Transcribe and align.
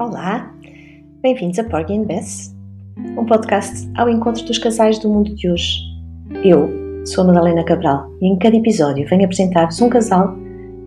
Olá, 0.00 0.50
bem-vindos 1.20 1.58
a 1.58 1.64
Porgy 1.64 1.92
and 1.92 2.04
Bess, 2.04 2.56
um 3.18 3.26
podcast 3.26 3.86
ao 3.98 4.08
encontro 4.08 4.42
dos 4.46 4.56
casais 4.56 4.98
do 4.98 5.10
mundo 5.10 5.34
de 5.34 5.50
hoje. 5.50 5.78
Eu 6.42 6.70
sou 7.04 7.22
a 7.22 7.26
Madalena 7.26 7.62
Cabral 7.64 8.10
e 8.18 8.26
em 8.26 8.38
cada 8.38 8.56
episódio 8.56 9.06
venho 9.06 9.26
apresentar-vos 9.26 9.78
um 9.82 9.90
casal 9.90 10.34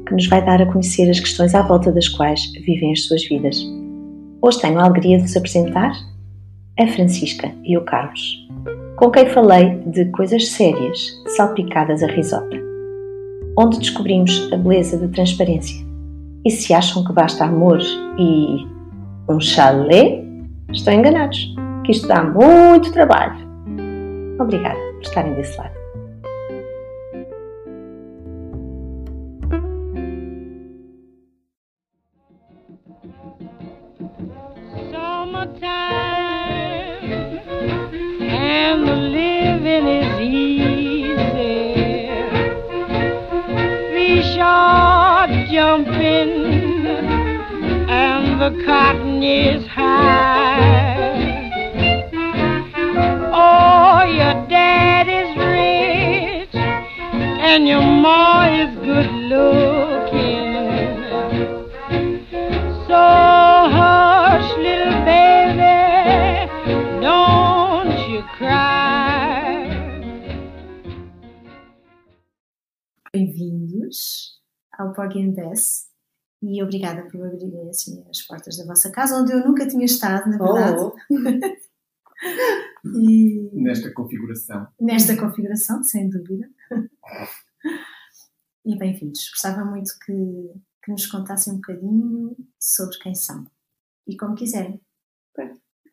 que 0.08 0.16
nos 0.16 0.26
vai 0.26 0.44
dar 0.44 0.64
a 0.64 0.66
conhecer 0.66 1.12
as 1.12 1.20
questões 1.20 1.54
à 1.54 1.62
volta 1.62 1.92
das 1.92 2.10
quais 2.10 2.42
vivem 2.66 2.92
as 2.92 3.04
suas 3.04 3.24
vidas. 3.28 3.56
Hoje 4.42 4.60
tenho 4.60 4.80
a 4.80 4.86
alegria 4.86 5.18
de 5.18 5.26
vos 5.26 5.38
apresentar 5.38 5.92
a 6.80 6.88
Francisca 6.88 7.52
e 7.64 7.78
o 7.78 7.86
Carlos, 7.86 8.50
com 8.96 9.12
quem 9.12 9.28
falei 9.28 9.78
de 9.86 10.06
coisas 10.06 10.48
sérias 10.48 11.22
salpicadas 11.36 12.02
a 12.02 12.08
risota, 12.08 12.60
onde 13.60 13.78
descobrimos 13.78 14.52
a 14.52 14.58
beleza 14.58 14.98
da 14.98 15.08
transparência. 15.10 15.86
E 16.44 16.50
se 16.50 16.74
acham 16.74 17.06
que 17.06 17.14
basta 17.14 17.46
amor 17.46 17.80
e 18.18 18.73
um 19.30 19.40
chalé, 19.40 20.24
estão 20.72 20.94
enganados, 20.94 21.54
que 21.86 21.92
isto 21.92 22.08
dá 22.08 22.24
muito 22.24 22.92
trabalho. 22.92 23.36
Obrigada 24.40 24.80
por 24.94 25.02
estarem 25.02 25.34
desse 25.34 25.58
lado. 25.58 25.84
Summertime 48.44 49.13
is 49.24 49.66
high. 49.68 51.14
Oh, 53.32 54.04
your 54.04 54.48
dad 54.50 55.08
is 55.08 55.30
rich 55.38 56.54
and 56.54 57.66
your 57.68 57.82
ma 57.82 58.48
is 58.52 58.76
good 58.84 59.10
looking. 59.32 60.54
So 62.88 63.00
hush, 63.78 64.58
little 64.58 65.00
baby, 65.06 66.52
don't 67.02 67.98
you 68.10 68.24
cry. 68.38 69.70
Bem-vindos 73.14 74.42
ao 74.78 74.92
Porgy 74.94 75.22
and 75.22 75.36
e 76.44 76.62
obrigada 76.62 77.04
por 77.10 77.26
abrirem 77.26 77.70
assim 77.70 78.04
as 78.10 78.22
portas 78.24 78.58
da 78.58 78.66
vossa 78.66 78.92
casa, 78.92 79.16
onde 79.16 79.32
eu 79.32 79.40
nunca 79.40 79.66
tinha 79.66 79.86
estado, 79.86 80.30
na 80.30 80.38
verdade. 80.38 80.92
e 82.98 83.50
nesta 83.54 83.92
configuração. 83.94 84.68
nesta 84.80 85.16
configuração, 85.16 85.82
sem 85.84 86.10
dúvida. 86.10 86.50
E 88.66 88.78
bem-vindos. 88.78 89.30
Gostava 89.30 89.64
muito 89.64 89.92
que, 90.06 90.14
que 90.84 90.92
nos 90.92 91.06
contassem 91.08 91.54
um 91.54 91.58
bocadinho 91.58 92.36
sobre 92.60 92.98
quem 93.00 93.16
são. 93.16 93.46
E 94.06 94.18
como 94.18 94.36
quiserem. 94.36 94.82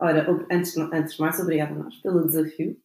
Ora, 0.00 0.26
antes, 0.50 0.72
de- 0.72 0.80
antes 0.92 1.14
de 1.14 1.20
mais, 1.20 1.38
obrigada 1.38 1.74
a 1.74 1.78
nós 1.78 1.94
pelo 2.00 2.26
desafio 2.26 2.76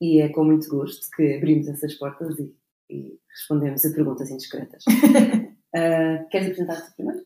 e 0.00 0.20
é 0.20 0.28
com 0.30 0.44
muito 0.44 0.68
gosto 0.68 1.08
que 1.14 1.36
abrimos 1.36 1.68
essas 1.68 1.94
portas 1.94 2.36
e, 2.38 2.56
e 2.90 3.20
respondemos 3.30 3.84
a 3.84 3.90
perguntas 3.92 4.30
indiscretas. 4.30 4.82
Ah, 5.74 6.24
queres 6.30 6.48
apresentar-te 6.50 6.94
primeiro? 6.94 7.24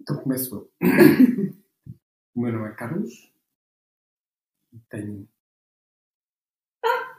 Então 0.00 0.16
começo 0.18 0.54
eu. 0.54 0.70
o 2.34 2.40
meu 2.40 2.52
nome 2.52 2.68
é 2.68 2.72
Carlos. 2.74 3.32
Tenho 4.90 5.26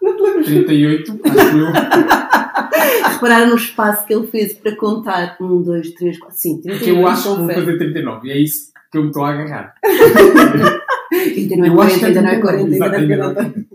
Não 0.01 0.15
te 0.15 0.21
lembras? 0.21 0.45
38, 0.45 1.11
acho 1.25 1.57
eu. 1.57 1.71
Repararam 3.13 3.49
no 3.49 3.55
espaço 3.55 4.05
que 4.05 4.13
ele 4.13 4.27
fez 4.27 4.53
para 4.53 4.75
contar? 4.77 5.35
Um, 5.41 5.61
dois, 5.61 5.91
três, 5.93 6.17
quatro, 6.17 6.37
cinco, 6.37 6.61
Porque 6.61 6.77
39. 6.85 7.01
eu 7.01 7.07
acho 7.07 7.23
que 7.23 7.41
vou 7.41 7.49
fazer 7.53 7.77
39 7.77 8.27
e 8.27 8.31
é 8.31 8.37
isso 8.37 8.71
que 8.91 8.97
eu 8.97 9.01
me 9.03 9.07
estou 9.09 9.23
a 9.25 9.29
agarrar. 9.33 9.75
39, 11.09 11.67
Eu 11.67 11.81
acho 11.81 11.99
que 11.99 12.05
é 12.05 12.11
39, 12.11 12.41
40, 12.41 12.89
39, 12.89 13.17
40. 13.33 13.69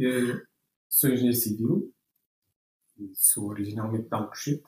Eh, 0.00 0.42
Sou 0.88 1.10
engenheiro 1.10 1.36
civil 1.36 1.92
e 2.98 3.12
sou 3.14 3.48
originalmente 3.50 4.08
de 4.08 4.14
Alcochete. 4.14 4.64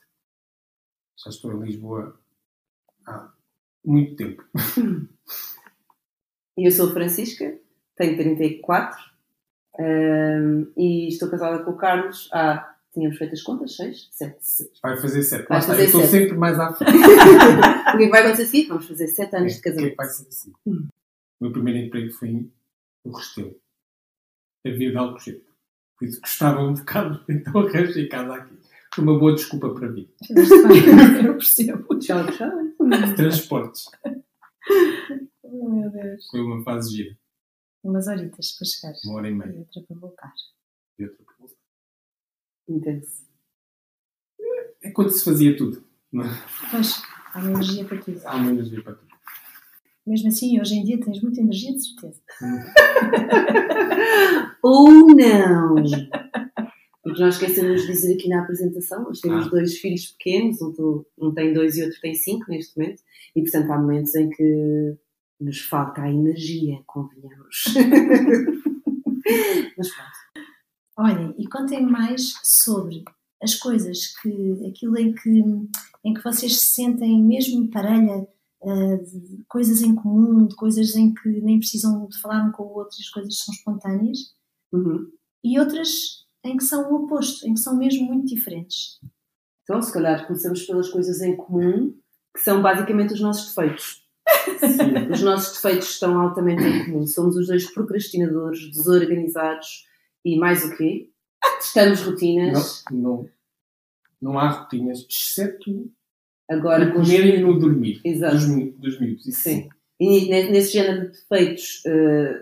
Já 1.23 1.31
estou 1.31 1.53
em 1.53 1.67
Lisboa 1.67 2.19
há 3.07 3.33
muito 3.85 4.17
tempo. 4.17 4.45
E 6.59 6.67
eu 6.67 6.71
sou 6.71 6.91
a 6.91 6.93
Francisca, 6.93 7.59
tenho 7.97 8.19
34 8.19 8.99
ah, 9.79 9.83
e 10.77 11.09
estou 11.09 11.31
casada 11.31 11.65
com 11.65 11.71
o 11.71 11.77
Carlos 11.77 12.29
há. 12.33 12.77
Tínhamos 12.93 13.17
feito 13.17 13.33
as 13.35 13.43
contas? 13.43 13.77
6? 13.77 14.09
7. 14.11 14.37
Vai 14.83 14.97
fazer 15.01 15.23
7. 15.23 15.49
Vai 15.49 15.63
fazer 15.63 15.83
eu 15.83 15.87
estou 15.87 16.03
sempre 16.03 16.37
mais 16.37 16.59
à 16.59 16.73
frente. 16.75 16.97
o 16.99 17.97
que 17.97 18.03
é 18.03 18.05
que 18.05 18.09
vai 18.09 18.21
acontecer 18.21 18.43
aqui? 18.49 18.67
Vamos 18.67 18.87
fazer 18.89 19.07
7 19.07 19.37
anos 19.37 19.53
de 19.53 19.59
O 19.59 19.63
que 19.63 19.69
é 19.69 19.73
casamento. 19.73 19.91
que 19.93 19.97
vai 19.97 20.07
ser 20.09 20.29
assim? 20.29 20.53
O 20.67 20.89
meu 21.41 21.53
primeiro 21.53 21.79
emprego 21.79 22.13
foi 22.13 22.51
no 23.05 23.13
Restelo. 23.13 23.57
Havia 24.67 24.91
de 24.91 24.97
Alcochete. 24.99 25.45
Por 26.01 26.09
isso 26.09 26.21
gostava 26.21 26.61
um 26.63 26.73
bocado, 26.75 27.23
então 27.29 27.61
arranjei 27.61 28.09
casa 28.09 28.35
aqui. 28.35 28.59
Foi 28.95 29.05
uma 29.05 29.19
boa 29.19 29.35
desculpa 29.35 29.73
para 29.75 29.89
mim. 29.91 30.11
eu 31.25 31.35
percebo. 31.35 31.99
Tchau, 32.01 32.27
tchau. 32.33 32.51
Transportes. 33.17 33.85
Oh, 35.43 35.69
meu 35.69 35.91
Deus. 35.91 36.27
Foi 36.31 36.41
uma 36.41 36.63
fase 36.65 36.97
gira. 36.97 37.17
Umas 37.85 38.07
horitas 38.09 38.53
para 38.53 38.67
chegar. 38.67 38.95
Uma 39.05 39.15
hora 39.17 39.29
e 39.29 39.33
E 39.33 39.35
meia. 39.35 39.59
outra 39.59 39.83
para 39.87 39.97
voltar. 39.97 40.33
E 40.99 41.05
outra 41.05 41.25
para 41.25 41.35
voltar. 41.39 41.57
Intenso. 42.69 43.27
É 44.83 44.91
quando 44.91 45.11
se 45.11 45.25
fazia 45.25 45.57
tudo. 45.57 45.85
não 46.11 46.25
é? 46.25 46.29
Há 47.35 47.39
uma 47.41 47.51
energia 47.51 47.85
para 47.85 47.99
tudo. 48.03 48.21
Há 48.25 48.37
uma 48.37 48.51
energia 48.51 48.83
para 48.83 48.95
tudo. 48.95 49.10
Mesmo 50.07 50.29
assim, 50.29 50.61
hoje 50.61 50.75
em 50.75 50.85
dia 50.85 51.01
tens 51.01 51.21
muita 51.23 51.41
energia, 51.41 51.73
de 51.73 51.83
certeza. 51.85 52.21
Ou 54.63 54.91
não! 55.15 55.75
Porque 57.03 57.23
nós 57.23 57.35
esquecemos 57.35 57.83
de 57.83 57.87
dizer 57.89 58.15
aqui 58.15 58.29
na 58.29 58.43
apresentação, 58.43 59.05
nós 59.05 59.21
temos 59.21 59.47
Ah. 59.47 59.51
dois 59.51 59.79
filhos 59.79 60.07
pequenos, 60.13 60.61
um, 60.63 61.05
um 61.19 61.33
tem 61.33 61.53
dois 61.53 61.77
e 61.77 61.83
outro 61.83 61.99
tem 62.01 62.15
cinco 62.15 62.47
neste 62.51 62.79
momento, 62.79 63.03
e 63.35 63.43
portanto 63.43 63.71
há 63.71 63.79
momentos 63.79 64.15
em 64.15 64.29
que 64.31 64.97
nos 65.41 65.61
falta 65.61 66.03
a 66.03 66.11
energia, 66.11 66.79
convenhamos. 66.87 67.75
Mas 69.77 69.89
pronto. 69.95 70.11
Olhem, 70.99 71.35
e 71.39 71.47
contem 71.49 71.85
mais 71.87 72.35
sobre 72.43 73.03
as 73.43 73.55
coisas 73.55 74.15
que, 74.21 74.67
aquilo 74.69 74.99
em 74.99 75.15
que, 75.15 75.43
em 76.05 76.13
que 76.13 76.23
vocês 76.23 76.61
se 76.61 76.75
sentem 76.75 77.23
mesmo 77.23 77.71
parelha, 77.71 78.27
de 78.63 79.43
coisas 79.49 79.81
em 79.83 79.95
comum, 79.95 80.47
de 80.47 80.55
coisas 80.55 80.95
em 80.95 81.15
que 81.15 81.29
nem 81.41 81.59
precisam 81.59 82.07
de 82.07 82.21
falar 82.21 82.45
um 82.47 82.53
com 82.53 82.65
o 82.65 82.75
outro 82.77 82.97
e 82.99 83.03
as 83.03 83.09
coisas 83.09 83.39
são 83.39 83.55
espontâneas, 83.55 84.19
Uhum. 84.73 85.11
e 85.43 85.59
outras 85.59 86.27
em 86.45 86.57
que 86.57 86.63
são 86.65 86.91
o 86.93 87.05
oposto, 87.05 87.47
em 87.49 87.55
que 87.55 87.61
são 87.61 87.77
mesmo 87.77 88.07
muito 88.07 88.27
diferentes. 88.27 89.01
Então, 89.65 89.81
se 89.83 89.93
calhar 89.93 90.27
começamos 90.27 90.63
pelas 90.65 90.89
coisas 90.89 91.21
em 91.21 91.37
comum, 91.37 91.95
que 92.35 92.41
são 92.43 92.63
basicamente 92.63 93.15
os 93.15 93.21
nossos 93.21 93.49
defeitos. 93.55 94.07
Sim. 94.61 95.13
Os 95.13 95.23
nossos 95.23 95.55
defeitos 95.57 95.91
estão 95.91 96.21
altamente 96.21 96.63
em 96.63 96.85
comum. 96.85 97.07
Somos 97.07 97.37
os 97.37 97.49
dois 97.49 97.69
procrastinadores, 97.73 98.71
desorganizados 98.71 99.87
e 100.25 100.39
mais 100.39 100.65
o 100.65 100.77
quê? 100.77 101.11
Testamos 101.59 102.03
rotinas. 102.03 102.85
Não, 102.91 102.99
não, 103.01 103.29
não 104.21 104.39
há 104.39 104.49
rotinas, 104.51 105.05
exceto 105.09 105.91
Agora 106.51 106.85
no 106.87 106.93
com 106.95 107.01
os 107.01 107.09
comer 107.09 107.39
e 107.39 107.41
no 107.43 107.59
dormir. 107.59 108.01
Exato. 108.05 108.35
Dos, 108.37 108.47
dos 108.79 109.01
miúdos. 109.01 109.27
Isso 109.27 109.41
Sim. 109.41 109.69
E 110.01 110.29
ne- 110.29 110.51
nesse 110.51 110.73
género 110.73 111.03
de 111.07 111.13
defeitos 111.13 111.83
eh, 111.87 112.35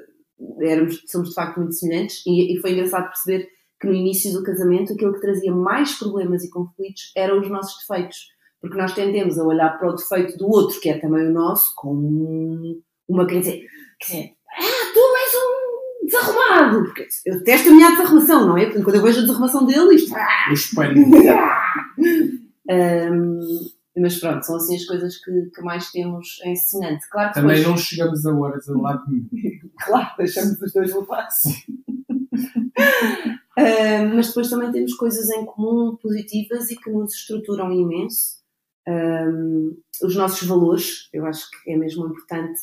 éramos, 0.62 1.02
somos 1.06 1.28
de 1.30 1.34
facto 1.34 1.58
muito 1.58 1.74
semelhantes 1.74 2.22
e, 2.26 2.54
e 2.56 2.60
foi 2.60 2.72
engraçado 2.72 3.08
perceber 3.08 3.48
que 3.80 3.86
no 3.86 3.92
início 3.94 4.32
do 4.32 4.42
casamento 4.42 4.92
aquilo 4.92 5.12
que 5.12 5.20
trazia 5.20 5.52
mais 5.52 5.92
problemas 5.98 6.42
e 6.44 6.50
conflitos 6.50 7.12
eram 7.16 7.40
os 7.40 7.48
nossos 7.50 7.78
defeitos. 7.86 8.16
Porque 8.60 8.76
nós 8.76 8.92
tendemos 8.92 9.38
a 9.38 9.44
olhar 9.44 9.78
para 9.78 9.90
o 9.90 9.94
defeito 9.94 10.36
do 10.36 10.48
outro, 10.48 10.80
que 10.80 10.88
é 10.88 10.98
também 10.98 11.26
o 11.28 11.32
nosso, 11.32 11.72
com 11.76 11.92
um- 11.94 12.80
uma 13.08 13.26
quer 13.26 13.38
dizer, 13.40 13.60
quer 14.00 14.06
dizer, 14.06 14.32
ah, 14.56 14.92
tu 14.92 15.00
és 15.00 15.32
um 15.34 16.06
desarrumado. 16.06 16.84
Porque 16.84 17.06
eu 17.26 17.38
detesto 17.38 17.68
a 17.68 17.72
minha 17.72 17.90
desarrumação, 17.90 18.46
não 18.48 18.56
é? 18.58 18.64
Portanto, 18.64 18.84
quando 18.84 18.96
eu 18.96 19.02
vejo 19.02 19.18
a 19.18 19.22
desarrumação 19.22 19.64
dele, 19.66 19.94
isto 19.94 20.14
O 20.14 20.52
espelho. 20.52 21.04
Ahm, 22.70 23.40
mas 24.00 24.18
pronto, 24.18 24.44
são 24.44 24.56
assim 24.56 24.76
as 24.76 24.84
coisas 24.84 25.16
que, 25.18 25.50
que 25.54 25.62
mais 25.62 25.90
temos 25.90 26.40
em 26.44 26.56
semelhante. 26.56 27.08
Claro 27.10 27.28
que 27.28 27.34
Também 27.34 27.56
depois, 27.56 27.68
não 27.68 27.76
chegamos 27.76 28.26
a 28.26 28.34
horas 28.34 28.68
a 28.68 28.78
lado 28.78 29.04
nenhum. 29.08 29.28
claro, 29.78 30.10
deixamos 30.18 30.60
os 30.60 30.72
dois 30.72 30.94
levar. 30.94 31.28
Ah, 33.60 34.04
mas 34.14 34.28
depois 34.28 34.48
também 34.48 34.70
temos 34.70 34.94
coisas 34.94 35.28
em 35.30 35.44
comum 35.44 35.96
positivas 35.96 36.70
e 36.70 36.76
que 36.76 36.88
nos 36.88 37.12
estruturam 37.12 37.72
imenso. 37.72 38.36
hum, 38.86 39.76
os 40.00 40.14
nossos 40.14 40.46
valores, 40.46 41.08
eu 41.12 41.26
acho 41.26 41.50
que 41.50 41.72
é 41.72 41.76
mesmo 41.76 42.06
importante. 42.06 42.60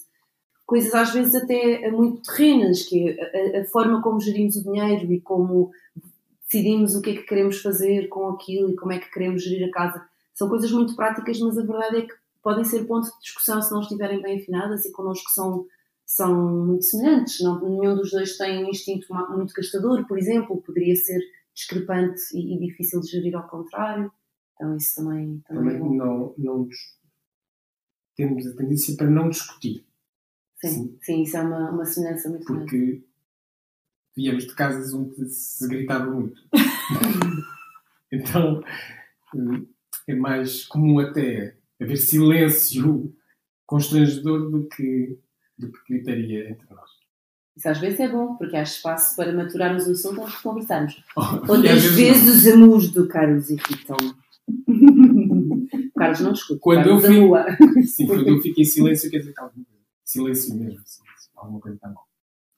Coisas 0.65 0.95
às 0.95 1.11
vezes 1.11 1.35
até 1.35 1.91
muito 1.91 2.21
terrenas, 2.21 2.83
que 2.83 3.09
é 3.09 3.57
a, 3.57 3.61
a 3.61 3.65
forma 3.65 4.01
como 4.01 4.21
gerimos 4.21 4.55
o 4.55 4.63
dinheiro 4.63 5.11
e 5.11 5.19
como 5.19 5.69
decidimos 6.45 6.95
o 6.95 7.01
que 7.01 7.09
é 7.09 7.15
que 7.15 7.23
queremos 7.23 7.61
fazer 7.61 8.07
com 8.07 8.29
aquilo 8.29 8.69
e 8.69 8.75
como 8.75 8.93
é 8.93 8.99
que 8.99 9.11
queremos 9.11 9.43
gerir 9.43 9.67
a 9.67 9.71
casa. 9.71 10.07
São 10.35 10.49
coisas 10.49 10.71
muito 10.71 10.95
práticas, 10.95 11.39
mas 11.39 11.57
a 11.57 11.63
verdade 11.63 11.97
é 11.97 12.01
que 12.01 12.13
podem 12.43 12.63
ser 12.63 12.85
ponto 12.85 13.09
de 13.09 13.19
discussão 13.21 13.61
se 13.61 13.71
não 13.71 13.81
estiverem 13.81 14.21
bem 14.21 14.39
afinadas 14.39 14.85
e 14.85 14.91
connosco 14.91 15.31
são, 15.31 15.65
são 16.05 16.65
muito 16.65 16.85
semelhantes. 16.85 17.41
Não, 17.41 17.59
nenhum 17.59 17.95
dos 17.95 18.11
dois 18.11 18.37
tem 18.37 18.63
um 18.63 18.69
instinto 18.69 19.07
muito 19.29 19.53
gastador, 19.53 20.05
por 20.05 20.19
exemplo, 20.19 20.61
poderia 20.61 20.95
ser 20.95 21.19
discrepante 21.53 22.21
e, 22.33 22.55
e 22.55 22.59
difícil 22.59 22.99
de 22.99 23.07
gerir 23.07 23.35
ao 23.35 23.47
contrário. 23.47 24.11
Então 24.53 24.75
isso 24.75 24.95
também, 24.95 25.41
também, 25.47 25.75
é 25.75 25.77
Também 25.77 25.79
bom. 25.79 25.95
não, 25.95 26.35
não 26.37 26.69
temos 28.15 28.45
a 28.45 28.55
tendência 28.55 28.95
para 28.95 29.09
não 29.09 29.29
discutir. 29.29 29.85
Sim, 30.57 30.97
sim, 31.01 31.23
isso 31.23 31.37
é 31.37 31.41
uma, 31.41 31.71
uma 31.71 31.85
semelhança 31.85 32.29
muito 32.29 32.45
grande. 32.45 32.65
Porque 32.65 33.03
viemos 34.15 34.45
de 34.45 34.53
casas 34.53 34.93
onde 34.93 35.29
se 35.29 35.67
gritava 35.67 36.11
muito. 36.11 36.41
então 38.11 38.61
hum, 39.33 39.67
é 40.07 40.16
mais 40.16 40.66
comum 40.66 41.00
até 41.00 41.56
haver 41.81 41.98
silêncio 41.98 43.13
constrangedor 43.66 44.50
do 44.50 44.68
que, 44.68 45.18
do 45.57 45.72
que 45.72 45.80
gritaria 45.94 46.50
entre 46.50 46.68
nós. 46.74 46.90
Isso 47.57 47.69
às 47.69 47.80
vezes 47.80 48.00
é 48.02 48.07
bom, 48.10 48.36
porque 48.36 48.56
há 48.56 48.63
espaço 48.63 49.16
para 49.16 49.31
maturarmos 49.34 49.88
o 49.88 49.92
assunto 49.92 50.22
antes 50.22 50.36
de 50.38 50.44
conversarmos. 50.44 50.94
E 50.94 51.02
às 51.18 51.50
Outras 51.50 51.84
vezes 51.86 52.36
os 52.46 52.48
amus 52.54 52.92
do 52.92 53.07
Carlos 53.07 53.50
irritam. 53.50 53.96
o 54.68 55.92
Carlos 55.98 56.19
não 56.19 56.34
escuta. 56.34 56.60
Quando 56.62 56.84
Carlos 56.84 57.04
eu 57.06 57.12
amua. 57.36 57.46
Sim, 57.88 58.07
quando 58.07 58.28
eu 58.28 58.42
fico 58.42 58.60
em 58.62 58.66
silêncio, 58.66 59.10
quer 59.10 59.19
dizer 59.19 59.34
que 59.34 59.40
alguma 59.42 59.66
coisa. 59.66 59.81
Silêncio 60.04 60.54
mesmo. 60.56 60.81
Silêncio. 60.86 61.31
Alguma 61.36 61.60
coisa 61.62 61.75
está 61.78 61.90
mal. 61.90 62.04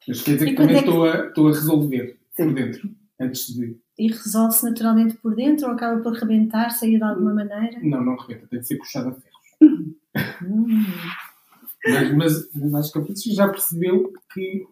Mas 0.08 0.22
quer 0.22 0.34
dizer 0.34 0.48
E 0.48 0.50
que 0.52 0.56
também 0.58 0.76
é 0.78 0.82
que- 0.82 0.88
estou, 0.88 1.06
a, 1.06 1.28
estou 1.28 1.48
a 1.48 1.52
resolver 1.52 2.20
Sim. 2.36 2.44
por 2.46 2.54
dentro. 2.54 2.90
Antes 3.20 3.48
de. 3.54 3.78
E 3.98 4.08
resolve-se 4.08 4.64
naturalmente 4.64 5.16
por 5.18 5.36
dentro 5.36 5.66
ou 5.68 5.74
acaba 5.74 6.00
por 6.02 6.14
rebentar, 6.14 6.70
sair 6.72 6.98
de 6.98 7.04
alguma 7.04 7.34
maneira? 7.34 7.80
Não, 7.82 8.04
não 8.04 8.16
rebenta, 8.16 8.48
tem 8.48 8.60
de 8.60 8.68
ser 8.68 8.78
puxado 8.78 9.10
a 9.10 9.12
ferros. 9.14 9.98
Hum. 10.44 10.86
Mas, 11.88 12.16
mas, 12.16 12.50
mas 12.56 12.76
acho 12.76 12.92
que 12.92 12.98
a 13.00 13.02
Patrícia 13.02 13.34
já 13.34 13.48
percebeu 13.50 14.12
que 14.34 14.66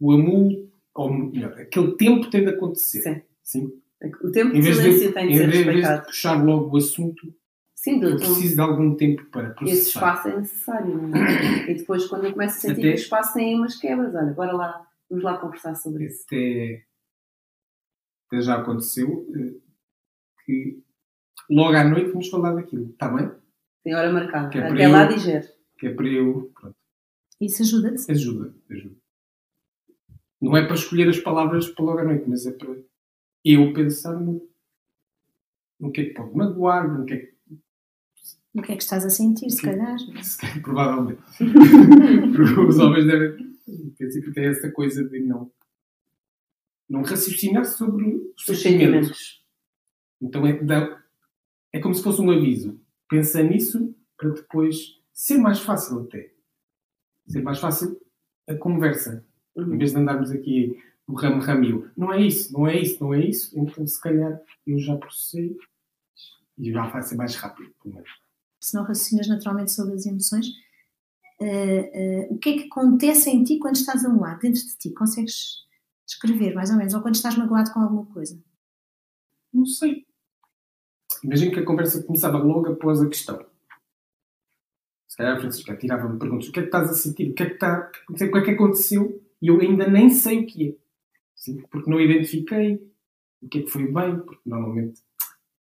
o 0.00 0.12
amor, 0.12 0.50
ou 0.94 1.12
melhor, 1.12 1.52
aquele 1.60 1.92
tempo 1.96 2.30
tem 2.30 2.42
de 2.44 2.50
acontecer. 2.50 3.02
Sim. 3.02 3.22
Sim. 3.42 3.72
O 4.22 4.30
tempo 4.30 4.56
Em 4.56 4.60
de 4.60 4.72
silêncio 4.74 5.12
tem 5.12 5.26
de 5.28 5.32
em 5.34 5.36
ser 5.36 5.46
vez 5.50 5.58
de 5.58 5.64
respeitado. 5.70 6.06
puxar 6.06 6.42
logo 6.44 6.74
o 6.74 6.76
assunto, 6.78 7.34
Sim, 7.74 8.02
eu 8.02 8.16
preciso 8.16 8.54
de 8.54 8.60
algum 8.60 8.94
tempo 8.94 9.24
para 9.30 9.50
processar. 9.50 9.72
Esse 9.78 9.88
espaço 9.88 10.28
é 10.28 10.36
necessário, 10.36 10.98
não 11.08 11.16
é? 11.16 11.70
E 11.70 11.74
depois, 11.74 12.06
quando 12.06 12.24
eu 12.26 12.32
começo 12.32 12.58
a 12.58 12.60
sentir 12.60 12.72
Até- 12.72 12.82
que 12.82 12.88
o 12.88 12.94
espaço 12.94 13.34
tem 13.34 13.56
umas 13.56 13.76
quebras, 13.76 14.14
olha, 14.14 14.32
bora 14.32 14.52
lá, 14.52 14.86
vamos 15.08 15.24
lá 15.24 15.38
conversar 15.38 15.74
sobre 15.74 16.04
isso. 16.06 16.24
Até, 16.26 16.82
até 18.30 18.40
já 18.42 18.56
aconteceu 18.60 19.26
eh, 19.34 19.54
que 20.44 20.80
logo 21.50 21.76
à 21.76 21.82
noite 21.84 22.10
vamos 22.10 22.28
falar 22.28 22.54
daquilo, 22.54 22.90
está 22.90 23.08
bem? 23.08 23.30
Tem 23.82 23.94
hora 23.94 24.12
marcada. 24.12 24.48
Que 24.50 24.58
é 24.58 24.60
para 24.62 24.74
Até 24.74 24.88
lá 24.88 25.02
eu- 25.04 25.08
digere. 25.16 25.48
Que 25.78 25.86
é 25.88 25.94
para 25.94 26.06
eu. 26.06 26.52
Pronto, 26.54 26.76
Isso 27.40 27.62
ajuda-te? 27.62 28.10
ajuda, 28.12 28.54
ajuda. 28.70 28.94
Não 30.40 30.56
é 30.56 30.64
para 30.64 30.74
escolher 30.74 31.08
as 31.08 31.18
palavras 31.18 31.68
para 31.68 31.84
logo 31.84 31.98
à 31.98 32.04
noite, 32.04 32.24
mas 32.28 32.46
é 32.46 32.52
para 32.52 32.76
eu 33.44 33.72
pensar 33.72 34.18
no, 34.18 34.48
no 35.78 35.90
que 35.90 36.00
é 36.02 36.04
que 36.06 36.14
pode 36.14 36.34
magoar, 36.36 36.86
no 36.98 37.04
que 37.04 37.14
é 37.14 37.16
que. 37.18 37.34
O 38.52 38.62
que 38.62 38.72
é 38.72 38.76
que 38.76 38.82
estás 38.82 39.04
a 39.04 39.10
sentir, 39.10 39.48
se 39.50 39.62
calhar? 39.62 39.96
se 40.22 40.38
calhar, 40.38 40.62
Provavelmente. 40.62 41.22
Porque 41.36 42.60
Os 42.68 42.78
homens 42.78 43.06
devem. 43.06 43.50
Em 43.68 43.90
princípio, 43.90 44.32
têm 44.32 44.46
essa 44.46 44.70
coisa 44.72 45.04
de 45.08 45.20
não. 45.20 45.50
Não 46.90 47.02
raciocinar 47.02 47.64
sobre 47.64 48.16
os 48.36 48.48
Os 48.48 48.60
sentimentos. 48.60 49.08
sentimentos. 49.08 49.44
Então 50.20 50.46
é, 50.46 50.62
dá- 50.62 51.02
é 51.72 51.78
como 51.80 51.94
se 51.94 52.02
fosse 52.02 52.20
um 52.20 52.30
aviso. 52.30 52.80
Pensa 53.08 53.42
nisso 53.42 53.94
para 54.18 54.30
depois 54.30 55.00
ser 55.12 55.38
mais 55.38 55.60
fácil 55.60 56.00
até. 56.00 56.32
Ser 57.28 57.42
mais 57.42 57.58
fácil 57.60 57.98
a 58.48 58.54
conversa. 58.56 59.24
Em 59.56 59.62
Uhum. 59.62 59.78
vez 59.78 59.92
de 59.92 59.98
andarmos 59.98 60.30
aqui 60.30 60.76
o 61.06 61.14
ramo 61.14 61.40
ramil. 61.40 61.88
Não 61.96 62.12
é 62.12 62.20
isso, 62.20 62.52
não 62.52 62.66
é 62.66 62.76
isso, 62.80 63.02
não 63.02 63.14
é 63.14 63.24
isso. 63.24 63.56
Então 63.58 63.86
se 63.86 64.00
calhar 64.00 64.40
eu 64.66 64.78
já 64.78 64.96
processei 64.96 65.56
e 66.58 66.72
já 66.72 66.86
vai 66.88 67.02
ser 67.02 67.14
mais 67.14 67.34
rápido. 67.36 67.72
Pelo 67.82 67.94
menos. 67.94 68.10
Se 68.60 68.74
não 68.74 68.82
raciocinas 68.82 69.28
naturalmente 69.28 69.70
sobre 69.70 69.94
as 69.94 70.04
emoções, 70.06 70.46
eh, 71.40 71.90
eh, 71.94 72.28
o 72.30 72.36
que 72.38 72.50
é 72.50 72.52
que 72.58 72.64
acontece 72.66 73.30
em 73.30 73.42
ti 73.44 73.58
quando 73.58 73.76
estás 73.76 74.04
amuado, 74.04 74.40
dentro 74.40 74.60
de 74.62 74.76
ti? 74.76 74.90
Consegues 74.90 75.64
descrever, 76.10 76.54
mais 76.54 76.70
ou 76.70 76.76
menos? 76.76 76.92
Ou 76.94 77.00
quando 77.00 77.14
estás 77.14 77.36
magoado 77.36 77.72
com 77.72 77.80
alguma 77.80 78.06
coisa? 78.06 78.42
Não 79.52 79.64
sei. 79.64 80.06
Imagino 81.22 81.52
que 81.52 81.60
a 81.60 81.64
conversa 81.64 82.02
começava 82.02 82.38
logo 82.38 82.72
após 82.72 83.00
a 83.00 83.08
questão. 83.08 83.44
Se 85.08 85.16
calhar 85.16 85.36
a 85.36 85.40
Francisca 85.40 85.76
tirava-me 85.76 86.18
perguntas: 86.18 86.48
o 86.48 86.52
que 86.52 86.60
é 86.60 86.62
que 86.62 86.68
estás 86.68 86.90
a 86.90 86.94
sentir? 86.94 87.30
O 87.30 87.34
que 87.34 87.42
é 87.42 87.46
que, 87.46 87.54
está, 87.54 87.90
o 88.08 88.14
que 88.14 88.24
é 88.24 88.44
que 88.44 88.50
aconteceu? 88.50 89.22
E 89.40 89.48
eu 89.48 89.60
ainda 89.60 89.88
nem 89.88 90.10
sei 90.10 90.40
o 90.40 90.46
que 90.46 90.68
é. 90.68 90.76
Sim, 91.34 91.62
porque 91.70 91.90
não 91.90 92.00
identifiquei 92.00 92.74
o 93.42 93.48
que 93.48 93.58
é 93.60 93.62
que 93.62 93.70
foi 93.70 93.90
bem, 93.90 94.20
porque 94.20 94.42
normalmente 94.44 95.00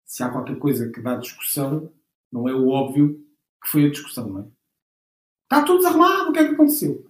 se 0.04 0.22
há 0.22 0.30
qualquer 0.30 0.58
coisa 0.58 0.90
que 0.90 1.00
dá 1.00 1.16
discussão, 1.16 1.92
não 2.32 2.48
é 2.48 2.54
o 2.54 2.68
óbvio 2.68 3.24
que 3.62 3.70
foi 3.70 3.86
a 3.86 3.90
discussão, 3.90 4.28
não 4.28 4.40
é? 4.40 4.48
Está 5.44 5.64
tudo 5.64 5.78
desarrumado, 5.78 6.30
o 6.30 6.32
que 6.32 6.38
é 6.38 6.48
que 6.48 6.54
aconteceu? 6.54 7.06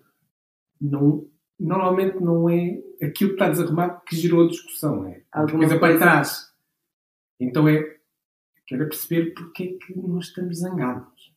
Não, 0.80 1.28
normalmente 1.58 2.18
não 2.20 2.48
é 2.48 2.82
aquilo 3.02 3.30
que 3.30 3.34
está 3.36 3.48
desarrumado 3.48 4.00
que 4.06 4.16
gerou 4.16 4.44
a 4.44 4.48
discussão, 4.48 5.06
é 5.06 5.22
alguma 5.32 5.64
Alguma 5.64 5.68
coisa 5.68 5.78
para 5.78 5.98
trás. 5.98 6.50
Então 7.38 7.68
é, 7.68 7.96
quero 8.66 8.88
perceber 8.88 9.32
porque 9.34 9.62
é 9.64 9.66
que 9.86 9.98
nós 9.98 10.26
estamos 10.26 10.58
zangados. 10.58 11.32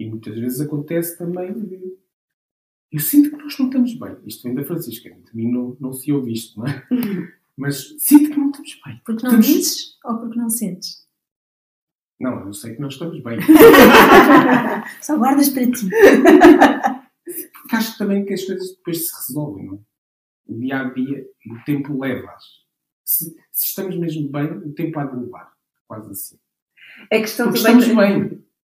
E 0.00 0.08
muitas 0.08 0.36
vezes 0.38 0.60
acontece 0.60 1.16
também 1.18 1.52
de, 1.52 1.96
eu 2.90 2.98
sinto 3.00 3.30
que 3.30 3.36
nós 3.42 3.56
não 3.58 3.66
estamos 3.66 3.94
bem. 3.94 4.16
Isto 4.24 4.42
vem 4.42 4.54
da 4.54 4.64
Francisca, 4.64 5.10
de 5.10 5.36
mim 5.36 5.50
não, 5.52 5.76
não 5.80 5.92
se 5.92 6.10
ouve 6.12 6.32
isto, 6.32 6.58
não 6.58 6.66
é? 6.66 6.86
Mas 7.56 7.94
sinto 7.98 8.30
que 8.30 8.36
não 8.36 8.50
estamos 8.50 8.80
bem. 8.84 9.00
Porque 9.04 9.22
não 9.22 9.38
Estamos- 9.38 9.46
dizes 9.46 9.98
ou 10.04 10.18
porque 10.18 10.36
não 10.38 10.50
sentes? 10.50 11.04
Não, 12.18 12.46
eu 12.46 12.52
sei 12.52 12.74
que 12.74 12.80
nós 12.80 12.94
estamos 12.94 13.20
bem. 13.22 13.38
Só 15.02 15.16
guardas 15.18 15.48
para 15.50 15.70
ti. 15.70 15.88
Porque 17.52 17.76
acho 17.76 17.98
também 17.98 18.24
que 18.24 18.34
as 18.34 18.44
coisas 18.44 18.70
depois 18.76 19.06
se 19.08 19.14
resolvem, 19.26 19.66
não 19.66 19.74
é? 19.74 19.78
O 20.46 20.58
dia 20.58 20.80
a 20.80 20.84
dia, 20.92 21.24
o 21.50 21.64
tempo 21.64 21.98
leva-as. 22.00 22.44
Se, 23.04 23.30
se 23.50 23.66
estamos 23.66 23.96
mesmo 23.96 24.28
bem, 24.28 24.44
o 24.50 24.72
tempo 24.74 24.98
há 24.98 25.04
de 25.04 25.16
levar. 25.16 25.52
Quase 25.86 26.10
assim. 26.10 26.36
A 27.12 27.16
questão 27.18 27.46
Porque 27.50 27.62
também, 27.62 27.78
estamos 27.80 27.96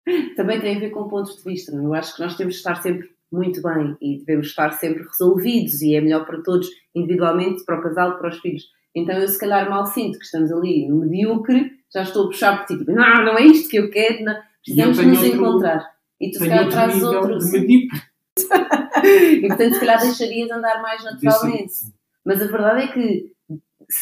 bem. 0.06 0.34
também 0.36 0.60
tem 0.60 0.76
a 0.76 0.80
ver 0.80 0.90
com 0.90 1.08
pontos 1.08 1.36
de 1.36 1.42
vista. 1.50 1.72
é? 1.72 1.76
Eu 1.78 1.94
acho 1.94 2.14
que 2.16 2.22
nós 2.22 2.36
temos 2.36 2.54
de 2.54 2.58
estar 2.58 2.76
sempre 2.82 3.10
muito 3.30 3.60
bem 3.62 3.96
e 4.00 4.18
devemos 4.18 4.46
estar 4.48 4.70
sempre 4.72 5.02
resolvidos 5.02 5.82
e 5.82 5.94
é 5.94 6.00
melhor 6.00 6.24
para 6.26 6.42
todos, 6.42 6.68
individualmente, 6.94 7.64
para 7.64 7.78
o 7.78 7.82
casal, 7.82 8.18
para 8.18 8.28
os 8.28 8.38
filhos. 8.38 8.64
Então 8.94 9.16
eu 9.18 9.28
se 9.28 9.38
calhar 9.38 9.68
mal 9.68 9.84
sinto 9.86 10.18
que 10.18 10.24
estamos 10.24 10.50
ali 10.52 10.88
no 10.88 10.96
medíocre, 11.00 11.70
já 11.92 12.02
estou 12.02 12.24
a 12.24 12.26
puxar 12.28 12.58
por 12.58 12.66
ti, 12.66 12.78
tipo, 12.78 12.92
não, 12.92 13.24
não 13.24 13.36
é 13.38 13.44
isto 13.44 13.68
que 13.68 13.76
eu 13.78 13.90
quero, 13.90 14.24
não. 14.24 14.34
precisamos 14.64 14.98
eu 14.98 15.06
nos 15.08 15.18
outro- 15.22 15.34
encontrar. 15.36 15.90
E 16.20 16.30
tu 16.30 16.38
se 16.38 16.48
calhar 16.48 16.68
trazes 16.70 17.02
outro. 17.02 17.38
de 17.38 17.50
medíocre. 17.52 18.00
E 19.44 19.46
portanto 19.48 19.74
se 19.74 19.80
calhar 19.80 20.00
deixarias 20.00 20.50
andar 20.50 20.80
mais 20.82 21.02
naturalmente. 21.04 21.72
Mas 22.24 22.42
a 22.42 22.46
verdade 22.46 22.82
é 22.84 22.88
que, 22.88 23.32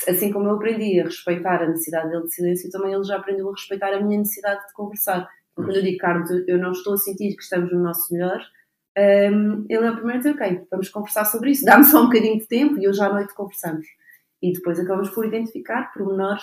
assim 0.08 0.32
como 0.32 0.48
eu 0.48 0.54
aprendi 0.56 1.00
a 1.00 1.04
respeitar 1.04 1.62
a 1.62 1.68
necessidade 1.68 2.10
dele 2.10 2.24
de 2.24 2.34
silêncio, 2.34 2.70
também 2.70 2.92
ele 2.94 3.04
já 3.04 3.16
aprendeu 3.16 3.48
a 3.48 3.52
respeitar 3.52 3.92
a 3.92 4.00
minha 4.00 4.18
necessidade 4.18 4.66
de 4.66 4.72
conversar. 4.72 5.28
Porque 5.54 5.70
quando 5.70 5.76
eu 5.76 5.82
digo, 5.82 5.98
Carlos, 5.98 6.30
eu- 6.48 6.58
não 6.58 6.72
estou 6.72 6.94
a 6.94 6.96
sentir 6.96 7.34
que 7.36 7.42
estamos 7.42 7.70
no 7.72 7.82
nosso 7.82 8.12
melhor, 8.12 8.40
hum, 8.98 9.66
ele 9.68 9.86
é 9.86 9.90
o 9.90 9.94
primeiro 9.94 10.16
a 10.18 10.22
dizer, 10.22 10.30
ok, 10.34 10.62
vamos 10.70 10.88
conversar 10.88 11.24
sobre 11.26 11.50
isso, 11.50 11.64
dá-me 11.64 11.84
só 11.84 12.00
um 12.02 12.06
bocadinho 12.06 12.38
de 12.38 12.46
tempo 12.46 12.78
e 12.78 12.88
hoje 12.88 13.02
à 13.02 13.12
noite 13.12 13.34
conversamos. 13.34 13.86
E 14.42 14.52
depois 14.52 14.78
acabamos 14.80 15.10
por 15.10 15.24
identificar 15.26 15.92
pormenores 15.92 16.42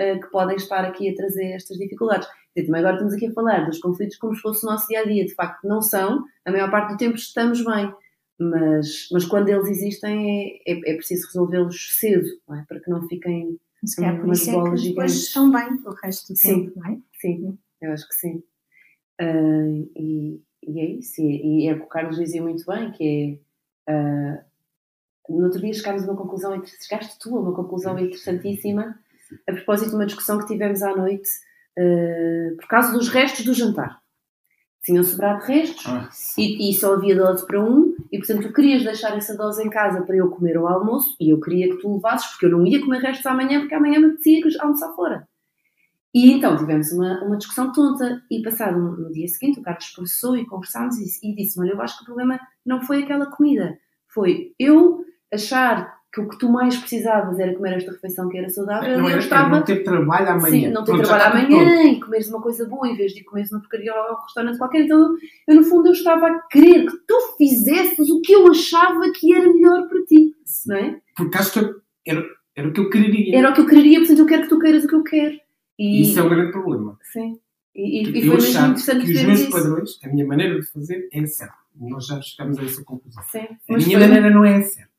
uh, 0.00 0.20
que 0.20 0.26
podem 0.30 0.56
estar 0.56 0.84
aqui 0.84 1.10
a 1.10 1.14
trazer 1.14 1.52
estas 1.52 1.76
dificuldades. 1.76 2.28
E 2.56 2.62
também 2.62 2.80
agora 2.80 2.94
estamos 2.94 3.12
aqui 3.12 3.26
a 3.26 3.32
falar 3.32 3.66
dos 3.66 3.78
conflitos 3.78 4.16
como 4.16 4.34
se 4.34 4.40
fosse 4.40 4.64
o 4.64 4.70
nosso 4.70 4.88
dia 4.88 5.00
a 5.00 5.04
dia. 5.04 5.26
De 5.26 5.34
facto, 5.34 5.68
não 5.68 5.82
são, 5.82 6.24
a 6.44 6.50
maior 6.50 6.70
parte 6.70 6.92
do 6.92 6.96
tempo 6.96 7.14
estamos 7.14 7.62
bem. 7.62 7.92
Mas, 8.38 9.08
mas 9.12 9.24
quando 9.26 9.48
eles 9.48 9.68
existem, 9.68 10.60
é, 10.66 10.72
é, 10.72 10.92
é 10.92 10.94
preciso 10.94 11.26
resolvê-los 11.26 11.98
cedo, 11.98 12.26
não 12.48 12.56
é? 12.56 12.64
para 12.66 12.80
que 12.80 12.90
não 12.90 13.06
fiquem. 13.06 13.60
Se 13.84 13.96
calhar 13.96 14.18
por 14.18 14.32
isso 14.32 14.50
é 14.50 14.52
que 14.54 14.88
depois 14.88 15.12
estão 15.12 15.50
bem 15.50 15.68
o 15.84 15.90
resto 15.90 16.32
do 16.32 16.36
Sim. 16.38 16.64
tempo, 16.64 16.80
não 16.80 16.92
é? 16.92 16.98
Sim, 17.20 17.58
eu 17.80 17.92
acho 17.92 18.08
que 18.08 18.14
sim. 18.14 18.42
Ah, 19.20 19.24
e, 19.94 20.40
e 20.66 20.80
é 20.80 20.84
isso. 20.86 21.20
E, 21.20 21.64
e 21.64 21.68
é 21.68 21.74
o 21.74 21.80
que 21.80 21.84
o 21.84 21.88
Carlos 21.88 22.16
dizia 22.16 22.42
muito 22.42 22.64
bem, 22.66 22.90
que 22.92 23.40
é. 23.86 23.92
ah, 23.92 24.44
no 25.28 25.44
outro 25.44 25.60
dia 25.60 25.74
chegámos 25.74 26.02
a 26.02 26.06
uma 26.06 26.16
conclusão, 26.16 26.62
chegaste 26.64 27.18
tu 27.18 27.36
a 27.36 27.40
uma 27.40 27.54
conclusão 27.54 27.98
interessantíssima, 27.98 28.98
a 29.46 29.52
propósito 29.52 29.90
de 29.90 29.96
uma 29.96 30.06
discussão 30.06 30.38
que 30.38 30.46
tivemos 30.46 30.82
à 30.82 30.96
noite 30.96 31.28
eh, 31.78 32.54
por 32.56 32.66
causa 32.66 32.92
dos 32.92 33.08
restos 33.08 33.44
do 33.44 33.54
jantar. 33.54 34.00
Tinham 34.84 35.02
sobrado 35.02 35.44
restos 35.44 35.84
Ah, 35.86 36.08
e, 36.38 36.70
e 36.70 36.72
só 36.72 36.94
havia 36.94 37.16
dose 37.16 37.44
para 37.44 37.60
um, 37.60 37.96
e 38.12 38.18
portanto 38.18 38.46
tu 38.46 38.52
querias 38.52 38.84
deixar 38.84 39.16
essa 39.16 39.36
dose 39.36 39.64
em 39.64 39.68
casa 39.68 40.02
para 40.02 40.16
eu 40.16 40.30
comer 40.30 40.56
ao 40.56 40.68
almoço, 40.68 41.16
e 41.20 41.30
eu 41.32 41.40
queria 41.40 41.68
que 41.68 41.82
tu 41.82 41.94
levasses, 41.94 42.30
porque 42.30 42.46
eu 42.46 42.50
não 42.50 42.64
ia 42.64 42.80
comer 42.80 43.00
restos 43.00 43.26
amanhã, 43.26 43.60
porque 43.60 43.74
amanhã 43.74 43.98
me 43.98 44.06
apetecia 44.06 44.42
que 44.42 44.60
almoçar 44.60 44.94
fora. 44.94 45.28
E 46.14 46.32
então 46.32 46.56
tivemos 46.56 46.92
uma, 46.92 47.24
uma 47.24 47.36
discussão 47.36 47.72
tonta, 47.72 48.22
e 48.30 48.40
passado 48.42 48.78
no, 48.78 48.96
no 48.96 49.12
dia 49.12 49.26
seguinte 49.28 49.58
o 49.58 49.62
Carlos 49.62 49.90
processou 49.90 50.36
e 50.36 50.46
conversámos 50.46 50.96
e, 50.98 51.30
e 51.30 51.34
disse-me, 51.34 51.66
olha, 51.66 51.74
eu 51.76 51.82
acho 51.82 51.96
que 51.96 52.02
o 52.04 52.06
problema 52.06 52.38
não 52.64 52.80
foi 52.80 53.02
aquela 53.02 53.26
comida, 53.26 53.76
foi 54.06 54.54
eu 54.58 55.04
achar 55.32 55.95
que 56.12 56.20
o 56.20 56.28
que 56.28 56.38
tu 56.38 56.48
mais 56.50 56.76
precisavas 56.78 57.38
era 57.38 57.54
comer 57.54 57.74
esta 57.76 57.92
refeição 57.92 58.28
que 58.28 58.38
era 58.38 58.48
saudável, 58.48 58.88
Não 58.96 59.04
e 59.04 59.06
eu 59.06 59.08
era, 59.10 59.18
estava... 59.18 59.48
era 59.48 59.56
não 59.56 59.64
ter 59.64 59.82
trabalho 59.84 60.28
amanhã. 60.30 60.50
Sim, 60.50 60.68
não 60.72 60.82
ter 60.84 60.92
Pronto, 60.92 61.06
trabalho 61.06 61.46
amanhã 61.46 61.82
e 61.92 62.00
comeres 62.00 62.28
uma 62.28 62.40
coisa 62.40 62.66
boa 62.66 62.88
em 62.88 62.96
vez 62.96 63.12
de 63.12 63.22
comeres 63.24 63.52
uma 63.52 63.60
porcaria 63.60 63.92
ao 63.92 64.22
restaurante 64.22 64.56
qualquer. 64.58 64.82
Então, 64.84 64.98
eu, 64.98 65.16
eu, 65.48 65.56
no 65.56 65.62
fundo, 65.64 65.88
eu 65.88 65.92
estava 65.92 66.26
a 66.28 66.40
querer 66.50 66.86
que 66.86 66.96
tu 67.06 67.34
fizesses 67.36 68.08
o 68.10 68.20
que 68.22 68.32
eu 68.32 68.50
achava 68.50 69.00
que 69.14 69.34
era 69.34 69.52
melhor 69.52 69.86
para 69.88 70.02
ti, 70.04 70.32
não 70.66 70.76
é? 70.76 71.00
Porque 71.16 71.36
acho 71.36 71.52
que 71.52 71.58
eu- 71.58 71.74
era, 72.06 72.24
era 72.56 72.68
o 72.68 72.72
que 72.72 72.80
eu 72.80 72.88
quereria. 72.88 73.36
Era 73.38 73.50
o 73.50 73.54
que 73.54 73.60
eu 73.60 73.66
queria, 73.66 73.98
portanto, 73.98 74.18
eu 74.20 74.26
quero 74.26 74.42
que 74.44 74.48
tu 74.48 74.58
queiras 74.58 74.84
o 74.84 74.88
que 74.88 74.94
eu 74.94 75.02
quero. 75.02 75.36
E, 75.78 76.00
isso 76.02 76.18
é 76.18 76.22
o 76.22 76.30
grande 76.30 76.52
problema. 76.52 76.96
Sim. 77.12 77.38
E, 77.74 77.98
e, 77.98 78.02
e 78.08 78.12
foi 78.26 78.36
mesmo 78.36 78.48
interessante 78.48 79.04
que 79.04 79.12
os 79.12 79.22
meus 79.22 79.40
isso. 79.40 79.50
padrões, 79.50 79.90
a 80.02 80.08
minha 80.08 80.26
maneira 80.26 80.58
de 80.58 80.66
fazer 80.72 81.08
é 81.12 81.26
certa. 81.26 81.54
Nós 81.78 82.06
já 82.06 82.18
chegamos 82.22 82.58
a 82.58 82.62
essa 82.64 82.82
conclusão. 82.82 83.22
Sim. 83.24 83.46
A 83.68 83.76
minha 83.76 83.98
foi- 83.98 84.08
maneira 84.08 84.30
não 84.30 84.42
é 84.46 84.62
certa. 84.62 84.95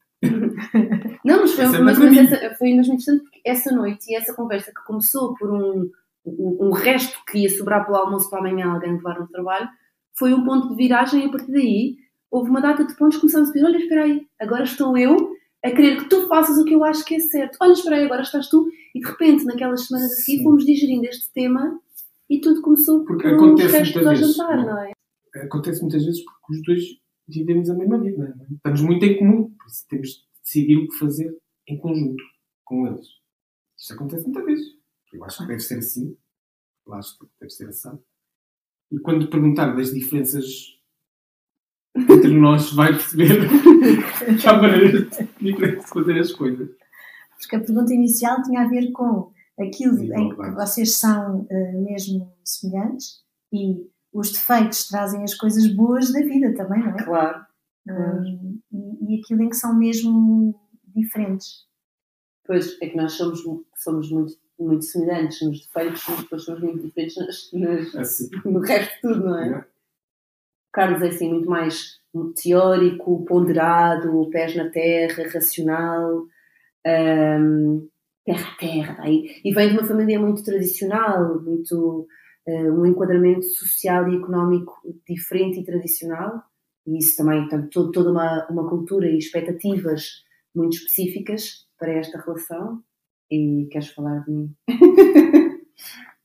Não, 1.23 1.41
mas 1.41 1.51
foi, 1.53 1.65
Essa 1.65 1.77
é 1.77 1.81
mas, 1.81 1.99
mas 1.99 2.17
essa, 2.17 2.55
foi 2.55 2.73
mesmo 2.73 2.93
interessante 2.93 3.23
porque 3.23 3.41
essa 3.45 3.71
noite 3.71 4.11
e 4.11 4.15
essa 4.15 4.33
conversa 4.33 4.71
que 4.71 4.83
começou 4.85 5.35
por 5.35 5.51
um, 5.51 5.89
um, 6.25 6.67
um 6.67 6.71
resto 6.71 7.17
que 7.25 7.39
ia 7.39 7.49
sobrar 7.49 7.85
para 7.85 7.93
o 7.93 7.97
almoço 7.97 8.29
para 8.29 8.39
amanhã 8.39 8.71
alguém 8.71 8.93
levar 8.93 9.19
no 9.19 9.27
trabalho, 9.27 9.69
foi 10.17 10.33
um 10.33 10.43
ponto 10.43 10.69
de 10.69 10.75
viragem 10.75 11.23
e 11.23 11.27
a 11.27 11.31
partir 11.31 11.51
daí 11.51 11.95
houve 12.31 12.49
uma 12.49 12.61
data 12.61 12.83
de 12.83 12.95
pontos 12.95 13.17
que 13.17 13.21
começámos 13.21 13.49
a 13.49 13.53
dizer, 13.53 13.65
olha, 13.65 13.77
espera 13.77 14.03
aí, 14.03 14.27
agora 14.39 14.63
estou 14.63 14.97
eu 14.97 15.15
a 15.63 15.71
querer 15.71 15.97
que 15.97 16.09
tu 16.09 16.27
faças 16.27 16.57
o 16.57 16.65
que 16.65 16.73
eu 16.73 16.83
acho 16.83 17.03
que 17.03 17.15
é 17.15 17.19
certo. 17.19 17.57
Olha, 17.61 17.73
espera 17.73 17.97
aí, 17.97 18.05
agora 18.05 18.21
estás 18.21 18.47
tu. 18.47 18.67
E 18.95 18.99
de 18.99 19.07
repente, 19.07 19.45
naquelas 19.45 19.85
semanas 19.85 20.11
a 20.11 20.15
seguir, 20.15 20.37
Sim. 20.39 20.43
fomos 20.43 20.65
digerindo 20.65 21.05
este 21.05 21.31
tema 21.33 21.79
e 22.29 22.39
tudo 22.39 22.61
começou 22.61 23.03
Porque 23.05 23.23
por 23.23 23.33
acontece 23.33 23.77
restos 23.77 23.95
muitas 23.95 24.07
ao 24.07 24.17
vezes, 24.19 24.35
jantar, 24.35 24.57
não 24.57 24.65
não 24.65 24.79
é? 24.79 24.91
Acontece 25.43 25.81
muitas 25.81 26.03
vezes 26.03 26.23
porque 26.23 26.53
os 26.53 26.63
dois 26.63 26.83
vivemos 27.27 27.69
a 27.69 27.73
mesma 27.73 27.99
vida. 27.99 28.17
não 28.17 28.45
é? 28.45 28.55
Estamos 28.55 28.81
muito 28.81 29.05
em 29.05 29.17
comum. 29.17 29.51
Temos 29.89 30.09
de 30.09 30.23
decidir 30.43 30.77
o 30.77 30.87
que 30.87 30.97
fazer 30.97 31.37
em 31.67 31.77
conjunto 31.77 32.23
com 32.63 32.87
eles. 32.87 33.07
Isto 33.77 33.93
acontece 33.93 34.23
muitas 34.23 34.45
vezes. 34.45 34.77
Eu 35.13 35.23
acho 35.23 35.37
que 35.39 35.47
deve 35.47 35.59
ser 35.59 35.79
assim. 35.79 36.17
Eu 36.85 36.93
acho 36.93 37.17
que 37.17 37.25
deve 37.39 37.51
ser 37.51 37.69
assim. 37.69 37.99
E 38.91 38.99
quando 38.99 39.29
perguntar 39.29 39.75
das 39.75 39.93
diferenças 39.93 40.45
entre 41.95 42.33
nós, 42.39 42.71
vai 42.73 42.93
perceber 42.93 43.49
que 44.39 44.47
há 44.47 44.53
maneiras 44.53 45.09
diferentes 45.39 45.85
de 45.85 45.89
fazer 45.89 46.19
as 46.19 46.31
coisas. 46.31 46.69
Porque 47.39 47.55
a 47.55 47.59
pergunta 47.59 47.93
inicial 47.93 48.41
tinha 48.43 48.61
a 48.61 48.67
ver 48.67 48.91
com 48.91 49.31
aquilo 49.59 49.97
Sim, 49.97 50.13
em 50.13 50.29
que 50.29 50.51
vocês 50.51 50.95
são 50.95 51.45
eh, 51.49 51.71
mesmo 51.73 52.31
semelhantes 52.43 53.23
e 53.51 53.87
os 54.13 54.31
defeitos 54.31 54.87
trazem 54.87 55.23
as 55.23 55.33
coisas 55.33 55.67
boas 55.67 56.11
da 56.11 56.21
vida 56.21 56.53
também, 56.55 56.79
não 56.79 56.95
é? 56.95 57.03
Claro. 57.03 57.45
Hum, 57.87 58.36
e, 59.07 59.15
e 59.15 59.19
aquilo 59.21 59.43
em 59.43 59.49
que 59.49 59.55
são 59.55 59.77
mesmo 59.77 60.59
diferentes. 60.95 61.65
Pois, 62.45 62.77
é 62.81 62.87
que 62.87 62.95
nós 62.97 63.13
somos, 63.13 63.41
somos 63.75 64.09
muito, 64.11 64.33
muito 64.59 64.85
semelhantes 64.85 65.41
nos 65.41 65.61
defeitos, 65.65 66.03
mas 66.07 66.21
depois 66.21 66.43
somos 66.43 66.61
muito 66.61 66.85
diferentes 66.85 67.15
nas, 67.17 67.51
nas- 67.53 67.95
Assim. 67.95 68.29
no 68.45 68.59
resto 68.59 68.95
de 68.95 69.01
tudo, 69.01 69.25
não 69.25 69.37
é? 69.39 69.49
é? 69.49 69.57
O 69.59 69.65
Carlos 70.71 71.01
é 71.01 71.07
assim 71.09 71.29
muito 71.29 71.49
mais 71.49 71.99
teórico, 72.41 73.25
ponderado, 73.25 74.29
pés 74.29 74.55
na 74.55 74.69
terra, 74.69 75.27
racional, 75.31 76.23
hum, 76.85 77.87
terra 78.25 78.51
a 78.51 78.55
terra, 78.57 78.95
tá 78.95 79.03
aí. 79.03 79.41
e 79.43 79.53
vem 79.53 79.69
de 79.69 79.77
uma 79.77 79.85
família 79.87 80.19
muito 80.19 80.43
tradicional, 80.43 81.41
muito 81.41 82.07
eh, 82.47 82.71
um 82.71 82.85
enquadramento 82.85 83.43
social 83.45 84.07
e 84.09 84.17
económico 84.17 84.73
diferente 85.07 85.59
e 85.59 85.63
tradicional, 85.65 86.43
e 86.87 86.97
isso 86.99 87.17
também, 87.17 87.41
portanto, 87.41 87.69
to- 87.71 87.91
toda 87.91 88.11
uma, 88.11 88.47
uma 88.49 88.69
cultura 88.69 89.09
e 89.09 89.17
expectativas 89.19 90.23
muito 90.55 90.77
específicas 90.77 91.67
para 91.79 91.91
esta 91.93 92.19
relação. 92.19 92.83
E 93.31 93.67
queres 93.71 93.89
falar 93.89 94.19
de 94.25 94.31
mim? 94.31 94.55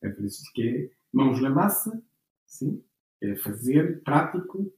É 0.03 0.09
por 0.09 0.25
isso 0.25 0.43
que 0.55 0.63
é 0.69 0.91
mãos 1.13 1.41
na 1.41 1.51
massa, 1.51 2.03
sim. 2.47 2.83
É 3.21 3.37
fazer 3.37 4.03
prático, 4.03 4.73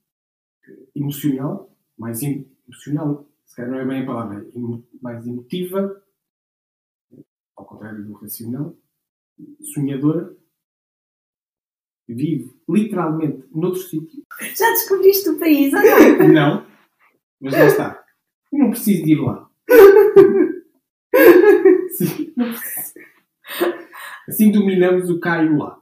emocional, 0.94 1.70
mais 1.96 2.22
em- 2.22 2.46
emocional, 2.68 3.28
se 3.44 3.56
calhar 3.56 3.70
não 3.72 3.78
é 3.80 3.84
bem 3.86 4.02
a 4.02 4.06
palavra, 4.06 4.46
mais 5.00 5.26
emotiva, 5.26 6.02
ao 7.56 7.64
contrário 7.66 8.04
do 8.04 8.12
racional, 8.14 8.76
sonhadora, 9.74 10.36
vive 12.08 12.50
literalmente 12.68 13.46
noutro 13.52 13.80
sítio. 13.80 14.23
Já 14.40 14.70
descobriste 14.70 15.28
o 15.30 15.38
país, 15.38 15.72
ou 15.72 15.80
não? 16.28 16.28
Não, 16.32 16.66
mas 17.40 17.52
lá 17.52 17.66
está. 17.66 18.04
Eu 18.52 18.58
não 18.58 18.70
preciso 18.70 19.04
de 19.04 19.12
ir 19.12 19.20
lá. 19.20 19.48
Sim, 21.90 22.32
não 22.36 22.52
preciso. 22.52 22.94
Assim 24.28 24.50
dominamos 24.50 25.10
o 25.10 25.20
cá 25.20 25.42
e 25.42 25.48
o 25.48 25.58
lá. 25.58 25.78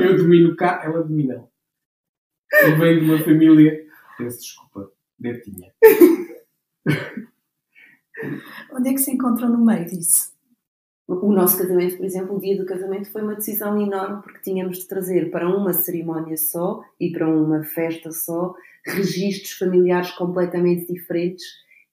Eu 0.00 0.16
domino 0.16 0.52
o 0.52 0.56
cá, 0.56 0.80
ela 0.84 1.02
domina 1.02 1.34
lá. 1.36 1.48
Eu 2.62 2.78
venho 2.78 3.00
de 3.00 3.10
uma 3.10 3.18
família. 3.18 3.84
Peço 4.16 4.40
desculpa, 4.40 4.92
netinha. 5.18 5.72
Onde 8.72 8.88
é 8.88 8.92
que 8.92 8.98
se 8.98 9.10
encontram 9.10 9.48
no 9.48 9.64
meio 9.64 9.84
disso? 9.86 10.33
O 11.06 11.32
nosso 11.32 11.58
casamento, 11.58 11.98
por 11.98 12.06
exemplo, 12.06 12.36
o 12.36 12.40
dia 12.40 12.56
do 12.56 12.64
casamento 12.64 13.10
foi 13.10 13.20
uma 13.20 13.34
decisão 13.34 13.78
enorme 13.78 14.22
porque 14.22 14.40
tínhamos 14.40 14.78
de 14.78 14.88
trazer 14.88 15.30
para 15.30 15.46
uma 15.46 15.74
cerimónia 15.74 16.36
só 16.36 16.82
e 16.98 17.12
para 17.12 17.28
uma 17.28 17.62
festa 17.62 18.10
só 18.10 18.54
registros 18.86 19.52
familiares 19.52 20.10
completamente 20.12 20.90
diferentes. 20.90 21.44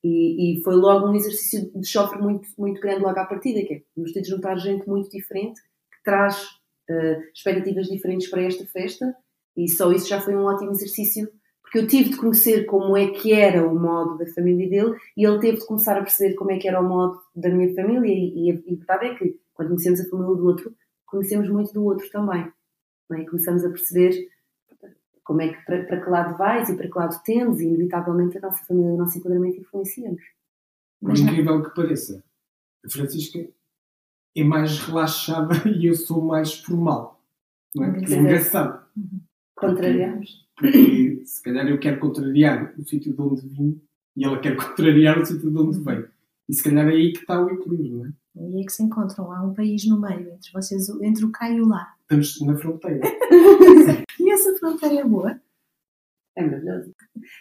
E, 0.03 0.59
e 0.59 0.63
foi 0.63 0.75
logo 0.75 1.09
um 1.09 1.15
exercício 1.15 1.69
de 1.75 1.85
choque 1.85 2.17
muito, 2.19 2.47
muito 2.57 2.79
grande 2.79 3.01
logo 3.01 3.19
à 3.19 3.25
partida, 3.25 3.61
que 3.65 3.73
é 3.73 3.81
temos 3.93 4.13
de 4.13 4.23
juntar 4.23 4.55
gente 4.55 4.87
muito 4.87 5.09
diferente 5.09 5.61
que 5.61 6.03
traz 6.03 6.47
eh, 6.89 7.19
expectativas 7.33 7.87
diferentes 7.87 8.29
para 8.29 8.41
esta 8.41 8.65
festa. 8.65 9.13
E 9.57 9.69
só 9.69 9.91
isso 9.91 10.07
já 10.07 10.21
foi 10.21 10.35
um 10.35 10.45
ótimo 10.45 10.71
exercício 10.71 11.29
porque 11.71 11.79
eu 11.79 11.87
tive 11.87 12.09
de 12.09 12.17
conhecer 12.17 12.65
como 12.65 12.97
é 12.97 13.11
que 13.11 13.31
era 13.31 13.65
o 13.65 13.79
modo 13.79 14.17
da 14.17 14.25
família 14.33 14.69
dele 14.69 14.97
e 15.15 15.25
ele 15.25 15.39
teve 15.39 15.59
de 15.59 15.65
começar 15.65 15.97
a 15.97 16.01
perceber 16.01 16.35
como 16.35 16.51
é 16.51 16.57
que 16.57 16.67
era 16.67 16.81
o 16.81 16.87
modo 16.87 17.21
da 17.33 17.47
minha 17.47 17.73
família 17.73 18.13
e, 18.13 18.49
e 18.49 18.51
a, 18.51 18.55
e 18.55 18.73
a 18.73 18.75
verdade 18.75 19.05
é 19.05 19.15
que 19.15 19.39
quando 19.53 19.69
conhecemos 19.69 20.01
a 20.01 20.09
família 20.09 20.35
do 20.35 20.45
outro, 20.45 20.75
conhecemos 21.05 21.47
muito 21.47 21.73
do 21.73 21.85
outro 21.85 22.09
também. 22.09 22.51
Não 23.09 23.17
é? 23.17 23.21
E 23.21 23.25
começamos 23.25 23.63
a 23.63 23.69
perceber 23.69 24.29
como 25.23 25.41
é 25.41 25.53
que, 25.53 25.65
para, 25.65 25.85
para 25.85 26.01
que 26.03 26.09
lado 26.09 26.37
vais 26.37 26.67
e 26.67 26.75
para 26.75 26.89
que 26.89 26.99
lado 26.99 27.23
tendes 27.23 27.61
e 27.61 27.67
inevitavelmente 27.67 28.37
a 28.37 28.41
nossa 28.41 28.65
família 28.65 28.89
e 28.89 28.93
o 28.93 28.97
nosso 28.97 29.17
enquadramento 29.17 29.61
influenciamos. 29.61 30.21
Por 30.99 31.17
incrível 31.17 31.63
que 31.63 31.73
pareça, 31.73 32.21
a 32.85 32.89
Francisca 32.89 33.47
é 34.35 34.43
mais 34.43 34.77
relaxada 34.77 35.55
e 35.69 35.85
eu 35.85 35.95
sou 35.95 36.21
mais 36.21 36.53
formal. 36.53 37.23
Não 37.73 37.85
é? 37.85 37.91
Porque 37.91 38.13
é 38.13 38.17
engraçado. 38.17 38.85
Contrariamos. 39.55 40.50
Porque 40.61 41.21
se 41.25 41.41
calhar 41.43 41.67
eu 41.67 41.79
quero 41.79 41.99
contrariar 41.99 42.73
o 42.77 42.83
sítio 42.87 43.13
de 43.13 43.21
onde 43.21 43.47
vim 43.47 43.81
e 44.15 44.23
ela 44.25 44.39
quer 44.39 44.55
contrariar 44.57 45.19
o 45.19 45.25
sítio 45.25 45.49
de 45.51 45.57
onde 45.57 45.79
vem. 45.83 46.05
E 46.47 46.53
se 46.53 46.63
calhar 46.63 46.87
é 46.87 46.91
aí 46.91 47.11
que 47.13 47.19
está 47.19 47.41
o 47.43 47.49
equilíbrio, 47.49 47.97
não 47.97 48.05
é? 48.05 48.11
Aí 48.37 48.61
é 48.61 48.65
que 48.65 48.71
se 48.71 48.83
encontram. 48.83 49.31
Há 49.31 49.43
um 49.43 49.53
país 49.53 49.85
no 49.87 49.99
meio 49.99 50.29
entre 50.31 50.51
vocês, 50.53 50.87
entre 51.01 51.25
o 51.25 51.31
cá 51.31 51.49
e 51.49 51.59
o 51.61 51.67
lá. 51.67 51.87
Estamos 52.03 52.39
na 52.41 52.55
fronteira. 52.57 53.01
E 54.19 54.29
essa 54.31 54.53
fronteira 54.59 54.99
é 55.01 55.03
boa. 55.03 55.41
É 56.37 56.43
maravilhoso. 56.43 56.93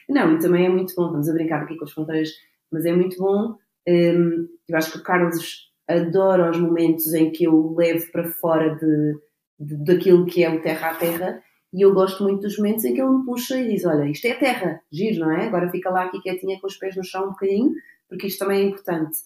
Não, 0.08 0.34
e 0.34 0.38
também 0.38 0.64
é 0.64 0.68
muito 0.68 0.94
bom, 0.96 1.10
vamos 1.12 1.28
a 1.28 1.32
brincar 1.32 1.62
aqui 1.62 1.76
com 1.76 1.84
as 1.84 1.92
fronteiras, 1.92 2.30
mas 2.72 2.84
é 2.86 2.92
muito 2.92 3.16
bom. 3.18 3.56
hum, 3.86 4.48
eu 4.68 4.76
acho 4.76 4.92
que 4.92 4.98
o 4.98 5.02
Carlos 5.02 5.70
adora 5.86 6.50
os 6.50 6.58
momentos 6.58 7.12
em 7.12 7.30
que 7.30 7.44
eu 7.44 7.54
o 7.54 7.76
levo 7.76 8.10
para 8.10 8.30
fora 8.32 8.74
de, 8.76 9.14
de- 9.58 9.84
daquilo 9.84 10.24
que 10.26 10.42
é 10.42 10.50
o 10.50 10.62
terra 10.62 10.90
a 10.90 10.94
terra, 10.94 11.42
e 11.72 11.82
eu 11.82 11.94
gosto 11.94 12.22
muito 12.24 12.42
dos 12.42 12.58
momentos 12.58 12.84
em 12.84 12.94
que 12.94 13.00
ele 13.00 13.10
me 13.10 13.24
puxa 13.24 13.58
e 13.58 13.68
diz: 13.68 13.84
Olha, 13.84 14.10
isto 14.10 14.26
é 14.26 14.34
terra, 14.34 14.80
giro, 14.90 15.20
não 15.20 15.30
é? 15.30 15.46
Agora 15.46 15.70
fica 15.70 15.90
lá 15.90 16.04
aqui 16.04 16.20
quietinha 16.20 16.60
com 16.60 16.66
os 16.66 16.76
pés 16.76 16.96
no 16.96 17.04
chão 17.04 17.26
um 17.26 17.30
bocadinho, 17.30 17.72
porque 18.08 18.26
isto 18.26 18.38
também 18.40 18.62
é 18.62 18.64
importante. 18.68 19.18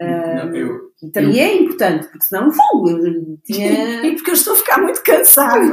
Não, 0.00 0.54
eu, 0.56 0.92
e 1.00 1.10
também 1.10 1.38
é 1.38 1.54
importante, 1.62 2.08
porque 2.08 2.24
senão, 2.24 2.50
fogo, 2.50 2.90
eu 2.90 3.38
tinha. 3.44 4.02
E 4.02 4.14
porque 4.16 4.30
eu 4.30 4.34
estou 4.34 4.54
a 4.54 4.56
ficar 4.56 4.80
muito 4.82 5.02
cansado. 5.02 5.72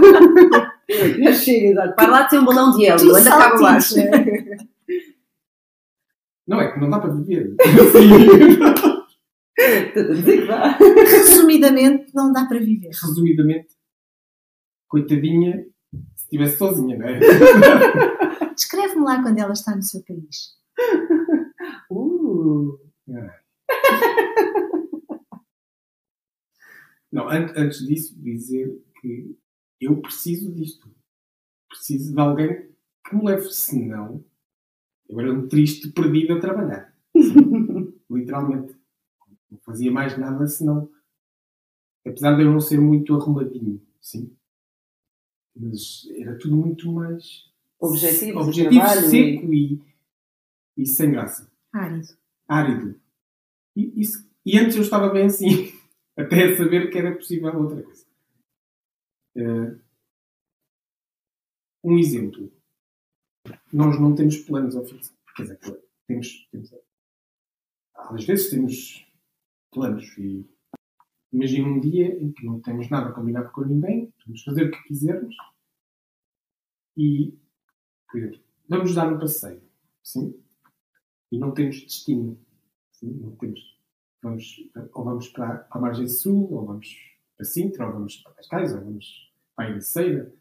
Já 1.20 1.34
chega, 1.34 1.68
exato. 1.68 1.96
Para 1.96 2.12
lá 2.12 2.22
de 2.24 2.30
ser 2.30 2.40
um 2.40 2.46
balão 2.46 2.78
de 2.78 2.86
hélio, 2.86 3.16
anda 3.16 3.30
cá 3.30 3.56
abaixo. 3.56 3.96
não 6.48 6.62
é 6.62 6.72
que 6.72 6.80
não 6.80 6.90
dá 6.90 7.00
para 7.00 7.14
viver. 7.14 7.56
Resumidamente, 10.80 12.14
não 12.14 12.32
dá 12.32 12.46
para 12.46 12.60
viver. 12.60 12.90
resumidamente, 12.90 13.68
coitadinha, 14.88 15.66
estivesse 16.30 16.58
sozinha, 16.58 16.98
não 16.98 17.08
é? 17.08 17.20
Descreve-me 18.56 19.04
lá 19.04 19.22
quando 19.22 19.38
ela 19.40 19.54
está 19.54 19.76
no 19.76 19.84
seu 19.84 20.02
país. 20.04 20.58
Uh, 21.92 22.80
Não, 27.12 27.28
an- 27.28 27.54
antes 27.56 27.80
disso, 27.86 28.16
dizer 28.22 28.82
que 29.02 29.36
eu 29.82 30.00
preciso 30.02 30.52
disto. 30.54 30.90
Preciso 31.68 32.14
de 32.14 32.20
alguém 32.20 32.70
que 33.08 33.16
me 33.16 33.26
leve, 33.26 33.50
senão 33.52 34.24
eu 35.08 35.20
era 35.20 35.34
um 35.34 35.48
triste 35.48 35.92
perdido 35.92 36.34
a 36.34 36.40
trabalhar. 36.40 36.94
Literalmente. 38.10 38.76
Não 39.50 39.58
fazia 39.60 39.92
mais 39.92 40.18
nada 40.18 40.46
senão. 40.48 40.90
Apesar 42.06 42.36
de 42.36 42.44
eu 42.44 42.52
não 42.52 42.60
ser 42.62 42.80
muito 42.80 43.16
arrumadinho, 43.16 43.82
sim. 44.00 44.36
Mas 45.60 46.08
era 46.16 46.38
tudo 46.38 46.56
muito 46.56 46.90
mais 46.92 47.50
Objetivo, 47.82 48.40
objetivo 48.40 48.70
trabalho 48.80 49.10
seco 49.10 49.54
e, 49.54 49.82
e 50.78 50.86
sem 50.86 51.12
graça. 51.12 51.52
Árido. 51.74 52.08
Árido. 52.48 53.00
E, 53.76 54.02
isso- 54.02 54.28
e 54.46 54.58
antes 54.58 54.76
eu 54.78 54.82
estava 54.82 55.10
bem 55.10 55.26
assim, 55.26 55.48
até 56.18 56.56
saber 56.56 56.90
que 56.90 56.98
era 56.98 57.16
possível 57.16 57.54
outra 57.58 57.82
coisa. 57.84 58.06
Eh, 59.36 59.76
um 61.84 61.98
exemplo. 61.98 62.52
Nós 63.72 64.00
não 64.00 64.16
temos 64.16 64.38
planos 64.40 64.76
ao 64.76 64.86
fim 64.86 64.98
de 64.98 65.06
semana. 65.06 65.20
Quer 65.36 65.44
dizer, 65.44 65.60
temos, 66.08 66.48
temos. 66.52 66.74
Às 67.96 68.26
vezes 68.26 68.50
temos 68.50 69.08
planos 69.72 70.18
e 70.18 70.46
imagina 71.32 71.68
um 71.68 71.80
dia 71.80 72.08
em 72.22 72.32
que 72.32 72.46
não 72.46 72.60
temos 72.60 72.90
nada 72.90 73.14
combinado 73.14 73.52
com 73.52 73.62
ninguém, 73.62 74.12
podemos 74.20 74.44
fazer 74.44 74.64
o 74.66 74.72
que 74.72 74.84
quisermos 74.88 75.36
e, 77.00 77.34
por 78.12 78.18
exemplo, 78.20 78.40
vamos 78.68 78.94
dar 78.96 79.12
um 79.14 79.18
passeio, 79.20 79.62
sim? 80.04 80.36
E 81.32 81.38
não 81.40 81.52
temos 81.52 81.80
destino, 81.82 82.38
sim? 82.92 83.08
Não 83.22 83.32
temos. 83.36 83.78
Vamos, 84.22 84.70
ou 84.94 85.04
vamos 85.06 85.28
para, 85.30 85.66
a 85.72 85.80
margem 85.80 86.08
sul, 86.08 86.52
ou 86.54 86.66
vamos 86.66 86.94
para 87.38 87.46
Sintra, 87.46 87.88
ou 87.88 87.94
vamos 87.94 88.18
para 88.18 88.34
Cascais, 88.34 88.74
ou 88.76 88.82
vamos 88.84 89.32
para 89.56 89.66
a 89.66 89.70
Ericeira. 89.72 90.34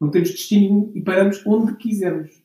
Não 0.00 0.10
temos 0.10 0.30
destino 0.30 0.92
e 0.94 1.00
paramos 1.02 1.42
onde 1.46 1.76
quisermos. 1.76 2.42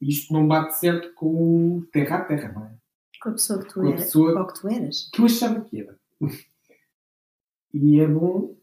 Isto 0.00 0.32
não 0.32 0.48
bate 0.48 0.76
certo 0.78 1.14
com 1.14 1.76
o 1.78 1.86
terra 1.92 2.16
a 2.18 2.24
terra, 2.24 2.52
não 2.52 2.64
é? 2.66 2.76
Com 3.22 3.28
a 3.28 3.32
pessoa 3.32 3.60
que 3.62 3.68
tu, 3.68 3.74
Com 3.74 3.82
a 3.86 3.88
era, 3.90 3.96
pessoa- 3.98 4.40
ou 4.40 4.46
que 4.48 4.60
tu 4.60 4.68
eras. 4.68 5.08
que 5.12 5.20
eu 5.20 5.26
achava 5.26 5.60
que 5.60 5.80
era. 5.80 5.96
E 7.74 8.00
é 8.00 8.06
bom 8.06 8.54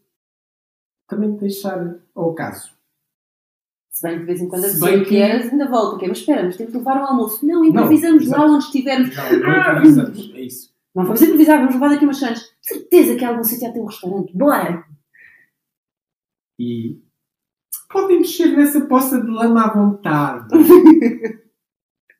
também 1.08 1.36
deixar 1.36 1.98
ao 2.14 2.32
caso. 2.34 2.72
Se 3.90 4.02
bem 4.06 4.14
que 4.14 4.20
de 4.20 4.26
vez 4.26 4.40
em 4.40 4.48
quando 4.48 4.64
a 4.64 4.68
Se 4.68 4.72
pessoa 4.74 4.90
bem 4.92 5.02
que 5.02 5.08
que- 5.10 5.16
eras 5.16 5.52
ainda 5.52 5.68
volta. 5.68 5.98
Que 5.98 6.04
é, 6.04 6.08
mas 6.08 6.18
espera, 6.18 6.44
mas 6.44 6.56
temos 6.56 6.72
de 6.72 6.78
levar 6.78 7.00
o 7.02 7.04
almoço. 7.06 7.44
Não, 7.46 7.64
improvisamos 7.64 8.26
Não, 8.26 8.38
lá 8.38 8.46
onde 8.46 8.64
estivermos. 8.64 9.14
Não, 9.16 9.32
não 9.40 9.58
improvisamos, 9.60 10.32
é 10.34 10.40
isso. 10.40 10.70
Não 10.94 11.04
vamos 11.04 11.22
improvisar, 11.22 11.58
vamos 11.58 11.74
levar 11.74 11.88
daqui 11.90 12.04
umas 12.04 12.18
chances. 12.18 12.52
Certeza 12.62 13.16
que 13.16 13.24
há 13.24 13.28
algum 13.28 13.44
sítio 13.44 13.68
a 13.68 13.72
ter 13.72 13.80
um 13.80 13.86
restaurante. 13.86 14.36
Bora! 14.36 14.84
E 16.58 17.00
podem 17.88 18.18
mexer 18.18 18.56
nessa 18.56 18.80
poça 18.86 19.20
de 19.20 19.28
lama 19.30 19.64
à 19.66 19.72
vontade. 19.74 20.48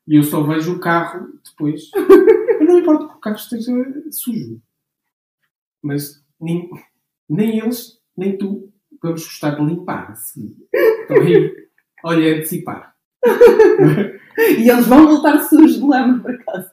E 0.07 0.17
eu 0.17 0.23
só 0.25 0.43
vejo 0.43 0.75
o 0.77 0.81
carro 0.81 1.29
depois. 1.45 1.91
Eu 1.95 2.65
não 2.67 2.79
importa 2.79 3.07
que 3.09 3.15
o 3.15 3.21
carro 3.21 3.37
esteja 3.37 3.73
sujo. 4.11 4.61
Mas 5.83 6.23
nem, 6.41 6.69
nem 7.29 7.59
eles, 7.59 7.99
nem 8.17 8.37
tu, 8.37 8.73
vamos 9.03 9.25
gostar 9.25 9.51
de 9.57 9.65
limpar. 9.65 10.11
Assim. 10.11 10.57
Então 11.05 11.17
aí, 11.17 11.69
olha, 12.05 12.37
antecipar. 12.37 12.95
E 14.39 14.71
eles 14.71 14.87
vão 14.87 15.07
voltar 15.07 15.41
sujos 15.43 15.75
de 15.75 15.83
lama 15.83 16.23
para 16.23 16.39
casa. 16.39 16.73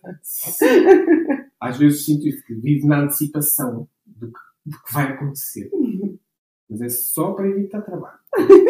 Às 1.60 1.78
vezes 1.78 2.06
sinto 2.06 2.28
isso, 2.28 2.46
que 2.46 2.54
vivo 2.54 2.88
na 2.88 3.02
antecipação 3.02 3.90
do 4.06 4.28
que, 4.28 4.40
do 4.66 4.84
que 4.84 4.94
vai 4.94 5.12
acontecer. 5.12 5.70
Mas 6.70 6.82
é 6.82 6.90
só 6.90 7.34
para 7.34 7.48
evitar 7.48 7.82
trabalho. 7.82 8.20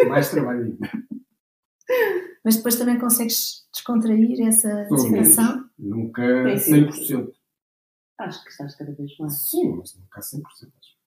Mais 0.08 0.30
trabalho 0.30 0.64
ainda. 0.64 0.90
Mas 2.44 2.56
depois 2.56 2.76
também 2.76 2.98
consegues 2.98 3.66
descontrair 3.72 4.40
essa 4.46 4.86
situação. 4.96 5.68
Nunca 5.78 6.22
Tem 6.44 6.58
sido. 6.58 6.92
100%. 6.92 7.32
Acho 8.20 8.42
que 8.44 8.50
estás 8.50 8.74
cada 8.74 8.92
vez 8.92 9.16
mais. 9.18 9.34
Sim, 9.48 9.76
mas 9.76 9.94
nunca 9.96 10.20
100%. 10.20 10.42
acho. 10.42 10.97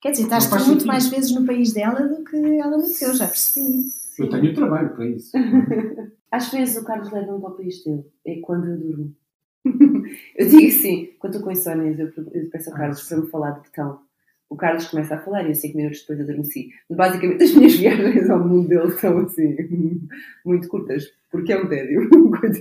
Quer 0.00 0.12
dizer, 0.12 0.24
estás 0.24 0.46
tu 0.46 0.50
muito 0.54 0.64
sentido. 0.66 0.86
mais 0.86 1.08
vezes 1.08 1.34
no 1.34 1.44
país 1.44 1.72
dela 1.72 2.00
do 2.06 2.24
que 2.24 2.36
ela 2.36 2.76
no 2.76 2.84
teu, 2.84 3.14
já 3.14 3.26
percebi. 3.26 3.84
Eu 4.18 4.28
tenho 4.30 4.54
trabalho 4.54 4.94
para 4.94 5.06
isso. 5.06 5.32
Às 6.30 6.50
vezes 6.50 6.76
o 6.76 6.84
Carlos 6.84 7.10
leva-me 7.10 7.40
para 7.40 7.50
o 7.50 7.56
país 7.56 7.82
dele. 7.84 8.04
É 8.26 8.40
quando 8.40 8.68
eu 8.68 8.78
durmo. 8.78 9.16
eu 10.36 10.48
digo 10.48 10.66
assim, 10.68 11.06
quando 11.18 11.34
estou 11.34 11.44
com 11.46 11.52
insónias, 11.52 11.98
eu, 11.98 12.06
eu 12.32 12.50
peço 12.50 12.70
ao 12.70 12.76
Ah, 12.76 12.78
Carlos 12.78 13.00
sim. 13.00 13.08
para 13.08 13.24
me 13.24 13.30
falar 13.30 13.50
de 13.52 13.60
botão. 13.68 14.00
O 14.50 14.56
Carlos 14.56 14.86
começa 14.88 15.14
a 15.14 15.18
falar 15.20 15.44
e 15.44 15.48
eu 15.48 15.54
cinco 15.54 15.76
minutos 15.76 16.00
depois 16.00 16.20
adormeci. 16.20 16.70
Mas 16.88 16.96
basicamente 16.96 17.42
as 17.44 17.54
minhas 17.54 17.74
viagens 17.76 18.30
ao 18.30 18.38
mundo 18.46 18.66
dele 18.66 18.90
são 18.92 19.18
assim, 19.18 19.56
muito 20.44 20.66
curtas, 20.68 21.04
porque 21.30 21.52
é 21.52 21.62
um 21.62 21.68
tédio. 21.68 22.08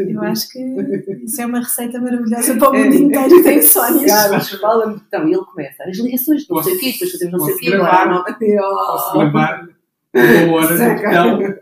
Eu 0.09 0.21
acho 0.23 0.49
que 0.49 0.59
isso 1.23 1.41
é 1.41 1.45
uma 1.45 1.59
receita 1.59 1.99
maravilhosa 2.01 2.57
para 2.57 2.71
o 2.71 2.75
É. 2.75 2.83
mundo 2.83 2.93
inteiro 2.95 3.29
que 3.29 3.43
tem 3.43 3.57
insónias. 3.59 4.11
Carlos, 4.11 4.49
fala-me 4.59 4.93
de 4.95 4.99
botão. 4.99 5.27
E 5.29 5.33
ele 5.33 5.45
começa. 5.45 5.83
As 5.85 5.97
ligações 5.97 6.47
não 6.49 6.61
sei 6.63 6.75
o 6.75 6.79
quê, 6.79 6.91
depois 6.91 7.11
fazemos 7.13 7.31
não 7.33 7.39
sei 7.39 7.53
o 7.53 7.57
Posso 7.57 7.69
quê. 7.69 7.75
agora 7.75 8.05
não- 8.11 8.23
Posso 8.25 9.15
Oh. 9.15 9.19
gravar 9.19 9.69
uma 10.13 10.55
hora 10.55 10.67
de 10.67 11.61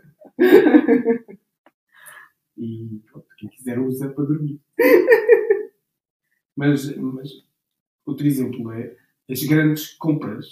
e 2.58 3.00
pronto, 3.10 3.26
quem 3.38 3.48
quiser 3.50 3.78
usa 3.78 4.08
para 4.08 4.24
dormir. 4.24 4.60
Mas, 6.56 6.96
mas 6.96 7.30
outro 8.06 8.26
exemplo 8.26 8.72
é 8.72 8.94
as 9.30 9.42
grandes 9.44 9.92
compras 9.94 10.46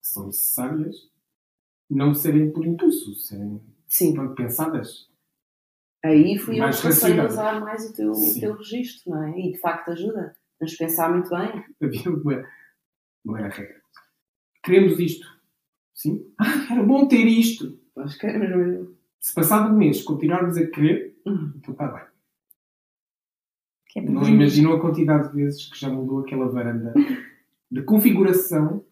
que 0.00 0.08
são 0.08 0.26
necessárias 0.26 0.96
não 1.90 2.14
serem 2.14 2.50
por 2.52 2.66
impulso, 2.66 3.14
serem 3.14 3.60
Sim, 3.86 4.14
pensadas. 4.34 5.08
aí 6.04 6.38
fui 6.38 6.60
eu 6.60 6.68
que 6.70 6.80
comecei 6.82 7.18
a 7.18 7.26
usar 7.26 7.60
mais 7.60 7.88
o 7.90 7.94
teu, 7.94 8.12
o 8.12 8.40
teu 8.40 8.54
registro, 8.56 9.10
não 9.10 9.22
é? 9.24 9.38
E 9.38 9.52
de 9.52 9.58
facto 9.58 9.90
ajuda. 9.90 10.36
Nos 10.60 10.74
pensar 10.76 11.10
muito 11.12 11.30
bem. 11.30 11.64
Havia 11.82 12.10
uma, 12.10 12.44
não 13.24 13.36
era 13.36 13.48
regra. 13.48 13.80
Queremos 14.62 14.98
isto. 14.98 15.26
Sim? 15.94 16.32
Ah, 16.38 16.72
era 16.72 16.82
bom 16.82 17.06
ter 17.08 17.24
isto. 17.26 17.78
Nós 17.96 18.16
queremos 18.16 18.48
mesmo. 18.50 18.96
Se 19.20 19.34
passado 19.34 19.72
um 19.72 19.76
mês 19.78 20.02
continuarmos 20.02 20.56
a 20.56 20.66
querer, 20.66 21.16
Hum. 21.26 21.52
então 21.56 21.72
está 21.72 21.88
bem. 21.88 22.04
Que 23.88 23.98
é 23.98 24.02
Não 24.02 24.22
imaginam 24.28 24.72
a 24.74 24.80
quantidade 24.80 25.28
de 25.30 25.34
vezes 25.36 25.66
que 25.70 25.78
já 25.78 25.88
mudou 25.88 26.20
aquela 26.20 26.48
varanda 26.48 26.92
de 27.70 27.82
configuração, 27.82 28.84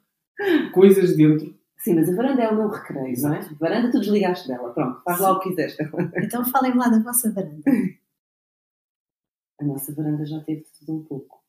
coisas 0.72 1.16
dentro. 1.16 1.54
Sim, 1.78 1.94
mas 1.94 2.08
a 2.08 2.16
varanda 2.16 2.42
é 2.42 2.48
o 2.48 2.56
meu 2.56 2.68
recreio, 2.68 3.20
não 3.22 3.34
é? 3.34 3.38
A 3.38 3.54
varanda 3.58 3.90
tu 3.90 4.00
desligaste 4.00 4.48
dela. 4.48 4.72
Pronto, 4.72 5.02
faz 5.04 5.20
lá 5.20 5.32
o 5.32 5.40
que 5.40 5.50
quiseres. 5.50 5.76
Então 6.16 6.44
falem 6.44 6.74
lá 6.74 6.88
da 6.88 6.98
vossa 6.98 7.32
varanda. 7.32 7.62
A 9.60 9.64
nossa 9.64 9.94
varanda 9.94 10.24
já 10.26 10.40
teve 10.40 10.64
tudo 10.78 10.98
um 10.98 11.04
pouco. 11.04 11.42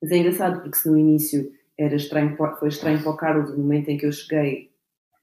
Mas 0.00 0.10
é 0.10 0.16
engraçado 0.18 0.60
porque 0.60 0.76
se 0.76 0.88
no 0.88 0.98
início 0.98 1.50
era 1.76 1.94
estranho, 1.94 2.36
foi 2.36 2.68
estranho 2.68 3.02
para 3.02 3.10
o 3.10 3.16
Carlos 3.16 3.50
o 3.50 3.58
momento 3.58 3.88
em 3.88 3.96
que 3.96 4.06
eu 4.06 4.12
cheguei 4.12 4.70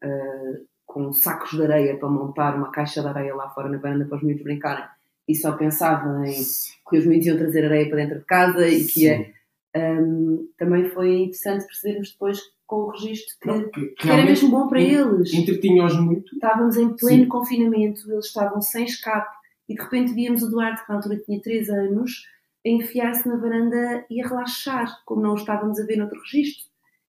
ah, 0.02 0.60
com 0.86 1.12
sacos 1.12 1.52
de 1.52 1.64
areia 1.64 1.98
para 1.98 2.10
montar 2.10 2.56
uma 2.56 2.72
caixa 2.72 3.02
de 3.02 3.08
areia 3.08 3.36
lá 3.36 3.50
fora 3.50 3.70
na 3.70 3.78
varanda 3.78 4.06
para 4.06 4.18
os 4.18 4.24
miúdos 4.24 4.44
brincarem 4.44 4.86
e 5.28 5.36
só 5.36 5.54
pensava 5.54 6.26
em 6.28 6.44
que 6.90 6.98
os 6.98 7.06
miúdos 7.06 7.28
iam 7.28 7.38
trazer 7.38 7.66
areia 7.66 7.90
para 7.90 7.98
dentro 7.98 8.20
de 8.20 8.26
casa 8.26 8.68
e 8.68 8.86
que 8.86 9.04
ia. 9.06 9.34
Ahm, 9.76 10.48
também 10.58 10.90
foi 10.90 11.24
interessante 11.24 11.66
percebermos 11.66 12.12
depois 12.12 12.40
com 12.66 12.78
o 12.78 12.90
registro 12.92 13.36
que, 13.42 13.48
Não, 13.48 13.70
que 13.70 13.88
que 13.88 14.10
era 14.10 14.24
mesmo 14.24 14.50
bom 14.50 14.68
para 14.68 14.82
eles. 14.82 15.34
Entretinha-os 15.34 16.00
muito. 16.00 16.34
Estávamos 16.34 16.78
em 16.78 16.96
pleno 16.96 17.24
Sim. 17.24 17.30
confinamento, 17.30 18.12
eles 18.12 18.26
estavam 18.26 18.62
sem 18.62 18.86
escape 18.86 19.36
e 19.68 19.76
de 19.76 19.82
repente 19.82 20.14
víamos 20.14 20.44
o 20.44 20.50
Duarte, 20.50 20.84
que 20.84 20.90
na 20.90 20.96
altura 20.96 21.18
tinha 21.18 21.42
3 21.42 21.70
anos, 21.70 22.24
a 22.66 22.70
enfiar-se 22.70 23.28
na 23.28 23.36
varanda 23.36 24.06
e 24.10 24.22
a 24.22 24.28
relaxar, 24.28 25.02
como 25.06 25.22
não 25.22 25.34
o 25.34 25.36
estávamos 25.36 25.80
a 25.80 25.86
ver 25.86 25.98
noutro 25.98 26.20
registro. 26.22 26.66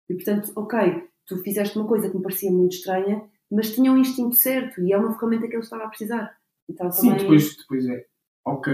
E 0.09 0.15
portanto, 0.15 0.53
ok, 0.57 1.05
tu 1.27 1.39
fizeste 1.39 1.79
uma 1.79 1.87
coisa 1.87 2.11
que 2.11 2.17
me 2.17 2.23
parecia 2.23 2.51
muito 2.51 2.73
estranha, 2.75 3.23
mas 3.51 3.75
tinha 3.75 3.93
um 3.93 3.99
instinto 3.99 4.35
certo 4.35 4.83
e 4.83 4.93
é 4.93 4.99
uma 4.99 5.13
ferramenta 5.15 5.47
que 5.49 5.55
ele 5.55 5.63
estava 5.63 5.85
a 5.85 5.89
precisar. 5.89 6.37
Então 6.69 6.91
Sim, 6.91 7.11
também 7.11 7.23
depois, 7.23 7.57
depois 7.57 7.87
é. 7.87 8.05
Ok, 8.45 8.73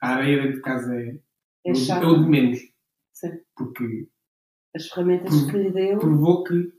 a 0.00 0.08
areia 0.08 0.42
dentro 0.42 0.56
de 0.56 0.62
casa 0.62 0.94
é, 0.94 1.18
é 1.66 1.70
é 1.70 2.06
o 2.06 2.22
de 2.22 2.28
menos. 2.28 2.71
Sim. 3.12 3.40
Porque 3.56 4.08
As 4.74 4.88
ferramentas 4.88 5.44
que 5.50 5.56
lhe 5.56 5.70
deu. 5.70 5.98
provou 5.98 6.44
que, 6.44 6.72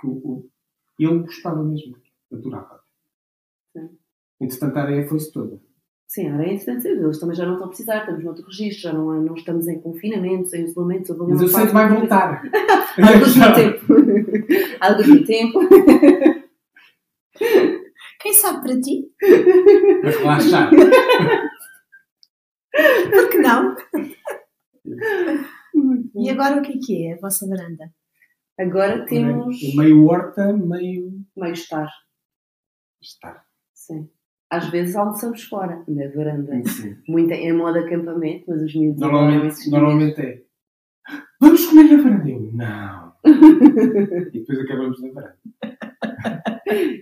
que 0.00 0.06
o, 0.06 0.48
ele 0.98 1.18
gostava 1.20 1.62
mesmo. 1.62 1.96
Adorava. 2.32 2.80
Sim. 3.72 3.90
Entretanto, 4.40 4.76
a 4.76 4.82
areia 4.82 5.06
foi-se 5.06 5.32
toda. 5.32 5.60
Sim, 6.06 6.28
a 6.28 6.34
areia 6.34 6.50
é 6.50 6.54
interessante 6.54 6.82
saber. 6.82 7.02
Eles 7.02 7.18
também 7.18 7.36
já 7.36 7.44
não 7.44 7.52
estão 7.54 7.66
a 7.66 7.68
precisar, 7.68 7.98
estamos 8.00 8.24
noutro 8.24 8.44
registro, 8.46 8.82
já 8.82 8.92
não, 8.92 9.22
não 9.22 9.34
estamos 9.34 9.66
em 9.68 9.80
confinamento, 9.80 10.48
sem 10.48 10.64
isolamento. 10.64 11.10
houve 11.12 11.22
ali 11.24 11.32
Mas 11.32 11.42
eu 11.42 11.48
sei 11.48 11.66
que 11.66 11.72
vai 11.72 11.88
voltar. 11.88 12.42
Alguns 13.02 13.36
no 13.36 13.54
tempo. 13.54 13.94
Alguns 14.80 15.08
no 15.08 15.24
tempo. 15.24 15.60
Quem 18.20 18.32
sabe 18.32 18.62
para 18.66 18.80
ti? 18.80 19.10
Para 20.00 20.10
relaxar. 20.10 20.70
Por 23.10 23.28
que 23.30 23.38
não? 23.38 23.76
E 26.14 26.30
agora 26.30 26.58
o 26.58 26.62
que 26.62 26.72
é 26.72 26.78
que 26.78 27.06
é 27.06 27.14
a 27.14 27.18
vossa 27.20 27.46
varanda? 27.48 27.92
Agora 28.58 29.04
temos 29.06 29.56
É 29.62 29.76
Meio 29.76 30.04
horta, 30.06 30.52
meio 30.52 31.20
meio 31.36 31.52
estar. 31.52 31.88
estar. 33.02 33.44
Sim. 33.72 34.08
Às 34.50 34.68
vezes 34.70 34.94
almoçamos 34.94 35.42
fora, 35.44 35.82
na 35.88 36.08
varanda. 36.14 36.62
Sim. 36.68 36.96
Muito 37.08 37.32
em 37.32 37.52
modo 37.52 37.78
acampamento, 37.78 38.44
mas 38.48 38.62
os 38.62 38.74
miúdos 38.74 39.00
Normalmente, 39.00 39.46
esses 39.48 39.70
normalmente 39.70 40.20
é. 40.20 40.42
Vamos 41.40 41.66
comer 41.66 41.84
na 41.96 42.02
varanda? 42.02 42.28
Eu, 42.30 42.52
não. 42.52 43.14
E 44.32 44.38
depois 44.40 44.58
acabamos 44.60 45.02
na 45.02 45.10
varanda. 45.12 45.38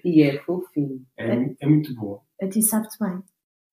E 0.05 0.23
é 0.23 0.39
fofinho. 0.43 1.05
É, 1.17 1.37
mu- 1.37 1.57
é 1.61 1.67
muito 1.67 1.95
bom. 1.95 2.23
A 2.41 2.49
ti 2.49 2.63
sabe-te 2.63 2.97
bem. 2.99 3.23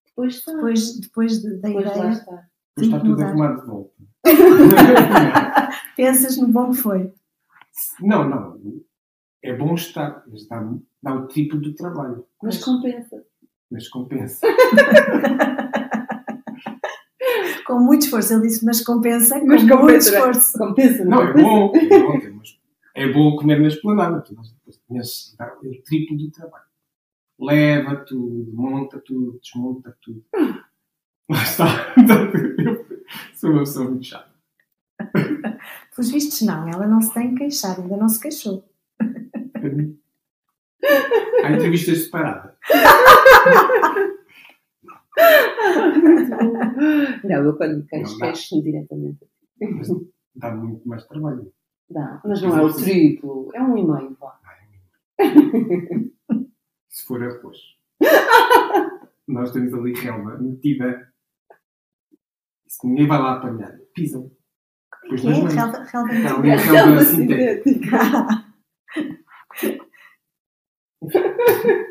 Depois 0.07 0.35
está. 0.35 0.53
Depois, 0.53 0.99
depois 0.99 1.41
de- 1.41 1.57
da 1.61 1.67
Depois 1.69 1.85
lá 1.85 1.91
ideia, 1.95 2.11
está. 2.11 2.31
Depois 2.75 2.87
está 2.87 2.99
tudo 2.99 3.21
arrumado 3.23 3.61
de 3.61 3.67
volta. 3.67 3.98
pensas 5.95 6.37
no 6.37 6.47
bom 6.47 6.71
que 6.71 6.77
foi. 6.77 7.13
não, 8.01 8.27
não. 8.27 8.59
É 9.41 9.55
bom 9.55 9.73
estar, 9.75 10.23
mas 10.27 10.47
dá, 10.47 10.61
dá 11.01 11.13
o 11.15 11.27
triplo 11.27 11.59
do 11.61 11.73
trabalho. 11.73 12.25
Mas 12.43 12.63
compensa. 12.63 13.23
Mas 13.71 13.87
compensa. 13.87 14.45
Com 17.65 17.79
muito 17.79 18.03
esforço. 18.05 18.33
Ele 18.33 18.41
disse, 18.47 18.65
mas 18.65 18.81
compensa 18.83 19.39
Mas 19.45 19.61
com 19.61 19.67
muito 19.67 19.79
compensa. 19.79 20.09
esforço. 20.17 20.57
Compensa, 20.57 21.05
Não, 21.05 21.21
é 21.21 21.27
compensa? 21.27 21.47
bom. 21.47 21.71
É 21.75 21.99
bom, 21.99 22.41
é 22.95 23.07
bom 23.13 23.35
comer 23.37 23.61
na 23.61 23.67
esplanada. 23.67 24.23
mas 24.35 24.55
depois 24.77 25.35
dá 25.37 25.53
o 25.63 25.81
triplo 25.83 26.17
do 26.17 26.31
trabalho. 26.31 26.63
Leva 27.39 27.95
tudo, 27.97 28.51
monta 28.53 28.99
tudo, 29.05 29.39
desmonta 29.41 29.95
tudo. 30.01 30.23
Lá 31.29 31.43
está. 31.43 31.93
Eu 32.65 32.85
Sou 33.35 33.51
uma 33.51 33.59
pessoa 33.59 33.89
muito 33.89 34.05
chata. 34.05 34.29
Pelos 35.95 36.11
vistos, 36.11 36.41
não. 36.41 36.67
Ela 36.67 36.87
não 36.87 37.01
se 37.01 37.13
tem 37.13 37.29
que 37.29 37.43
queixar. 37.43 37.79
Ainda 37.79 37.95
não 37.95 38.09
se 38.09 38.19
queixou. 38.19 38.67
Há 41.43 41.51
entrevistas 41.51 42.03
separadas. 42.05 42.55
Não, 47.23 47.43
eu 47.43 47.55
quando 47.57 47.77
me 47.77 47.83
queixo, 47.83 48.17
queixo-me 48.17 48.63
diretamente. 48.63 49.27
Mas 49.59 49.89
dá 50.35 50.55
muito 50.55 50.87
mais 50.87 51.05
trabalho. 51.05 51.51
Dá. 51.89 52.21
Mas 52.23 52.41
não 52.41 52.57
é 52.57 52.61
o 52.61 52.73
triplo, 52.73 53.49
é 53.53 53.61
um 53.61 53.77
e 53.77 53.85
meio, 53.85 54.17
vá. 54.19 54.39
Se 56.87 57.05
for 57.05 57.21
arroz. 57.21 57.57
Nós 59.27 59.51
temos 59.51 59.73
ali 59.73 59.93
relva 59.93 60.37
metida. 60.37 61.08
Se 62.79 62.87
ninguém 62.87 63.07
vai 63.07 63.19
lá 63.19 63.33
apanhar, 63.33 63.73
pisam. 63.93 64.31
Depois 65.03 65.21
Que 65.21 65.27
é? 65.27 65.31
Relva, 65.33 65.83
relva 65.83 66.55
relva 66.55 67.01
sintética. 67.03 67.97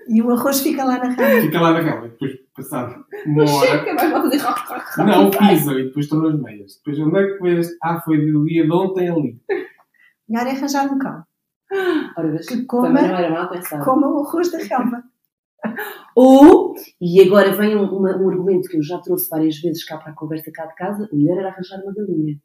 E 0.09 0.23
o 0.23 0.31
arroz 0.31 0.61
fica 0.61 0.85
lá 0.85 0.99
na 0.99 1.11
relva. 1.11 1.41
Fica 1.43 1.61
lá 1.61 1.73
na 1.73 1.81
relva. 1.81 2.07
E 2.07 2.11
depois, 2.11 2.33
passado 2.55 3.05
uma 3.27 3.43
hora, 3.43 3.67
Chega, 3.79 3.95
vai 3.95 4.11
lá 4.11 4.23
fazer 4.23 4.37
rock, 4.39 4.61
rock, 4.61 4.97
rock. 4.97 5.11
não 5.11 5.31
pisam 5.31 5.79
e 5.79 5.85
depois 5.85 6.07
estão 6.07 6.23
nas 6.23 6.41
meias. 6.41 6.73
Depois 6.77 6.99
onde 7.07 7.19
é 7.19 7.27
que 7.37 7.43
vês? 7.43 7.69
Ah, 7.83 8.01
foi 8.01 8.19
do 8.33 8.45
dia 8.47 8.65
de 8.65 8.73
ontem 8.73 9.09
ali. 9.11 9.41
Melhor 10.29 10.47
é 10.47 10.51
arranjar 10.51 10.87
um 10.93 10.99
cão. 10.99 11.25
Ora, 12.17 12.39
Que 12.39 12.65
coma-. 12.65 12.91
Coma 13.85 14.09
o 14.09 14.27
arroz 14.27 14.51
da 14.51 14.59
relva. 14.59 15.03
Ou, 16.17 16.75
e 17.01 17.21
agora 17.21 17.53
vem 17.53 17.77
um, 17.77 17.85
uma- 17.85 18.17
um 18.17 18.29
argumento 18.29 18.69
que 18.69 18.77
eu 18.77 18.83
já 18.83 18.99
trouxe 18.99 19.29
várias 19.31 19.57
vezes 19.61 19.85
cá 19.85 19.97
para 19.99 20.13
a 20.13 20.15
conversa 20.15 20.51
cá 20.53 20.67
de 20.67 20.75
casa, 20.75 21.09
o 21.13 21.17
melhor 21.17 21.39
era 21.39 21.49
arranjar 21.49 21.81
uma 21.83 21.93
galinha. 21.95 22.39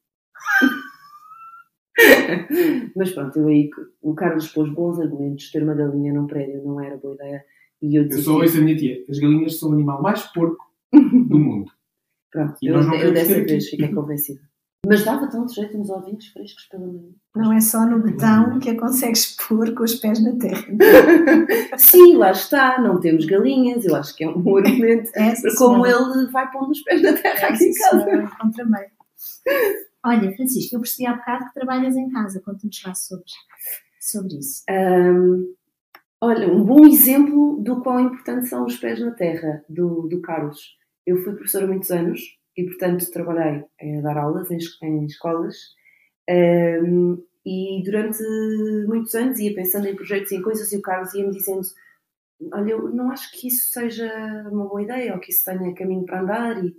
Mas 2.95 3.11
pronto, 3.11 3.37
eu 3.39 3.47
aí, 3.47 3.69
o 4.01 4.13
Carlos 4.13 4.47
pôs 4.49 4.69
bons 4.73 4.99
argumentos, 4.99 5.51
ter 5.51 5.63
uma 5.63 5.73
galinha 5.75 6.13
num 6.13 6.27
prédio 6.27 6.63
não 6.63 6.79
era 6.81 6.97
boa 6.97 7.15
ideia. 7.15 7.43
E 7.81 7.95
eu 7.97 8.03
Eu 8.03 8.07
disse, 8.09 8.23
só 8.23 8.35
ouço 8.37 8.57
a 8.57 8.61
minha 8.61 8.75
tia. 8.77 9.03
As 9.09 9.19
galinhas 9.19 9.59
são 9.59 9.69
o 9.69 9.73
animal 9.73 10.01
mais 10.01 10.23
porco 10.33 10.63
do 10.91 11.39
mundo. 11.39 11.71
pronto, 12.31 12.55
E 12.61 12.67
eu, 12.67 12.75
eu 12.81 13.13
dessa 13.13 13.43
vez 13.43 13.69
fiquei 13.69 13.89
convencida. 13.93 14.41
Mas 14.85 15.05
dava 15.05 15.27
tanto 15.27 15.53
jeito 15.53 15.77
uns 15.77 15.89
ovinhos 15.89 16.27
frescos 16.27 16.65
pela 16.65 16.85
manhã. 16.85 17.09
Não 17.33 17.53
é 17.53 17.61
só 17.61 17.85
no 17.85 18.03
betão 18.03 18.59
que 18.59 18.69
a 18.69 18.77
consegues 18.77 19.35
pôr 19.37 19.73
com 19.73 19.83
os 19.83 19.95
pés 19.95 20.21
na 20.21 20.35
terra. 20.37 20.67
Sim, 21.77 22.17
lá 22.17 22.31
está, 22.31 22.81
não 22.81 22.99
temos 22.99 23.25
galinhas, 23.25 23.85
eu 23.85 23.95
acho 23.95 24.13
que 24.13 24.25
é 24.25 24.29
um 24.29 24.41
bom 24.41 24.57
argumento 24.57 25.09
É, 25.15 25.33
como 25.57 25.85
ele 25.85 26.29
vai 26.31 26.51
pondo 26.51 26.71
os 26.71 26.81
pés 26.81 27.01
na 27.01 27.13
terra 27.13 27.47
É, 27.47 27.53
aqui 27.53 27.63
em 27.63 27.73
casa. 27.73 28.03
senhora, 28.03 28.31
contrameio. 28.39 28.91
Olha, 30.05 30.35
Francisco, 30.35 30.75
eu 30.75 30.81
percebi 30.81 31.07
há 31.07 31.13
bocado 31.13 31.45
que 31.45 31.53
trabalhas 31.53 31.95
em 31.95 32.09
casa. 32.09 32.41
Conta-nos 32.41 32.83
lá 32.85 32.93
sobre, 32.93 33.23
sobre 34.01 34.37
isso. 34.37 34.63
Hum, 34.69 35.55
olha, 36.19 36.53
um 36.53 36.61
bom 36.61 36.85
exemplo 36.85 37.57
do 37.63 37.81
quão 37.81 38.01
importantes 38.01 38.49
são 38.49 38.65
os 38.65 38.75
pés 38.75 38.99
na 38.99 39.11
terra, 39.11 39.63
do, 39.69 40.09
do 40.09 40.21
Carlos. 40.21 40.59
Eu 41.05 41.23
fui 41.23 41.33
professora 41.33 41.63
há 41.63 41.67
muitos 41.69 41.89
anos 41.89 42.19
e, 42.55 42.63
portanto, 42.65 43.09
trabalhei 43.11 43.65
a 43.81 44.01
dar 44.01 44.17
aulas 44.17 44.49
em, 44.51 44.57
em 44.83 45.05
escolas. 45.05 45.55
Hum, 46.29 47.23
e 47.45 47.81
durante 47.83 48.23
muitos 48.87 49.13
anos 49.15 49.39
ia 49.39 49.53
pensando 49.53 49.87
em 49.87 49.95
projetos 49.95 50.31
e 50.31 50.37
em 50.37 50.41
coisas 50.41 50.71
e 50.71 50.77
o 50.77 50.81
Carlos 50.81 51.13
ia-me 51.13 51.31
dizendo 51.31 51.67
olha, 52.51 52.71
eu 52.71 52.89
não 52.89 53.11
acho 53.11 53.31
que 53.31 53.47
isso 53.47 53.71
seja 53.71 54.07
uma 54.51 54.67
boa 54.67 54.81
ideia 54.81 55.13
ou 55.13 55.19
que 55.19 55.31
isso 55.31 55.43
tenha 55.45 55.73
caminho 55.75 56.05
para 56.05 56.21
andar. 56.21 56.63
E... 56.63 56.75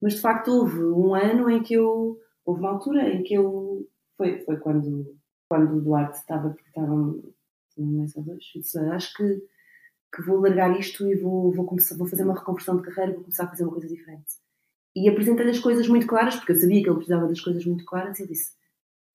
Mas, 0.00 0.14
de 0.14 0.20
facto, 0.20 0.48
houve 0.48 0.82
um 0.82 1.14
ano 1.14 1.50
em 1.50 1.62
que 1.62 1.74
eu... 1.74 2.18
Houve 2.44 2.60
uma 2.60 2.70
altura 2.70 3.08
em 3.08 3.22
que 3.22 3.34
eu... 3.34 3.86
Foi, 4.16 4.40
foi 4.40 4.56
quando, 4.58 5.16
quando 5.48 5.76
o 5.76 5.80
Duarte 5.80 6.18
estava... 6.18 6.50
Porque 6.50 6.68
estavam 6.68 7.22
um 7.78 7.86
mês 7.86 8.16
ou 8.16 8.22
dois. 8.22 8.44
Disse, 8.54 8.78
"Olha, 8.78 8.94
acho 8.94 9.14
que, 9.14 9.42
que 10.14 10.22
vou 10.22 10.40
largar 10.40 10.78
isto 10.78 11.06
e 11.06 11.14
vou, 11.16 11.52
vou, 11.52 11.64
começar, 11.64 11.96
vou 11.96 12.06
fazer 12.06 12.24
uma 12.24 12.38
reconversão 12.38 12.76
de 12.76 12.82
carreira, 12.82 13.12
vou 13.12 13.22
começar 13.22 13.44
a 13.44 13.48
fazer 13.48 13.64
uma 13.64 13.72
coisa 13.72 13.88
diferente. 13.88 14.34
E 14.96 15.08
apresentei-lhe 15.08 15.50
as 15.50 15.60
coisas 15.60 15.86
muito 15.88 16.06
claras, 16.06 16.36
porque 16.36 16.52
eu 16.52 16.56
sabia 16.56 16.82
que 16.82 16.88
ele 16.88 16.96
precisava 16.96 17.28
das 17.28 17.40
coisas 17.40 17.64
muito 17.64 17.84
claras, 17.84 18.18
e 18.18 18.22
ele 18.22 18.32
disse: 18.32 18.52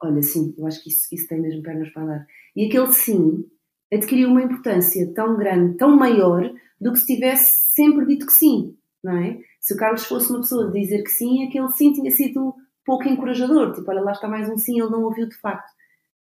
Olha, 0.02 0.22
sim, 0.22 0.54
eu 0.58 0.68
acho 0.68 0.82
que 0.84 0.90
isso, 0.90 1.08
isso 1.12 1.28
tem 1.28 1.42
mesmo 1.42 1.62
pernas 1.62 1.90
para 1.90 2.04
andar. 2.04 2.28
E 2.56 2.68
aquele 2.68 2.92
sim 2.94 3.46
adquiriu 3.92 4.30
uma 4.30 4.42
importância 4.42 5.12
tão 5.14 5.38
grande, 5.38 5.78
tão 5.78 5.96
maior, 5.96 6.52
do 6.80 6.92
que 6.92 7.00
se 7.00 7.16
tivesse 7.16 7.74
sempre 7.74 8.06
dito 8.06 8.26
que 8.26 8.34
sim, 8.34 8.76
não 9.04 9.18
é? 9.18 9.40
Se 9.60 9.74
o 9.74 9.78
Carlos 9.78 10.06
fosse 10.06 10.30
uma 10.30 10.42
pessoa 10.42 10.70
de 10.70 10.80
dizer 10.80 11.04
que 11.04 11.12
sim, 11.12 11.48
aquele 11.48 11.70
sim 11.70 11.94
tinha 11.94 12.12
sido 12.12 12.54
pouco 12.86 13.08
encorajador, 13.08 13.74
tipo, 13.74 13.90
olha, 13.90 14.02
lá 14.02 14.12
está 14.12 14.28
mais 14.28 14.50
um 14.50 14.58
sim, 14.58 14.80
ele 14.80 14.90
não 14.90 15.04
ouviu 15.04 15.28
de 15.28 15.36
facto. 15.36 15.72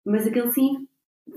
Mas 0.04 0.26
aquele 0.26 0.52
sim 0.52 0.86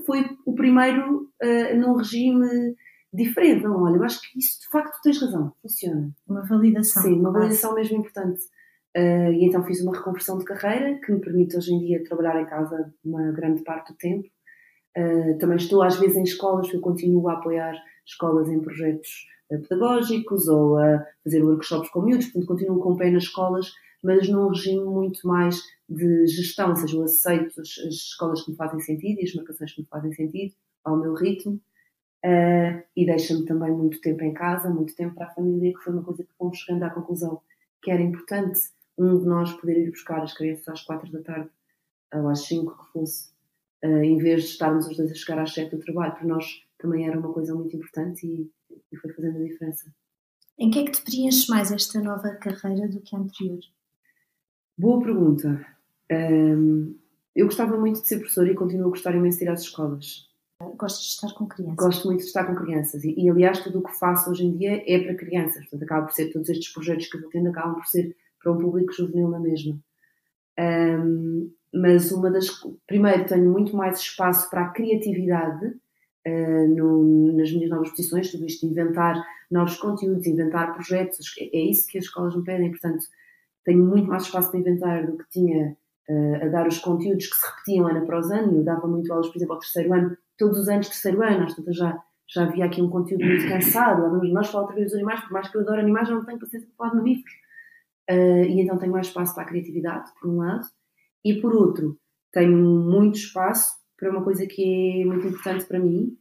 foi 0.04 0.36
o 0.44 0.54
primeiro 0.54 1.30
uh, 1.42 1.76
num 1.76 1.96
regime 1.96 2.74
diferente. 3.14 3.62
Não, 3.62 3.82
olha, 3.82 3.96
eu 3.96 4.04
acho 4.04 4.20
que 4.20 4.38
isso 4.38 4.60
de 4.60 4.68
facto 4.68 5.00
tens 5.02 5.20
razão, 5.20 5.52
funciona. 5.62 6.10
Uma 6.26 6.42
validação. 6.42 7.02
Sim, 7.02 7.20
uma 7.20 7.30
validação 7.30 7.74
mesmo 7.74 7.98
importante. 7.98 8.40
Uh, 8.96 9.32
e 9.32 9.44
então 9.44 9.64
fiz 9.64 9.80
uma 9.80 9.96
reconversão 9.96 10.38
de 10.38 10.44
carreira 10.44 11.00
que 11.00 11.12
me 11.12 11.20
permite 11.20 11.56
hoje 11.56 11.72
em 11.72 11.80
dia 11.80 12.04
trabalhar 12.04 12.40
em 12.40 12.46
casa 12.46 12.92
uma 13.04 13.32
grande 13.32 13.62
parte 13.62 13.92
do 13.92 13.96
tempo. 13.96 14.28
Uh, 14.96 15.36
também 15.38 15.56
estou 15.56 15.82
às 15.82 15.96
vezes 15.98 16.16
em 16.16 16.22
escolas, 16.22 16.66
porque 16.66 16.76
eu 16.76 16.80
continuo 16.80 17.28
a 17.28 17.34
apoiar 17.34 17.74
escolas 18.06 18.48
em 18.48 18.60
projetos 18.60 19.26
uh, 19.50 19.60
pedagógicos 19.62 20.48
ou 20.48 20.78
a 20.78 21.04
fazer 21.24 21.42
workshops 21.42 21.90
com 21.90 22.02
miúdos, 22.02 22.26
portanto 22.26 22.46
continuo 22.46 22.80
com 22.80 22.92
o 22.92 22.96
pé 22.96 23.10
nas 23.10 23.24
escolas, 23.24 23.72
mas 24.02 24.28
num 24.28 24.48
regime 24.48 24.84
muito 24.84 25.26
mais 25.26 25.60
de 25.88 26.26
gestão, 26.26 26.70
ou 26.70 26.76
seja, 26.76 26.96
eu 26.96 27.02
aceito 27.02 27.60
as, 27.60 27.78
as 27.78 27.94
escolas 27.94 28.42
que 28.42 28.52
me 28.52 28.56
fazem 28.56 28.78
sentido 28.80 29.20
e 29.20 29.24
as 29.24 29.34
marcações 29.34 29.72
que 29.72 29.80
me 29.80 29.88
fazem 29.88 30.12
sentido, 30.12 30.54
ao 30.84 30.96
meu 30.96 31.14
ritmo, 31.14 31.60
uh, 32.24 32.82
e 32.96 33.06
deixa-me 33.06 33.44
também 33.44 33.70
muito 33.70 34.00
tempo 34.00 34.24
em 34.24 34.32
casa, 34.32 34.70
muito 34.70 34.94
tempo 34.96 35.14
para 35.14 35.26
a 35.26 35.34
família, 35.34 35.72
que 35.72 35.84
foi 35.84 35.92
uma 35.92 36.02
coisa 36.02 36.24
que 36.24 36.32
fomos 36.36 36.58
chegando 36.58 36.82
à 36.84 36.90
conclusão 36.90 37.40
que 37.82 37.90
era 37.90 38.02
importante 38.02 38.60
um 38.96 39.18
de 39.18 39.26
nós 39.26 39.52
poder 39.52 39.78
ir 39.78 39.90
buscar 39.90 40.22
as 40.22 40.32
crianças 40.32 40.66
às 40.68 40.82
quatro 40.82 41.12
da 41.12 41.20
tarde 41.20 41.50
ou 42.14 42.28
às 42.28 42.46
cinco 42.46 42.82
que 42.82 42.92
fosse, 42.92 43.30
uh, 43.84 44.02
em 44.02 44.16
vez 44.16 44.42
de 44.42 44.48
estarmos 44.50 44.86
os 44.86 44.96
dois 44.96 45.10
a 45.10 45.14
chegar 45.14 45.38
às 45.38 45.52
sete 45.52 45.76
do 45.76 45.82
trabalho, 45.82 46.14
para 46.14 46.26
nós 46.26 46.64
também 46.78 47.06
era 47.06 47.18
uma 47.18 47.32
coisa 47.32 47.54
muito 47.54 47.76
importante 47.76 48.26
e, 48.26 48.50
e 48.90 48.96
foi 48.96 49.12
fazendo 49.12 49.38
a 49.38 49.42
diferença. 49.42 49.92
Em 50.58 50.70
que 50.70 50.78
é 50.78 50.84
que 50.84 50.92
te 50.92 51.02
preenche 51.02 51.50
mais 51.50 51.72
esta 51.72 52.00
nova 52.00 52.30
carreira 52.36 52.88
do 52.88 53.00
que 53.00 53.14
a 53.14 53.18
anterior? 53.18 53.58
Boa 54.78 55.02
pergunta. 55.02 55.66
Um, 56.10 56.96
eu 57.34 57.46
gostava 57.46 57.76
muito 57.76 58.00
de 58.00 58.08
ser 58.08 58.18
professora 58.18 58.50
e 58.50 58.54
continuo 58.54 58.86
a 58.86 58.90
gostar 58.90 59.14
imenso 59.14 59.38
de 59.38 59.44
ir 59.44 59.48
às 59.48 59.62
escolas. 59.62 60.28
Gostas 60.72 61.02
de 61.04 61.08
estar 61.10 61.34
com 61.34 61.46
crianças? 61.46 61.76
Gosto 61.76 62.06
muito 62.06 62.20
de 62.20 62.26
estar 62.26 62.44
com 62.44 62.54
crianças 62.54 63.04
e, 63.04 63.14
e, 63.18 63.28
aliás, 63.30 63.60
tudo 63.60 63.78
o 63.78 63.82
que 63.82 63.98
faço 63.98 64.30
hoje 64.30 64.44
em 64.46 64.56
dia 64.56 64.82
é 64.86 64.98
para 65.02 65.14
crianças. 65.14 65.60
Portanto, 65.62 65.82
acaba 65.84 66.06
por 66.06 66.14
ser 66.14 66.32
todos 66.32 66.48
estes 66.48 66.72
projetos 66.72 67.06
que 67.08 67.16
eu 67.16 67.28
tendo 67.30 67.48
acabam 67.50 67.74
por 67.74 67.86
ser 67.86 68.16
para 68.42 68.52
um 68.52 68.58
público 68.58 68.92
juvenil 68.92 69.28
na 69.28 69.38
mesma. 69.40 69.78
Um, 70.58 71.50
mas 71.72 72.12
uma 72.12 72.30
das. 72.30 72.46
Primeiro, 72.86 73.26
tenho 73.26 73.50
muito 73.50 73.76
mais 73.76 73.98
espaço 73.98 74.48
para 74.48 74.62
a 74.66 74.68
criatividade 74.68 75.74
eh, 76.24 76.66
no- 76.68 77.32
nas 77.32 77.50
minhas 77.52 77.68
novas 77.70 77.90
posições, 77.90 78.30
tudo 78.30 78.46
isto 78.46 78.64
inventar 78.64 79.20
novos 79.50 79.76
conteúdos, 79.76 80.26
inventar 80.26 80.72
projetos, 80.74 81.34
é 81.38 81.44
é 81.58 81.60
isso 81.70 81.86
que 81.88 81.98
as 81.98 82.04
escolas 82.04 82.34
me 82.36 82.44
pedem, 82.44 82.70
portanto, 82.70 83.04
tenho 83.64 83.84
muito 83.84 84.06
mais 84.08 84.22
espaço 84.24 84.50
para 84.50 84.60
inventar 84.60 85.06
do 85.06 85.16
que 85.18 85.28
tinha 85.30 85.76
eh, 86.08 86.44
a 86.44 86.48
dar 86.48 86.68
os 86.68 86.78
conteúdos 86.78 87.26
que 87.26 87.36
se 87.36 87.46
repetiam 87.50 87.88
ano 87.88 87.98
após 88.04 88.30
ano. 88.30 88.58
Eu 88.58 88.64
dava 88.64 88.86
muito 88.86 89.12
aulas, 89.12 89.28
por 89.28 89.36
exemplo, 89.36 89.54
ao 89.54 89.60
terceiro 89.60 89.92
ano, 89.92 90.16
todos 90.38 90.58
os 90.58 90.68
anos, 90.68 90.88
terceiro 90.88 91.22
ano, 91.22 91.44
às 91.44 91.76
já, 91.76 91.98
já 92.28 92.42
havia 92.44 92.64
aqui 92.64 92.82
um 92.82 92.90
conteúdo 92.90 93.24
muito 93.24 93.48
cansado. 93.48 94.02
Nós 94.32 94.48
falar 94.50 94.64
outra 94.64 94.82
dos 94.82 94.94
animais, 94.94 95.20
por 95.20 95.32
mais 95.32 95.48
que 95.48 95.56
eu 95.56 95.62
adoro 95.62 95.80
animais, 95.80 96.08
não 96.08 96.24
tenho 96.24 96.38
paciência 96.38 96.68
para 96.68 96.76
falar 96.76 96.90
de 96.90 96.96
mamíferos. 96.96 97.44
Eh, 98.08 98.48
e 98.48 98.60
então 98.60 98.78
tenho 98.78 98.92
mais 98.92 99.06
espaço 99.06 99.34
para 99.34 99.44
a 99.44 99.46
criatividade, 99.46 100.10
por 100.20 100.30
um 100.30 100.38
lado, 100.38 100.66
e 101.24 101.40
por 101.40 101.54
outro, 101.54 101.98
tenho 102.32 102.56
muito 102.56 103.16
espaço 103.16 103.72
para 103.96 104.10
uma 104.10 104.22
coisa 104.22 104.46
que 104.46 105.02
é 105.02 105.04
muito 105.06 105.26
importante 105.26 105.64
para 105.64 105.78
mim, 105.78 106.16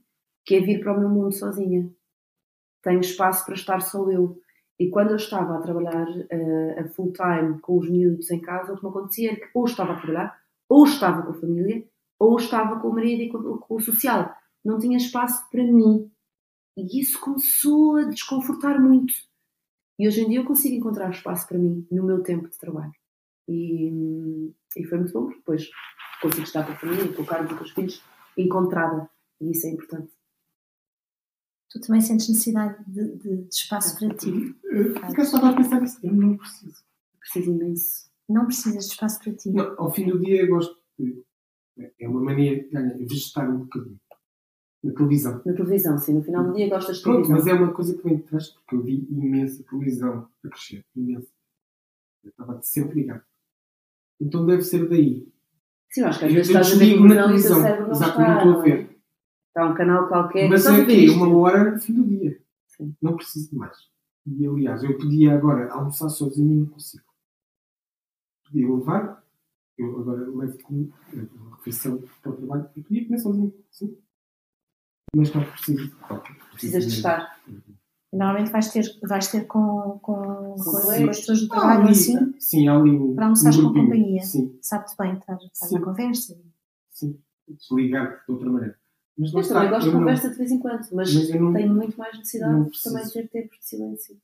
que 0.45 0.55
é 0.55 0.59
vir 0.61 0.79
para 0.79 0.93
o 0.93 0.99
meu 0.99 1.09
mundo 1.09 1.33
sozinha. 1.33 1.89
Tenho 2.81 3.01
espaço 3.01 3.45
para 3.45 3.55
estar 3.55 3.81
só 3.81 4.09
eu. 4.09 4.37
E 4.79 4.89
quando 4.89 5.11
eu 5.11 5.15
estava 5.17 5.57
a 5.57 5.61
trabalhar 5.61 6.07
eh, 6.29 6.79
a 6.79 6.87
full 6.89 7.11
time 7.13 7.59
com 7.59 7.77
os 7.77 7.89
miúdos 7.89 8.31
em 8.31 8.39
casa, 8.39 8.73
o 8.73 8.77
que 8.77 8.83
me 8.83 8.89
acontecia 8.89 9.31
era 9.31 9.39
que 9.39 9.49
ou 9.53 9.65
estava 9.65 9.93
a 9.93 9.95
trabalhar, 9.95 10.37
ou 10.69 10.85
estava 10.85 11.21
com 11.21 11.31
a 11.31 11.39
família, 11.39 11.83
ou 12.19 12.37
estava 12.37 12.79
com 12.79 12.89
o 12.89 12.93
marido 12.93 13.21
e 13.23 13.29
com, 13.29 13.57
com 13.57 13.75
o 13.75 13.79
social. 13.81 14.33
Não 14.63 14.79
tinha 14.79 14.97
espaço 14.97 15.49
para 15.49 15.63
mim. 15.63 16.09
E 16.77 16.99
isso 16.99 17.19
começou 17.19 17.97
a 17.97 18.03
desconfortar 18.05 18.79
muito. 18.81 19.13
E 19.99 20.07
hoje 20.07 20.21
em 20.21 20.29
dia 20.29 20.39
eu 20.39 20.45
consigo 20.45 20.75
encontrar 20.75 21.11
espaço 21.11 21.47
para 21.47 21.57
mim 21.59 21.85
no 21.91 22.03
meu 22.03 22.23
tempo 22.23 22.49
de 22.49 22.57
trabalho. 22.57 22.93
E, 23.47 24.51
e 24.77 24.83
foi 24.85 24.97
muito 24.99 25.13
bom, 25.13 25.23
porque 25.25 25.37
depois 25.39 25.69
consigo 26.21 26.43
estar 26.43 26.65
com 26.65 26.71
a 26.71 26.75
família, 26.77 27.13
com 27.13 27.21
o 27.21 27.25
Carlos 27.25 27.51
e 27.51 27.55
com 27.55 27.63
os 27.63 27.71
filhos, 27.71 28.03
encontrada. 28.37 29.09
E 29.41 29.51
isso 29.51 29.67
é 29.67 29.71
importante. 29.71 30.11
Tu 31.69 31.79
também 31.81 32.01
sentes 32.01 32.29
necessidade 32.29 32.83
de, 32.87 33.17
de- 33.17 33.37
de 33.43 33.53
espaço 33.55 33.97
para 33.99 34.15
ti. 34.15 34.55
Eu 34.63 34.93
por 34.93 35.05
acaso 35.05 35.21
estava 35.35 35.49
a 35.49 35.55
pensar 35.55 35.81
nisso. 35.81 35.99
Eu 36.03 36.13
não 36.13 36.37
preciso. 36.37 36.83
Preciso 37.19 37.51
imenso. 37.51 38.09
Não 38.29 38.45
precisas 38.45 38.85
de 38.87 38.91
espaço 38.93 39.19
para 39.23 39.33
ti. 39.33 39.49
Não, 39.51 39.75
ao 39.79 39.91
fim 39.91 40.07
do 40.07 40.19
dia 40.19 40.41
eu 40.43 40.47
gosto 40.47 40.77
de. 40.97 41.23
É 41.99 42.07
uma 42.07 42.21
mania 42.21 42.63
que 42.63 42.69
ganha, 42.69 42.95
vegetar 42.97 43.49
um 43.49 43.59
bocadinho. 43.59 43.99
Na 44.83 44.91
televisão. 44.93 45.41
Na 45.45 45.53
televisão, 45.53 45.97
sim. 45.97 46.13
No 46.15 46.23
final 46.23 46.43
do 46.45 46.53
dia 46.53 46.69
gostas 46.69 46.97
de 46.97 47.03
Pronto, 47.03 47.25
televisão. 47.27 47.37
mas 47.37 47.47
é 47.47 47.63
uma 47.63 47.73
coisa 47.73 47.95
que 47.97 48.03
vem 48.03 48.17
de 48.17 48.23
trás, 48.23 48.49
porque 48.49 48.75
eu 48.75 48.81
vi 48.83 49.07
imensa 49.09 49.63
televisão 49.63 50.27
a 50.43 50.49
crescer. 50.49 50.85
Imensa. 50.95 51.27
Eu 52.23 52.29
estava 52.29 52.61
sempre 52.61 53.01
ligado. 53.01 53.23
Então 54.19 54.45
deve 54.45 54.61
ser 54.61 54.87
daí. 54.87 55.27
Sim, 55.89 56.01
eu 56.01 56.07
acho 56.07 56.19
que 56.19 56.25
às 56.25 56.33
vezes 56.33 56.47
estás 56.47 56.71
a 56.73 56.75
ver 56.77 56.85
e 56.85 56.93
o 56.99 57.07
teu 57.07 57.15
televisão. 57.15 57.61
cérebro 57.61 57.85
não 57.85 57.91
Exato, 57.91 58.19
não 58.19 58.25
está. 58.27 58.37
estou 58.37 58.59
a 58.59 58.63
ver. 58.63 58.99
Está 59.47 59.65
um 59.69 59.73
canal 59.75 60.07
qualquer. 60.07 60.49
Mas 60.49 60.65
é 60.65 60.85
que 60.85 60.91
isto? 60.91 61.15
uma 61.17 61.37
hora 61.37 61.71
no 61.71 61.79
fim 61.79 61.93
do 61.93 62.03
dia. 62.05 62.41
Sim. 62.67 62.95
Não 63.01 63.15
preciso 63.15 63.51
de 63.51 63.55
mais. 63.55 63.77
E 64.25 64.47
aliás, 64.47 64.83
eu 64.83 64.97
podia 64.97 65.33
agora 65.35 65.71
almoçar 65.71 66.09
sozinho 66.09 66.51
e 66.51 66.55
não 66.61 66.65
consigo. 66.67 67.03
Podia 68.45 68.69
levar, 68.69 69.22
eu 69.77 69.99
agora 69.99 70.29
levo 70.29 70.57
comigo 70.63 70.93
uma 71.35 71.55
refeição 71.57 72.01
para 72.21 72.31
o 72.31 72.35
trabalho 72.37 72.69
e 72.75 72.81
podia 72.83 73.05
comer 73.05 73.17
sozinho. 73.19 73.53
Sim. 73.71 73.97
Mas 75.15 75.33
não 75.33 75.43
preciso. 75.43 75.95
Precisas 76.51 76.85
de 76.87 76.93
estar. 76.93 77.39
Normalmente 78.11 78.51
vais 78.51 78.71
ter, 78.71 78.83
vais 79.03 79.27
ter 79.27 79.45
com, 79.47 79.99
com, 80.01 80.13
com, 80.21 80.55
com 80.63 80.77
as 81.09 81.19
pessoas 81.19 81.39
do 81.41 81.45
Ah, 81.53 81.55
trabalho 81.59 81.81
ali, 81.81 81.91
assim, 81.91 82.33
Sim, 82.39 82.67
há 82.67 82.77
ali 82.77 82.91
um. 82.91 83.15
Para 83.15 83.25
almoçares 83.25 83.57
um 83.57 83.73
com 83.73 83.79
companhia. 83.79 84.21
Sim, 84.23 84.57
sabe-te 84.61 84.95
bem, 84.97 85.13
estás, 85.17 85.41
estás 85.43 85.71
na 85.71 85.81
conversa. 85.81 86.37
sim. 86.91 87.19
Desligar 87.47 88.23
de 88.25 88.31
outra 88.31 88.49
maneira. 88.49 88.79
Mas 89.17 89.33
Eu 89.33 89.47
também 89.47 89.69
gosto 89.69 89.85
de 89.89 89.95
conversa 89.97 90.29
de 90.29 90.37
vez 90.37 90.51
em 90.51 90.59
quando, 90.59 90.79
mas, 90.93 91.13
Mas 91.13 91.27
tenho 91.27 91.73
muito 91.73 91.97
mais 91.97 92.17
necessidade 92.17 92.53
de 92.71 92.83
também 92.83 92.99
preciso. 93.03 93.13
ter 93.13 93.27
tempos 93.29 93.57
de 93.59 93.65
silêncio. 93.65 94.17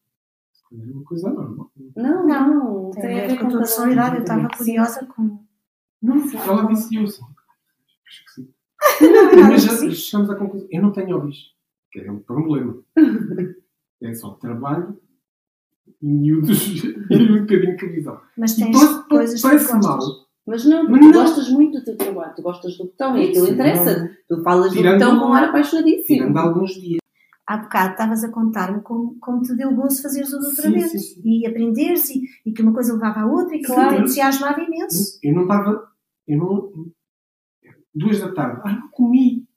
É 0.71 0.91
uma 0.93 1.03
coisa 1.03 1.29
normal. 1.31 1.71
Não, 1.95 2.27
não. 2.27 2.91
Tem, 2.91 3.21
a 3.23 3.27
ver 3.27 3.39
com 3.39 3.47
a 3.47 3.49
tua 3.49 3.49
cada 3.49 3.55
um. 3.55 3.59
personalidade. 3.59 4.15
Eu 4.17 4.21
estava 4.21 4.47
curiosa 4.49 5.05
com. 5.05 5.39
Não, 6.01 6.15
ela 6.47 6.63
disse 6.67 6.95
eu 6.95 7.07
sim. 7.07 7.23
Acho 8.07 8.23
que 8.25 8.31
sim. 8.31 8.49
Não, 9.01 9.31
não, 9.35 9.49
Mas 9.49 9.63
já 9.63 9.89
chegamos 9.91 10.29
à 10.29 10.35
conclusão. 10.35 10.67
Eu 10.71 10.81
não 10.81 10.91
tenho 10.91 11.17
hobbies. 11.17 11.37
Que 11.91 11.99
é 12.01 12.11
um 12.11 12.19
problema. 12.19 12.77
É 14.01 14.13
só 14.13 14.29
trabalho, 14.35 14.97
miúdos 16.01 16.73
e 17.11 17.15
um 17.15 17.41
bocadinho 17.41 17.71
de 17.71 17.77
televisão. 17.77 18.21
Mas 18.37 18.57
E 18.57 18.63
tens 18.63 18.79
pode- 18.79 19.09
coisas 19.09 19.35
que 19.35 19.41
tu 19.41 19.49
parece 19.49 19.73
gostas. 19.73 19.85
mal. 19.85 19.99
Mas 20.47 20.65
não, 20.65 20.87
porque 20.87 20.99
tu 21.01 21.05
não. 21.05 21.11
gostas 21.11 21.49
muito 21.49 21.79
do 21.79 21.83
teu 21.83 21.97
trabalho, 21.97 22.33
tu 22.33 22.41
gostas 22.41 22.77
do 22.77 22.85
botão 22.85 23.17
e 23.17 23.29
aquilo 23.29 23.49
interessa. 23.49 23.99
não. 24.03 24.09
Tu 24.37 24.41
falas 24.41 24.71
Tirando- 24.71 24.99
do 24.99 25.05
botão 25.05 25.19
com 25.19 25.25
um 25.25 25.33
ar 25.33 25.43
apaixonadíssimo. 25.49 26.05
Tirando 26.07 26.37
alguns 26.37 26.71
dias. 26.75 26.99
Há 27.49 27.57
bocado 27.57 27.91
estavas 27.93 28.23
a 28.23 28.29
contar-me 28.29 28.79
como, 28.83 29.17
como 29.19 29.41
te 29.41 29.55
deu 29.55 29.73
gozo 29.73 30.03
fazeres 30.03 30.31
o 30.33 30.39
doutoramento 30.39 30.89
sim, 30.89 30.99
sim. 30.99 31.21
e 31.25 31.47
aprenderes 31.47 32.07
e, 32.11 32.21
e 32.45 32.51
que 32.53 32.61
uma 32.61 32.71
coisa 32.73 32.93
levava 32.93 33.21
à 33.21 33.25
outra 33.25 33.55
e 33.55 33.59
que 33.59 33.65
Claro. 33.65 33.95
te 33.95 34.01
entusiasmava 34.01 34.61
imenso. 34.61 35.17
Eu 35.23 35.33
não 35.33 35.41
estava. 35.41 35.91
Eu 36.27 36.37
não. 36.37 36.71
Duas 37.95 38.19
da 38.19 38.31
tarde. 38.33 38.61
Ah, 38.63 38.73
não 38.73 38.89
comi. 38.91 39.47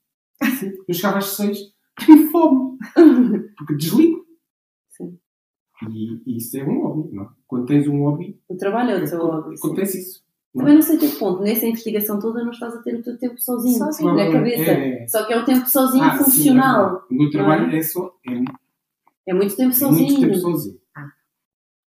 Sim. 0.59 0.71
Eu 0.87 0.93
chegava 0.95 1.19
às 1.19 1.25
seis. 1.35 1.59
Tenho 2.03 2.31
fome. 2.31 2.79
Porque 3.57 3.75
desligo. 3.75 4.25
Sim. 4.89 5.19
E, 5.91 6.19
e 6.25 6.37
isso 6.37 6.57
é 6.57 6.63
um 6.63 6.81
hobby, 6.81 7.13
não? 7.15 7.23
é? 7.25 7.29
Quando 7.45 7.67
tens 7.67 7.87
um 7.87 7.99
hobby, 7.99 8.41
O 8.49 8.57
trabalho 8.57 8.89
é 8.89 9.03
o 9.03 9.07
teu 9.07 9.19
hobby. 9.19 9.55
sim. 9.55 9.67
acontece 9.67 9.99
isso. 9.99 10.22
Também 10.55 10.75
não 10.75 10.81
sei 10.83 10.97
até 10.97 11.07
que 11.07 11.15
ponto, 11.15 11.41
nessa 11.41 11.65
investigação 11.65 12.19
toda, 12.19 12.43
não 12.43 12.51
estás 12.51 12.75
a 12.75 12.81
ter 12.83 12.95
o 12.95 13.01
teu 13.03 13.17
tempo 13.17 13.39
sozinho, 13.41 13.77
Sozinho. 13.77 14.13
na 14.15 14.31
cabeça. 14.31 14.71
É, 14.71 15.03
é. 15.03 15.07
Só 15.07 15.25
que 15.25 15.33
é 15.33 15.39
um 15.39 15.45
tempo 15.45 15.67
sozinho 15.67 16.03
Ah, 16.03 16.17
sim, 16.17 16.23
funcional. 16.23 16.75
é 16.75 16.83
verdade. 16.89 17.05
o 17.09 17.15
meu 17.15 17.29
trabalho 17.31 17.67
Não 17.67 17.73
é, 17.77 17.83
só. 17.83 18.13
É, 18.27 18.33
é 18.33 18.43
é 19.27 19.33
muito 19.33 19.55
tempo 19.55 19.75
muito 19.75 19.75
sozinho. 19.75 20.19
tempo 20.21 20.35
sozinho. 20.35 20.77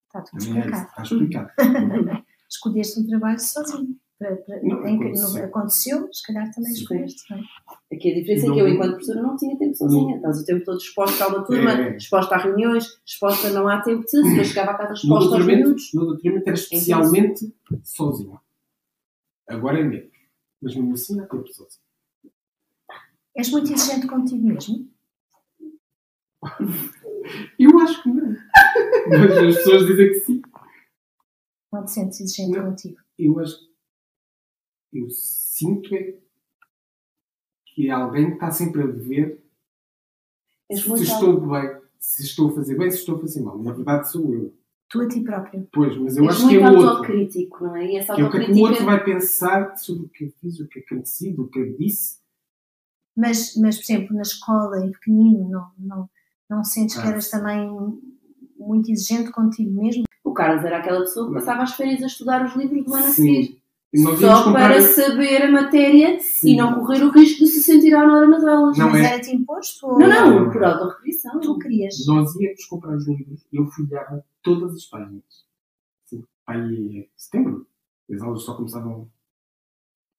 Está 0.07 0.23
tudo 0.23 0.37
é 0.37 0.47
explicado. 0.47 0.87
Está 0.89 1.03
explicado. 1.03 1.51
Escolheste 2.49 3.01
um 3.01 3.07
trabalho 3.07 3.41
sozinho. 3.41 3.97
Para- 4.17 4.37
para- 4.37 4.63
Não, 4.63 4.87
em 4.87 4.97
que- 4.99 5.05
aconteceu. 5.09 5.39
não- 5.41 5.45
aconteceu, 5.45 6.09
se 6.13 6.23
calhar 6.27 6.55
também 6.55 6.73
Sim. 6.73 6.83
escolheste 6.83 7.35
bem. 7.35 7.43
Aqui 7.93 8.13
a 8.13 8.15
diferença 8.15 8.45
é 8.45 8.49
Não- 8.49 8.55
que 8.55 8.61
eu, 8.61 8.69
enquanto 8.69 8.91
professora, 8.93 9.23
não 9.23 9.37
tinha 9.37 9.59
tempo 9.59 9.75
sozinha. 9.77 10.03
Não. 10.09 10.17
Estás 10.17 10.41
o 10.41 10.45
tempo 10.47 10.65
todo 10.65 10.79
exposta 10.79 11.25
a 11.25 11.29
uma 11.29 11.45
turma, 11.45 11.73
É. 11.73 11.97
exposta 11.97 12.35
a 12.37 12.39
reuniões, 12.39 12.87
exposta 13.05 13.51
não 13.51 13.69
há 13.69 13.81
tempo 13.83 14.05
de 14.07 14.23
depois 14.23 14.47
chegava 14.47 14.71
a 14.71 14.75
casa 14.75 14.93
exposta 14.95 15.35
aos 15.37 15.45
minutos. 15.45 15.91
no 15.95 16.07
doutoramento 16.07 16.47
era 16.47 16.55
especialmente 16.57 17.53
sozinho. 17.83 18.39
Agora 19.49 19.81
é 19.81 19.83
menos. 19.83 20.13
Mas 20.61 20.75
mesmo 20.75 20.95
assim 20.95 21.21
há 21.21 21.27
tempo 21.27 21.47
sozinho. 21.49 21.85
És 23.37 23.51
muito 23.51 23.73
exigente 23.73 24.07
contigo 24.07 24.47
mesmo? 24.47 24.89
Eu 27.59 27.79
acho 27.81 28.03
que 28.03 28.09
não. 28.09 28.37
Mas 29.09 29.33
as 29.39 29.57
pessoas 29.57 29.87
dizem 29.87 30.09
que 30.09 30.21
sim. 30.21 30.43
Não 31.73 31.85
te 31.85 31.91
sentes 31.91 32.21
exigente 32.21 32.59
Não. 32.59 32.67
contigo? 32.71 33.01
Eu 33.19 33.39
acho 33.41 33.69
Eu 34.93 35.11
sinto 35.11 35.95
é 35.95 36.19
que 37.67 37.89
é 37.89 37.91
alguém 37.91 38.35
está 38.35 38.51
sempre 38.51 38.83
a 38.83 38.87
ver 38.87 39.43
se 40.71 41.03
estou 41.03 41.41
bem, 41.41 41.81
se 41.99 42.23
estou 42.23 42.51
a 42.51 42.55
fazer 42.55 42.79
bem, 42.79 42.91
se 42.91 42.99
estou 42.99 43.17
a 43.17 43.21
fazer 43.21 43.41
mal. 43.41 43.59
Na 43.59 43.73
verdade 43.73 44.11
sou 44.11 44.33
eu. 44.33 44.57
Tu 44.95 45.01
a 45.01 45.09
ti 45.09 45.21
próprio. 45.23 45.69
Pois, 45.73 45.97
mas 45.97 46.17
eu 46.17 46.25
És 46.25 46.37
acho 46.37 46.49
que 46.49 46.57
é 46.57 46.61
muito 46.61 46.73
o 46.73 46.77
outro. 46.79 46.91
autocrítico, 46.91 47.65
não 47.65 47.75
é? 47.77 47.85
E 47.87 47.97
essa 47.97 48.15
Que 48.15 48.21
é 48.21 48.25
o 48.25 48.31
que 48.31 48.37
é 48.39 48.45
que 48.45 48.53
o 48.53 48.59
outro 48.61 48.85
vai 48.85 49.03
pensar 49.05 49.77
sobre 49.77 50.07
o 50.07 50.09
que 50.09 50.25
eu 50.27 50.33
fiz, 50.41 50.61
o 50.61 50.69
que 50.69 50.79
é 50.79 50.83
que 50.83 50.95
eu 50.95 51.01
decido, 51.01 51.43
o 51.43 51.49
que 51.49 51.59
eu 51.59 51.77
disse. 51.77 52.19
Mas, 53.17 53.57
mas, 53.57 53.77
por 53.77 53.83
exemplo, 53.93 54.15
na 54.15 54.23
escola, 54.23 54.87
em 54.87 54.93
pequenino, 54.93 55.49
não, 55.49 55.67
não, 55.79 56.11
não 56.49 56.63
sentes 56.63 56.95
que 56.97 57.03
Ah, 57.07 57.11
eras 57.11 57.25
sim. 57.25 57.31
também 57.39 57.69
muito 58.57 58.89
exigente 58.93 59.33
contigo 59.33 59.73
mesmo? 59.83 60.05
O 60.23 60.33
Carlos 60.33 60.65
era 60.65 60.79
aquela 60.79 61.01
pessoa 61.01 61.27
que 61.27 61.35
passava 61.35 61.63
as 61.65 61.75
férias 61.75 62.01
a 62.01 62.07
estudar 62.07 62.45
os 62.47 62.55
livros 62.55 62.85
do 62.85 62.95
ano 62.95 63.05
a 63.05 63.09
seguir. 63.09 63.61
Só 63.97 64.53
para 64.53 64.81
saber 64.83 65.43
a 65.43 65.51
matéria 65.53 66.19
Sim. 66.21 66.51
e 66.51 66.57
não 66.57 66.75
correr 66.81 67.05
o 67.05 67.11
risco 67.11 67.45
de 67.45 67.47
se 67.47 67.63
sentir 67.63 67.95
à 67.95 68.01
hora 68.03 68.27
nas 68.27 68.45
aulas. 68.45 68.77
Não 68.77 68.91
mas 68.91 69.01
é. 69.03 69.05
era-te 69.15 69.31
imposto? 69.35 69.87
Ou 69.87 69.99
Não, 69.99 70.09
não, 70.45 70.51
por 70.51 70.65
autorrecriação. 70.65 71.41
Tu 71.41 71.59
querias? 71.59 71.95
Nós 72.07 72.35
íamos 72.35 72.65
comprar 72.67 72.97
os 72.97 73.07
livros 73.07 73.47
e 73.53 73.57
eu 73.57 73.67
folheava 73.67 74.25
todas 74.43 74.75
as 74.75 74.85
páginas. 74.87 75.45
Aí 76.47 76.99
é 77.01 77.09
setembro. 77.17 77.67
As 78.13 78.21
aulas 78.21 78.43
só 78.43 78.55
começavam. 78.55 79.09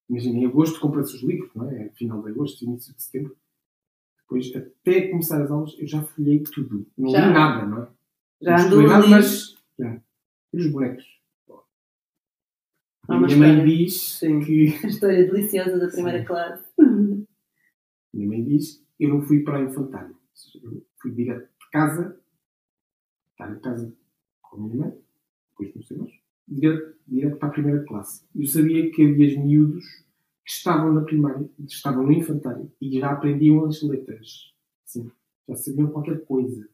Imagina, 0.10 0.40
em 0.40 0.46
agosto 0.46 0.80
compra-se 0.80 1.16
os 1.16 1.24
livros, 1.24 1.52
não 1.56 1.70
é? 1.70 1.90
Final 1.96 2.22
de 2.24 2.30
agosto, 2.30 2.64
início 2.64 2.94
de 2.96 3.02
setembro. 3.04 3.36
Depois, 4.22 4.52
até 4.56 5.08
começar 5.10 5.42
as 5.44 5.52
aulas, 5.52 5.76
eu 5.78 5.86
já 5.88 6.02
folhei 6.02 6.40
tudo. 6.44 6.88
Não 6.98 7.10
Já. 7.10 7.28
li 7.28 7.34
nada, 7.34 7.66
não 7.68 7.84
é? 7.84 7.88
Já 8.42 8.58
Não 8.58 8.66
andou 8.66 8.82
li 8.82 8.88
nada, 8.88 9.04
ali. 9.04 9.10
mas. 9.12 9.56
Já. 9.78 10.02
E 10.54 10.58
os 10.58 10.72
bonecos. 10.72 11.04
Há 13.08 13.20
minha 13.20 13.38
mãe 13.38 13.50
história. 13.52 13.66
diz 13.66 14.02
Sim. 14.20 14.40
que. 14.40 14.74
A 14.84 14.88
história 14.88 15.26
deliciosa 15.32 15.78
da 15.80 15.88
primeira 15.88 16.20
Sim. 16.20 16.26
classe. 16.26 16.64
Minha 18.14 18.28
mãe 18.28 18.44
diz 18.44 18.84
eu 19.00 19.10
não 19.10 19.22
fui 19.22 19.44
para 19.44 19.58
a 19.58 19.62
infantária. 19.62 20.10
Ou 20.10 20.16
seja, 20.34 20.66
Eu 20.66 20.86
fui 21.02 21.12
direto 21.12 21.44
de 21.60 21.70
casa, 21.72 22.20
estar 23.32 23.52
em 23.54 23.60
casa 23.60 23.94
com 24.42 24.56
a 24.58 24.60
minha 24.62 24.78
mãe, 24.78 24.98
depois 25.52 25.72
comecei 25.74 25.98
nós, 25.98 26.12
direto, 26.48 26.96
direto 27.08 27.38
para 27.38 27.50
a 27.50 27.52
primeira 27.52 27.84
classe. 27.84 28.26
Eu 28.34 28.46
sabia 28.48 28.90
que 28.92 29.06
havia 29.06 29.40
miúdos 29.40 29.84
que 30.46 30.52
estavam 30.52 30.94
na 30.94 31.02
primária, 31.02 31.50
estavam 31.68 32.04
no 32.04 32.12
infantário 32.14 32.72
e 32.80 33.00
já 33.00 33.12
aprendiam 33.12 33.66
as 33.66 33.82
letras. 33.82 34.54
Sim, 34.86 35.12
já 35.48 35.56
sabiam 35.56 35.90
qualquer 35.92 36.24
coisa. 36.26 36.68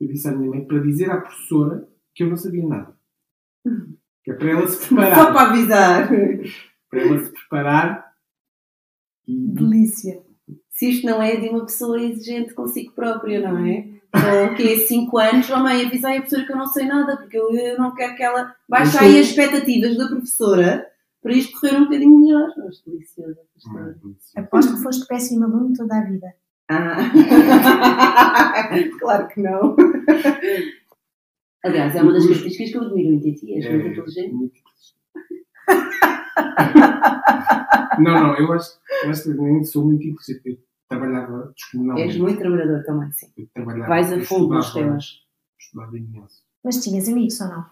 Eu 0.00 0.08
disse 0.08 0.26
à 0.28 0.32
minha 0.32 0.48
mãe 0.50 0.64
para 0.64 0.78
dizer 0.78 1.10
à 1.10 1.20
professora 1.20 1.86
que 2.14 2.22
eu 2.22 2.28
não 2.28 2.36
sabia 2.36 2.66
nada. 2.66 2.96
Que 4.24 4.30
é 4.30 4.34
para 4.34 4.50
ela 4.50 4.66
se 4.66 4.86
preparar. 4.86 5.16
Só 5.16 5.32
para 5.32 5.50
avisar. 5.50 6.08
Para 6.90 7.02
ela 7.02 7.24
se 7.24 7.30
preparar 7.30 8.14
e 9.26 9.48
Delícia. 9.48 10.22
Se 10.70 10.90
isto 10.90 11.06
não 11.06 11.22
é 11.22 11.36
de 11.36 11.48
uma 11.48 11.64
pessoa 11.64 12.00
exigente 12.00 12.54
consigo 12.54 12.92
própria, 12.92 13.40
não 13.40 13.64
é? 13.64 13.88
Ou 14.14 14.54
que 14.54 14.62
é 14.62 14.76
5 14.76 15.18
anos, 15.18 15.50
oh 15.50 15.58
mãe, 15.58 15.86
avisai 15.86 16.18
a 16.18 16.20
professora 16.20 16.46
que 16.46 16.52
eu 16.52 16.56
não 16.56 16.66
sei 16.66 16.86
nada, 16.86 17.16
porque 17.16 17.36
eu, 17.36 17.50
eu 17.50 17.78
não 17.78 17.94
quero 17.94 18.14
que 18.14 18.22
ela 18.22 18.54
baixe 18.68 18.98
aí 18.98 19.18
as 19.18 19.28
expectativas 19.28 19.96
da 19.96 20.06
professora 20.06 20.86
para 21.22 21.32
isto 21.32 21.58
correr 21.58 21.76
um 21.76 21.84
bocadinho 21.84 22.20
melhor. 22.20 22.48
Mas 22.58 22.82
deliciosa 22.84 23.40
esta 23.40 23.58
história. 23.58 23.96
Aposto 24.36 24.76
que 24.76 24.82
foste 24.82 25.06
péssimo 25.06 25.44
aluno 25.44 25.72
toda 25.74 25.96
a 25.96 26.04
vida. 26.04 26.34
Ah. 26.68 26.96
claro 29.00 29.28
que 29.28 29.40
não. 29.40 29.76
Aliás, 31.64 31.96
é 31.96 32.02
uma 32.02 32.12
das 32.12 32.26
características 32.26 32.70
que 32.70 32.76
eu 32.76 32.82
admiro 32.82 33.14
em 33.14 33.34
ti. 33.34 33.54
És 33.54 33.70
muito 33.70 33.88
inteligente. 33.88 34.28
É, 34.28 34.32
muito 34.32 34.54
inteligente. 34.58 35.04
não, 38.00 38.12
não, 38.22 38.36
eu 38.36 38.52
acho, 38.52 38.78
eu 39.02 39.10
acho 39.10 39.22
que 39.22 39.30
nem 39.30 39.64
sou 39.64 39.84
muito 39.86 40.06
inteligente. 40.06 40.42
Eu 40.44 40.58
trabalhava 40.88 41.52
descomunalmente. 41.56 42.08
És 42.08 42.18
muito 42.18 42.38
trabalhador 42.38 42.84
também, 42.84 43.10
sim. 43.12 43.32
Eu 43.36 43.48
trabalhava, 43.54 43.88
Vais 43.88 44.12
a 44.12 44.20
fundo 44.20 44.54
nos 44.54 44.72
temas. 44.74 45.22
Estudava 45.58 45.96
imenso. 45.96 46.44
Mas 46.62 46.84
tinhas 46.84 47.08
amigos 47.08 47.40
ou 47.40 47.48
não? 47.48 47.66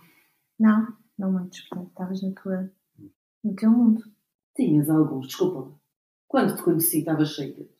Não, 0.59 0.96
não 1.18 1.33
muitos. 1.33 1.61
Portanto, 1.68 1.88
estavas 1.88 2.22
na 2.22 2.31
tua, 2.33 2.70
no 3.44 3.55
teu 3.55 3.70
mundo. 3.70 4.02
Tinhas 4.57 4.88
alguns, 4.88 5.26
desculpa. 5.26 5.78
Quando 6.28 6.57
te 6.57 6.62
conheci, 6.62 7.00
estavas 7.00 7.28
cheio 7.28 7.55
deles. 7.55 7.72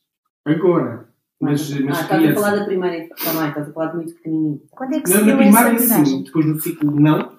Agora, 0.45 1.09
mas, 1.43 1.73
ah, 1.73 1.81
mas 1.85 2.01
estás 2.01 2.25
a 2.25 2.35
falar 2.35 2.57
da 2.57 2.65
primeira. 2.65 3.09
Também, 3.17 3.49
estás 3.49 3.69
a 3.69 3.73
falar 3.73 3.87
de 3.89 3.97
muito 3.97 4.15
pequenininho. 4.15 4.63
Quando 4.71 4.95
é 4.95 5.01
que 5.01 5.09
se 5.09 5.15
Na, 5.21 5.27
na 5.27 5.37
primária, 5.37 5.79
sim. 5.79 6.23
Depois 6.23 6.47
no 6.47 6.61
ciclo, 6.61 7.01
não. 7.01 7.37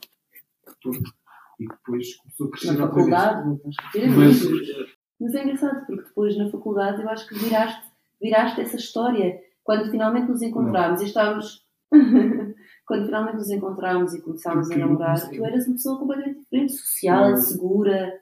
E 1.59 1.67
depois 1.67 2.15
começou 2.17 2.47
a 2.47 2.51
crescer 2.51 2.71
Na 2.73 2.87
faculdade, 2.87 3.47
não 3.47 3.55
estás 3.55 3.75
a 3.79 3.91
ter 3.91 4.09
Mas. 4.09 4.43
Mas 5.21 5.35
é 5.35 5.43
engraçado, 5.43 5.85
porque 5.85 6.03
depois 6.03 6.37
na 6.37 6.51
faculdade 6.51 7.01
eu 7.01 7.09
acho 7.09 7.27
que 7.29 7.35
viraste, 7.35 7.81
viraste 8.21 8.59
essa 8.59 8.75
história. 8.75 9.39
Quando 9.63 9.89
finalmente 9.89 10.29
nos 10.29 10.41
encontramos 10.41 11.01
e 11.01 11.05
estávamos. 11.05 11.63
Quando 12.85 13.05
finalmente 13.05 13.35
nos 13.35 13.49
encontramos 13.49 14.13
e 14.13 14.21
começámos 14.21 14.69
a 14.69 14.75
namorar, 14.75 15.29
tu 15.29 15.45
eras 15.45 15.65
uma 15.65 15.75
pessoa 15.75 15.97
completamente 15.97 16.39
diferente, 16.41 16.73
social, 16.73 17.29
Não. 17.29 17.37
segura. 17.37 18.19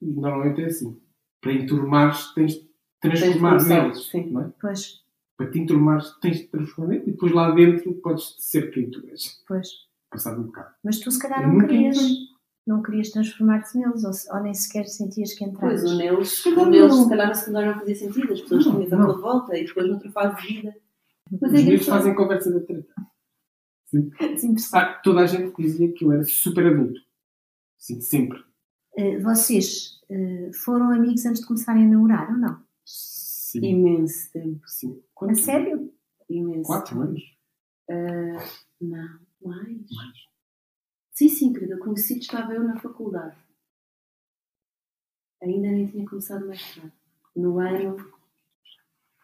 e 0.00 0.06
normalmente 0.14 0.62
é 0.62 0.66
assim. 0.66 0.98
Para 1.42 1.52
enturmares, 1.52 2.32
Tens 2.32 2.54
de 2.54 2.65
transformar 3.10 3.64
neles. 3.64 4.04
sim. 4.10 4.30
Não 4.30 4.40
é? 4.42 4.52
Pois, 4.60 5.02
Para 5.36 5.50
te 5.50 5.58
enturmares, 5.58 6.14
tens 6.20 6.38
de 6.38 6.46
transformar. 6.48 6.94
E 6.94 7.00
depois 7.10 7.32
lá 7.32 7.50
dentro 7.52 7.92
podes 7.94 8.36
ser 8.38 8.70
quem 8.70 8.90
tu 8.90 9.06
és. 9.08 9.42
pois. 9.46 9.68
Passado 10.10 10.40
um 10.40 10.44
bocado. 10.44 10.72
Mas 10.84 10.98
tu 11.00 11.10
se 11.10 11.18
calhar 11.18 11.42
Eu 11.42 11.48
não 11.52 11.66
querias. 11.66 11.98
Não 12.66 12.82
querias 12.82 13.10
transformar-te 13.10 13.78
neles, 13.78 14.02
ou, 14.04 14.12
se- 14.12 14.32
ou 14.32 14.40
nem 14.42 14.52
sequer 14.54 14.86
sentias 14.86 15.32
que 15.34 15.44
Pois, 15.50 15.84
entravas. 15.84 15.92
o 15.92 15.96
neles, 15.96 16.42
calhar 16.42 16.66
o 16.66 16.70
neles 16.70 16.88
não. 16.96 17.02
se 17.04 17.08
calhar 17.08 17.28
na 17.28 17.34
secundária 17.34 17.70
não 17.72 17.78
fazia 17.78 17.94
sentido, 17.94 18.32
as 18.32 18.40
pessoas 18.40 18.66
Não, 18.66 18.84
tinham 18.84 19.04
tua 19.04 19.18
volta 19.20 19.56
e 19.56 19.64
depois 19.66 19.86
noutra 19.88 20.10
fase 20.10 20.36
de 20.36 20.46
vida. 20.54 20.76
Mas 21.40 21.52
Os 21.52 21.58
é 21.64 21.78
fazem 21.78 22.14
conversa 22.14 22.50
da 22.52 22.60
treta. 22.66 22.92
Desinteressante. 23.92 24.76
Ah, 24.84 24.94
toda 25.02 25.20
a 25.20 25.26
gente 25.26 25.54
dizia 25.62 25.92
que 25.92 26.04
eu 26.04 26.12
era 26.12 26.24
super 26.24 26.66
adulto. 26.66 27.00
Sim, 27.78 28.00
sempre. 28.00 28.42
Eh, 28.96 29.18
vocês 29.20 30.00
eh, 30.10 30.50
foram 30.64 30.90
amigos 30.90 31.24
antes 31.26 31.42
de 31.42 31.46
começarem 31.46 31.84
a 31.84 31.88
namorar 31.88 32.30
ou 32.30 32.36
não? 32.38 32.60
Sim. 32.86 33.64
Imenso 33.64 34.32
tempo. 34.32 34.66
Sim. 34.68 34.92
A 34.98 35.02
Quanto? 35.14 35.38
sério? 35.38 35.92
Imenso. 36.30 36.66
Quatro 36.68 37.00
anos? 37.00 37.22
Ah, 37.90 38.44
não, 38.80 39.20
mais. 39.42 39.90
Mais. 39.90 40.18
Sim, 41.12 41.28
sim, 41.28 41.52
querida, 41.52 41.74
eu 41.74 41.78
conheci 41.78 42.18
estava 42.18 42.52
eu 42.52 42.62
na 42.62 42.76
faculdade. 42.78 43.36
Ainda 45.42 45.68
nem 45.68 45.86
tinha 45.86 46.08
começado 46.08 46.44
o 46.44 46.48
mestrado. 46.48 46.92
No 47.34 47.58
ano. 47.58 47.96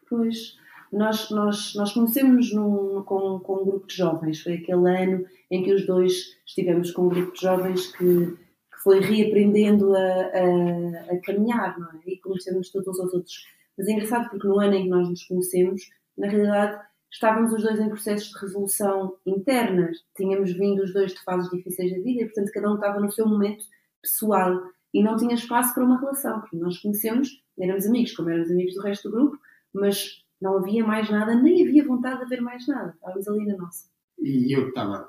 Pois, 0.09 0.59
nós, 0.93 1.31
nós, 1.31 1.75
nós 1.75 1.93
conhecemos 1.93 2.53
num, 2.53 3.03
com, 3.03 3.41
com 3.41 3.63
um 3.63 3.65
grupo 3.65 3.87
de 3.87 3.97
jovens. 3.97 4.43
Foi 4.43 4.55
aquele 4.55 4.89
ano 4.89 5.27
em 5.51 5.63
que 5.63 5.73
os 5.73 5.87
dois 5.87 6.39
estivemos 6.47 6.91
com 6.91 7.07
um 7.07 7.09
grupo 7.09 7.33
de 7.33 7.41
jovens 7.41 7.95
que 7.97 8.37
foi 8.83 9.01
reaprendendo 9.01 9.95
a, 9.95 10.01
a, 10.01 11.15
a 11.15 11.21
caminhar, 11.23 11.79
não 11.79 11.89
é? 11.91 12.01
E 12.07 12.19
conhecemos 12.19 12.71
todos 12.71 12.89
uns 12.89 13.01
aos 13.01 13.15
outros. 13.15 13.47
Mas 13.77 13.89
é 13.89 13.93
engraçado 13.93 14.29
porque 14.29 14.47
no 14.47 14.59
ano 14.59 14.75
em 14.75 14.85
que 14.85 14.89
nós 14.89 15.09
nos 15.09 15.25
conhecemos, 15.25 15.83
na 16.17 16.29
realidade, 16.29 16.83
estávamos 17.11 17.53
os 17.53 17.63
dois 17.63 17.81
em 17.81 17.89
processos 17.89 18.31
de 18.31 18.39
resolução 18.39 19.17
interna. 19.27 19.91
Tínhamos 20.17 20.53
vindo 20.53 20.83
os 20.83 20.93
dois 20.93 21.13
de 21.13 21.23
fases 21.23 21.51
difíceis 21.51 21.93
da 21.93 21.99
vida 21.99 22.23
e, 22.23 22.25
portanto, 22.27 22.53
cada 22.53 22.71
um 22.71 22.75
estava 22.75 23.01
no 23.01 23.11
seu 23.11 23.27
momento 23.27 23.65
pessoal 24.01 24.61
e 24.93 25.03
não 25.03 25.17
tinha 25.17 25.35
espaço 25.35 25.75
para 25.75 25.85
uma 25.85 25.99
relação. 25.99 26.41
Porque 26.41 26.57
nós 26.57 26.79
conhecemos, 26.79 27.43
éramos 27.59 27.87
amigos, 27.87 28.13
como 28.13 28.31
éramos 28.31 28.51
amigos 28.51 28.75
do 28.75 28.83
resto 28.83 29.09
do 29.09 29.17
grupo, 29.17 29.39
mas 29.73 30.23
não 30.41 30.59
havia 30.59 30.85
mais 30.85 31.09
nada, 31.09 31.35
nem 31.35 31.67
havia 31.67 31.87
vontade 31.87 32.19
de 32.19 32.25
haver 32.25 32.41
mais 32.41 32.67
nada. 32.67 32.93
Estávamos 32.95 33.29
ali 33.29 33.47
na 33.47 33.57
nossa. 33.57 33.89
E 34.19 34.57
eu 34.57 34.69
estava 34.69 34.97
a 34.97 35.09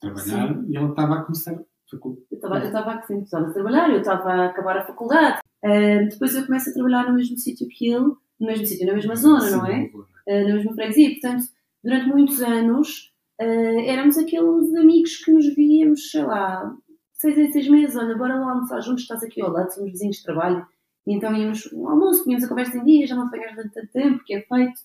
trabalhar 0.00 0.64
e 0.68 0.76
ela 0.76 0.90
estava 0.90 1.14
a 1.16 1.22
começar 1.22 1.58
faculdade. 1.90 2.26
Eu 2.30 2.36
estava, 2.36 2.58
eu 2.58 2.66
estava 2.66 2.90
a 2.92 3.48
a 3.48 3.52
trabalhar, 3.52 3.90
eu 3.90 4.00
estava 4.00 4.32
a 4.32 4.46
acabar 4.46 4.76
a 4.78 4.86
faculdade. 4.86 5.40
Ah, 5.64 6.04
depois 6.08 6.34
eu 6.34 6.46
começo 6.46 6.70
a 6.70 6.72
trabalhar 6.72 7.08
no 7.08 7.14
mesmo 7.14 7.36
sítio 7.36 7.68
que 7.68 7.88
ele, 7.88 8.12
no 8.40 8.46
mesmo 8.46 8.66
sítio, 8.66 8.86
na 8.86 8.94
mesma 8.94 9.16
zona, 9.16 9.50
não 9.50 9.66
é? 9.66 9.90
eh, 10.26 10.44
na 10.44 10.54
mesma 10.54 10.74
freguesia. 10.74 11.10
Portanto, 11.12 11.44
durante 11.82 12.06
muitos 12.08 12.42
anos 12.42 13.12
eh, 13.40 13.86
éramos 13.92 14.18
aqueles 14.18 14.74
amigos 14.74 15.16
que 15.16 15.32
nos 15.32 15.54
víamos, 15.54 16.10
sei 16.10 16.22
lá, 16.22 16.74
seis 17.14 17.36
em 17.38 17.50
seis 17.50 17.68
meses. 17.68 17.96
Olha, 17.96 18.16
bora 18.16 18.38
lá 18.38 18.52
almoçar 18.52 18.80
juntos, 18.80 19.02
estás 19.02 19.22
aqui 19.22 19.40
ao 19.40 19.50
lado, 19.50 19.72
somos 19.72 19.90
vizinhos 19.92 20.16
de 20.18 20.22
trabalho. 20.24 20.66
E 21.06 21.14
então 21.14 21.34
íamos 21.34 21.72
ao 21.72 21.88
almoço, 21.88 22.24
tínhamos 22.24 22.44
a 22.44 22.48
conversa 22.48 22.76
em 22.76 22.84
dia, 22.84 23.06
já 23.06 23.16
não 23.16 23.30
durante 23.30 23.72
tanto 23.72 23.92
tempo, 23.92 24.24
que 24.24 24.34
é 24.34 24.42
feito. 24.42 24.80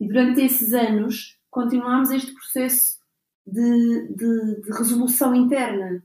E 0.00 0.08
durante 0.08 0.40
esses 0.42 0.74
anos 0.74 1.38
continuámos 1.50 2.10
este 2.10 2.34
processo 2.34 2.98
de, 3.46 4.08
de, 4.08 4.60
de 4.62 4.70
resolução 4.72 5.34
interna. 5.34 6.02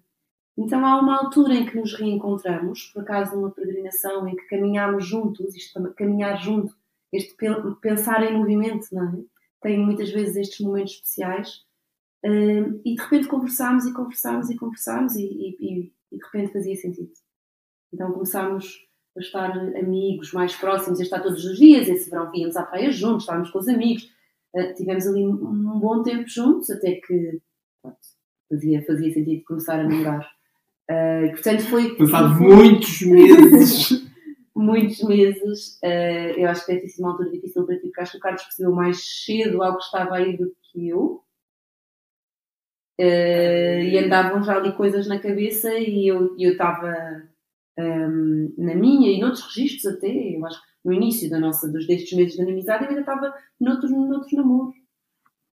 Então 0.57 0.83
há 0.85 0.99
uma 0.99 1.17
altura 1.19 1.53
em 1.53 1.65
que 1.65 1.77
nos 1.77 1.93
reencontramos, 1.93 2.89
por 2.93 3.03
acaso 3.03 3.35
numa 3.35 3.51
peregrinação 3.51 4.27
em 4.27 4.35
que 4.35 4.47
caminhámos 4.47 5.05
juntos, 5.05 5.55
isto 5.55 5.93
caminhar 5.93 6.41
junto, 6.41 6.75
este 7.13 7.35
pen- 7.35 7.75
pensar 7.81 8.23
em 8.23 8.35
movimento, 8.37 8.87
não 8.91 9.03
é? 9.09 9.23
Tem 9.61 9.77
muitas 9.79 10.09
vezes 10.09 10.35
estes 10.35 10.59
momentos 10.65 10.93
especiais. 10.93 11.65
Hum, 12.25 12.81
e 12.83 12.95
de 12.95 13.01
repente 13.01 13.27
conversámos 13.27 13.85
e 13.85 13.93
conversámos 13.93 14.49
e 14.49 14.55
conversámos 14.57 15.15
e- 15.15 15.21
e- 15.23 15.93
e 16.11 16.17
de 16.17 16.23
repente 16.25 16.51
fazia 16.53 16.75
sentido. 16.75 17.11
Então 17.93 18.11
começámos 18.11 18.85
a 19.15 19.19
estar 19.19 19.51
amigos 19.77 20.33
mais 20.33 20.55
próximos, 20.55 20.99
a 20.99 21.03
estar 21.03 21.21
todos 21.21 21.45
os 21.45 21.57
dias. 21.57 21.87
Esse 21.87 22.09
verão 22.09 22.31
íamos 22.35 22.55
à 22.57 22.63
praia 22.63 22.91
juntos, 22.91 23.23
estávamos 23.23 23.51
com 23.51 23.59
os 23.59 23.67
amigos. 23.67 24.03
Uh, 24.55 24.73
tivemos 24.75 25.05
ali 25.07 25.25
um, 25.27 25.33
um 25.33 25.79
bom 25.79 26.01
tempo 26.01 26.27
juntos, 26.27 26.69
até 26.71 26.95
que 26.95 27.39
pronto, 27.81 27.97
fazia, 28.49 28.83
fazia 28.85 29.13
sentido 29.13 29.43
começar 29.45 29.79
a 29.79 29.83
namorar. 29.83 30.36
Uh, 30.89 31.31
portanto, 31.31 31.63
foi. 31.63 31.95
Passado 31.97 32.41
muitos 32.41 33.01
meses. 33.05 34.07
muitos 34.55 35.03
meses. 35.03 35.77
eh, 35.83 36.33
eu 36.37 36.49
acho 36.49 36.65
que 36.65 36.71
deve 36.71 36.81
ter 36.85 36.89
sido 36.89 37.03
uma 37.03 37.11
altura 37.11 37.29
difícil 37.29 37.65
para 37.65 37.75
ti, 37.75 37.81
porque 37.83 38.01
acho 38.01 38.11
que 38.13 38.17
o 38.17 38.21
Carlos 38.21 38.43
percebeu 38.43 38.71
mais 38.71 39.23
cedo 39.25 39.61
algo 39.61 39.77
que 39.77 39.83
estava 39.83 40.15
aí 40.15 40.35
do 40.37 40.55
que 40.63 40.89
eu. 40.89 41.23
Eh, 42.99 43.83
e 43.83 43.97
andavam 43.99 44.41
já 44.43 44.55
ali 44.57 44.75
coisas 44.75 45.07
na 45.07 45.19
cabeça 45.19 45.71
e 45.77 46.07
eu 46.07 46.35
estava 46.39 46.91
ehm, 47.77 48.53
na 48.57 48.73
minha 48.73 49.11
e 49.11 49.19
noutros 49.19 49.43
registros 49.55 49.93
até, 49.95 50.07
eu 50.35 50.43
acho 50.45 50.59
que 50.59 50.67
no 50.83 50.93
início 50.93 51.29
da 51.29 51.39
nossa, 51.39 51.71
dos 51.71 51.85
destes 51.85 52.17
meses 52.17 52.35
de 52.35 52.41
amizade 52.41 52.85
eu 52.85 52.89
ainda 52.89 53.01
estava 53.01 53.33
noutros, 53.59 53.91
noutros 53.91 54.33
namoros. 54.33 54.75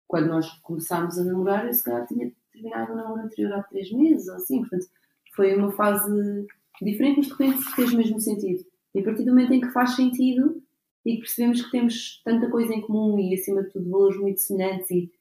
Quando 0.06 0.28
nós 0.28 0.48
começámos 0.62 1.18
a 1.18 1.24
namorar, 1.24 1.66
eu 1.66 1.72
se 1.72 1.82
calhar 1.82 2.06
tinha 2.06 2.30
terminado 2.52 2.92
o 2.92 2.96
namoro 2.96 3.22
anterior 3.22 3.54
há 3.54 3.62
três 3.64 3.90
meses 3.90 4.28
ou 4.28 4.36
assim, 4.36 4.60
portanto 4.60 4.86
foi 5.34 5.54
uma 5.56 5.72
fase 5.72 6.46
diferente, 6.80 7.16
mas 7.16 7.26
de 7.26 7.32
repente 7.32 7.74
fez 7.74 7.92
o 7.92 7.96
mesmo 7.96 8.20
sentido. 8.20 8.64
E 8.94 9.00
a 9.00 9.04
partir 9.04 9.24
do 9.24 9.30
momento 9.30 9.52
em 9.52 9.60
que 9.60 9.70
faz 9.70 9.96
sentido 9.96 10.62
e 11.04 11.14
que 11.14 11.20
percebemos 11.20 11.62
que 11.62 11.70
temos 11.70 12.22
tanta 12.24 12.50
coisa 12.50 12.72
em 12.72 12.80
comum 12.80 13.18
e, 13.18 13.34
acima 13.34 13.62
de 13.62 13.70
tudo, 13.70 13.90
valores 13.90 14.18
muito 14.18 14.40
semelhantes 14.40 14.90
e 14.90 15.12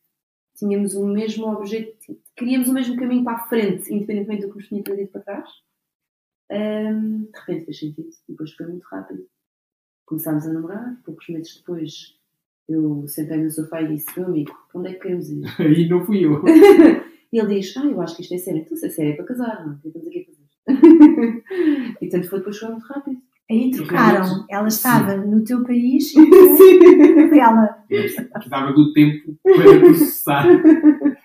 tínhamos 0.56 0.94
o 0.94 1.08
mesmo 1.08 1.48
objetivo, 1.48 2.20
queríamos 2.36 2.68
o 2.68 2.74
mesmo 2.74 2.96
caminho 2.96 3.24
para 3.24 3.38
a 3.38 3.48
frente, 3.48 3.92
independentemente 3.94 4.46
do 4.46 4.52
que 4.52 4.58
nos 4.58 4.68
tinha 4.68 4.84
trazido 4.84 5.10
para 5.10 5.22
trás, 5.22 5.50
hum, 6.52 7.24
de 7.24 7.40
repente 7.40 7.66
fez 7.66 7.80
sentido. 7.80 8.10
E 8.28 8.32
depois 8.32 8.52
foi 8.54 8.68
muito 8.68 8.84
rápido. 8.84 9.26
Começámos 10.06 10.46
a 10.46 10.54
namorar, 10.54 11.02
poucos 11.06 11.28
meses 11.30 11.58
depois 11.58 12.20
eu 12.68 13.08
sentei 13.08 13.38
no 13.38 13.50
sofá 13.50 13.82
e 13.82 13.96
disse: 13.96 14.20
Meu 14.20 14.28
amigo, 14.28 14.58
onde 14.74 14.90
é 14.90 14.94
que 14.94 15.00
queremos 15.00 15.30
ir? 15.30 15.44
Aí 15.60 15.88
não 15.90 16.06
fui 16.06 16.26
eu. 16.26 16.42
E 17.32 17.40
ele 17.40 17.56
diz: 17.56 17.76
Ah, 17.78 17.86
eu 17.86 18.02
acho 18.02 18.16
que 18.16 18.22
isto 18.24 18.34
é 18.34 18.38
sério. 18.38 18.62
Então, 18.62 18.78
se 18.78 18.86
é 18.86 18.90
sério 18.90 19.14
é 19.14 19.16
para 19.16 19.26
casar, 19.26 19.66
não? 19.66 19.74
é? 19.74 19.76
O 19.76 19.80
que 19.80 19.88
estamos 19.88 20.08
aqui 20.08 20.20
a 20.20 20.26
fazer? 20.26 20.42
e 22.02 22.06
portanto, 22.10 22.30
foi 22.30 22.40
depois 22.40 22.58
foi 22.58 22.70
muito 22.70 22.86
rápido. 22.86 23.22
Aí 23.50 23.72
trocaram. 23.72 24.46
Ela 24.50 24.70
sim. 24.70 24.78
estava 24.78 25.18
no 25.18 25.44
teu 25.44 25.64
país 25.64 26.14
e 26.16 26.30
tu 26.30 27.36
ela. 27.36 27.84
Precisava 27.88 28.72
do 28.74 28.94
tempo 28.94 29.38
para 29.44 29.80
processar. 29.80 30.46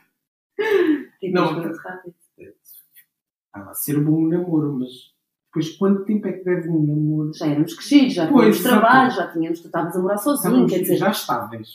Tipo, 1.21 1.35
Não, 1.35 1.53
muito 1.61 1.77
rápido. 1.79 2.15
Estava 3.47 3.71
a 3.71 3.75
ser 3.75 4.01
bom 4.03 4.25
um 4.25 4.29
namoro, 4.29 4.79
mas 4.79 4.91
depois 5.47 5.77
quanto 5.77 6.05
tempo 6.05 6.27
é 6.29 6.33
que 6.33 6.45
deve 6.45 6.69
um 6.69 6.83
namoro? 6.87 7.33
Já 7.35 7.47
éramos 7.47 7.75
crescidos, 7.75 8.15
já 8.15 8.27
Pois, 8.27 8.57
tínhamos 8.57 8.63
trabalho, 8.63 9.11
já 9.11 9.33
tínhamos, 9.33 9.61
tu 9.61 9.67
estavas 9.67 9.97
a 9.97 9.99
morar 10.01 10.19
sozinho, 10.19 10.67
quer 10.67 10.81
dizer, 10.81 10.97
já 10.97 11.11
estáveis. 11.11 11.69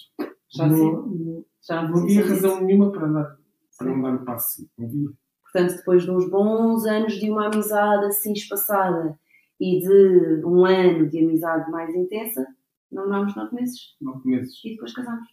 já 0.50 0.68
não, 0.68 0.76
sim. 0.76 0.92
não, 1.26 1.46
Já 1.62 1.82
não 1.84 2.00
havia 2.00 2.10
sim, 2.10 2.28
sim, 2.28 2.30
razão 2.30 2.62
nenhuma 2.64 2.92
para, 2.92 3.08
dar, 3.08 3.38
para 3.82 3.92
não 3.96 4.02
dar 4.02 4.16
o 4.16 4.26
passo. 4.26 4.68
Havia. 4.80 5.10
Portanto, 5.44 5.76
depois 5.78 6.04
de 6.04 6.12
uns 6.12 6.30
bons 6.30 6.86
anos 6.86 7.14
de 7.14 7.30
uma 7.30 7.48
amizade 7.48 8.06
assim 8.06 8.32
espaçada 8.34 9.20
e 9.60 9.80
de 9.80 10.46
um 10.46 10.66
ano 10.66 11.10
de 11.10 11.20
amizade 11.24 11.70
mais 11.70 11.94
intensa, 11.94 12.46
namorámos 12.92 13.36
nove 13.36 13.56
meses 13.56 13.80
Nove 14.02 14.28
meses. 14.28 14.54
e 14.64 14.72
depois 14.72 14.94
casámos. 14.94 15.28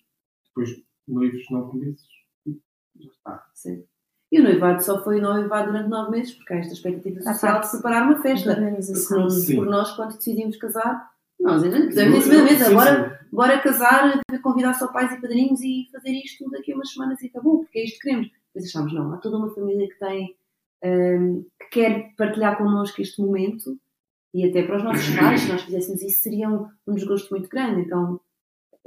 Depois 0.48 0.70
noivos 1.06 1.42
nove 1.50 1.78
meses. 1.78 2.02
E 2.46 2.58
já 3.04 3.10
está. 3.10 3.46
Sim. 3.54 3.84
E 4.30 4.40
o 4.40 4.42
noivado 4.42 4.82
só 4.82 5.02
foi 5.02 5.20
noivado 5.20 5.68
durante 5.72 5.88
nove 5.88 6.10
meses, 6.10 6.34
porque 6.34 6.52
há 6.52 6.58
esta 6.58 6.74
expectativa 6.74 7.20
Já 7.22 7.32
social 7.32 7.52
está. 7.54 7.60
de 7.60 7.76
separar 7.76 8.02
uma 8.02 8.20
festa. 8.20 8.54
Porque 8.54 9.54
por 9.56 9.66
nós, 9.66 9.92
quando 9.96 10.16
decidimos 10.16 10.56
casar, 10.58 11.10
nós 11.40 11.62
ainda 11.62 11.78
não 11.78 11.86
pusemos 11.86 12.18
em 12.18 12.20
cima 12.22 12.36
da 12.36 12.42
mesa. 12.44 12.74
Bora, 12.74 13.20
bora 13.32 13.60
casar, 13.62 14.20
convidar 14.42 14.74
só 14.74 14.88
pais 14.88 15.12
e 15.12 15.20
padrinhos 15.20 15.60
e 15.62 15.88
fazer 15.92 16.10
isto 16.10 16.50
daqui 16.50 16.72
a 16.72 16.74
umas 16.74 16.92
semanas 16.92 17.22
e 17.22 17.28
acabou, 17.28 17.60
porque 17.60 17.78
é 17.78 17.84
isto 17.84 17.98
que 18.00 18.08
queremos. 18.08 18.28
Depois 18.54 18.68
achámos, 18.70 18.92
não, 18.94 19.12
há 19.12 19.18
toda 19.18 19.36
uma 19.38 19.54
família 19.54 19.88
que 19.88 19.98
tem, 19.98 20.36
hum, 20.84 21.44
que 21.60 21.68
quer 21.70 22.14
partilhar 22.16 22.56
connosco 22.56 23.00
este 23.00 23.20
momento 23.20 23.78
e 24.34 24.48
até 24.48 24.62
para 24.62 24.76
os 24.76 24.84
nossos 24.84 25.08
pais, 25.16 25.40
se 25.42 25.48
nós 25.48 25.62
fizéssemos 25.62 26.02
isso, 26.02 26.22
seria 26.22 26.48
um, 26.50 26.68
um 26.86 26.94
desgosto 26.94 27.30
muito 27.30 27.48
grande. 27.48 27.82
Então, 27.82 28.20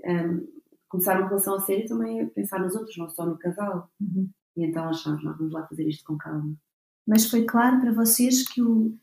hum, 0.05 0.47
começar 0.89 1.17
uma 1.19 1.27
relação 1.27 1.55
a 1.55 1.59
sério 1.59 1.87
também 1.87 2.19
é 2.21 2.25
pensar 2.25 2.59
nos 2.59 2.75
outros, 2.75 2.97
não 2.97 3.09
só 3.09 3.25
no 3.25 3.37
casal. 3.37 3.89
Uhum. 3.99 4.29
E 4.57 4.65
então 4.65 4.87
achámos, 4.89 5.23
nós 5.23 5.37
vamos 5.37 5.53
lá 5.53 5.65
fazer 5.67 5.87
isto 5.87 6.03
com 6.03 6.17
calma. 6.17 6.53
Mas 7.07 7.29
foi 7.29 7.45
claro 7.45 7.79
para 7.79 7.93
vocês 7.93 8.47
que, 8.47 8.61
o, 8.61 8.93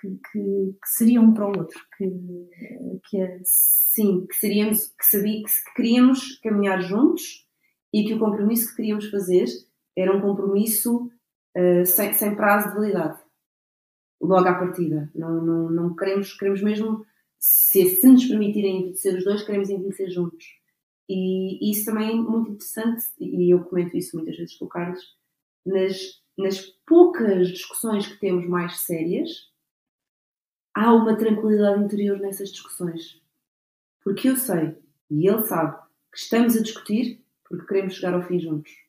que, 0.00 0.08
que, 0.32 0.76
que 0.82 0.88
seria 0.88 1.20
um 1.20 1.32
para 1.32 1.46
o 1.46 1.56
outro. 1.58 1.78
Que, 1.96 2.10
que 3.08 3.20
a- 3.22 3.38
Sim, 3.44 4.26
que 4.26 4.34
seríamos, 4.36 4.86
que 4.88 5.06
sabia 5.06 5.42
que 5.42 5.50
queríamos 5.74 6.38
caminhar 6.40 6.80
juntos 6.82 7.46
e 7.92 8.04
que 8.04 8.14
o 8.14 8.18
compromisso 8.18 8.70
que 8.70 8.76
queríamos 8.76 9.08
fazer 9.10 9.46
era 9.98 10.16
um 10.16 10.20
compromisso 10.20 11.10
eh, 11.54 11.84
sem, 11.84 12.12
sem 12.12 12.36
prazo 12.36 12.68
de 12.68 12.74
validade. 12.74 13.20
Logo 14.20 14.46
à 14.46 14.54
partida. 14.54 15.10
Não, 15.14 15.44
não, 15.44 15.70
não 15.70 15.96
queremos, 15.96 16.32
queremos 16.34 16.62
mesmo, 16.62 17.04
se, 17.38 17.84
se 17.96 18.08
nos 18.08 18.26
permitirem 18.26 18.80
envelhecer 18.80 19.16
os 19.16 19.24
dois, 19.24 19.42
queremos 19.42 19.70
envelhecer 19.70 20.08
juntos. 20.10 20.44
E, 21.08 21.70
isso 21.70 21.86
também 21.86 22.10
é 22.10 22.14
muito 22.14 22.50
interessante, 22.50 23.04
e 23.18 23.52
eu 23.52 23.64
comento 23.64 23.96
isso 23.96 24.16
muitas 24.16 24.36
vezes 24.36 24.56
com 24.56 24.66
o 24.66 24.68
Carlos, 24.68 25.02
nas, 25.64 26.22
nas 26.36 26.60
poucas 26.86 27.48
discussões 27.48 28.06
que 28.06 28.20
temos 28.20 28.46
mais 28.46 28.80
sérias, 28.80 29.28
há 30.74 30.92
uma 30.92 31.16
tranquilidade 31.16 31.82
interior 31.82 32.18
nessas 32.18 32.50
discussões. 32.50 33.20
Porque 34.04 34.28
eu 34.28 34.36
sei, 34.36 34.76
e 35.10 35.28
ele 35.28 35.42
sabe, 35.42 35.76
que 36.12 36.18
estamos 36.18 36.56
a 36.56 36.62
discutir 36.62 37.24
porque 37.48 37.66
queremos 37.66 37.94
chegar 37.94 38.14
ao 38.14 38.22
fim 38.22 38.38
juntos. 38.38 38.87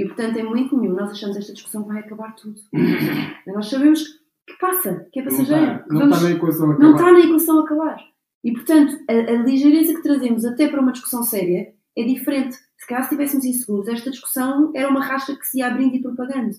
E 0.00 0.04
portanto, 0.06 0.38
em 0.38 0.44
momento 0.44 0.78
nenhum, 0.78 0.94
nós 0.94 1.10
achamos 1.10 1.36
esta 1.36 1.52
discussão 1.52 1.84
vai 1.84 2.00
acabar 2.00 2.34
tudo. 2.34 2.58
E 2.72 3.52
nós 3.52 3.68
sabemos 3.68 4.02
que 4.46 4.56
passa, 4.58 5.06
que 5.12 5.20
é 5.20 5.22
Não 5.24 5.30
passageiro. 5.30 5.84
não 5.90 6.08
está 6.08 6.20
na 6.22 6.30
equação 6.30 6.64
a 6.64 6.68
não 6.68 6.74
acabar. 6.74 6.94
está 6.96 7.12
na 7.12 7.20
equação 7.20 7.58
a 7.58 7.62
acabar. 7.64 7.96
E, 8.42 8.52
portanto, 8.52 8.96
a, 9.08 9.12
a 9.12 9.42
ligeireza 9.42 9.94
que 9.94 10.02
trazemos 10.02 10.46
até 10.46 10.68
para 10.68 10.80
uma 10.80 10.92
discussão 10.92 11.22
séria 11.22 11.74
é 11.98 12.02
diferente. 12.02 12.56
Se 12.78 12.86
calhar, 12.86 13.02
se 13.02 13.08
estivéssemos 13.08 13.44
inseguros, 13.44 13.88
esta 13.88 14.10
discussão 14.10 14.72
era 14.74 14.88
uma 14.88 15.04
racha 15.04 15.36
que 15.36 15.46
se 15.46 15.58
ia 15.58 15.66
abrindo 15.66 15.94
e 15.96 16.00
propagando. 16.00 16.56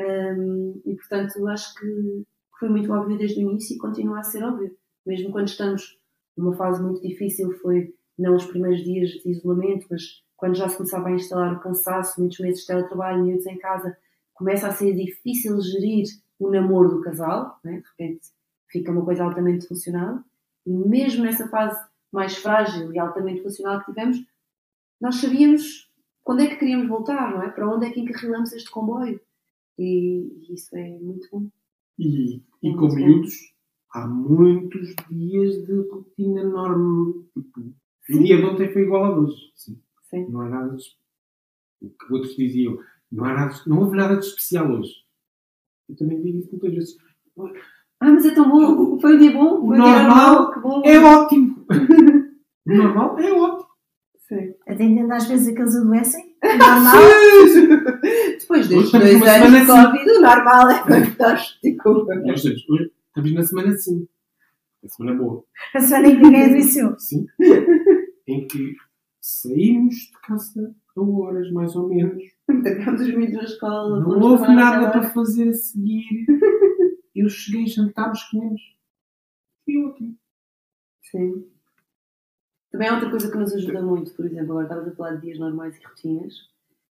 Hum, 0.00 0.80
e, 0.86 0.94
portanto, 0.94 1.48
acho 1.48 1.74
que 1.74 2.22
foi 2.60 2.68
muito 2.68 2.92
óbvio 2.92 3.18
desde 3.18 3.44
o 3.44 3.50
início 3.50 3.74
e 3.74 3.78
continua 3.78 4.20
a 4.20 4.22
ser 4.22 4.44
óbvio. 4.44 4.70
Mesmo 5.04 5.32
quando 5.32 5.48
estamos 5.48 5.98
numa 6.36 6.54
fase 6.54 6.80
muito 6.80 7.02
difícil, 7.02 7.50
foi 7.60 7.92
não 8.16 8.36
os 8.36 8.44
primeiros 8.46 8.84
dias 8.84 9.10
de 9.10 9.28
isolamento, 9.28 9.86
mas 9.90 10.02
quando 10.40 10.56
já 10.56 10.68
se 10.68 10.76
começava 10.76 11.08
a 11.08 11.12
instalar 11.12 11.54
o 11.54 11.60
cansaço, 11.60 12.18
muitos 12.18 12.38
meses 12.40 12.62
de 12.62 12.66
teletrabalho, 12.66 13.22
miúdos 13.22 13.46
em 13.46 13.58
casa, 13.58 13.96
começa 14.34 14.66
a 14.66 14.72
ser 14.72 14.94
difícil 14.94 15.60
gerir 15.60 16.06
o 16.38 16.50
namoro 16.50 16.88
do 16.88 17.02
casal, 17.02 17.60
né? 17.62 17.80
de 17.80 17.86
repente 17.90 18.26
fica 18.68 18.90
uma 18.90 19.04
coisa 19.04 19.22
altamente 19.22 19.68
funcional. 19.68 20.20
E 20.66 20.72
mesmo 20.72 21.24
nessa 21.24 21.46
fase 21.48 21.78
mais 22.10 22.36
frágil 22.36 22.92
e 22.92 22.98
altamente 22.98 23.42
funcional 23.42 23.80
que 23.80 23.92
tivemos, 23.92 24.18
nós 25.00 25.16
sabíamos 25.16 25.90
quando 26.22 26.40
é 26.40 26.46
que 26.46 26.56
queríamos 26.56 26.88
voltar, 26.88 27.32
não 27.32 27.42
é? 27.42 27.50
Para 27.50 27.68
onde 27.68 27.86
é 27.86 27.90
que 27.90 28.00
encarrilamos 28.00 28.52
este 28.52 28.70
comboio. 28.70 29.20
E 29.78 30.52
isso 30.52 30.74
é 30.76 30.98
muito 30.98 31.28
bom. 31.30 31.48
E, 31.98 32.36
e 32.62 32.70
É 32.70 32.72
com 32.74 32.80
muito 32.80 32.94
bom. 32.94 32.94
miúdos, 32.96 33.34
há 33.92 34.06
muitos 34.06 34.94
dias 35.10 35.66
de 35.66 35.80
rotina 35.90 36.40
enorme. 36.40 37.24
Tipo, 37.34 37.60
o 37.60 38.22
dia 38.22 38.36
de 38.36 38.44
ontem 38.44 38.72
foi 38.72 38.82
igual 38.82 39.04
a 39.04 39.18
hoje. 39.18 39.52
Sim. 39.54 39.80
Sim. 40.10 40.26
Não 40.28 40.40
há 40.40 40.48
nada 40.48 40.76
de. 40.76 40.84
O 41.80 41.88
que 41.88 42.12
outros 42.12 42.36
diziam, 42.36 42.78
não, 43.10 43.24
há 43.24 43.32
nada, 43.32 43.54
não 43.66 43.78
houve 43.78 43.96
nada 43.96 44.16
de 44.16 44.26
especial 44.26 44.70
hoje. 44.70 44.92
Eu 45.88 45.96
também 45.96 46.20
digo 46.20 46.38
isso 46.38 46.50
muitas 46.50 46.74
vezes. 46.74 46.96
Ah, 48.00 48.10
mas 48.10 48.26
é 48.26 48.34
tão 48.34 48.50
bom! 48.50 49.00
Foi 49.00 49.16
um 49.16 49.18
dia 49.18 49.32
bom! 49.32 49.66
Foi 49.66 49.78
um 49.78 49.82
dia 49.82 50.02
Normal 50.02 50.34
normal! 50.34 50.52
Que 50.52 50.60
bom! 50.60 50.82
É 50.84 50.98
ótimo! 50.98 51.66
o 52.66 52.74
normal 52.74 53.18
é 53.18 53.32
ótimo. 53.32 53.70
Sim. 54.28 54.54
Até 54.66 54.84
entendo 54.84 55.12
às 55.12 55.26
vezes 55.26 55.54
que 55.54 55.60
eles 55.60 55.76
adoecem. 55.76 56.36
Normal. 56.44 56.94
Depois 58.38 58.68
destes 58.68 58.92
dois 58.92 59.22
anos 59.22 59.50
de 59.50 59.58
semana 59.58 59.58
assim. 59.58 59.66
Covid, 59.66 60.10
o 60.10 60.20
normal 60.20 60.70
é 60.70 60.78
fantástico. 60.78 62.06
Nós 62.24 62.36
estamos, 62.36 62.68
hoje 62.68 62.92
estamos 63.08 63.32
na 63.34 63.42
semana 63.42 63.76
5. 63.76 64.08
A 64.84 64.88
semana 64.88 65.18
boa. 65.18 65.44
A 65.74 65.80
semana 65.80 66.08
em 66.08 66.16
que 66.16 66.22
ninguém 66.22 66.44
adoeceu. 66.44 66.98
Sim. 66.98 67.26
em 68.26 68.46
que 68.46 68.76
saímos 69.20 69.94
de 69.94 70.20
casa 70.22 70.74
a 70.96 71.00
horas, 71.00 71.50
mais 71.52 71.76
ou 71.76 71.88
menos. 71.88 72.22
Entregamos 72.48 73.00
os 73.02 73.14
miúdos 73.14 73.34
na 73.34 73.44
escola. 73.44 74.00
Não 74.00 74.20
houve 74.20 74.48
nada 74.48 74.90
para 74.90 75.10
fazer 75.10 75.48
a 75.48 75.52
seguir. 75.52 76.26
Eu 77.14 77.28
cheguei, 77.28 77.66
jantámos, 77.66 78.22
comemos. 78.24 78.62
Foi 79.64 79.76
ótimo. 79.84 80.16
Sim. 81.02 81.44
Também 82.70 82.88
há 82.88 82.94
outra 82.94 83.10
coisa 83.10 83.30
que 83.30 83.36
nos 83.36 83.52
ajuda 83.52 83.82
muito, 83.82 84.14
por 84.14 84.24
exemplo, 84.24 84.52
agora 84.52 84.64
estavas 84.64 84.88
a 84.88 84.96
falar 84.96 85.16
de 85.16 85.22
dias 85.22 85.38
normais 85.38 85.76
e 85.76 85.84
rotinas, 85.84 86.34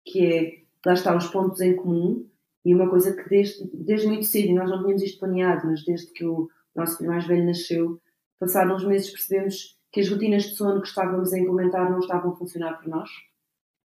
que 0.05 0.27
é, 0.27 0.63
lá 0.85 0.95
está, 0.95 1.15
os 1.15 1.27
pontos 1.29 1.61
em 1.61 1.77
comum, 1.77 2.27
e 2.65 2.75
uma 2.75 2.89
coisa 2.89 3.15
que 3.15 3.29
desde, 3.29 3.65
desde 3.75 4.07
muito 4.07 4.25
cedo, 4.25 4.49
e 4.49 4.55
nós 4.55 4.71
não 4.71 4.81
tínhamos 4.83 5.03
isto 5.03 5.21
planeado, 5.21 5.67
mas 5.67 5.85
desde 5.85 6.11
que 6.13 6.25
o 6.25 6.49
nosso 6.75 6.97
filho 6.97 7.11
mais 7.11 7.27
velho 7.27 7.45
nasceu, 7.45 8.01
passados 8.41 8.83
uns 8.83 8.89
meses 8.89 9.11
percebemos 9.11 9.76
que 9.97 10.01
as 10.03 10.11
rotinas 10.11 10.43
de 10.43 10.57
sono 10.57 10.83
que 10.83 10.89
estávamos 10.89 11.33
a 11.33 11.39
implementar 11.39 11.91
não 11.91 12.01
estavam 12.01 12.33
a 12.33 12.37
funcionar 12.37 12.79
para 12.79 12.87
nós. 12.87 13.09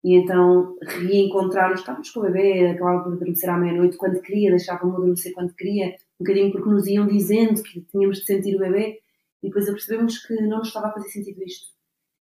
E 0.05 0.15
então 0.17 0.77
reencontrarmos, 0.83 1.81
estávamos 1.81 2.11
com 2.11 2.21
o 2.21 2.25
bebê, 2.25 2.67
acabava 2.67 3.05
por 3.05 3.15
adormecer 3.15 3.49
à 3.49 3.57
meia-noite 3.57 3.97
quando 3.97 4.21
queria, 4.21 4.51
deixávamos 4.51 4.97
adormecer 4.97 5.33
quando 5.33 5.55
queria, 5.55 5.97
um 6.21 6.25
bocadinho 6.25 6.53
porque 6.53 6.69
nos 6.69 6.87
iam 6.87 7.07
dizendo 7.07 7.63
que 7.63 7.81
tínhamos 7.81 8.19
de 8.19 8.27
sentir 8.27 8.55
o 8.55 8.59
bebê, 8.59 9.01
e 9.43 9.47
depois 9.47 9.67
apercebemos 9.67 10.19
que 10.19 10.35
não 10.43 10.59
nos 10.59 10.69
estava 10.69 10.89
a 10.89 10.93
fazer 10.93 11.09
sentido 11.09 11.43
isto. 11.43 11.69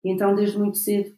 E 0.04 0.12
então, 0.12 0.36
desde 0.36 0.60
muito 0.60 0.78
cedo, 0.78 1.18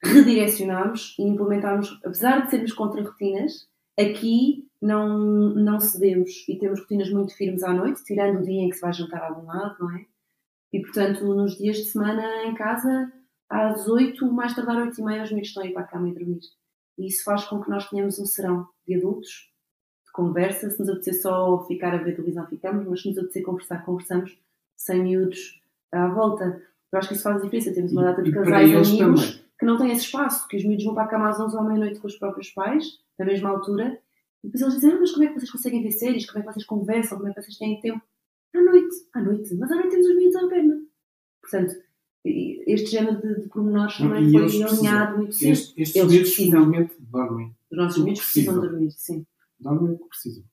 redirecionámos 0.00 1.16
e 1.18 1.24
implementámos, 1.24 1.98
apesar 2.04 2.44
de 2.44 2.50
sermos 2.50 2.72
contra 2.72 3.02
rotinas, 3.02 3.66
aqui 3.98 4.68
não, 4.80 5.18
não 5.18 5.80
cedemos 5.80 6.30
e 6.48 6.56
temos 6.56 6.78
rotinas 6.78 7.10
muito 7.10 7.36
firmes 7.36 7.64
à 7.64 7.72
noite, 7.72 8.04
tirando 8.04 8.38
o 8.38 8.42
dia 8.44 8.62
em 8.62 8.68
que 8.68 8.76
se 8.76 8.80
vai 8.80 8.92
jantar 8.92 9.22
a 9.22 9.30
algum 9.30 9.44
lado, 9.44 9.74
não 9.80 9.96
é? 9.96 10.06
E 10.72 10.80
portanto, 10.80 11.24
nos 11.24 11.56
dias 11.56 11.76
de 11.76 11.84
semana 11.86 12.44
em 12.44 12.54
casa, 12.54 13.12
às 13.48 13.88
8, 13.88 14.32
mais 14.32 14.54
tardar 14.54 14.76
8 14.76 15.00
e 15.00 15.04
meia, 15.04 15.22
os 15.22 15.30
miúdos 15.30 15.48
estão 15.48 15.62
a 15.62 15.66
ir 15.66 15.72
para 15.72 15.82
a 15.82 15.86
cama 15.86 16.08
e 16.08 16.14
dormir. 16.14 16.40
E 16.96 17.06
isso 17.06 17.24
faz 17.24 17.44
com 17.44 17.60
que 17.60 17.70
nós 17.70 17.88
tenhamos 17.88 18.18
um 18.18 18.26
serão 18.26 18.68
de 18.86 18.94
adultos, 18.94 19.50
de 20.06 20.12
conversa. 20.12 20.70
Se 20.70 20.78
nos 20.78 20.88
apetecer 20.88 21.20
só 21.20 21.64
ficar 21.66 21.94
a 21.94 21.98
ver 21.98 22.14
televisão, 22.14 22.46
ficamos, 22.46 22.86
mas 22.86 23.02
se 23.02 23.08
nos 23.08 23.18
apetecer 23.18 23.42
conversar, 23.42 23.84
conversamos, 23.84 24.38
sem 24.76 25.02
miúdos 25.02 25.60
à 25.92 26.08
volta. 26.08 26.62
Eu 26.92 26.98
acho 26.98 27.08
que 27.08 27.14
isso 27.14 27.22
faz 27.22 27.36
a 27.36 27.40
diferença. 27.40 27.72
Temos 27.72 27.92
uma 27.92 28.04
data 28.04 28.22
de 28.22 28.30
casais 28.30 28.70
amigos 28.70 28.98
também. 28.98 29.44
que 29.58 29.66
não 29.66 29.76
têm 29.76 29.90
esse 29.90 30.04
espaço, 30.04 30.46
que 30.46 30.56
os 30.56 30.64
miúdos 30.64 30.84
vão 30.84 30.94
para 30.94 31.04
a 31.04 31.08
cama 31.08 31.28
às 31.28 31.40
11 31.40 31.56
ou 31.56 31.62
à 31.62 31.64
meia-noite 31.64 32.00
com 32.00 32.06
os 32.06 32.16
próprios 32.16 32.50
pais, 32.50 32.98
na 33.18 33.24
mesma 33.24 33.50
altura, 33.50 33.98
e 34.42 34.46
depois 34.46 34.62
eles 34.62 34.74
dizem, 34.74 34.92
ah, 34.92 35.00
mas 35.00 35.12
como 35.12 35.24
é 35.24 35.28
que 35.28 35.34
vocês 35.34 35.50
conseguem 35.50 35.82
ver 35.82 35.90
séries, 35.90 36.26
como 36.26 36.38
é 36.38 36.46
que 36.46 36.52
vocês 36.52 36.64
conversam, 36.64 37.18
como 37.18 37.28
é 37.28 37.34
que 37.34 37.42
vocês 37.42 37.58
têm 37.58 37.80
tempo? 37.80 38.02
À 38.54 38.60
noite, 38.62 38.96
à 39.14 39.22
noite, 39.22 39.54
mas 39.54 39.70
à 39.70 39.74
noite 39.76 39.90
temos 39.90 40.06
os 40.06 40.16
miúdos 40.16 40.36
à 40.36 40.48
perna. 40.48 40.82
Portanto, 41.40 41.74
este 42.24 42.90
género 42.90 43.20
de, 43.20 43.42
de 43.42 43.48
pormenores 43.48 43.98
Não, 44.00 44.08
também 44.08 44.30
foi 44.30 44.62
alinhado 44.62 45.18
muito 45.18 45.34
cedo. 45.34 45.52
Este, 45.52 45.82
estes 45.82 45.96
Eles 45.96 46.12
miúdos, 46.12 46.34
felizmente, 46.34 46.94
dormem. 47.00 47.56
Os 47.70 47.78
nossos 47.78 48.04
miúdos 48.04 48.20
precisam 48.22 48.60
dormir, 48.60 48.90
sim. 48.92 49.26
Dormem 49.58 49.94
o 49.94 49.98
que 49.98 50.08
precisam. 50.08 50.44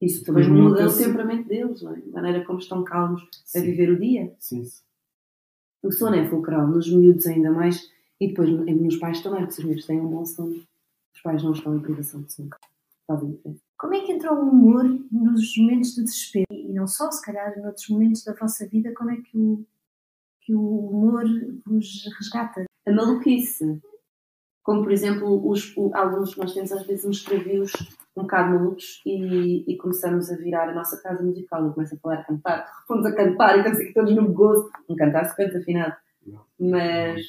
Isso 0.00 0.24
também 0.24 0.44
Os 0.44 0.48
muda 0.48 0.86
o 0.88 0.96
temperamento 0.96 1.48
deles, 1.48 1.82
não 1.82 1.92
é? 1.92 1.98
A 1.98 2.12
maneira 2.12 2.44
como 2.44 2.60
estão 2.60 2.84
calmos 2.84 3.22
a 3.22 3.26
Sim. 3.58 3.62
viver 3.62 3.90
o 3.90 3.98
dia. 3.98 4.32
Sim, 4.38 4.64
sim. 4.64 4.82
O 5.82 5.90
sono 5.90 6.14
é 6.14 6.28
fulcral, 6.28 6.68
nos 6.68 6.88
miúdos 6.88 7.26
ainda 7.26 7.50
mais, 7.50 7.90
e 8.20 8.28
depois 8.28 8.48
nos 8.48 8.96
pais 8.96 9.20
também, 9.22 9.40
porque 9.44 9.60
os 9.60 9.64
miúdos 9.64 9.86
têm 9.86 10.00
um 10.00 10.08
bom 10.08 10.24
sono, 10.24 10.54
os 11.14 11.20
pais 11.20 11.42
não 11.42 11.52
estão 11.52 11.76
em 11.76 11.80
privação 11.80 12.22
de 12.22 12.32
sono. 12.32 12.50
Faz 13.06 13.22
a 13.22 13.26
diferença. 13.26 13.60
Como 13.78 13.94
é 13.94 14.00
que 14.00 14.12
entra 14.12 14.32
o 14.34 14.40
humor 14.48 14.84
nos 15.12 15.56
momentos 15.56 15.94
de 15.94 16.02
desespero? 16.02 16.46
E 16.50 16.72
não 16.72 16.86
só, 16.86 17.10
se 17.10 17.24
calhar, 17.24 17.56
noutros 17.60 17.88
momentos 17.88 18.24
da 18.24 18.34
vossa 18.34 18.66
vida, 18.66 18.92
como 18.94 19.10
é 19.12 19.16
que 19.16 19.36
o, 19.38 19.64
que 20.40 20.54
o 20.54 20.60
humor 20.90 21.24
vos 21.64 21.86
resgata? 22.18 22.64
A 22.86 22.92
maluquice. 22.92 23.80
Como, 24.64 24.82
por 24.82 24.90
exemplo, 24.92 25.48
os, 25.48 25.74
o- 25.76 25.90
alguns 25.94 26.36
nós 26.36 26.52
temos 26.52 26.72
às 26.72 26.84
vezes 26.86 27.04
uns 27.04 27.22
previos 27.22 27.72
um 28.16 28.22
bocado 28.22 28.50
malucos 28.50 29.00
e, 29.06 29.64
e 29.72 29.76
começamos 29.76 30.28
a 30.30 30.36
virar 30.36 30.68
a 30.68 30.74
nossa 30.74 31.00
casa 31.00 31.22
musical. 31.22 31.64
Eu 31.64 31.72
começo 31.72 31.94
a 31.94 31.98
falar, 31.98 32.16
a 32.20 32.24
cantar, 32.24 32.68
fomos 32.86 33.06
a 33.06 33.14
cantar 33.14 33.54
e 33.54 33.58
estamos 33.60 33.78
aqui 33.78 33.94
todos 33.94 34.14
no 34.16 34.32
gozo. 34.32 34.68
Um 34.88 34.96
cantar 34.96 35.24
super 35.30 35.46
desafinado. 35.52 35.94
Não. 36.26 36.44
Mas, 36.58 37.22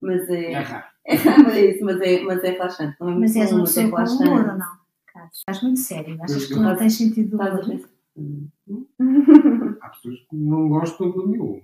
mas 0.00 0.28
É 0.28 0.52
é. 0.52 0.58
raro. 0.60 0.86
mas 1.44 1.54
é 1.56 1.64
isso, 1.70 1.84
mas 1.84 2.00
é, 2.02 2.20
mas 2.22 2.44
é 2.44 2.50
relaxante. 2.50 2.96
Não 3.00 3.08
é 3.08 3.14
Mas 3.14 3.34
és 3.36 3.50
uma 3.52 3.62
é 3.62 3.64
pessoa 3.64 3.88
com 3.90 3.96
relaxante. 3.96 4.28
humor 4.30 4.40
ou 4.50 4.58
não? 4.58 4.85
Carlos? 5.16 5.38
Estás 5.38 5.62
muito 5.62 5.80
sério. 5.80 6.22
Achas 6.22 6.46
que 6.46 6.54
tu 6.54 6.60
não 6.60 6.76
tens 6.76 6.96
sentido 6.96 7.36
de 7.36 7.42
a 7.42 7.54
humor? 7.54 7.90
Hum. 8.16 8.48
Há 9.80 9.88
pessoas 9.88 10.20
que 10.20 10.36
não 10.36 10.68
gostam 10.68 11.10
do 11.10 11.26
meu. 11.26 11.62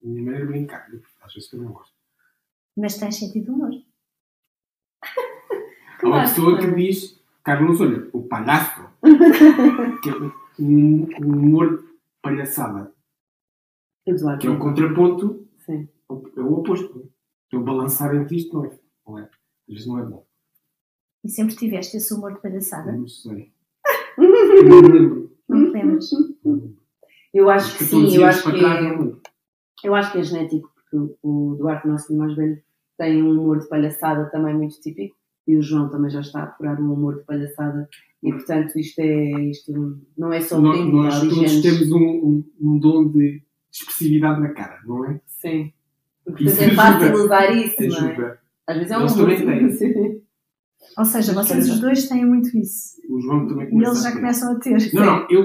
Da 0.00 0.08
minha 0.08 0.22
maneira 0.22 0.46
de 0.46 0.52
brincar. 0.52 0.88
Às 1.22 1.34
vezes 1.34 1.50
que 1.50 1.56
eu 1.56 1.62
não 1.62 1.72
gosto. 1.72 1.94
Mas 2.76 2.98
tens 2.98 3.18
sentido 3.18 3.44
de 3.44 3.50
humor. 3.50 3.70
Há 6.02 6.06
uma 6.06 6.20
pessoa 6.22 6.58
que 6.58 6.70
diz, 6.74 7.20
Carlos, 7.42 7.80
olha, 7.80 8.08
o 8.12 8.22
palhaço, 8.22 8.88
que 10.02 10.10
é 10.10 10.14
um, 10.14 10.32
um 10.60 11.32
humor 11.38 11.82
de 11.82 11.88
palhaçada, 12.20 12.92
Eduardo. 14.06 14.40
que 14.40 14.46
é 14.46 14.50
o 14.50 14.58
contraponto, 14.58 15.48
Sim. 15.58 15.88
é 16.10 16.40
o 16.40 16.52
oposto. 16.54 17.12
Então, 17.46 17.62
balançar 17.62 18.14
entre 18.16 18.36
isto 18.36 18.56
não 18.56 18.64
é, 18.64 18.78
não 19.06 19.18
é. 19.18 19.22
Às 19.22 19.74
vezes 19.74 19.86
não 19.86 19.98
é 19.98 20.04
bom. 20.04 20.26
E 21.24 21.28
sempre 21.28 21.54
tiveste 21.54 21.96
esse 21.96 22.12
humor 22.12 22.34
de 22.34 22.40
palhaçada? 22.40 22.92
Não 22.92 23.06
sei. 23.06 23.52
Não 24.18 24.28
me 24.28 24.80
lembro. 24.88 25.30
Não 25.48 25.66
te 25.66 25.72
lembras? 25.72 26.10
Eu 27.32 27.48
acho 27.50 27.78
que 27.78 27.84
sim, 27.84 28.00
14 28.02 28.16
eu 28.16 28.26
acho 28.26 28.42
que 28.50 28.64
é, 28.64 28.96
me 28.98 29.16
eu 29.84 29.94
acho 29.94 30.12
que 30.12 30.18
é 30.18 30.22
genético, 30.22 30.70
porque 30.74 31.14
o- 31.22 31.56
Duarte, 31.58 31.88
nosso 31.88 32.06
filho 32.08 32.18
mais 32.20 32.34
velho, 32.36 32.60
tem 32.98 33.22
um 33.22 33.30
humor 33.30 33.58
de 33.58 33.68
palhaçada 33.68 34.26
também 34.30 34.54
muito 34.54 34.78
típico 34.80 35.16
e 35.46 35.56
o 35.56 35.62
João 35.62 35.88
também 35.88 36.10
já 36.10 36.20
está 36.20 36.40
a 36.40 36.44
apurar 36.44 36.80
um 36.80 36.92
humor 36.92 37.18
de 37.18 37.24
palhaçada 37.24 37.88
e 38.22 38.30
portanto 38.32 38.78
isto 38.78 38.98
é 39.00 39.40
isto 39.50 39.98
não 40.16 40.32
é 40.32 40.40
só 40.40 40.60
Nós, 40.60 40.74
aprendido, 40.76 40.96
nós 41.02 41.20
todos 41.20 41.62
temos 41.62 41.90
um, 41.90 41.98
um, 41.98 42.44
um 42.60 42.78
dom 42.78 43.08
de 43.10 43.42
expressividade 43.72 44.40
na 44.40 44.50
cara, 44.50 44.78
não 44.84 45.04
é? 45.06 45.20
Sim. 45.26 45.72
Portanto 46.24 46.46
Isso 46.46 46.62
é 46.62 46.70
fácil 46.74 47.14
usar 47.14 47.50
isso, 47.56 47.82
não 47.82 48.08
é? 48.08 48.38
Às 48.68 48.76
vezes 48.76 48.92
é 48.92 48.98
um 48.98 49.06
humor. 49.06 49.28
Ou 50.98 51.04
seja, 51.04 51.32
vocês 51.32 51.70
os 51.70 51.80
dois 51.80 52.08
têm 52.08 52.24
muito 52.24 52.56
isso. 52.56 53.00
O 53.08 53.20
João 53.20 53.46
também 53.46 53.68
E 53.72 53.82
eles 53.82 54.02
já 54.02 54.10
ter. 54.10 54.16
começam 54.16 54.52
a 54.52 54.58
ter. 54.60 54.92
Não, 54.94 55.04
não, 55.04 55.26
eu, 55.30 55.44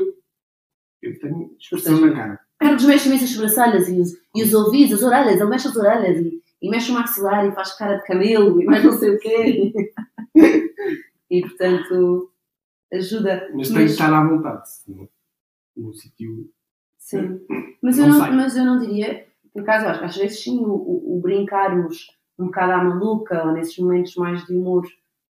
eu 1.02 1.20
tenho 1.20 1.56
expressão 1.60 2.02
na 2.02 2.14
cara. 2.14 2.40
Carlos 2.60 2.84
mexe 2.86 3.08
imenso 3.08 3.24
as 3.26 3.30
sobrancelhas 3.32 3.88
e 3.88 4.00
os, 4.02 4.14
e 4.36 4.44
os 4.44 4.54
ouvidos, 4.54 4.94
as 4.96 5.04
orelhas, 5.04 5.40
ele 5.40 5.50
mexe 5.50 5.68
as 5.68 5.76
orelhas 5.76 6.18
e, 6.26 6.42
e 6.62 6.70
mexe 6.70 6.92
o 6.92 6.94
maxilar 6.96 7.46
e 7.48 7.52
faz 7.54 7.78
cara 7.78 7.98
de 7.98 8.04
camelo 8.06 8.60
e 8.62 8.66
mais 8.66 8.84
não 8.84 8.94
sei 8.94 9.12
o 9.12 9.20
quê. 9.20 9.72
e 11.30 11.42
portanto 11.42 12.32
ajuda. 12.92 13.50
Mas 13.54 13.68
tem 13.70 13.78
que 13.78 13.84
estar 13.92 14.14
à 14.14 14.28
vontade. 14.28 14.64
No, 14.88 15.10
no 15.76 15.94
sítio. 15.94 16.50
Sim. 16.98 17.40
Mas 17.82 17.98
eu, 18.00 18.08
Não 18.08 18.18
não, 18.18 18.26
sei. 18.26 18.36
mas 18.36 18.58
eu 18.58 18.66
não 18.66 18.80
diria, 18.80 19.28
por 19.54 19.62
acaso, 19.62 19.86
eu 19.86 19.90
acho 19.92 20.00
que 20.00 20.06
às 20.06 20.18
vezes 20.18 20.44
sim, 20.44 20.58
o, 20.60 20.72
o, 20.74 21.18
o 21.18 21.22
brincarmos 21.22 22.08
um 22.40 22.46
bocado 22.46 22.72
à 22.74 22.84
maluca 22.84 23.46
ou 23.46 23.54
nesses 23.54 23.78
momentos 23.78 24.16
mais 24.16 24.44
de 24.46 24.54
humor 24.54 24.86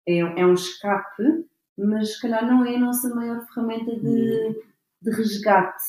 é, 0.06 0.18
é 0.18 0.46
um 0.46 0.54
escape, 0.54 1.46
mas 1.76 2.14
se 2.14 2.20
calhar 2.22 2.46
não 2.46 2.64
é 2.64 2.76
a 2.76 2.80
nossa 2.80 3.14
maior 3.14 3.44
ferramenta 3.46 3.94
de, 3.96 4.62
de 5.02 5.10
resgate. 5.10 5.82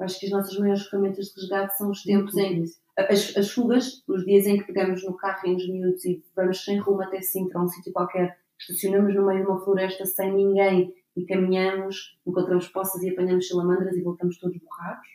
Acho 0.00 0.18
que 0.18 0.26
as 0.26 0.32
nossas 0.32 0.58
maiores 0.58 0.86
ferramentas 0.86 1.26
de 1.26 1.40
resgate 1.40 1.76
são 1.78 1.90
os 1.90 2.02
tempos 2.02 2.36
em 2.36 2.64
as, 2.98 3.36
as 3.36 3.50
fugas, 3.50 4.02
os 4.06 4.24
dias 4.24 4.46
em 4.46 4.58
que 4.58 4.64
pegamos 4.66 5.02
no 5.04 5.16
carro 5.16 5.46
em 5.46 5.54
uns 5.56 5.66
minutos 5.68 6.04
e 6.04 6.22
vamos 6.36 6.62
sem 6.64 6.78
rumo 6.78 7.02
até 7.02 7.22
Sintra, 7.22 7.60
um 7.60 7.66
sítio 7.68 7.92
qualquer, 7.92 8.36
estacionamos 8.58 9.14
no 9.14 9.24
meio 9.26 9.44
de 9.44 9.50
uma 9.50 9.60
floresta 9.64 10.04
sem 10.04 10.32
ninguém 10.32 10.94
e 11.16 11.24
caminhamos, 11.24 12.18
encontramos 12.26 12.68
poças 12.68 13.02
e 13.02 13.10
apanhamos 13.10 13.48
salamandras 13.48 13.96
e 13.96 14.02
voltamos 14.02 14.38
todos 14.38 14.58
borrados 14.58 15.06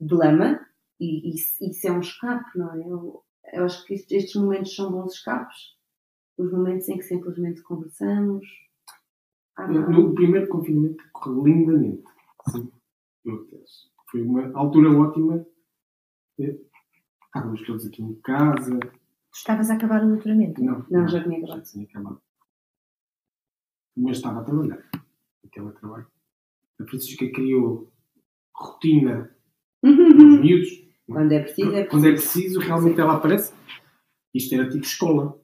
de 0.00 0.14
lama 0.14 0.60
e, 1.00 1.30
e 1.30 1.34
isso- 1.36 1.86
é 1.86 1.92
um 1.92 2.00
escape, 2.00 2.58
não 2.58 2.74
é? 2.74 2.78
Eu, 2.80 3.24
eu 3.54 3.64
acho 3.64 3.84
que 3.86 3.94
estes 3.94 4.34
momentos 4.34 4.74
são 4.74 4.90
bons 4.90 5.14
escapes. 5.14 5.77
Os 6.38 6.52
momentos 6.52 6.88
em 6.88 6.96
que 6.96 7.02
simplesmente 7.02 7.62
conversamos. 7.62 8.46
Ah, 9.56 9.66
não. 9.66 9.90
No 9.90 10.14
primeiro 10.14 10.48
confinamento 10.48 11.02
correu 11.12 11.44
lindamente. 11.44 12.04
Sim. 12.50 12.70
Foi 14.10 14.22
uma 14.22 14.50
altura 14.56 14.90
ótima. 14.96 15.44
Eh, 16.40 16.56
Estávamos 17.26 17.62
todos 17.66 17.86
aqui 17.86 18.02
em 18.02 18.14
casa. 18.20 18.78
Estavas 19.34 19.70
a 19.70 19.74
acabar 19.74 20.02
o 20.04 20.08
doutoramento. 20.08 20.62
Não, 20.62 20.86
Não, 20.90 21.06
já 21.08 21.22
tinha 21.22 21.38
acabado. 21.38 21.58
Já 21.58 21.62
tinha 21.72 21.84
acabado. 21.84 22.22
Mas 23.96 24.16
estava 24.16 24.40
a 24.40 24.44
trabalhar. 24.44 24.88
Aquele 25.44 25.72
trabalho. 25.72 26.06
A 26.80 26.84
Francisca 26.84 27.30
criou 27.30 27.92
rotina 28.54 29.36
aos 29.84 30.40
miúdos. 30.40 30.68
Quando 31.06 31.32
é 31.32 31.40
preciso, 31.40 31.72
é 31.74 31.84
Quando 31.84 32.06
é 32.06 32.12
preciso, 32.12 32.60
realmente 32.60 33.00
ela 33.00 33.16
aparece. 33.16 33.52
Isto 34.34 34.54
era 34.54 34.68
tipo 34.68 34.84
escola. 34.84 35.38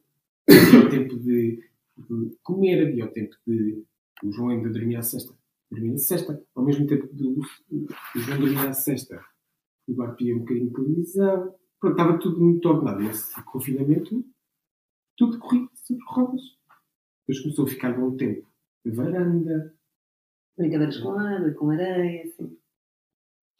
Havia 0.49 0.86
o 0.86 0.90
tempo 0.90 1.16
de, 1.18 1.62
de 1.97 2.36
comer, 2.42 2.86
havia 2.86 3.07
o 3.07 3.12
tempo 3.12 3.36
de. 3.47 3.84
O 4.22 4.32
João 4.32 4.51
ainda 4.51 4.70
dormia 4.70 5.01
à 5.01 5.03
sexta. 5.03 5.34
Dormia 5.70 5.95
à 5.95 5.99
sexta. 5.99 6.42
Ao 6.55 6.64
mesmo 6.64 6.86
tempo 6.86 7.09
que 7.09 7.14
o, 7.14 7.40
João 8.20 8.40
dormia 8.40 8.70
à 8.70 8.72
sexta. 8.72 9.24
O 9.86 9.92
Eduardo 9.92 10.16
via 10.16 10.36
um 10.36 10.40
bocadinho 10.40 10.70
de. 10.70 11.12
Pronto, 11.80 11.92
estava 11.92 12.18
tudo 12.18 12.40
muito 12.40 12.68
ordenado. 12.68 13.03
Nesse 13.03 13.42
confinamento, 13.45 14.24
tudo 15.16 15.38
corria 15.38 15.68
sobre 15.74 16.05
rodas. 16.07 16.42
Depois 17.26 17.42
começou 17.42 17.64
a 17.64 17.68
ficar 17.68 17.99
bom 17.99 18.16
tempo. 18.16 18.47
Varanda. 18.84 19.74
brincadeiras 20.57 20.99
com 20.99 21.12
água, 21.12 21.51
com 21.53 21.70
areia, 21.70 22.22
assim. 22.24 22.57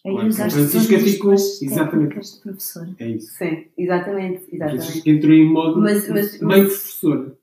Aí 0.07 0.13
Claro, 0.13 0.29
usaste 0.29 0.59
a 0.59 0.69
Francisca 0.69 0.99
ficou- 0.99 1.33
exatamente. 1.33 2.21
de. 2.21 2.95
É 2.99 3.09
isso. 3.09 3.33
Sim, 3.39 3.67
exatamente, 3.79 4.45
exatamente. 4.53 4.83
Francisca 4.85 5.11
entrou 5.11 5.33
em 5.33 5.51
modo 5.51 5.81
Mas- 5.81 6.09
mas- 6.11 6.41
mãe 6.41 6.63
mas- 6.63 6.73
professora. 6.73 7.37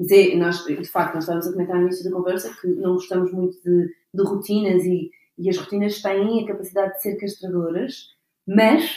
Mas 0.00 0.10
é, 0.12 0.36
nós, 0.36 0.64
de 0.64 0.84
facto, 0.84 1.14
nós 1.14 1.24
estávamos 1.24 1.46
a 1.48 1.52
comentar 1.52 1.76
no 1.76 1.82
início 1.82 2.04
da 2.04 2.16
conversa 2.16 2.56
que 2.60 2.66
não 2.68 2.94
gostamos 2.94 3.32
muito 3.32 3.56
de, 3.62 3.86
de 4.14 4.22
rotinas 4.22 4.84
e, 4.84 5.10
e 5.38 5.48
as 5.48 5.56
rotinas 5.56 6.00
têm 6.02 6.42
a 6.44 6.46
capacidade 6.46 6.94
de 6.94 7.02
ser 7.02 7.16
castradoras, 7.16 7.94
mas 8.46 8.90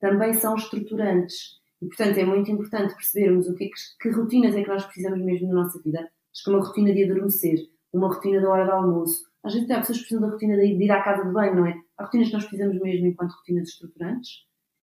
também 0.00 0.32
são 0.34 0.54
estruturantes. 0.56 1.58
E, 1.80 1.86
portanto, 1.86 2.18
é 2.18 2.24
muito 2.24 2.50
importante 2.50 2.94
percebermos 2.94 3.48
o 3.48 3.54
que, 3.54 3.64
é 3.64 3.68
que, 3.68 3.74
que 4.00 4.08
rotinas 4.16 4.54
é 4.56 4.62
que 4.62 4.68
nós 4.68 4.84
precisamos 4.84 5.20
mesmo 5.24 5.48
na 5.48 5.62
nossa 5.62 5.80
vida. 5.80 6.00
Acho 6.00 6.44
que 6.44 6.50
uma 6.50 6.60
rotina 6.64 6.92
de 6.92 7.04
adormecer, 7.04 7.58
uma 7.92 8.08
rotina 8.08 8.40
da 8.40 8.48
hora 8.50 8.64
do 8.64 8.72
almoço. 8.72 9.24
Às 9.44 9.54
vezes 9.54 9.70
há 9.70 9.78
pessoas 9.78 9.98
que 9.98 10.04
precisam 10.04 10.22
da 10.26 10.32
rotina 10.32 10.56
de 10.56 10.64
ir 10.66 10.90
à 10.90 11.02
casa 11.02 11.24
de 11.24 11.32
banho, 11.32 11.54
não 11.56 11.66
é? 11.66 11.74
Há 11.98 12.04
rotinas 12.04 12.28
que 12.28 12.34
nós 12.34 12.44
precisamos 12.44 12.80
mesmo 12.80 13.06
enquanto 13.08 13.32
rotinas 13.32 13.68
estruturantes. 13.68 14.46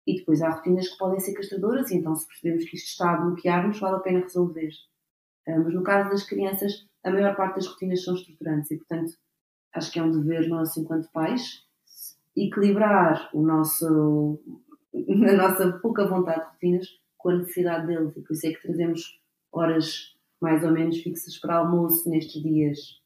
E 0.06 0.18
depois 0.18 0.42
há 0.42 0.50
rotinas 0.50 0.90
que 0.90 0.98
podem 0.98 1.20
ser 1.20 1.34
castradoras, 1.34 1.92
e 1.92 1.98
então 1.98 2.16
se 2.16 2.28
percebemos 2.28 2.66
que 2.66 2.76
isto 2.76 2.88
está 2.88 3.14
a 3.14 3.18
bloquear-nos, 3.18 3.80
vale 3.80 3.96
a 3.98 4.00
pena 4.00 4.20
resolver. 4.22 4.70
Ah, 5.48 5.60
Mas 5.60 5.74
no 5.74 5.84
caso 5.84 6.10
das 6.10 6.24
crianças, 6.24 6.88
a 7.04 7.12
maior 7.12 7.36
parte 7.36 7.56
das 7.56 7.68
rotinas 7.68 8.04
são 8.04 8.16
estruturantes 8.16 8.72
e, 8.72 8.78
portanto, 8.78 9.14
acho 9.74 9.92
que 9.92 10.00
é 10.00 10.04
um 10.04 10.12
dever 10.12 10.48
nosso 10.48 10.80
enquanto 10.80 11.12
pais 11.12 11.64
equilibrar 12.36 13.30
o 13.34 13.42
nosso, 13.42 14.40
a 14.94 15.34
nossa 15.34 15.72
pouca 15.80 16.08
vontade 16.08 16.42
de 16.42 16.52
rotinas 16.52 16.88
com 17.18 17.30
a 17.30 17.36
necessidade 17.38 17.88
deles. 17.88 18.16
E 18.16 18.22
por 18.22 18.34
isso 18.34 18.48
é 18.48 18.54
que 18.54 18.62
trazemos 18.62 19.20
horas 19.52 20.16
mais 20.42 20.64
ou 20.64 20.72
menos 20.72 20.98
fixas 21.00 21.38
para 21.38 21.58
almoço 21.58 22.10
nestes 22.10 22.42
dias. 22.42 22.99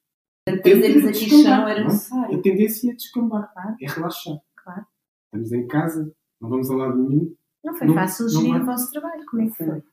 Portanto, 0.46 0.64
trazermos 0.64 1.06
aqui 1.06 1.30
chão 1.30 1.68
era 1.68 1.80
não 1.82 1.88
é? 1.90 1.92
necessário. 1.92 2.38
A 2.38 2.42
tendência 2.42 2.92
é 2.92 2.96
descambar, 2.96 3.52
Claro. 3.54 3.76
é 3.82 3.88
relaxar. 3.88 4.38
Claro. 4.56 4.86
Estamos 5.26 5.52
em 5.54 5.68
casa, 5.68 6.14
não 6.42 6.50
vamos 6.50 6.70
a 6.70 6.76
lado 6.76 6.98
nenhum. 6.98 7.36
Não 7.64 7.74
foi 7.76 7.88
Não- 7.88 7.94
fácil 7.94 8.26
não 8.26 8.32
gerir 8.32 8.52
vai. 8.52 8.62
o 8.62 8.66
vosso 8.66 8.92
trabalho. 8.92 9.26
Como 9.26 9.42
é 9.42 9.46
que 9.50 9.56
foi? 9.56 9.84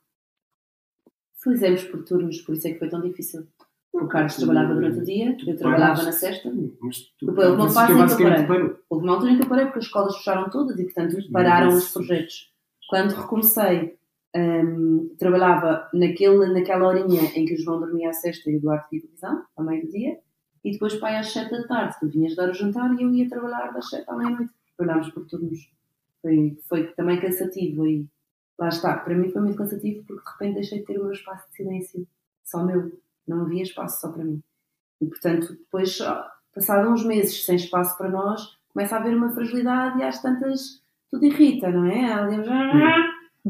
Fizemos 1.42 1.84
por 1.84 2.05
turnos, 2.05 2.40
por 2.42 2.55
isso 2.55 2.66
é 2.68 2.72
que 2.72 2.78
foi 2.78 2.88
tão 2.88 3.01
difícil. 3.01 3.46
O 3.92 4.07
Carlos 4.07 4.36
trabalhava 4.36 4.74
durante 4.74 4.98
o 5.01 5.05
dia, 5.05 5.36
eu 5.46 5.57
trabalhava 5.57 6.03
na 6.03 6.12
sexta. 6.12 6.53
Mas 6.80 6.98
tu, 7.18 7.26
Depois 7.26 7.48
houve 7.48 7.62
uma 7.62 7.70
fase 7.70 7.92
em 7.92 8.07
que 8.16 8.22
eu 8.22 8.28
parei. 8.46 8.76
Houve 8.88 9.05
uma 9.05 9.12
altura 9.14 9.32
em 9.32 9.36
que 9.38 9.42
eu 9.44 9.48
parei 9.48 9.64
porque 9.66 9.78
as 9.80 9.84
escolas 9.86 10.16
fecharam 10.16 10.51
todas 10.51 10.78
e, 10.78 10.84
portanto, 10.84 11.16
pararam 11.32 11.68
os 11.68 11.90
projetos. 11.92 12.53
Quando 12.88 13.12
recomecei, 13.12 13.98
hum, 14.36 15.14
trabalhava 15.18 15.88
naquele, 15.94 16.53
naquela 16.53 16.86
horinha 16.88 17.22
em 17.34 17.44
que 17.44 17.55
o 17.55 17.59
João 17.59 17.80
dormia 17.80 18.11
à 18.11 18.12
sexta 18.12 18.48
e 18.51 18.55
o 18.55 18.57
Eduardo 18.59 18.84
via 18.90 19.01
televisão, 19.01 19.44
ao 19.57 19.64
meio 19.64 19.84
do 19.86 19.90
dia, 19.90 20.18
e 20.64 20.72
depois 20.72 20.94
pai 20.96 21.16
às 21.16 21.32
7 21.32 21.50
da 21.50 21.66
tarde, 21.66 21.96
tu 22.00 22.08
vinhas 22.08 22.36
dar 22.36 22.50
o 22.50 22.54
jantar 22.54 22.92
e 22.94 23.02
eu 23.02 23.11
ia 23.11 23.28
trabalhar 23.28 23.72
das 23.72 23.88
7 23.88 24.08
à 24.08 24.16
meia-noite. 24.16 24.52
Trabalhámos 24.76 25.11
por 25.11 25.26
turnos. 25.26 25.70
Foi, 26.20 26.58
foi 26.68 26.86
também 26.92 27.20
cansativo 27.20 27.84
aí. 27.84 28.06
Lá 28.58 28.68
está, 28.68 28.96
para 28.98 29.14
mim 29.14 29.30
foi 29.30 29.40
muito 29.40 29.56
cansativo 29.56 30.04
porque 30.04 30.22
de 30.22 30.30
repente 30.32 30.54
deixei 30.54 30.78
de 30.80 30.84
ter 30.84 30.98
o 30.98 31.04
meu 31.04 31.12
espaço 31.12 31.48
de 31.48 31.56
silêncio, 31.56 32.06
só 32.44 32.62
meu. 32.62 32.92
Não 33.26 33.42
havia 33.42 33.62
espaço 33.62 34.00
só 34.00 34.12
para 34.12 34.24
mim. 34.24 34.42
E 35.00 35.06
portanto, 35.06 35.54
depois, 35.54 35.98
ah, 36.02 36.30
passado 36.54 36.90
uns 36.90 37.04
meses 37.04 37.44
sem 37.44 37.56
espaço 37.56 37.96
para 37.96 38.11
nós, 38.11 38.58
começa 38.72 38.96
a 38.96 38.98
haver 38.98 39.16
uma 39.16 39.32
fragilidade 39.32 39.98
e 39.98 40.02
às 40.02 40.20
tantas 40.20 40.82
tudo 41.11 41.24
irrita, 41.24 41.70
não 41.70 41.86
é? 41.86 42.12
Ali, 42.12 42.36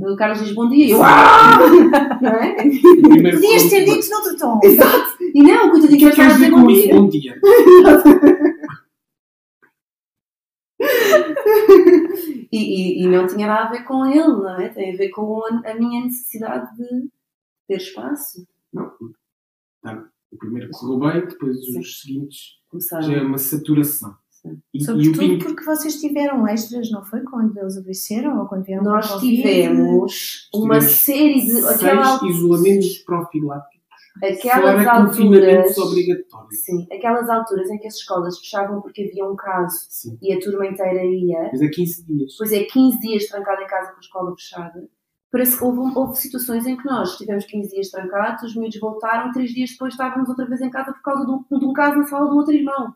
o 0.01 0.17
Carlos 0.17 0.41
diz 0.45 0.53
bom 0.55 0.69
dia 0.69 0.87
e 0.87 0.91
eu. 0.93 1.03
"Ah!" 1.03 1.59
Não 2.21 2.31
é? 2.31 2.55
Podias 3.33 3.69
ter 3.71 3.85
dito 3.85 4.11
noutro 4.11 4.37
tom. 4.39 4.61
Exato! 4.63 5.17
E 5.35 5.43
não, 5.43 5.71
coitadinho, 5.71 5.97
O 5.97 5.99
que 5.99 6.05
é 6.05 6.09
mas 6.09 6.15
que 6.17 6.23
dizer 6.23 6.35
dizer 6.35 6.51
bom 6.51 6.63
com 6.63 6.71
isso? 6.71 6.83
dia. 6.83 6.95
Bom 6.95 7.09
dia. 7.09 7.41
E, 12.53 12.59
e, 12.59 13.05
e 13.05 13.07
não 13.09 13.27
tinha 13.29 13.47
nada 13.47 13.69
a 13.69 13.71
ver 13.71 13.85
com 13.85 14.05
ele, 14.07 14.27
não 14.27 14.61
é? 14.61 14.69
Tem 14.71 14.93
a 14.93 14.97
ver 14.97 15.11
com 15.11 15.41
a, 15.45 15.71
a 15.71 15.75
minha 15.75 16.03
necessidade 16.05 16.69
de 16.77 17.09
ter 17.69 17.77
espaço. 17.77 18.45
Não. 18.73 18.91
Tá. 19.83 20.05
O 20.33 20.37
primeiro 20.37 20.69
correu 20.71 20.99
bem, 20.99 21.27
depois 21.29 21.65
Sim. 21.65 21.79
os 21.81 22.01
seguintes 22.01 22.59
Começar 22.69 23.01
já 23.03 23.15
é 23.15 23.21
uma 23.21 23.39
saturação. 23.39 24.17
Sim. 24.43 24.59
E, 24.73 24.79
e 24.79 24.83
o 24.83 24.85
Sobretudo 24.85 25.39
porque 25.39 25.65
vocês 25.65 26.01
tiveram 26.01 26.47
extras, 26.49 26.91
não 26.91 27.05
foi? 27.05 27.21
Quando 27.23 27.57
eles 27.59 27.77
adoeceram 27.77 28.41
ou 28.41 28.47
quando 28.47 28.65
vieram 28.65 28.85
Nós 28.85 29.21
tivemos 29.21 30.49
uma 30.55 30.79
Tivemos 30.79 30.97
série 30.97 31.41
de. 31.45 31.67
Aquela, 31.67 32.19
seis 32.19 32.37
isolamentos 32.37 32.99
profiláticos. 32.99 33.81
aquelas 34.23 34.85
Fora 34.85 34.91
alturas. 34.93 35.79
obrigatórios. 35.79 36.61
Sim, 36.65 36.87
aquelas 36.91 37.29
alturas 37.29 37.69
em 37.71 37.79
que 37.79 37.87
as 37.87 37.97
escolas 37.97 38.39
fechavam 38.39 38.81
porque 38.81 39.03
havia 39.03 39.27
um 39.27 39.37
caso 39.37 39.87
Sim. 39.91 40.19
e 40.23 40.33
a 40.33 40.41
turma 40.41 40.67
inteira 40.67 41.05
ia. 41.05 41.51
Mas 41.53 41.61
é 41.61 41.69
15 41.69 42.07
dias. 42.07 42.33
Depois 42.33 42.53
é 42.53 42.65
15 42.65 42.99
dias 43.01 43.27
trancado 43.27 43.63
em 43.63 43.67
casa 43.67 43.91
com 43.91 43.97
a 43.97 44.01
escola 44.01 44.35
fechada. 44.35 44.89
Parece 45.31 45.57
que 45.59 45.63
houve, 45.65 45.97
houve 45.97 46.17
situações 46.17 46.67
em 46.67 46.77
que 46.77 46.85
nós 46.85 47.17
tivemos 47.17 47.45
15 47.45 47.71
dias 47.71 47.89
trancados, 47.91 48.43
os 48.43 48.57
miúdos 48.57 48.81
voltaram, 48.81 49.31
três 49.31 49.51
dias 49.51 49.71
depois 49.71 49.95
estávamos 49.95 50.29
outra 50.29 50.45
vez 50.47 50.61
em 50.61 50.71
casa 50.71 50.93
por 50.93 51.03
causa 51.03 51.25
de 51.25 51.31
um, 51.31 51.59
de 51.59 51.65
um 51.67 51.73
caso 51.73 51.99
na 51.99 52.05
sala 52.05 52.29
do 52.29 52.37
outro 52.37 52.53
irmão. 52.53 52.93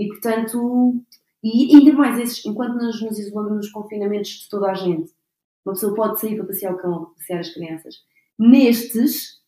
E 0.00 0.08
portanto, 0.08 1.04
e 1.44 1.76
ainda 1.76 1.92
mais 1.92 2.18
esses, 2.18 2.46
enquanto 2.46 2.74
nós 2.82 2.98
nos 3.02 3.18
isolamos 3.18 3.56
nos 3.56 3.70
confinamentos 3.70 4.30
de 4.30 4.48
toda 4.48 4.70
a 4.70 4.74
gente, 4.74 5.12
uma 5.62 5.74
pessoa 5.74 5.94
pode 5.94 6.18
sair 6.18 6.36
para 6.36 6.46
passear 6.46 6.72
o 6.72 6.78
cão 6.78 6.92
ou 6.92 7.06
passear 7.08 7.40
as 7.40 7.50
crianças. 7.50 7.96
Nestes, 8.38 9.42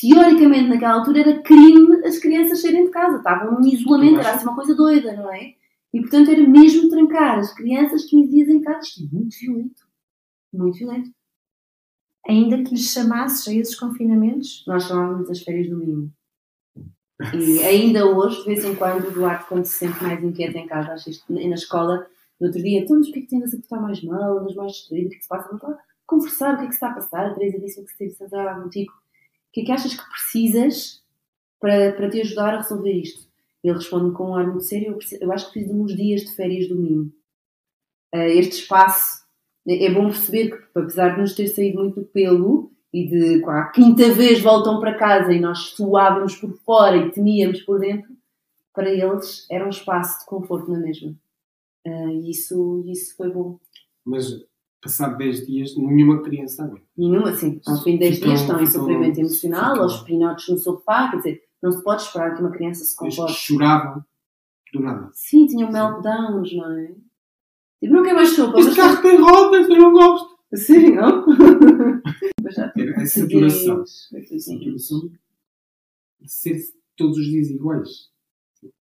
teoricamente 0.00 0.68
naquela 0.68 0.94
altura 0.94 1.22
era 1.22 1.42
crime 1.42 2.06
as 2.06 2.18
crianças 2.18 2.62
saírem 2.62 2.84
de 2.84 2.92
casa, 2.92 3.16
estavam 3.16 3.60
em 3.60 3.74
isolamento, 3.74 4.20
era 4.20 4.30
assim 4.30 4.44
uma 4.44 4.54
coisa 4.54 4.76
doida, 4.76 5.12
não 5.16 5.34
é? 5.34 5.54
E 5.92 6.00
portanto 6.00 6.30
era 6.30 6.46
mesmo 6.46 6.88
trancar 6.88 7.40
as 7.40 7.52
crianças 7.52 8.04
15 8.04 8.30
dias 8.30 8.48
em 8.48 8.60
casa, 8.60 8.86
isto 8.86 9.02
é 9.02 9.08
muito 9.12 9.36
violento. 9.40 9.88
Muito 10.52 10.78
violento. 10.78 11.10
Ainda 12.28 12.62
que 12.62 12.70
lhes 12.70 12.92
chamasses 12.92 13.48
a 13.48 13.54
esses 13.54 13.74
confinamentos? 13.74 14.62
Nós 14.68 14.84
chamávamos 14.84 15.28
as 15.28 15.42
férias 15.42 15.68
do 15.68 15.78
mimo. 15.78 16.12
E 17.34 17.62
ainda 17.64 18.06
hoje, 18.06 18.38
de 18.38 18.44
vez 18.46 18.64
em 18.64 18.74
quando, 18.74 19.08
o 19.08 19.10
Duarte, 19.10 19.46
quando 19.48 19.64
se 19.64 19.74
sente 19.78 20.02
mais 20.02 20.22
inquieto 20.22 20.56
em 20.56 20.66
casa, 20.66 20.92
acha 20.92 21.10
isto, 21.10 21.30
na 21.32 21.54
escola, 21.54 22.06
no 22.40 22.46
outro 22.46 22.62
dia, 22.62 22.80
então, 22.80 22.96
mas 22.96 23.06
porquê 23.08 23.20
que 23.22 23.26
tendas 23.28 23.52
a 23.52 23.58
portar 23.58 23.82
mais 23.82 24.02
mal, 24.02 24.38
andas 24.38 24.54
mais 24.54 24.72
distraído, 24.72 25.06
o 25.08 25.10
que 25.10 25.16
é 25.16 25.18
que 25.18 25.24
se 25.24 25.28
passa? 25.28 25.48
Vamos 25.48 25.62
lá 25.62 25.78
conversar, 26.06 26.54
o 26.54 26.58
que 26.58 26.64
é 26.64 26.66
que 26.66 26.72
se 26.72 26.76
está 26.76 26.90
a 26.90 26.94
passar? 26.94 27.26
A 27.26 27.34
Teresa 27.34 27.58
disse 27.60 27.84
que 27.84 27.90
se 27.90 27.98
teve 27.98 28.10
sentada 28.12 28.60
contigo. 28.60 28.92
O 28.92 29.52
que 29.52 29.60
é 29.60 29.64
que 29.64 29.72
achas 29.72 29.94
que 29.94 30.10
precisas 30.10 31.02
para, 31.60 31.92
para 31.92 32.08
te 32.10 32.20
ajudar 32.22 32.54
a 32.54 32.62
resolver 32.62 32.92
isto? 32.92 33.28
Ele 33.62 33.74
responde 33.74 34.14
com 34.14 34.30
um 34.30 34.34
ar 34.34 34.46
muito 34.46 34.64
sério, 34.64 34.88
eu, 34.88 34.96
preciso- 34.96 35.22
eu 35.22 35.32
acho 35.32 35.46
que 35.46 35.52
preciso 35.52 35.74
de 35.74 35.80
uns 35.80 35.94
dias 35.96 36.22
de 36.22 36.34
férias 36.34 36.68
do. 36.68 37.12
Ah, 38.12 38.28
este 38.28 38.62
espaço, 38.62 39.20
é 39.68 39.84
é 39.86 39.90
bom 39.94 40.06
perceber 40.08 40.50
que, 40.50 40.78
apesar 40.78 41.14
de 41.14 41.20
nos 41.20 41.34
ter 41.34 41.46
saído 41.48 41.78
muito 41.80 42.02
pelo, 42.06 42.72
e 42.92 43.06
de 43.08 43.40
qua, 43.40 43.60
a 43.60 43.70
quinta 43.70 44.12
vez 44.12 44.40
voltam 44.42 44.80
para 44.80 44.98
casa 44.98 45.32
e 45.32 45.40
nós 45.40 45.58
suávamos 45.76 46.34
por 46.36 46.52
fora 46.64 46.96
e 46.96 47.10
temíamos 47.10 47.60
por 47.62 47.78
dentro, 47.78 48.10
para 48.74 48.90
eles 48.90 49.46
era 49.50 49.64
um 49.66 49.70
espaço 49.70 50.20
de 50.20 50.26
conforto 50.26 50.70
na 50.70 50.78
mesma. 50.80 51.14
Ah, 51.86 52.12
E 52.12 52.30
isso, 52.30 52.82
isso 52.86 53.16
foi 53.16 53.30
bom. 53.30 53.58
Mas 54.04 54.26
passado 54.82 55.16
10 55.18 55.46
dias, 55.46 55.76
nenhuma 55.76 56.22
criança 56.22 56.64
aguenta. 56.64 56.86
Nenhuma, 56.96 57.30
assim, 57.30 57.60
ao 57.66 57.76
fim 57.82 57.92
de 57.92 57.98
10 58.00 58.14
Ficam- 58.16 58.28
dias 58.30 58.40
estão 58.40 58.60
em 58.60 58.66
ficam- 58.66 58.80
sofrimento 58.80 59.18
emocional, 59.20 59.70
ficam- 59.72 59.82
aos 59.82 60.02
pinotes 60.02 60.48
no 60.48 60.58
sofá, 60.58 61.10
quer 61.10 61.16
dizer, 61.18 61.42
não 61.62 61.70
se 61.72 61.82
pode 61.84 62.02
esperar 62.02 62.34
que 62.34 62.40
uma 62.40 62.50
criança 62.50 62.84
se 62.84 62.96
Eles 63.04 63.16
comporte. 63.16 63.38
choravam 63.38 64.04
do 64.72 64.80
nada. 64.80 65.10
Sim, 65.12 65.46
tinham 65.46 65.70
meltdowns, 65.70 66.52
não 66.54 66.72
é? 66.78 66.94
Tipo, 67.80 67.94
não 67.94 68.02
quer 68.02 68.14
mais 68.14 68.30
sopa, 68.30 68.52
mas 68.56 68.66
Este 68.68 68.76
carro 68.80 69.02
tem 69.02 69.20
rodas, 69.20 69.68
eu 69.68 69.76
não 69.78 69.92
gosto. 69.92 70.38
Sim, 70.54 70.96
não? 70.96 71.26
Mas 72.42 72.54
já 72.54 72.72
sim, 72.72 73.06
saturação. 73.06 73.84
ser 76.26 76.58
todos 76.96 77.18
os 77.18 77.24
dias 77.26 77.48
iguais. 77.50 78.10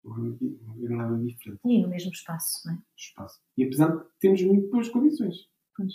Não 0.05 0.37
havia 0.73 0.91
nada 0.91 1.17
diferente 1.25 1.61
E 1.65 1.81
no 1.81 1.89
mesmo 1.89 2.11
espaço, 2.11 2.67
não 2.67 2.75
é? 2.75 2.79
espaço. 2.97 3.41
E 3.57 3.65
apesar 3.65 3.97
de 3.97 4.05
termos 4.21 4.43
muito 4.43 4.69
boas 4.69 4.89
condições. 4.89 5.49
Pois. 5.77 5.93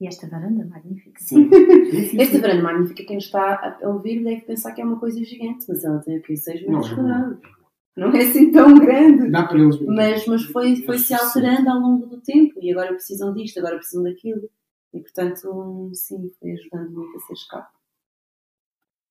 E 0.00 0.06
esta 0.06 0.28
varanda 0.28 0.64
magnífica. 0.66 1.18
Sim. 1.20 1.48
Esta 2.20 2.38
varanda 2.38 2.62
magnífica, 2.62 3.02
quem 3.04 3.16
nos 3.16 3.24
está 3.24 3.78
a 3.82 3.88
ouvir 3.88 4.22
deve 4.22 4.42
pensar 4.42 4.72
que 4.72 4.82
é 4.82 4.84
uma 4.84 5.00
coisa 5.00 5.22
gigante, 5.24 5.64
mas 5.68 5.84
ela 5.84 5.98
tem 6.00 6.16
aqui 6.16 6.36
6 6.36 6.66
Não, 6.66 6.72
metros 6.74 6.92
é 6.92 6.94
quadrados. 6.94 7.55
Não 7.96 8.12
é 8.12 8.22
assim 8.22 8.52
tão 8.52 8.74
grande. 8.74 9.30
Dá 9.30 9.46
para 9.46 9.58
eles 9.58 9.80
Mas, 9.80 10.26
mas 10.26 10.44
foi, 10.44 10.76
foi 10.82 10.98
se 10.98 11.14
alterando 11.14 11.70
ao 11.70 11.80
longo 11.80 12.06
do 12.06 12.20
tempo 12.20 12.58
e 12.60 12.70
agora 12.70 12.92
precisam 12.92 13.32
disto, 13.32 13.58
agora 13.58 13.76
precisam 13.76 14.02
daquilo. 14.02 14.50
E 14.92 15.00
portanto, 15.00 15.90
sim, 15.94 16.30
foi 16.38 16.52
ajudando 16.52 16.90
muito 16.90 17.16
a 17.16 17.20
ser 17.20 17.32
escape. 17.32 17.76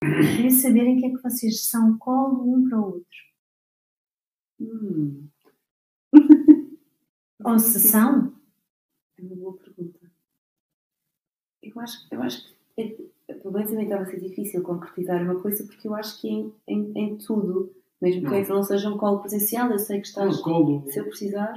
Queria 0.01 0.51
saber 0.51 0.83
em 0.83 0.99
que 0.99 1.05
é 1.07 1.09
que 1.09 1.23
vocês 1.23 1.65
são 1.65 1.97
colo 1.97 2.53
um 2.53 2.69
para 2.69 2.79
o 2.79 2.85
outro. 2.85 3.25
Hum, 4.59 5.27
Ou 7.43 7.59
se 7.59 7.79
são? 7.79 8.33
é 9.17 9.21
uma 9.21 9.35
boa 9.35 9.57
pergunta. 9.57 9.99
Eu 11.61 11.79
acho, 11.79 12.07
eu 12.11 12.21
acho 12.21 12.47
que 12.75 13.11
é, 13.27 13.33
pelo 13.33 13.53
menos 13.53 13.71
a 13.71 13.75
mim 13.75 13.83
estava 13.83 14.03
a 14.03 14.05
ser 14.05 14.19
difícil 14.19 14.63
concretizar 14.63 15.21
uma 15.23 15.39
coisa 15.41 15.65
porque 15.65 15.87
eu 15.87 15.95
acho 15.95 16.19
que 16.21 16.27
em, 16.27 16.53
em, 16.67 16.91
em 16.95 17.17
tudo, 17.17 17.75
mesmo 18.05 18.21
que 18.21 18.27
Não. 18.27 18.33
ainda 18.35 18.53
não 18.53 18.63
seja 18.63 18.89
um 18.93 18.97
colo 18.97 19.19
presencial, 19.19 19.71
eu 19.71 19.79
sei 19.79 19.99
que 19.99 20.07
estás, 20.07 20.37
No 20.37 20.43
colo, 20.43 20.85
se 20.91 20.99
eu 20.99 21.05
precisar, 21.05 21.53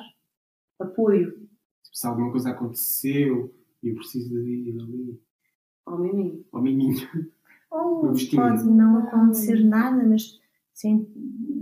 apoio 0.78 1.46
se 1.92 2.06
alguma 2.06 2.30
coisa 2.30 2.50
aconteceu 2.50 3.54
e 3.82 3.88
eu 3.88 3.96
preciso 3.96 4.30
de 4.30 4.50
ir 4.50 4.80
ali 4.80 5.22
ao 5.84 5.98
miminho. 5.98 6.44
ao 6.52 6.62
miminho. 6.62 6.96
Ou 7.70 8.00
pode 8.00 8.64
não 8.64 8.98
acontecer 8.98 9.62
nada, 9.64 10.02
mas 10.06 10.40
sim, 10.72 11.06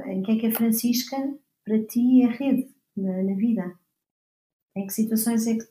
em 0.06 0.22
que 0.22 0.32
é 0.32 0.38
que 0.38 0.46
a 0.46 0.52
Francisca 0.52 1.16
para 1.64 1.84
ti 1.84 2.22
é 2.22 2.26
rede 2.28 2.72
na, 2.96 3.22
na 3.24 3.34
vida? 3.34 3.76
Em 4.76 4.86
que 4.86 4.92
situações 4.92 5.46
é 5.48 5.56
que, 5.56 5.66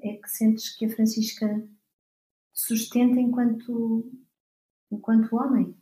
é 0.00 0.12
que 0.16 0.28
sentes 0.30 0.74
que 0.76 0.86
a 0.86 0.90
Francisca 0.90 1.48
te 1.58 2.60
sustenta 2.60 3.20
enquanto, 3.20 4.10
enquanto 4.90 5.36
homem? 5.36 5.76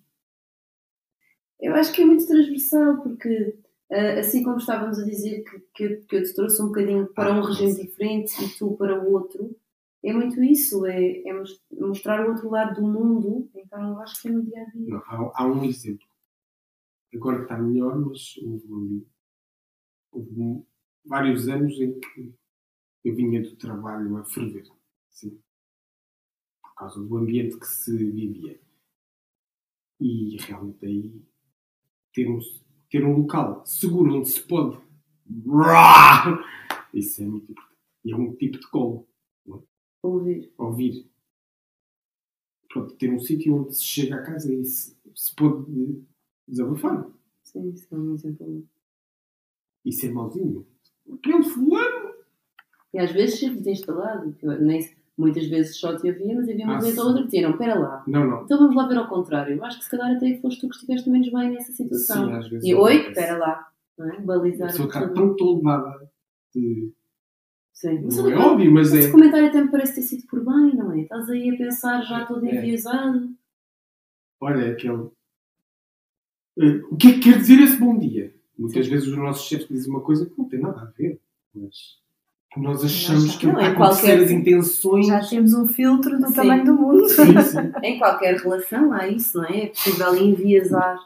Eu 1.63 1.75
acho 1.77 1.93
que 1.95 2.03
é 2.03 2.05
muito 2.05 2.27
transversal, 2.27 3.03
porque 3.03 3.59
ah, 3.91 4.21
assim 4.21 4.43
como 4.43 4.59
estávamos 4.59 4.99
a 4.99 5.05
dizer 5.05 5.45
que, 5.45 5.61
que, 5.75 5.85
eu- 5.85 6.03
que 6.07 6.17
eu 6.17 6.23
te 6.25 6.35
trouxe 6.35 6.61
um 6.63 6.67
bocadinho 6.67 7.07
para 7.15 7.33
um 7.35 7.43
regime 7.43 7.75
diferente 7.75 8.33
e 8.45 8.59
tu 8.59 8.77
para 8.77 9.01
o 9.03 9.13
outro, 9.13 9.57
é 10.05 10.13
muito 10.13 10.43
isso, 10.43 10.85
é, 10.87 11.23
é 11.29 11.33
mos- 11.33 11.63
mostrar 11.73 12.27
o 12.27 12.33
outro 12.33 12.51
lado 12.51 12.81
do 12.81 12.87
mundo, 12.87 13.49
então 13.55 13.91
eu 13.91 14.01
acho 14.01 14.21
que 14.21 14.29
é 14.29 14.33
no 14.33 14.43
dia 14.45 14.61
a 14.63 14.71
dia. 14.71 14.89
Não, 14.89 14.99
há, 15.07 15.33
há 15.43 15.47
um 15.47 15.65
exemplo. 15.65 16.07
Agora 17.15 17.43
está 17.43 17.57
melhor, 17.59 17.97
mas 17.99 18.37
houve, 18.39 19.07
houve 20.11 20.67
vários 21.05 21.49
anos 21.49 21.79
em 21.81 21.99
que 22.01 22.35
eu 23.05 23.15
vinha 23.15 23.43
do 23.43 23.55
trabalho 23.57 24.17
a 24.17 24.25
ferver. 24.25 24.65
Sim. 25.11 25.41
Por 26.63 26.75
causa 26.75 27.01
do 27.01 27.17
ambiente 27.19 27.59
que 27.59 27.67
se 27.67 27.97
vivia. 27.97 28.59
E 30.01 30.37
realmente 30.41 30.85
aí 30.87 31.23
ter 32.13 32.29
um, 32.29 32.39
ter 32.91 33.05
um 33.05 33.19
local 33.19 33.65
seguro 33.65 34.17
onde 34.17 34.29
se 34.29 34.43
pode. 34.43 34.79
Isso 36.93 37.23
é 37.23 37.27
muito 37.27 37.51
importante. 37.51 37.79
E 38.05 38.13
é 38.13 38.17
um 38.17 38.35
tipo 38.35 38.59
de 38.59 38.69
colo. 38.69 39.09
Ouvir. 40.03 40.53
Ouvir. 40.59 41.11
Pronto, 42.69 42.95
ter 42.97 43.13
um 43.13 43.19
sítio 43.19 43.55
onde 43.55 43.77
se 43.77 43.85
chega 43.85 44.17
a 44.17 44.23
casa 44.23 44.53
e 44.53 44.65
se, 44.65 44.97
se 45.15 45.35
pode 45.35 46.05
desabafar. 46.49 47.09
Sim, 47.43 47.71
isso 47.71 47.95
é 47.95 47.99
um 47.99 48.15
exemplo. 48.15 48.69
Isso 49.85 50.07
é 50.07 50.11
mauzinho. 50.11 50.67
Aquele 51.13 51.43
fulano. 51.43 52.15
E 52.93 52.99
às 52.99 53.13
vezes 53.13 53.39
ser 53.39 53.55
desinstalado, 53.55 54.37
eu 54.43 54.61
nem, 54.61 54.81
Muitas 55.23 55.47
vezes 55.47 55.79
só 55.79 55.97
te 55.97 56.09
havia, 56.09 56.35
mas 56.35 56.49
havia 56.49 56.65
uma 56.65 56.77
Ah, 56.77 56.81
vez 56.81 56.95
sim. 56.95 57.01
ou 57.01 57.07
outra 57.07 57.23
que 57.23 57.29
dizia, 57.29 57.49
não, 57.49 57.57
pera 57.57 57.79
lá. 57.79 58.05
Não, 58.07 58.27
não. 58.27 58.43
Então 58.45 58.59
vamos 58.59 58.75
lá 58.77 58.87
ver 58.89 58.97
ao 58.99 59.09
contrário. 59.09 59.57
Eu 59.57 59.65
acho 59.65 59.79
que 59.79 59.85
se 59.85 59.91
calhar 59.91 60.11
até 60.17 60.37
foste 60.39 60.61
tu 60.61 60.69
que 60.69 60.75
estiveste 60.75 61.09
menos 61.11 61.29
bem 61.31 61.51
nessa 61.51 61.73
situação. 61.73 62.27
Sim, 62.27 62.33
às 62.33 62.49
vezes. 62.49 62.69
e 62.69 62.75
oi, 62.75 62.97
espera 63.09 63.39
lá. 63.39 63.67
Não 63.99 64.11
é? 64.11 64.21
Balizar 64.21 64.69
está 64.69 65.01
tudo. 65.07 65.15
tão 65.15 65.37
toldada 65.37 66.11
de. 66.55 66.93
Sim. 67.73 68.01
Mas 68.05 68.17
Não 68.17 68.31
é 68.31 68.37
óbvio, 68.37 68.73
mas 68.73 68.93
esse 68.93 69.09
é. 69.09 69.11
comentário 69.11 69.49
até 69.49 69.63
me 69.63 69.71
parece 69.71 69.95
ter 69.97 70.03
sido 70.03 70.27
por 70.27 70.45
bem, 70.45 70.75
não 70.77 70.93
é? 70.93 71.01
Estás 71.03 71.29
aí 71.31 71.51
a 71.51 71.57
pensar 71.57 72.01
já 72.03 72.25
todo 72.27 72.45
É. 72.47 72.55
enviesado. 72.57 73.31
Olha, 74.41 74.61
é 74.67 74.71
aquele. 74.73 75.09
Eh, 76.59 76.83
O 76.91 76.97
que 76.97 77.09
é 77.09 77.13
que 77.15 77.21
quer 77.21 77.39
dizer 77.39 77.61
esse 77.61 77.79
bom 77.79 77.99
dia? 77.99 78.35
Muitas 78.59 78.87
vezes 78.87 79.09
os 79.09 79.17
nossos 79.17 79.47
chefes 79.49 79.67
dizem 79.69 79.91
uma 79.91 80.01
coisa 80.03 80.27
que 80.27 80.37
não 80.39 80.49
tem 80.49 80.61
nada 80.61 80.81
a 80.83 80.85
ver, 80.85 81.19
mas 81.55 81.99
nós 82.57 82.85
achamos 82.85 83.37
que 83.37 83.47
Não, 83.47 83.55
conhecer 83.55 83.77
qualquer- 83.77 84.19
as 84.23 84.31
intenções. 84.31 85.07
Já 85.07 85.27
temos 85.27 85.55
um 85.55 85.67
filtro 85.67 86.19
do 86.19 86.29
Sim. 86.29 86.35
tamanho 86.35 86.65
do 86.65 86.75
mundo. 86.75 87.09
Sim, 87.09 87.25
sim. 87.41 87.73
Em 87.83 87.99
qualquer 87.99 88.37
relação 88.37 88.93
há 88.93 89.09
isso, 89.09 89.39
não 89.39 89.45
é? 89.47 89.65
É 89.65 89.67
possível 89.69 90.15
enviesar. 90.17 90.99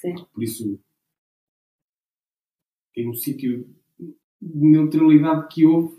Sim. 0.00 0.14
Por 0.32 0.42
isso, 0.42 0.80
tem 2.94 3.08
um 3.08 3.14
sítio 3.14 3.68
de 3.98 4.66
neutralidade 4.66 5.48
que 5.48 5.64
houve 5.66 5.96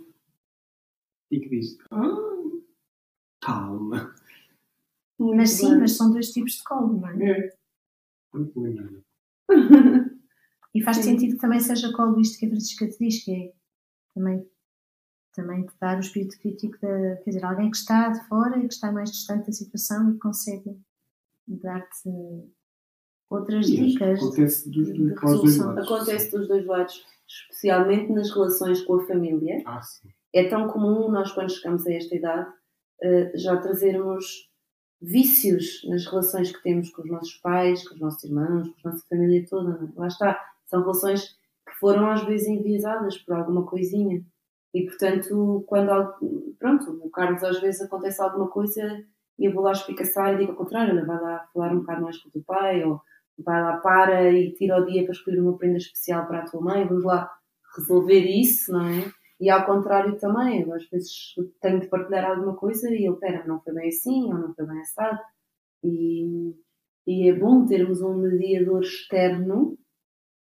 e 1.31 1.39
que 1.39 1.49
diz: 1.49 1.77
ah, 1.91 2.15
calma. 3.41 4.13
Mas 5.17 5.51
sim, 5.51 5.77
mas 5.77 5.93
são 5.95 6.11
dois 6.11 6.31
tipos 6.31 6.53
de 6.53 6.63
colo, 6.63 6.99
não 6.99 7.07
é? 7.07 7.29
É. 7.31 7.55
Muito 8.33 8.61
bem, 8.61 9.01
E 10.75 10.81
faz 10.83 10.97
sentido 10.97 11.35
que 11.35 11.39
também 11.39 11.59
seja 11.61 11.93
colo 11.93 12.19
isto 12.19 12.37
que 12.37 12.45
a 12.45 12.49
Francisca 12.49 12.85
te 12.89 12.97
diz, 12.99 13.23
que 13.23 13.31
é 13.31 13.53
também, 14.13 14.45
também 15.35 15.65
te 15.65 15.73
dar 15.79 15.97
o 15.97 15.99
espírito 15.99 16.37
crítico 16.39 16.77
da, 16.81 17.15
quer 17.17 17.29
dizer, 17.31 17.45
alguém 17.45 17.69
que 17.71 17.77
está 17.77 18.09
de 18.09 18.27
fora 18.27 18.57
e 18.57 18.67
que 18.67 18.73
está 18.73 18.91
mais 18.91 19.11
distante 19.11 19.47
da 19.47 19.51
situação 19.51 20.11
e 20.11 20.17
consegue 20.17 20.77
dar-te 21.47 22.09
outras 23.29 23.67
E 23.67 23.75
dicas. 23.91 24.19
Acontece 24.19 24.69
dos, 24.69 24.85
de 24.87 24.91
os 24.91 24.97
dois 25.09 25.21
resolução. 25.21 25.67
lados. 25.67 25.85
Acontece 25.85 26.31
dos 26.31 26.47
dois 26.47 26.65
lados, 26.65 27.05
especialmente 27.27 28.11
nas 28.11 28.31
relações 28.31 28.81
com 28.83 28.95
a 28.95 29.05
família. 29.07 29.61
Ah, 29.65 29.81
sim. 29.81 30.09
É 30.33 30.47
tão 30.47 30.67
comum 30.67 31.09
nós, 31.09 31.31
quando 31.31 31.51
chegamos 31.51 31.85
a 31.87 31.93
esta 31.93 32.15
idade, 32.15 32.49
eh, 33.01 33.31
já 33.35 33.57
trazermos 33.57 34.49
vícios 35.01 35.81
nas 35.87 36.05
relações 36.05 36.51
que 36.51 36.61
temos 36.63 36.89
com 36.89 37.01
os 37.03 37.09
nossos 37.11 37.33
pais, 37.35 37.87
com 37.87 37.93
os 37.95 38.01
nossos 38.01 38.23
irmãos, 38.23 38.67
com 38.81 38.87
a 38.87 38.91
nossa 38.91 39.05
família 39.07 39.45
toda. 39.47 39.71
é? 39.83 39.99
Lá 39.99 40.07
está. 40.07 40.39
São 40.65 40.81
relações 40.81 41.37
que 41.67 41.75
foram 41.79 42.09
às 42.09 42.23
vezes 42.25 42.47
enviesadas 42.47 43.17
por 43.17 43.35
alguma 43.35 43.65
coisinha. 43.65 44.23
E, 44.77 44.85
portanto, 44.85 45.63
quando. 45.67 45.89
al- 45.91 46.17
Pronto, 46.59 46.85
o 47.03 47.09
Carlos 47.11 47.43
às 47.43 47.59
vezes 47.61 47.81
acontece 47.81 48.21
alguma 48.21 48.47
coisa 48.49 48.81
e 49.39 49.45
eu 49.47 49.53
vou 49.53 49.63
lá 49.63 49.71
espicaçar 49.73 50.33
e 50.33 50.37
digo 50.39 50.51
ao 50.53 50.57
contrário: 50.57 51.05
vai 51.05 51.21
lá 51.21 51.47
falar 51.53 51.71
um 51.73 51.79
bocado 51.79 52.01
mais 52.03 52.17
com 52.19 52.29
o 52.29 52.31
teu 52.31 52.43
pai, 52.45 52.83
ou 52.83 53.01
vai 53.39 53.61
lá, 53.61 53.77
para 53.77 54.31
e 54.31 54.53
tira 54.53 54.81
o 54.81 54.85
dia 54.85 55.03
para 55.03 55.11
escolher 55.13 55.41
uma 55.41 55.57
prenda 55.57 55.77
especial 55.77 56.25
para 56.27 56.39
a 56.41 56.45
tua 56.49 56.61
mãe, 56.61 56.87
vamos 56.87 57.03
lá 57.03 57.29
resolver 57.77 58.19
isso, 58.25 58.71
não 58.71 58.85
é? 58.87 59.11
E 59.39 59.49
ao 59.49 59.65
contrário 59.65 60.17
também, 60.17 60.61
eu 60.61 60.73
às 60.73 60.87
vezes 60.89 61.11
tenho 61.61 61.81
de 61.81 61.87
partilhar 61.87 62.25
alguma 62.31 62.55
coisa 62.55 62.89
e 62.89 63.05
ele, 63.05 63.17
pera, 63.17 63.45
não 63.45 63.59
foi 63.61 63.73
bem 63.73 63.89
assim, 63.89 64.23
ou 64.33 64.39
não 64.39 64.53
foi 64.55 64.65
bem 64.65 64.79
assado. 64.81 65.19
E, 65.83 66.55
e 67.07 67.29
é 67.29 67.33
bom 67.33 67.65
termos 67.65 68.01
um 68.01 68.15
mediador 68.15 68.81
externo 68.81 69.77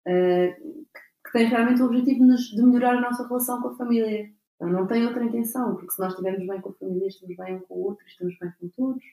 eh, 0.07 0.53
que 0.57 1.01
tem 1.37 1.47
realmente 1.49 1.83
o 1.83 1.87
objetivo 1.87 2.21
de, 2.21 2.27
nos- 2.27 2.49
de 2.51 2.63
melhorar 2.63 2.97
a 2.97 3.01
nossa 3.01 3.27
relação 3.27 3.61
com 3.61 3.69
a 3.69 3.77
família. 3.77 4.31
Então, 4.57 4.71
não 4.71 4.87
tem 4.87 5.05
outra 5.07 5.23
intenção, 5.25 5.75
porque 5.77 5.91
se 5.93 6.01
nós 6.01 6.13
estivermos 6.13 6.47
bem 6.47 6.61
com 6.63 6.71
a 6.71 6.75
família, 6.75 7.09
estamos 7.09 7.37
bem 7.37 7.57
um 7.57 7.61
com 7.61 7.75
o 7.75 7.85
outro, 7.89 8.07
estamos 8.07 8.39
bem 8.39 8.51
com 8.59 8.69
todos. 8.77 9.05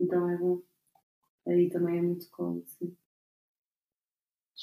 Então 0.00 0.28
é 0.30 0.36
bom. 0.36 0.60
Aí 1.46 1.70
também 1.70 1.98
é 1.98 2.02
muito 2.02 2.28
colo, 2.30 2.62
sim. 2.66 2.94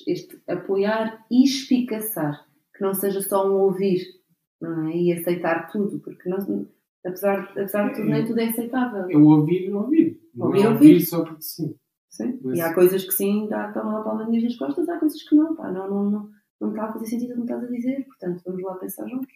Este 0.05 0.41
apoiar 0.47 1.25
e 1.31 1.43
espicaçar, 1.45 2.45
que 2.75 2.81
não 2.83 2.93
seja 2.93 3.21
só 3.21 3.49
um 3.49 3.61
ouvir 3.61 4.01
é? 4.61 4.67
e 4.97 5.13
aceitar 5.13 5.71
tudo, 5.71 5.99
porque 5.99 6.27
não, 6.29 6.67
apesar, 7.05 7.43
apesar 7.51 7.87
de 7.89 7.95
tudo, 7.95 8.09
nem 8.09 8.25
tudo 8.25 8.39
é 8.41 8.49
aceitável. 8.49 9.09
É 9.09 9.15
o 9.15 9.25
ouvir 9.25 9.67
e 9.69 9.71
ouvir. 9.71 10.21
Não 10.35 10.47
Ouvir, 10.47 10.63
é 10.63 10.69
ouvir. 10.69 10.87
ouvir 10.93 11.05
só 11.05 11.23
porque 11.23 11.41
sim. 11.41 11.75
Sim. 12.09 12.39
Mas- 12.43 12.57
E 12.57 12.61
há 12.61 12.73
coisas 12.73 13.05
que 13.05 13.13
sim, 13.13 13.47
dá, 13.47 13.71
tomam 13.71 13.97
a 13.97 14.03
palmadinha 14.03 14.41
nas 14.43 14.55
costas, 14.57 14.87
há 14.89 14.99
coisas 14.99 15.21
que 15.23 15.33
não, 15.35 15.55
pá, 15.55 15.71
não, 15.71 15.89
não, 15.89 16.11
não, 16.11 16.29
não 16.59 16.69
está 16.69 16.85
a 16.85 16.93
fazer 16.93 17.05
sentido 17.07 17.33
o 17.33 17.35
que 17.35 17.41
estás 17.41 17.63
a 17.63 17.67
dizer, 17.67 18.05
portanto, 18.05 18.43
vamos 18.45 18.63
lá 18.63 18.75
pensar 18.75 19.07
juntos. 19.07 19.33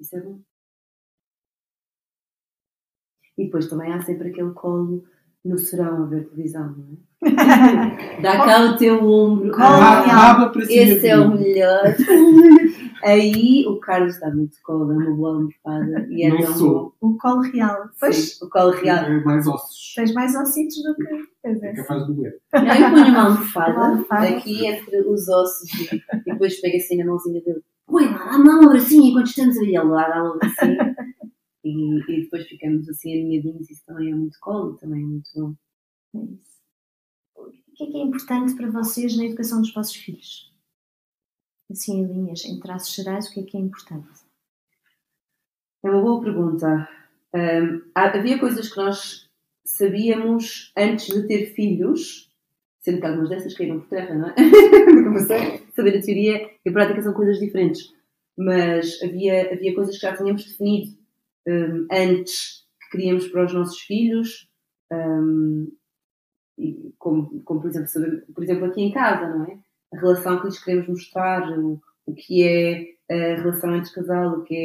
Isso 0.00 0.16
é 0.16 0.20
bom. 0.20 0.40
E 3.38 3.44
depois 3.44 3.68
também 3.68 3.92
há 3.92 4.00
sempre 4.00 4.30
aquele 4.30 4.52
colo 4.52 5.04
no 5.44 5.58
serão 5.58 6.04
a 6.04 6.06
ver 6.06 6.28
televisão, 6.28 6.76
não 6.76 6.94
é? 6.94 7.11
Dá 8.20 8.44
cá 8.44 8.64
o 8.64 8.76
teu 8.76 9.04
ombro. 9.04 9.52
Ah, 9.56 10.52
esse 10.68 11.06
é 11.06 11.18
o 11.18 11.30
melhor. 11.30 11.94
Aí 13.04 13.64
o 13.66 13.80
Carlos 13.80 14.14
está 14.14 14.30
muito 14.30 14.56
colo, 14.62 14.92
é 14.92 14.96
uma 14.96 15.16
boa 15.16 15.34
almofada. 15.34 16.06
E 16.08 16.24
é 16.24 16.28
Não 16.28 16.54
sou. 16.54 16.94
O 17.00 17.16
colo 17.16 17.40
real. 17.42 17.88
Pois, 17.98 18.16
Sim, 18.16 18.44
o 18.44 18.48
colo 18.48 18.70
real. 18.70 19.04
É 19.04 19.24
mais 19.24 19.46
ossos. 19.46 19.92
tens 19.96 20.12
mais 20.14 20.34
ossitos 20.36 20.76
do 20.82 20.94
que. 20.94 21.04
É 21.44 21.50
é. 21.50 21.74
capaz 21.74 22.06
de 22.06 22.14
doer. 22.14 22.38
Não, 22.52 22.60
eu 22.62 22.90
ponho 22.90 23.08
uma 23.08 23.28
Uma 23.28 23.88
almofada 23.88 24.28
aqui 24.28 24.66
entre 24.66 25.00
os 25.00 25.28
ossos 25.28 25.68
e, 25.74 25.96
e 25.96 26.32
depois 26.32 26.60
pego 26.60 26.76
assim 26.76 26.96
na 26.96 27.04
mãozinha 27.06 27.40
dele. 27.42 27.62
Põe 27.86 28.04
lá, 28.06 28.24
dá-me 28.24 28.48
lá 28.48 28.60
um 28.60 28.66
abracinho 28.66 29.10
enquanto 29.10 29.26
estamos 29.26 29.58
aí. 29.58 29.74
Ele 29.74 29.84
lá 29.84 30.08
dá 30.08 30.22
um 30.22 30.32
abracinho. 30.34 30.78
E, 31.64 32.00
e 32.00 32.22
depois 32.22 32.44
ficamos 32.48 32.88
assim 32.88 33.12
alinhadinhos. 33.12 33.70
Isso 33.70 33.82
também 33.86 34.10
é 34.10 34.14
muito 34.16 34.36
colo, 34.40 34.76
também 34.78 35.00
é 35.00 35.06
muito 35.06 35.30
bom. 35.36 35.54
É 36.16 36.18
isso. 36.18 36.51
O 37.72 37.74
que 37.74 37.84
é 37.84 37.86
que 37.86 37.96
é 37.96 38.02
importante 38.02 38.54
para 38.54 38.70
vocês 38.70 39.16
na 39.16 39.24
educação 39.24 39.62
dos 39.62 39.72
vossos 39.72 39.96
filhos? 39.96 40.52
Assim, 41.70 42.00
em 42.00 42.06
linhas, 42.06 42.44
em 42.44 42.60
traços 42.60 42.94
gerais, 42.94 43.28
o 43.28 43.32
que 43.32 43.40
é 43.40 43.42
que 43.44 43.56
é 43.56 43.60
importante? 43.60 44.10
É 45.82 45.90
uma 45.90 46.02
boa 46.02 46.20
pergunta. 46.22 46.86
Há- 47.94 48.18
havia 48.18 48.38
coisas 48.38 48.68
que 48.70 48.76
nós 48.76 49.26
sabíamos 49.64 50.70
antes 50.76 51.06
de 51.06 51.26
ter 51.26 51.54
filhos, 51.54 52.30
sendo 52.80 53.00
que 53.00 53.06
algumas 53.06 53.30
dessas 53.30 53.54
caíram 53.54 53.80
por 53.80 53.88
terra, 53.88 54.14
não 54.14 54.28
é? 54.28 54.34
Saber 55.74 55.96
a 55.96 56.02
teoria 56.02 56.50
e 56.62 56.68
a 56.68 56.72
prática 56.72 57.00
são 57.00 57.14
coisas 57.14 57.38
diferentes. 57.38 57.90
Mas 58.36 59.00
havia, 59.02 59.50
havia 59.50 59.74
coisas 59.74 59.94
que 59.96 60.02
já 60.02 60.14
tínhamos 60.14 60.44
definido 60.44 60.94
ahm, 61.48 61.86
antes 61.90 62.66
que 62.82 62.90
queríamos 62.98 63.28
para 63.28 63.46
os 63.46 63.54
nossos 63.54 63.80
filhos, 63.80 64.46
ahm, 64.92 65.68
e 66.58 66.92
como, 66.98 67.42
como 67.42 67.60
por, 67.60 67.70
exemplo, 67.70 67.88
saber, 67.88 68.24
por 68.34 68.44
exemplo 68.44 68.66
aqui 68.66 68.82
em 68.82 68.92
casa, 68.92 69.28
não 69.28 69.44
é? 69.44 69.58
A 69.92 70.00
relação 70.00 70.40
que 70.40 70.46
lhes 70.46 70.62
queremos 70.62 70.88
mostrar, 70.88 71.58
o, 71.58 71.80
o 72.06 72.14
que 72.14 72.42
é 72.42 72.92
a 73.10 73.36
relação 73.36 73.74
entre 73.76 73.92
casal, 73.92 74.38
o 74.38 74.44
que 74.44 74.56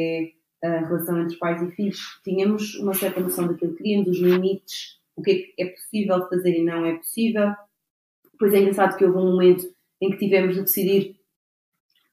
é 0.62 0.66
a 0.66 0.86
relação 0.86 1.20
entre 1.20 1.36
pais 1.36 1.62
e 1.62 1.70
filhos, 1.72 2.20
tínhamos 2.24 2.74
uma 2.76 2.94
certa 2.94 3.20
noção 3.20 3.46
daquilo 3.46 3.72
que 3.72 3.82
queríamos, 3.82 4.06
dos 4.06 4.18
limites, 4.18 4.98
o 5.16 5.22
que 5.22 5.30
é 5.30 5.34
que 5.34 5.54
é 5.58 5.66
possível 5.66 6.28
fazer 6.28 6.58
e 6.58 6.64
não 6.64 6.84
é 6.86 6.96
possível. 6.96 7.52
Depois 8.32 8.54
é 8.54 8.58
engraçado 8.58 8.96
que 8.96 9.04
houve 9.04 9.18
um 9.18 9.32
momento 9.32 9.64
em 10.00 10.10
que 10.10 10.18
tivemos 10.18 10.54
de 10.54 10.62
decidir 10.62 11.18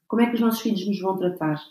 como 0.08 0.22
é 0.22 0.28
que 0.28 0.36
os 0.36 0.42
nossos 0.42 0.62
filhos 0.62 0.88
nos 0.88 1.00
vão 1.00 1.18
tratar. 1.18 1.62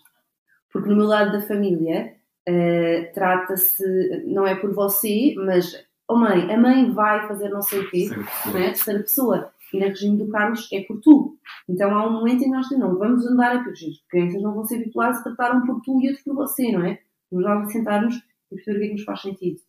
Porque 0.73 0.89
no 0.89 0.97
meu 0.97 1.07
lado 1.07 1.33
da 1.33 1.41
família, 1.41 2.17
eh, 2.47 3.11
trata-se, 3.15 4.25
não 4.27 4.47
é 4.47 4.55
por 4.55 4.73
você, 4.73 5.35
mas, 5.37 5.85
oh 6.09 6.17
mãe, 6.17 6.53
a 6.53 6.59
mãe 6.59 6.91
vai 6.91 7.27
fazer 7.27 7.49
não 7.49 7.63
sei 7.63 7.81
o 7.81 7.91
quê, 7.91 8.09
não 8.47 8.57
é? 8.57 8.67
A 8.67 8.73
terceira 8.73 9.01
pessoa. 9.01 9.53
E 9.73 9.79
na 9.81 9.87
regime 9.87 10.19
do 10.19 10.29
Carlos 10.29 10.69
é 10.73 10.83
por 10.83 11.01
tu. 11.01 11.37
Então 11.69 11.91
há 11.93 12.07
um 12.07 12.13
momento 12.13 12.43
em 12.43 12.45
que 12.45 12.51
nós 12.51 12.69
dizemos, 12.69 12.89
não, 12.89 12.99
vamos 12.99 13.27
andar 13.27 13.57
a 13.57 13.65
porque 13.65 13.87
as 13.87 14.01
crianças 14.09 14.43
não 14.43 14.55
vão 14.55 14.65
ser 14.65 14.77
habituadas 14.77 15.19
a 15.19 15.23
tratar 15.25 15.57
um 15.57 15.67
por 15.67 15.81
tu 15.83 16.01
e 16.01 16.09
outro 16.09 16.25
por 16.25 16.35
você, 16.35 16.71
não 16.73 16.85
é? 16.85 17.01
Vamos 17.31 17.45
lá 17.45 17.67
sentar-nos 17.67 18.17
e 18.17 18.55
perceber 18.55 18.77
o 18.77 18.81
que 18.81 18.85
é 18.85 18.89
que 18.89 18.95
nos 18.95 19.05
faz 19.05 19.23
sentido. 19.23 19.61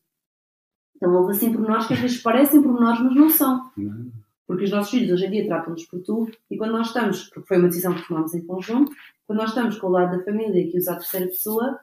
Então 0.95 1.13
houve 1.13 1.31
assim 1.31 1.51
pormenores 1.51 1.87
que 1.87 1.93
às 1.93 1.99
vezes 1.99 2.21
parecem 2.21 2.61
pormenores, 2.61 3.01
mas 3.01 3.15
não 3.15 3.29
são. 3.29 3.71
Não. 3.75 4.11
Porque 4.47 4.65
os 4.65 4.71
nossos 4.71 4.91
filhos 4.91 5.11
hoje 5.11 5.25
em 5.25 5.31
dia 5.31 5.47
tratam-nos 5.47 5.85
por 5.85 6.01
tu 6.03 6.29
e 6.51 6.57
quando 6.57 6.73
nós 6.73 6.87
estamos, 6.87 7.23
porque 7.29 7.47
foi 7.47 7.57
uma 7.57 7.67
decisão 7.67 7.95
que 7.95 8.07
tomamos 8.07 8.33
em 8.35 8.45
conjunto, 8.45 8.91
quando 9.25 9.39
nós 9.39 9.49
estamos 9.49 9.79
com 9.79 9.87
o 9.87 9.91
lado 9.91 10.17
da 10.17 10.23
família 10.23 10.69
que 10.69 10.77
usa 10.77 10.93
a 10.93 10.97
terceira 10.97 11.25
pessoa, 11.25 11.79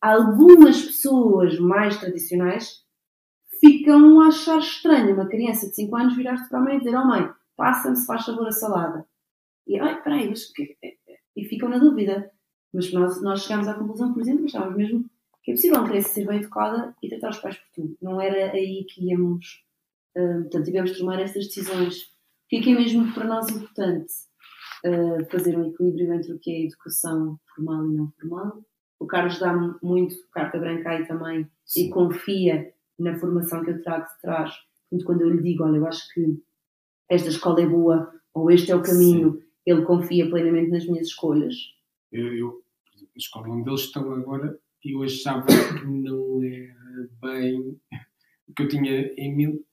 algumas 0.00 0.80
pessoas 0.80 1.58
mais 1.58 1.98
tradicionais 1.98 2.83
ficam 3.64 4.20
a 4.20 4.28
achar 4.28 4.58
estranho 4.58 5.14
uma 5.14 5.26
criança 5.26 5.68
de 5.68 5.76
5 5.76 5.96
anos 5.96 6.16
virar-se 6.16 6.48
para 6.48 6.58
a 6.58 6.62
mãe 6.62 6.76
e 6.76 6.78
dizer: 6.78 6.96
Oh 6.96 7.06
mãe, 7.06 7.30
passa-me 7.56 7.96
se 7.96 8.06
faz 8.06 8.24
favor 8.24 8.46
a 8.46 8.52
salada. 8.52 9.06
E, 9.66 9.78
ai, 9.78 10.02
peraí, 10.02 10.28
mas 10.28 10.52
que 10.52 10.76
e 11.36 11.44
ficam 11.44 11.68
na 11.68 11.78
dúvida. 11.78 12.30
Mas 12.72 12.92
nós, 12.92 13.22
nós 13.22 13.42
chegámos 13.42 13.68
à 13.68 13.74
conclusão, 13.74 14.12
por 14.12 14.20
exemplo, 14.20 14.44
achávamos 14.44 14.76
mesmo 14.76 15.04
que 15.42 15.52
é 15.52 15.54
possível 15.54 15.78
uma 15.78 15.88
criança 15.88 16.08
ser 16.08 16.26
bem 16.26 16.38
educada 16.38 16.94
e 17.02 17.08
tratar 17.08 17.30
os 17.30 17.38
pais 17.38 17.56
por 17.56 17.70
tudo. 17.74 17.96
Não 18.00 18.20
era 18.20 18.52
aí 18.52 18.84
que 18.84 19.04
íamos. 19.04 19.64
ah, 20.16 20.40
portanto, 20.42 20.64
tivemos 20.64 20.92
de 20.92 20.98
tomar 20.98 21.20
essas 21.20 21.46
decisões. 21.46 22.02
O 22.02 22.48
que 22.48 22.56
é 22.56 22.62
que 22.62 22.72
é 22.72 22.74
mesmo 22.74 23.12
para 23.12 23.26
nós 23.26 23.48
importante? 23.48 24.12
Ah, 24.84 25.24
fazer 25.30 25.56
um 25.56 25.68
equilíbrio 25.68 26.12
entre 26.12 26.32
o 26.32 26.38
que 26.38 26.50
é 26.50 26.64
educação 26.64 27.38
formal 27.54 27.86
e 27.86 27.96
não 27.96 28.12
formal 28.20 28.62
O 28.98 29.06
Carlos 29.06 29.38
dá-me 29.38 29.74
muito 29.82 30.14
carta 30.30 30.58
branca 30.58 30.90
aí 30.90 31.06
também 31.06 31.40
e 31.42 31.48
Sim. 31.64 31.90
confia 31.90 32.74
na 32.98 33.18
formação 33.18 33.64
que 33.64 33.70
eu 33.70 33.82
trago 33.82 34.06
de 34.06 34.20
trás. 34.20 34.52
Portanto, 34.88 35.06
quando 35.06 35.20
eu 35.22 35.30
lhe 35.30 35.42
digo, 35.42 35.64
olha, 35.64 35.76
eu 35.78 35.86
acho 35.86 36.02
que 36.12 36.40
esta 37.08 37.28
escola 37.28 37.60
é 37.62 37.66
boa 37.66 38.12
ou 38.32 38.50
este 38.50 38.70
é 38.70 38.76
o 38.76 38.82
caminho, 38.82 39.42
ele 39.66 39.82
confia 39.82 40.28
plenamente 40.28 40.70
nas 40.70 40.86
minhas 40.86 41.08
escolhas. 41.08 41.54
Eu, 42.12 42.34
eu, 42.34 42.62
a 43.02 43.18
escola 43.18 43.48
onde 43.48 43.68
eles 43.68 43.80
estão 43.82 44.12
agora, 44.12 44.58
eu 44.84 45.02
achava 45.02 45.46
que 45.46 45.86
não 45.86 46.42
era 46.42 47.08
bem 47.22 47.80
o 48.46 48.52
que 48.54 48.62
eu 48.62 48.68
tinha 48.68 49.12
em 49.16 49.34
mente, 49.34 49.64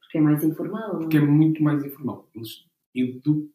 Porque 0.00 0.18
é 0.18 0.20
mais 0.20 0.42
informal. 0.42 0.92
não 0.94 0.98
porque 1.00 1.16
é 1.18 1.20
muito 1.20 1.62
mais 1.62 1.84
informal. 1.84 2.28
Eles 2.34 2.64
edu- 2.94 3.50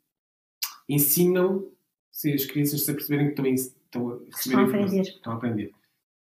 ensinam 0.88 1.70
se 2.12 2.34
as 2.34 2.46
crianças 2.46 2.82
se 2.84 2.92
aperceberem 2.92 3.34
que 3.34 3.42
estão, 3.42 3.46
estão 3.54 4.10
a 4.10 4.14
receber 4.14 4.32
Estão 4.38 4.60
a 4.60 4.64
aprender. 4.66 5.02
Estão 5.02 5.34
a 5.34 5.36
aprender. 5.36 5.72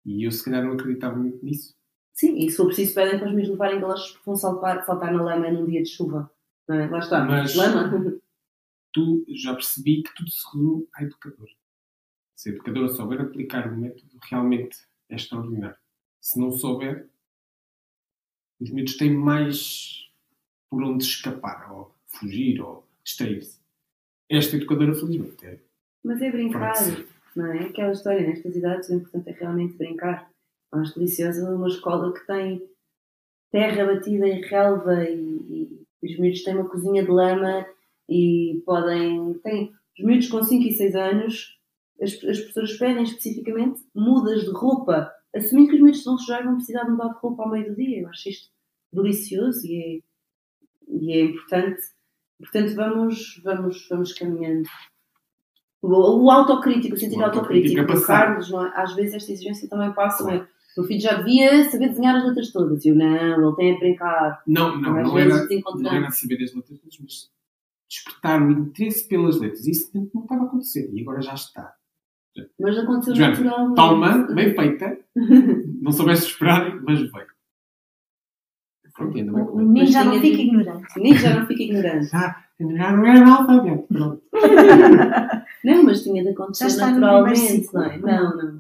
E 0.06 0.24
eu, 0.24 0.32
se 0.32 0.44
calhar, 0.46 0.64
não 0.64 0.74
acreditava 0.74 1.16
muito 1.18 1.44
nisso. 1.44 1.75
Sim, 2.16 2.38
e 2.38 2.50
se 2.50 2.56
for 2.56 2.68
preciso 2.68 2.96
pedem 2.96 3.20
para 3.20 3.28
os 3.28 3.34
meus 3.36 3.50
levarem 3.50 3.80
galosas 3.80 4.12
porque 4.12 4.24
vão 4.26 4.36
saltar, 4.38 4.86
saltar 4.86 5.14
na 5.14 5.22
lama 5.22 5.52
num 5.52 5.66
dia 5.66 5.84
de 5.84 5.90
chuva. 5.90 6.32
É? 6.70 6.88
Lá 6.88 7.00
está. 7.00 7.24
Mas- 7.26 7.54
Lama. 7.56 8.18
Tu 8.94 9.26
já 9.28 9.54
percebi 9.54 10.02
que 10.02 10.16
tudo 10.16 10.30
se 10.32 10.46
resume 10.46 10.88
à 10.94 11.04
educadora. 11.04 11.52
Se 12.34 12.50
a 12.50 12.54
educadora 12.54 12.88
souber 12.88 13.20
aplicar 13.20 13.68
o 13.68 13.76
método, 13.78 14.18
realmente 14.22 14.78
é 15.10 15.16
extraordinário. 15.16 15.76
Se 16.22 16.40
não 16.40 16.52
souber, 16.54 17.10
os 18.62 18.70
miúdos 18.72 18.96
têm 18.96 19.14
mais 19.14 20.10
por 20.70 20.82
onde 20.84 21.04
escapar, 21.04 21.70
ou 21.74 21.94
fugir, 22.08 22.62
ou 22.62 22.88
distrair-se. 23.04 23.60
Esta 24.30 24.56
educadora, 24.56 24.96
felizmente, 24.96 25.46
é 25.46 25.60
Mas 26.02 26.22
é 26.22 26.32
brincar, 26.32 26.74
Pode 26.74 27.08
não 27.36 27.52
é? 27.52 27.66
Aquela 27.66 27.92
história, 27.92 28.26
nestas 28.26 28.56
idades, 28.56 28.90
o 28.90 28.94
importante 28.96 29.30
é 29.30 29.34
realmente 29.34 29.78
brincar. 29.78 30.32
Acho 30.72 30.96
deliciosa 30.96 31.50
uma 31.50 31.68
escola 31.68 32.14
que 32.14 32.26
tem 32.26 32.62
terra 33.52 33.86
batida 33.86 34.28
em 34.28 34.42
relva 34.42 35.04
e, 35.04 35.78
e 36.04 36.14
os 36.14 36.20
miúdos 36.20 36.44
têm 36.44 36.56
uma 36.56 36.70
cozinha 36.70 37.04
de 37.04 37.12
lama 37.12 37.66
e 38.10 38.62
podem. 38.66 39.34
Têm, 39.36 39.72
os 39.98 40.06
miúdos 40.06 40.28
com 40.28 40.44
5 40.44 40.64
e 40.68 40.74
6 40.74 40.96
anos, 40.96 41.58
as, 42.02 42.12
as 42.12 42.40
professoras 42.40 42.78
pedem 42.78 43.04
especificamente 43.04 43.82
mudas 43.96 44.44
de 44.44 44.52
roupa, 44.52 45.12
assumindo 45.34 45.70
que 45.70 45.76
os 45.76 45.82
miúdos 45.82 46.04
vão 46.04 46.18
sujar 46.18 46.42
e 46.42 46.46
vão 46.46 46.56
precisar 46.56 46.84
de 46.84 46.92
mudar 46.92 47.08
de 47.10 47.20
roupa 47.20 47.44
ao 47.44 47.50
meio 47.50 47.70
do 47.70 47.76
dia. 47.76 48.02
Eu 48.02 48.10
acho 48.10 48.30
isto 48.30 48.50
delicioso 48.92 49.66
e 49.66 49.78
é, 49.78 50.00
e 50.90 51.14
é 51.14 51.26
importante. 51.26 51.82
Portanto, 52.40 52.76
vamos, 52.76 53.42
vamos, 53.44 53.88
vamos 53.90 54.14
caminhando. 54.14 54.68
O, 55.82 56.24
o 56.24 56.32
autocrítico, 56.32 56.96
o 56.96 56.98
sentido 56.98 57.20
O 57.20 57.26
autocrítico 57.26 57.80
autocrítico 57.80 58.04
é. 58.04 58.08
Carlos, 58.08 58.52
é? 58.52 58.72
às 58.76 58.94
vezes 58.96 59.16
esta 59.16 59.32
exigência 59.32 59.70
também 59.70 59.94
passa, 59.94 60.24
Claro. 60.24 60.48
É? 60.76 60.80
O 60.80 60.82
meu 60.82 60.88
filho 60.88 61.02
já 61.02 61.14
devia 61.16 61.70
saber 61.70 61.90
desenhar 61.90 62.16
as 62.16 62.26
letras 62.26 62.52
todas. 62.52 62.84
E 62.84 62.90
eu, 62.90 62.96
não, 62.96 63.48
ele 63.48 63.56
tem 63.56 63.76
a 63.76 63.80
brincar. 63.80 64.44
Não, 64.48 64.80
não, 64.80 64.98
Às 64.98 65.08
não 65.08 65.18
era, 65.18 65.48
não 65.76 65.92
era 65.94 66.12
saber 66.12 66.44
as 66.44 66.54
letras, 66.54 66.80
mas 67.00 67.30
despertar 67.90 68.42
o 68.42 68.52
interesse 68.52 69.08
pelas 69.08 69.40
letras. 69.40 69.66
Isso 69.66 69.92
não 69.94 70.24
estava 70.24 70.44
a 70.44 70.46
acontecer 70.46 70.90
e 70.94 71.02
agora 71.02 71.22
já 71.22 71.34
está. 71.34 71.74
Mas 72.60 72.78
aconteceu 72.78 73.16
Joana, 73.16 73.40
naturalmente. 73.40 73.76
Toma, 73.76 74.28
bem 74.36 74.54
feita. 74.54 74.98
Não 75.82 75.92
soubesse 75.92 76.28
esperar, 76.28 76.82
mas 76.84 77.00
veio. 77.00 77.36
Pronto, 78.94 79.18
ainda 79.18 79.34
bem 79.34 79.44
O 79.44 79.58
menino 79.58 79.88
já 79.88 80.04
não 80.04 80.20
fica 80.20 80.42
ignorante. 80.42 81.00
Nem 81.00 81.16
já 81.16 81.40
não 81.40 81.48
fica 81.48 81.64
ignorante. 81.64 82.08
Já, 82.08 82.46
já 82.60 82.92
não 82.92 83.06
era 83.06 83.22
analfabeto. 83.22 83.88
Pronto. 83.88 84.24
Não, 85.66 85.82
mas 85.84 86.04
tinha 86.04 86.22
de 86.22 86.30
acontecer 86.30 86.78
naturalmente, 86.78 87.74
não 87.74 87.84
é? 87.84 87.98
Não, 87.98 88.38
não. 88.38 88.60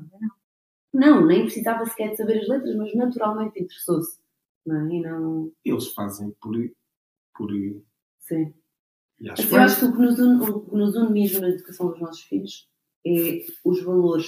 Não, 0.96 1.26
nem 1.26 1.44
precisava 1.44 1.86
sequer 1.86 2.12
de 2.12 2.18
saber 2.18 2.40
as 2.40 2.48
letras, 2.48 2.76
mas 2.76 2.94
naturalmente 2.96 3.62
interessou-se. 3.62 4.20
Não 4.66 4.76
é? 4.90 4.96
E 4.96 5.02
não. 5.02 5.52
Eles 5.64 5.88
fazem 5.94 6.32
por. 6.42 6.56
por 7.36 7.50
Sim. 8.20 8.54
e 9.20 9.30
acho 9.30 9.42
Mas 9.44 9.50
que 9.50 9.56
eu 9.56 9.60
acho 9.62 9.80
que 9.80 9.86
o 9.86 9.92
que 9.94 10.00
nos 10.02 10.20
une, 10.20 10.50
o 10.50 10.60
que 10.62 10.76
nos 10.76 10.96
une 10.96 11.12
mesmo 11.12 11.42
na 11.42 11.50
educação 11.50 11.90
dos 11.92 12.00
nossos 12.00 12.22
filhos 12.24 12.68
é 13.06 13.46
os 13.64 13.84
valores 13.84 14.28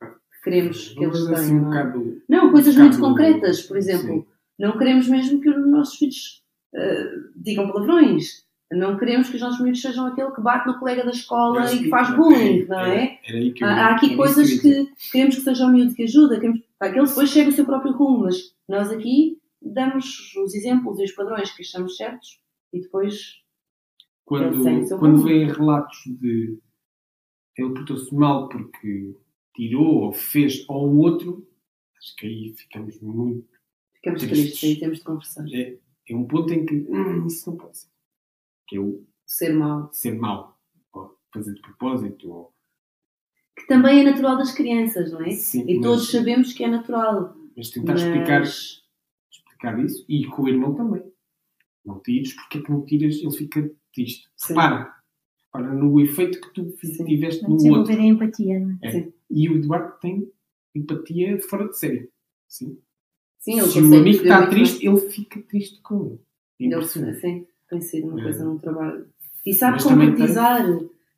que 0.00 0.42
queremos 0.44 0.88
que 0.90 1.04
eles 1.04 1.26
assim, 1.26 1.46
tenham. 1.48 1.58
um 1.58 1.60
não 1.70 1.74
é? 1.74 1.84
bocado. 1.84 2.22
Não, 2.28 2.52
coisas 2.52 2.76
um 2.76 2.80
muito 2.80 2.96
bocado- 2.98 3.14
concretas. 3.14 3.62
Por 3.62 3.76
exemplo, 3.76 4.06
Sim. 4.06 4.26
não 4.58 4.78
queremos 4.78 5.08
mesmo 5.08 5.40
que 5.40 5.50
os 5.50 5.66
nossos 5.70 5.96
filhos 5.98 6.42
eh, 6.74 7.10
digam 7.36 7.70
palavrões. 7.70 8.44
Não 8.74 8.96
queremos 8.96 9.28
que 9.28 9.36
os 9.36 9.42
nossos 9.42 9.60
miúdos 9.60 9.80
sejam 9.80 10.06
aquele 10.06 10.30
que 10.32 10.40
bate 10.40 10.66
no 10.66 10.78
colega 10.78 11.04
da 11.04 11.10
escola 11.10 11.72
e 11.72 11.84
que 11.84 11.88
faz 11.88 12.14
bullying, 12.14 12.64
não 12.66 12.80
é? 12.80 13.18
Era 13.24 13.38
aí 13.38 13.54
eu, 13.58 13.66
Há, 13.66 13.94
aqui 13.94 14.16
coisas 14.16 14.50
que 14.60 14.86
que 14.86 15.10
queremos 15.12 15.36
que 15.36 15.40
seja 15.42 15.66
o 15.66 15.70
miúdo 15.70 15.94
que 15.94 16.02
ajuda, 16.02 16.40
queremos 16.40 16.60
pá, 16.78 16.90
que 16.90 16.98
ele 16.98 17.06
depois 17.06 17.30
chegue 17.30 17.46
ao 17.46 17.52
seu 17.52 17.64
próprio 17.64 17.92
rumo, 17.92 18.24
mas 18.24 18.54
nós 18.68 18.90
aqui 18.90 19.38
damos 19.60 20.34
os 20.36 20.54
exemplos 20.54 20.98
e 20.98 21.04
os 21.04 21.12
padrões 21.12 21.50
que 21.52 21.62
achamos 21.62 21.96
certos 21.96 22.40
e 22.72 22.80
depois 22.80 23.40
Quando, 24.24 24.98
quando 24.98 25.22
vêm 25.22 25.46
relatos 25.50 25.98
de 26.06 26.58
ele 27.56 27.74
portou-se 27.74 28.12
mal 28.14 28.48
porque 28.48 29.16
tirou 29.54 30.06
ou 30.06 30.12
fez 30.12 30.64
ou 30.68 30.88
o 30.88 30.98
outro, 30.98 31.46
acho 31.98 32.16
que 32.16 32.26
aí 32.26 32.54
ficamos 32.56 33.00
muito. 33.00 33.48
ficamos 33.94 34.20
Tristes. 34.22 34.60
tristes 34.60 34.76
e 34.76 34.80
temos 34.80 34.98
de 34.98 35.04
conversar. 35.04 35.44
É, 35.52 35.78
é 36.08 36.16
um 36.16 36.26
ponto 36.26 36.52
em 36.52 36.66
que 36.66 36.74
hum, 36.74 37.26
isso 37.26 37.50
não 37.50 37.56
pode 37.56 37.78
ser. 37.78 37.93
Que 38.66 38.76
é 38.76 38.80
o 38.80 39.04
Ser 39.26 39.52
mau. 39.54 39.90
ser 39.92 40.14
mau, 40.18 40.58
ou 40.92 41.16
fazer 41.32 41.54
de 41.54 41.60
propósito, 41.62 42.30
ou 42.30 42.54
Que 43.56 43.66
também 43.66 44.00
é 44.00 44.04
natural 44.10 44.36
das 44.36 44.52
crianças, 44.52 45.12
não 45.12 45.20
é? 45.22 45.30
Sim, 45.30 45.64
E 45.68 45.76
mas- 45.76 45.82
todos 45.86 46.10
sabemos 46.10 46.52
que 46.52 46.64
é 46.64 46.68
natural. 46.68 47.34
mas 47.56 47.70
tentar 47.70 47.92
mas... 47.92 48.02
explicar, 48.02 48.42
explicar 49.30 49.84
isso 49.84 50.04
e 50.08 50.26
com 50.26 50.42
o 50.42 50.48
irmão 50.48 50.74
também. 50.74 51.02
Não 51.84 52.00
tires, 52.00 52.32
porque 52.34 52.58
é 52.58 52.62
que 52.62 52.70
não 52.70 52.84
tiras, 52.84 53.16
ele 53.16 53.30
fica 53.30 53.70
triste. 53.94 54.28
Sim. 54.36 54.54
Repara, 54.54 54.94
repara 55.46 55.72
no 55.74 56.00
efeito 56.00 56.40
que 56.40 56.52
tu 56.54 56.74
Sim. 56.78 57.04
tiveste 57.04 57.42
no 57.42 57.50
outro. 57.50 57.64
Desenvolver 57.64 57.98
a 57.98 58.02
empatia, 58.04 58.60
não 58.60 58.70
é? 58.70 58.78
É. 58.82 58.90
Sim. 58.90 59.12
E 59.30 59.48
o 59.48 59.56
Eduardo 59.56 59.98
tem 60.00 60.30
empatia 60.74 61.38
fora 61.42 61.68
de 61.68 61.78
série. 61.78 62.10
Sim. 62.48 62.78
Sim, 63.38 63.58
ele 63.60 63.68
Se 63.68 63.78
o 63.80 63.94
amigo 63.94 64.22
está 64.22 64.46
triste, 64.46 64.86
ele 64.86 65.00
fica 65.10 65.42
triste 65.42 65.80
com 65.82 66.06
ele. 66.06 66.18
É 66.60 66.64
impressionante. 66.66 67.20
sim, 67.20 67.46
tem 67.74 67.80
sido 67.80 68.08
uma 68.08 68.20
É. 68.20 68.22
coisa 68.24 68.44
num 68.44 68.58
trabalho. 68.58 69.06
E 69.44 69.52
sabe 69.52 69.72
Mas 69.74 69.84
também 69.84 69.98
tem- 70.06 70.10
concretizar. 70.12 70.62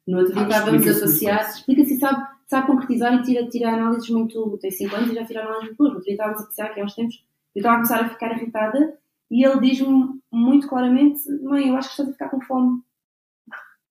No 0.07 0.19
outro 0.19 0.33
dia 0.35 0.43
Ah, 0.43 0.49
estávamos 0.49 0.87
a 0.89 1.01
passear. 1.01 1.51
Explica-se 1.51 1.99
sabe, 1.99 2.27
sabe 2.47 2.67
concretizar 2.67 3.15
e 3.15 3.23
tira, 3.23 3.49
tira 3.49 3.71
análises 3.71 4.09
muito. 4.11 4.57
Tem 4.61 4.71
5 4.71 4.95
anos 4.97 5.11
e 5.11 5.15
já 5.15 5.25
tira 5.25 5.41
análises 5.43 5.65
muito 5.67 5.77
boas. 5.79 5.91
No 5.91 5.97
outro 5.97 6.05
dia 6.05 6.15
estávamos 6.15 6.41
a 6.43 6.45
passear 6.47 6.67
aqui 6.71 6.81
há 6.81 6.85
uns 6.85 6.95
tempos. 6.95 7.25
Eu 7.55 7.61
estava 7.61 7.75
a 7.75 7.79
começar 7.79 8.01
a 8.05 8.09
ficar 8.09 8.33
irritada 8.37 8.99
e 9.31 9.45
ele 9.45 9.61
diz-me 9.61 10.21
muito 10.33 10.69
claramente: 10.69 11.21
Mãe, 11.43 11.69
eu 11.69 11.77
acho 11.77 11.89
que 11.89 11.93
estás 11.95 12.09
a 12.09 12.13
ficar 12.13 12.29
com 12.29 12.41
fome. 12.43 12.81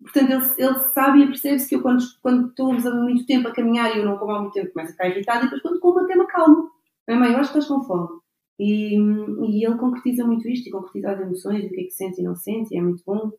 Portanto, 0.02 0.32
ele, 0.32 0.44
ele 0.58 0.80
sabe 0.94 1.20
e 1.24 1.28
percebe-se 1.28 1.68
que 1.70 1.76
eu, 1.76 1.82
quando, 1.82 2.04
quando 2.22 2.48
estou 2.50 2.72
há 2.72 2.96
muito 2.96 3.26
tempo 3.26 3.48
a 3.48 3.52
caminhar 3.54 3.96
e 3.96 4.00
eu 4.00 4.06
não 4.06 4.18
como 4.18 4.32
há 4.34 4.42
muito 4.42 4.54
tempo, 4.54 4.72
começo 4.74 4.90
a 4.92 4.94
ficar 4.94 5.08
irritada 5.10 5.40
e 5.42 5.44
depois, 5.46 5.62
quando 5.62 5.80
como, 5.80 6.00
até 6.00 6.16
me 6.16 6.22
acalmo. 6.24 6.70
É, 7.08 7.16
Mãe, 7.16 7.32
eu 7.32 7.40
acho 7.40 7.52
que 7.52 7.58
estás 7.60 7.68
com 7.68 7.84
fome. 7.86 8.08
E, 8.60 8.96
e 8.96 9.66
ele 9.66 9.78
concretiza 9.78 10.26
muito 10.26 10.48
isto 10.48 10.68
e 10.68 10.72
concretiza 10.72 11.12
as 11.12 11.22
emoções 11.22 11.64
e 11.64 11.68
o 11.68 11.70
que 11.70 11.82
é 11.82 11.84
que 11.84 11.92
sente 11.92 12.22
e 12.22 12.24
não 12.24 12.36
sente, 12.36 12.74
e 12.74 12.78
é 12.78 12.82
muito 12.82 13.04
bom. 13.06 13.32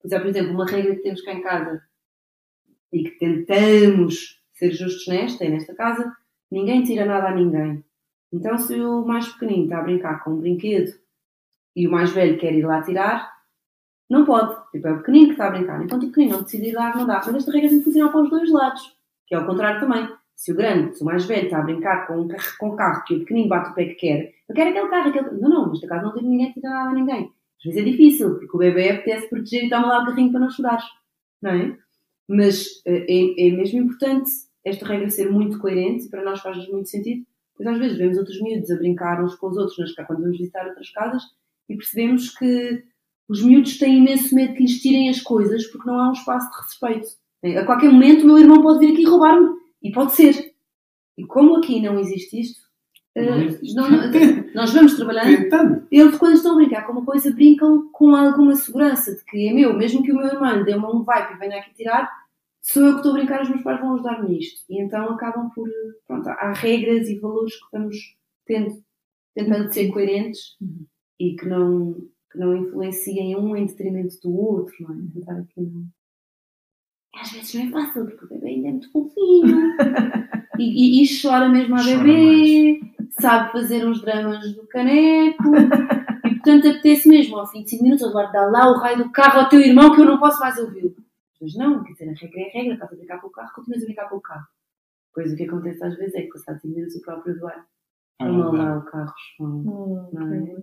Pois 0.00 0.12
há, 0.12 0.20
por 0.20 0.28
exemplo, 0.28 0.52
uma 0.52 0.66
regra 0.66 0.94
que 0.94 1.02
temos 1.02 1.20
cá 1.22 1.32
em 1.32 1.42
casa 1.42 1.82
e 2.92 3.04
que 3.04 3.18
tentamos 3.18 4.40
ser 4.54 4.72
justos 4.72 5.06
nesta, 5.08 5.44
é 5.44 5.48
nesta 5.48 5.74
casa, 5.74 6.12
ninguém 6.50 6.82
tira 6.82 7.04
nada 7.04 7.28
a 7.28 7.34
ninguém. 7.34 7.84
Então, 8.32 8.56
se 8.58 8.80
o 8.80 9.04
mais 9.04 9.28
pequenino 9.28 9.64
está 9.64 9.78
a 9.78 9.82
brincar 9.82 10.22
com 10.22 10.32
um 10.32 10.36
brinquedo 10.38 10.92
e 11.74 11.86
o 11.86 11.90
mais 11.90 12.10
velho 12.12 12.38
quer 12.38 12.54
ir 12.54 12.64
lá 12.64 12.82
tirar, 12.82 13.30
não 14.08 14.24
pode. 14.24 14.54
Tipo, 14.70 14.88
é 14.88 14.92
o 14.92 14.98
pequenino 14.98 15.26
que 15.26 15.32
está 15.32 15.48
a 15.48 15.50
brincar. 15.50 15.82
Enquanto 15.82 16.04
o 16.04 16.06
pequenino 16.08 16.34
não 16.34 16.42
decide 16.42 16.68
ir 16.68 16.72
dar, 16.72 16.96
não 16.96 17.06
dá. 17.06 17.22
Mas 17.26 17.36
esta 17.36 17.52
regra 17.52 17.68
tem 17.68 17.78
que 17.78 17.84
funcionar 17.84 18.10
para 18.10 18.22
os 18.22 18.30
dois 18.30 18.50
lados. 18.50 18.96
Que 19.26 19.34
é 19.34 19.38
o 19.38 19.46
contrário 19.46 19.80
também. 19.80 20.08
Se 20.40 20.52
o 20.52 20.56
grande, 20.56 20.96
se 20.96 21.02
o 21.02 21.04
mais 21.04 21.26
velho 21.26 21.44
está 21.44 21.58
a 21.58 21.62
brincar 21.62 22.06
com 22.06 22.22
um 22.22 22.26
carro, 22.26 22.56
com 22.58 22.70
um 22.70 22.74
carro 22.74 23.04
que 23.04 23.14
o 23.14 23.18
pequenino 23.18 23.50
bate 23.50 23.72
o 23.72 23.74
pé 23.74 23.84
que 23.84 23.96
quer, 23.96 24.32
eu 24.48 24.54
quero 24.54 24.70
aquele 24.70 24.88
carro, 24.88 25.10
aquele... 25.10 25.38
Não, 25.38 25.50
não, 25.50 25.68
nesta 25.68 25.86
casa 25.86 26.02
não 26.02 26.14
tem 26.14 26.22
ninguém 26.22 26.50
que 26.50 26.62
nada 26.62 26.88
a 26.88 26.94
ninguém. 26.94 27.30
Às 27.58 27.64
vezes 27.64 27.78
é 27.78 27.84
difícil, 27.84 28.38
porque 28.38 28.56
o 28.56 28.58
bebê 28.58 28.88
apetece 28.88 29.28
proteger 29.28 29.64
e 29.64 29.68
toma 29.68 29.88
lá 29.88 30.02
o 30.02 30.06
carrinho 30.06 30.30
para 30.30 30.40
não 30.40 30.48
chorar. 30.48 30.82
Não 31.42 31.50
é? 31.50 31.76
Mas 32.26 32.68
eh, 32.86 33.04
é, 33.06 33.48
é 33.48 33.50
mesmo 33.50 33.80
importante 33.80 34.30
esta 34.64 34.86
regra 34.86 35.10
ser 35.10 35.30
muito 35.30 35.58
coerente 35.58 36.06
e 36.06 36.08
para 36.08 36.24
nós 36.24 36.40
faz 36.40 36.56
muito 36.68 36.88
sentido. 36.88 37.22
Pois 37.54 37.68
às 37.68 37.78
vezes 37.78 37.98
vemos 37.98 38.16
outros 38.16 38.40
miúdos 38.40 38.70
a 38.70 38.76
brincar 38.76 39.22
uns 39.22 39.34
com 39.34 39.46
os 39.48 39.58
outros 39.58 39.76
nas, 39.76 40.06
quando 40.06 40.22
vamos 40.22 40.38
visitar 40.38 40.66
outras 40.66 40.88
casas 40.88 41.22
e 41.68 41.76
percebemos 41.76 42.30
que 42.30 42.82
os 43.28 43.42
miúdos 43.42 43.76
têm 43.76 43.98
imenso 43.98 44.34
medo 44.34 44.54
que 44.54 44.62
lhes 44.62 44.80
tirem 44.80 45.10
as 45.10 45.20
coisas 45.20 45.66
porque 45.66 45.86
não 45.86 46.00
há 46.00 46.08
um 46.08 46.12
espaço 46.12 46.50
de 46.50 46.64
respeito. 46.64 47.08
A 47.60 47.66
qualquer 47.66 47.92
momento 47.92 48.22
o 48.22 48.26
meu 48.26 48.38
irmão 48.38 48.62
pode 48.62 48.78
vir 48.78 48.94
aqui 48.94 49.04
roubar-me. 49.04 49.59
E 49.82 49.90
pode 49.92 50.12
ser. 50.12 50.52
E 51.16 51.24
como 51.26 51.56
aqui 51.56 51.80
não 51.80 51.98
existe 51.98 52.40
isto, 52.40 52.60
eh, 53.14 53.48
Não 53.74 53.90
não- 53.90 54.00
nós 54.54 54.72
vamos 54.72 54.94
trabalhando 54.94 55.86
eles, 55.90 56.16
quando 56.18 56.34
estão 56.34 56.52
a 56.52 56.56
brincar 56.56 56.86
com 56.86 56.92
uma 56.92 57.04
coisa, 57.04 57.32
brincam 57.32 57.88
com 57.92 58.14
alguma 58.14 58.54
segurança 58.56 59.14
de 59.14 59.24
que 59.24 59.48
é 59.48 59.52
meu, 59.52 59.76
mesmo 59.76 60.02
que 60.02 60.12
o 60.12 60.16
meu 60.16 60.26
irmão 60.26 60.62
dê 60.64 60.74
uma 60.74 60.94
um 60.94 61.02
vibe 61.02 61.34
e 61.34 61.38
venha 61.38 61.58
aqui 61.58 61.74
tirar, 61.74 62.08
sou 62.62 62.84
eu 62.84 62.92
que 62.92 62.96
estou 62.98 63.12
a 63.12 63.14
brincar, 63.14 63.42
os 63.42 63.48
meus 63.50 63.62
pais 63.62 63.80
vão 63.80 63.94
ajudar 63.94 64.22
nisto. 64.22 64.60
E 64.70 64.80
então 64.80 65.10
acabam 65.10 65.50
por. 65.54 65.68
Pronto, 66.06 66.28
há 66.28 66.52
regras 66.52 67.08
e 67.08 67.18
valores 67.18 67.54
que 67.54 67.66
vamos 67.72 67.96
tendo, 68.46 68.82
tentando 69.34 69.72
ser 69.72 69.88
coerentes 69.90 70.56
Uhum. 70.60 70.86
e 71.18 71.34
que 71.36 71.46
não, 71.46 71.94
que 72.30 72.38
não 72.38 72.56
influenciem 72.56 73.36
um 73.36 73.56
em 73.56 73.66
detrimento 73.66 74.14
do 74.22 74.34
outro, 74.36 74.74
não 74.80 74.94
é? 74.94 74.98
Tentar 75.14 75.38
aqui 75.40 75.60
não. 75.60 75.84
Às 77.20 77.30
vezes 77.32 77.54
não 77.54 77.62
é 77.62 77.70
fácil, 77.86 78.06
porque 78.06 78.24
o 78.24 78.28
bebê 78.28 78.48
ainda 78.48 78.68
é 78.68 78.70
muito 78.72 78.90
fofinho 78.92 79.76
e, 80.58 81.00
e, 81.00 81.04
e 81.04 81.20
chora 81.20 81.48
mesmo 81.48 81.76
a 81.76 81.82
bebê, 81.82 82.80
sabe 83.20 83.52
fazer 83.52 83.86
uns 83.86 84.00
dramas 84.02 84.54
do 84.54 84.66
caneco. 84.68 85.42
E 86.26 86.30
portanto 86.34 86.68
apetece 86.68 87.08
mesmo 87.08 87.36
ao 87.38 87.46
fim 87.46 87.62
de 87.62 87.70
5 87.70 87.82
minutos, 87.82 88.04
agora 88.06 88.30
dá 88.32 88.46
lá 88.46 88.70
o 88.70 88.78
raio 88.78 88.98
do 88.98 89.10
carro 89.10 89.40
ao 89.40 89.48
teu 89.48 89.60
irmão 89.60 89.94
que 89.94 90.00
eu 90.00 90.06
não 90.06 90.18
posso 90.18 90.40
mais 90.40 90.56
ouvi-lo. 90.58 90.94
Mas 91.40 91.54
não, 91.56 91.82
quer 91.82 91.92
dizer, 91.92 92.08
a 92.10 92.12
regra 92.12 92.40
é 92.40 92.44
a 92.48 92.52
regra, 92.52 92.74
estás 92.74 92.92
a 92.92 92.96
brincar 92.96 93.20
com 93.20 93.26
o 93.28 93.30
carro, 93.30 93.52
continuas 93.54 93.82
a 93.82 93.86
brincar 93.86 94.08
com 94.08 94.16
o 94.16 94.20
carro. 94.20 94.46
Pois 95.14 95.32
o 95.32 95.36
que 95.36 95.44
acontece 95.44 95.82
às 95.84 95.96
vezes 95.96 96.14
é 96.14 96.22
que 96.22 96.28
passado 96.28 96.60
5 96.60 96.74
minutos 96.74 96.96
o 96.96 97.02
próprio 97.02 97.34
Eduardo 97.34 97.64
Ah, 98.20 98.28
não. 98.28 98.52
lá 98.52 98.78
o 98.78 98.82
carro 98.82 99.12
responde. 99.16 99.68
Hum, 99.68 100.10
Não 100.12 100.34
é? 100.34 100.56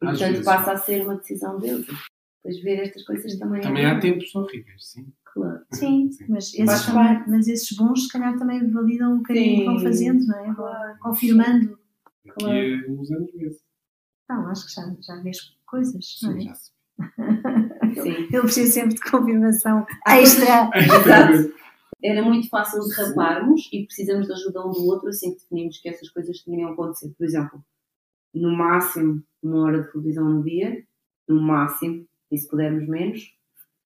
portanto 0.00 0.18
vezes. 0.18 0.44
passa 0.44 0.72
a 0.72 0.76
ser 0.76 1.02
uma 1.02 1.16
decisão 1.16 1.58
deles. 1.58 1.86
Depois 1.86 2.62
ver 2.62 2.80
estas 2.82 3.02
coisas 3.04 3.38
também, 3.38 3.60
Também 3.62 3.84
é 3.84 3.90
há 3.90 3.94
bom. 3.94 4.00
tempos 4.00 4.34
horríveis, 4.34 4.90
sim. 4.90 5.06
Claro. 5.34 5.64
Sim, 5.72 6.10
mas 6.28 6.54
esses, 6.54 6.86
também, 6.86 7.24
mas 7.26 7.48
esses 7.48 7.76
bons, 7.76 8.04
se 8.04 8.08
calhar, 8.12 8.38
também 8.38 8.70
validam 8.70 9.14
um 9.14 9.16
bocadinho 9.16 9.54
o 9.54 9.58
que 9.58 9.64
vão 9.64 9.78
fazendo, 9.80 10.24
não 10.26 10.38
é? 10.38 10.54
Claro. 10.54 10.98
confirmando. 11.00 11.78
Daqui 12.24 12.44
a 12.44 12.92
uns 12.92 13.10
anos 13.10 13.34
mesmo. 13.34 13.58
Não, 14.28 14.46
acho 14.46 14.66
que 14.66 14.72
já, 14.72 14.82
já 15.00 15.20
vês 15.22 15.38
coisas, 15.66 16.20
não 16.22 16.32
Sim, 16.32 16.38
é? 16.38 16.42
já 16.42 16.54
se 16.54 16.70
Sim. 18.00 18.28
Eu 18.32 18.42
preciso 18.42 18.72
sempre 18.72 18.94
de 18.94 19.00
confirmação 19.10 19.84
Há 20.06 20.20
extra. 20.20 20.70
Exato. 20.72 21.52
Era 22.02 22.22
muito 22.22 22.48
fácil 22.48 22.80
de 22.80 22.94
raparmos 22.94 23.68
e 23.72 23.84
precisamos 23.86 24.26
de 24.26 24.32
ajuda 24.32 24.64
um 24.64 24.70
do 24.70 24.86
outro 24.86 25.08
assim 25.08 25.34
que 25.34 25.40
definimos 25.40 25.78
que 25.78 25.88
essas 25.88 26.08
coisas 26.10 26.38
tinham 26.38 26.70
acontecer. 26.70 27.12
Por 27.18 27.24
exemplo, 27.24 27.64
no 28.32 28.56
máximo 28.56 29.20
uma 29.42 29.64
hora 29.64 29.82
de 29.82 29.90
televisão 29.90 30.28
no 30.28 30.44
dia, 30.44 30.84
no 31.28 31.42
máximo, 31.42 32.06
e 32.30 32.38
se 32.38 32.48
pudermos 32.48 32.88
menos, 32.88 33.34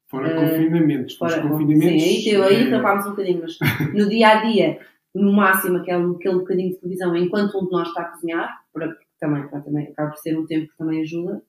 Fora 0.08 0.28
Eh, 0.28 0.34
confinamentos. 0.48 1.12
Os 1.12 1.18
fora, 1.18 1.42
confinamentos. 1.42 2.02
sim, 2.02 2.16
aí, 2.18 2.24
teu, 2.24 2.42
aí 2.44 2.66
eh, 2.66 2.70
rapámos 2.76 3.06
um 3.06 3.10
bocadinho, 3.10 3.42
mas 3.42 3.58
no 3.94 4.08
dia 4.08 4.28
a 4.28 4.44
dia, 4.44 4.78
no 5.14 5.32
máximo 5.32 5.76
aquele, 5.78 6.14
aquele 6.16 6.34
bocadinho 6.36 6.70
de 6.70 6.76
televisão 6.76 7.14
enquanto 7.16 7.58
um 7.58 7.66
de 7.66 7.72
nós 7.72 7.88
está 7.88 8.02
a 8.02 8.04
cozinhar, 8.06 8.48
para, 8.72 8.96
também, 9.20 9.46
para, 9.48 9.60
também 9.60 9.86
acaba 9.88 10.10
por 10.10 10.18
ser 10.18 10.38
um 10.38 10.46
tempo 10.46 10.68
que 10.68 10.76
também 10.78 11.02
ajuda, 11.02 11.42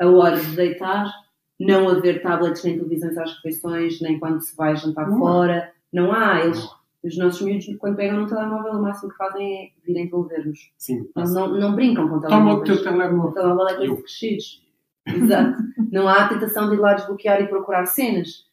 a 0.00 0.06
hora 0.08 0.38
de 0.38 0.54
deitar, 0.54 1.10
não 1.58 1.88
haver 1.88 2.22
tablets 2.22 2.62
nem 2.64 2.74
televisões 2.78 3.16
às 3.18 3.34
refeições, 3.36 4.00
nem 4.00 4.18
quando 4.18 4.40
se 4.40 4.54
vai 4.54 4.76
jantar 4.76 5.08
Não 5.10 5.18
fora, 5.18 5.72
não 5.92 6.12
há, 6.12 6.44
eles, 6.44 6.68
os 7.02 7.16
nossos 7.16 7.40
miúdos 7.42 7.66
quando 7.78 7.96
pegam 7.96 8.20
no 8.20 8.26
telemóvel 8.28 8.72
o 8.74 8.82
máximo 8.82 9.10
que 9.10 9.16
fazem 9.16 9.64
é 9.64 9.68
virem 9.86 10.08
telever-nos. 10.10 10.70
Sim, 10.76 11.08
Eles 11.16 11.32
não, 11.34 11.48
não 11.48 11.74
brincam 11.74 12.08
com 12.08 12.20
Toma 12.20 12.26
o 12.26 12.62
telemóveis. 12.62 12.64
teu 12.66 12.74
O 12.92 12.96
telemóvel. 12.98 13.32
telemóvel 13.32 13.68
é 13.68 13.76
coisa 13.76 13.94
de 13.96 14.02
crescidos. 14.02 14.65
Exato. 15.06 15.62
Não 15.92 16.08
há 16.08 16.24
a 16.24 16.28
tentação 16.28 16.68
de 16.68 16.76
ir 16.76 16.80
lá 16.80 16.94
desbloquear 16.94 17.40
e 17.42 17.48
procurar 17.48 17.86
cenas. 17.86 18.44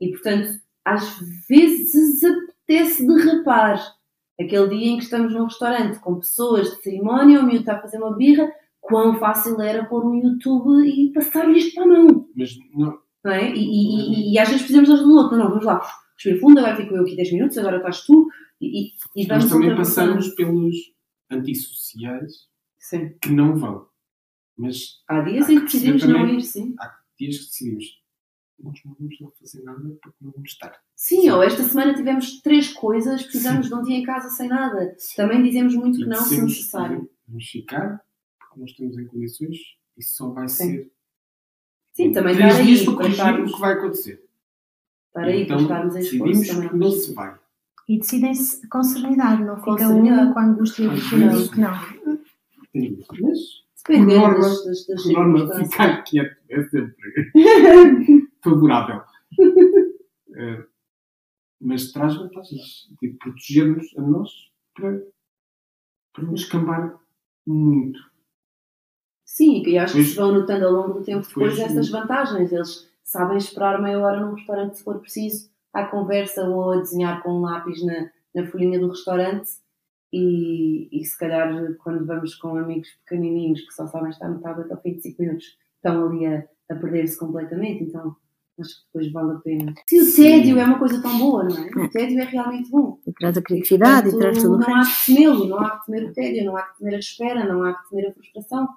E, 0.00 0.10
portanto, 0.10 0.48
às 0.84 1.18
vezes 1.48 2.22
apetece 2.24 3.06
derrapar. 3.06 3.80
Aquele 4.40 4.68
dia 4.76 4.88
em 4.92 4.96
que 4.98 5.04
estamos 5.04 5.32
num 5.32 5.44
restaurante 5.44 5.98
com 6.00 6.18
pessoas 6.18 6.70
de 6.70 6.82
cerimónia, 6.82 7.40
o 7.40 7.44
miúdo 7.44 7.60
está 7.60 7.74
a 7.76 7.80
fazer 7.80 7.98
uma 7.98 8.16
birra, 8.16 8.50
quão 8.80 9.16
fácil 9.18 9.60
era 9.60 9.84
pôr 9.84 10.04
um 10.04 10.14
YouTube 10.16 10.86
e 10.88 11.12
passar-lhe 11.12 11.58
isto 11.58 11.74
para 11.74 11.84
a 11.84 11.86
mão. 11.86 12.28
Mas 12.36 12.56
não, 12.74 12.98
Não 13.24 13.32
é? 13.32 13.50
E, 13.52 13.58
e- 13.60 14.30
e- 14.30 14.34
e 14.34 14.38
às 14.38 14.48
vezes 14.48 14.62
precisamos 14.62 14.88
de 14.88 14.94
ajuda 14.94 15.08
do 15.08 15.16
outro. 15.16 15.38
Não, 15.38 15.48
vamos 15.50 15.64
lá. 15.64 15.80
Respira 16.16 16.40
fundo, 16.40 16.58
agora 16.58 16.76
fico 16.76 16.94
eu 16.94 17.02
aqui 17.02 17.14
10 17.16 17.32
minutos, 17.32 17.58
agora 17.58 17.76
estás 17.76 18.00
tu. 18.04 18.28
E, 18.60 18.66
e, 18.66 18.90
e 19.16 19.26
vamos 19.26 19.44
nós 19.44 19.52
também 19.52 19.76
passamos 19.76 20.28
pelos 20.30 20.74
antissociais 21.30 22.32
Sim. 22.78 23.14
que 23.20 23.30
não 23.30 23.56
vão. 23.56 23.86
Mas 24.62 25.02
Há 25.08 25.20
dias 25.22 25.48
Há 25.48 25.52
em 25.52 25.64
que 25.64 25.72
perceber 25.72 26.06
não 26.06 26.28
ir, 26.28 26.42
sim. 26.42 26.74
há 26.78 26.94
dias 27.18 27.38
que 27.38 27.44
decidimos. 27.46 27.84
Nós 28.62 28.78
não 28.84 28.94
vamos 28.98 29.20
lá 29.20 29.28
fazer 29.40 29.62
nada 29.64 29.80
porque 30.00 30.18
não 30.20 30.30
vamos 30.30 30.50
estar. 30.52 30.72
Sim, 30.94 31.28
ou 31.30 31.42
esta 31.42 31.64
semana 31.64 31.94
tivemos 31.94 32.40
três 32.42 32.68
coisas, 32.72 33.22
precisamos 33.24 33.66
de 33.68 33.74
um 33.74 33.82
dia 33.82 33.96
em 33.96 34.04
casa 34.04 34.28
sem 34.30 34.48
nada. 34.48 34.96
Também 35.16 35.42
dizemos 35.42 35.74
muito 35.74 35.96
que 35.98 36.04
E 36.04 36.06
não, 36.06 36.22
se 36.22 36.40
necessário. 36.40 37.10
Vamos 37.26 37.44
ficar 37.46 38.00
porque 38.38 38.58
não 38.60 38.66
estamos 38.66 38.98
em 38.98 39.06
condições 39.06 39.56
e 39.98 40.02
só 40.04 40.30
vai 40.30 40.48
Sim. 40.48 40.70
ser 40.70 40.92
Sim, 41.94 42.12
também 42.12 42.36
três 42.36 42.64
dias 42.64 42.78
aí, 42.80 42.84
para 42.86 42.94
para 42.96 43.08
estarmos, 43.08 43.50
o 43.50 43.54
que 43.54 43.60
vai 43.60 43.72
acontecer. 43.72 44.24
estar 45.08 45.24
aí, 45.24 45.42
então 45.42 45.56
para 45.56 45.64
estarmos 45.64 45.96
em 45.96 45.98
esforço 46.00 46.24
decidimos 46.40 46.48
também. 46.48 46.68
que 46.70 46.76
não 46.76 46.90
se 46.92 47.12
vai. 47.14 47.38
E 47.88 47.98
decidem-se 47.98 48.68
com 48.68 48.82
serenidade, 48.84 49.42
não 49.44 49.56
Com 49.60 49.72
fica 49.72 49.88
serenidade. 49.88 50.28
um 50.28 50.32
com 50.34 50.38
angústia 50.40 50.90
Às 50.92 51.02
de 51.02 51.50
que 51.50 51.60
não, 51.60 51.70
não. 51.70 52.22
Mas 53.20 53.38
Dependendo 53.88 54.20
Por 54.20 54.30
norma- 54.30 54.38
das, 54.48 54.64
das, 54.64 54.86
das 54.86 55.02
por 55.02 55.12
norma, 55.12 55.54
ficar 55.64 56.02
quieto 56.04 56.36
é 56.50 56.62
sempre 56.68 56.96
favorável. 58.42 59.02
Eh, 60.36 60.64
mas 61.60 61.92
traz 61.92 62.14
vantagens 62.16 62.88
de 63.00 63.08
proteger-nos 63.14 63.96
a 63.98 64.02
nós 64.02 64.30
para, 64.74 65.02
para 66.12 66.24
não 66.24 66.34
escambar 66.34 66.98
muito. 67.46 67.98
Sim, 69.24 69.62
e 69.66 69.78
acho 69.78 69.94
que 69.94 69.98
Pois- 70.00 70.10
se 70.10 70.16
vão 70.16 70.32
notando 70.32 70.66
ao 70.66 70.72
longo 70.72 70.98
do 70.98 71.04
tempo 71.04 71.26
depois 71.26 71.54
Pois- 71.56 71.60
estas 71.68 71.88
vantagens. 71.90 72.52
Eles 72.52 72.90
sabem 73.02 73.36
esperar 73.36 73.80
meia 73.80 73.98
hora 73.98 74.20
num 74.20 74.34
restaurante 74.34 74.78
se 74.78 74.84
for 74.84 74.98
preciso, 75.00 75.50
à 75.72 75.84
conversa 75.86 76.42
ou 76.44 76.72
a 76.72 76.76
desenhar 76.76 77.22
com 77.22 77.38
um 77.38 77.40
lápis 77.40 77.84
na, 77.84 78.10
na 78.34 78.46
folhinha 78.46 78.78
do 78.78 78.88
restaurante. 78.88 79.50
E, 80.12 80.88
e 80.92 81.04
se 81.04 81.16
calhar 81.18 81.74
quando 81.82 82.04
vamos 82.06 82.34
com 82.34 82.56
amigos 82.56 82.88
pequenininhos 83.04 83.62
que 83.62 83.72
só 83.72 83.86
sabem 83.86 84.10
estar 84.10 84.28
no 84.28 84.40
tablet 84.40 84.70
ao 84.70 84.80
fim 84.82 84.94
de 84.94 85.02
5 85.02 85.22
minutos, 85.22 85.46
estão 85.76 86.06
ali 86.06 86.26
a, 86.26 86.44
a 86.70 86.74
perder-se 86.74 87.18
completamente. 87.18 87.84
Então 87.84 88.14
acho 88.60 88.70
que 88.76 88.84
depois 88.92 89.12
vale 89.12 89.32
a 89.32 89.40
pena. 89.40 89.74
Se 89.88 89.98
o 90.00 90.04
Sim. 90.04 90.22
tédio 90.22 90.58
é 90.58 90.64
uma 90.64 90.78
coisa 90.78 91.00
tão 91.00 91.18
boa, 91.18 91.44
não 91.44 91.56
é? 91.56 91.86
O 91.86 91.88
tédio 91.90 92.20
é 92.20 92.24
realmente 92.24 92.70
bom. 92.70 92.98
E 93.06 93.12
traz 93.12 93.38
a 93.38 93.42
criatividade 93.42 94.08
e 94.10 94.18
traz 94.18 94.42
tudo 94.42 94.54
o 94.56 94.58
Não 94.58 94.74
há 94.74 94.78
resto. 94.82 95.00
que 95.06 95.14
temê-lo, 95.14 95.48
não 95.48 95.58
há 95.60 95.78
que 95.78 95.86
temer 95.86 96.04
o 96.10 96.12
tédio, 96.12 96.44
não 96.44 96.56
há 96.58 96.62
que 96.64 96.78
temer 96.78 96.94
a 96.94 96.98
espera, 96.98 97.44
não 97.46 97.62
há 97.64 97.74
que 97.74 97.88
temer 97.88 98.10
a 98.10 98.12
frustração. 98.12 98.68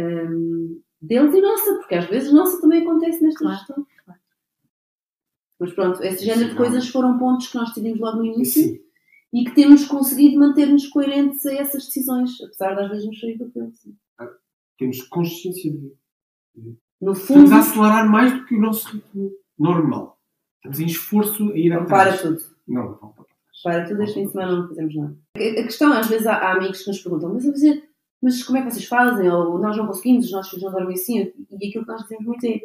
Hum, 0.00 0.80
deles 1.00 1.34
e 1.34 1.40
nossa, 1.40 1.74
porque 1.74 1.94
às 1.94 2.06
vezes 2.06 2.32
nossa 2.32 2.60
também 2.60 2.82
acontece 2.82 3.22
nesta 3.22 3.38
Claro, 3.40 3.56
gestão. 3.58 3.86
Mas 5.60 5.72
pronto, 5.72 6.02
esse 6.04 6.24
género 6.24 6.44
de 6.46 6.50
Sim, 6.52 6.56
coisas 6.56 6.88
foram 6.88 7.18
pontos 7.18 7.48
que 7.48 7.56
nós 7.56 7.68
decidimos 7.68 7.98
logo 8.00 8.18
no 8.18 8.24
E 8.26 8.28
início 8.34 8.62
sim, 8.62 8.80
e 9.32 9.44
que 9.44 9.54
temos 9.54 9.86
conseguido 9.86 10.38
manter-nos 10.38 10.86
coerentes 10.86 11.44
a 11.46 11.54
essas 11.54 11.84
decisões, 11.86 12.40
apesar 12.40 12.74
de 12.74 12.82
às 12.82 12.90
vezes 12.90 13.06
nos 13.06 13.20
sair 13.20 13.36
do 13.36 13.50
pelo. 13.50 13.72
temos 14.78 15.02
consciência 15.02 15.72
de. 15.72 15.92
No 17.00 17.14
fundo, 17.14 17.44
Estamos 17.44 17.52
a 17.52 17.58
acelerar 17.58 18.10
mais 18.10 18.32
do 18.32 18.44
que 18.44 18.56
o 18.56 18.60
nosso 18.60 18.88
ritmo 18.90 19.30
normal. 19.58 20.18
Estamos 20.56 20.80
em 20.80 20.86
esforço 20.86 21.52
a 21.52 21.56
ir 21.56 21.70
para 21.70 21.82
atrás. 21.82 22.22
tudo. 22.22 22.40
Não, 22.66 22.82
não 22.90 23.12
para 23.12 23.24
trás. 23.24 23.62
Para 23.62 23.86
tudo, 23.86 24.02
este 24.02 24.14
fim 24.14 24.26
de 24.26 24.32
semana 24.32 24.56
não 24.56 24.68
fazemos 24.68 24.96
nada. 24.96 25.16
A 25.36 25.62
questão, 25.62 25.92
às 25.92 26.08
vezes, 26.08 26.26
há, 26.26 26.34
há 26.34 26.52
amigos 26.56 26.82
que 26.82 26.88
nos 26.88 27.00
perguntam, 27.00 27.32
mas, 27.32 27.44
dizer, 27.44 27.88
mas 28.20 28.42
como 28.42 28.58
é 28.58 28.62
que 28.62 28.70
vocês 28.70 28.86
fazem? 28.86 29.30
Ou 29.30 29.58
nós 29.58 29.76
não 29.76 29.86
conseguimos, 29.86 30.26
os 30.26 30.32
nossos 30.32 30.50
filhos 30.50 30.64
não 30.64 30.72
dormem 30.72 30.94
assim. 30.94 31.32
E 31.50 31.68
aquilo 31.68 31.84
que 31.84 31.90
nós 31.92 32.02
dizemos 32.02 32.26
muito 32.26 32.44
é, 32.44 32.60